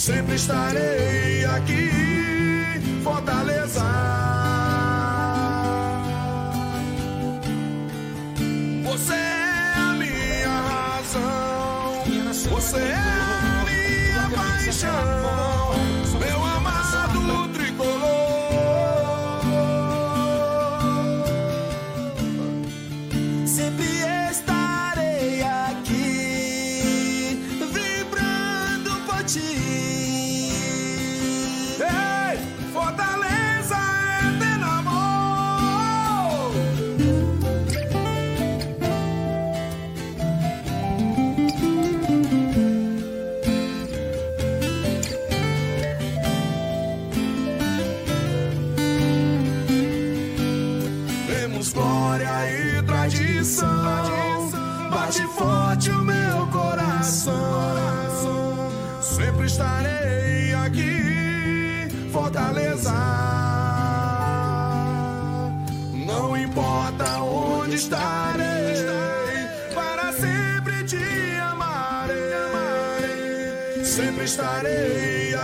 sempre 0.00 0.34
estarei 0.34 1.44
aqui. 1.44 1.89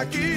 Aqui. 0.00 0.35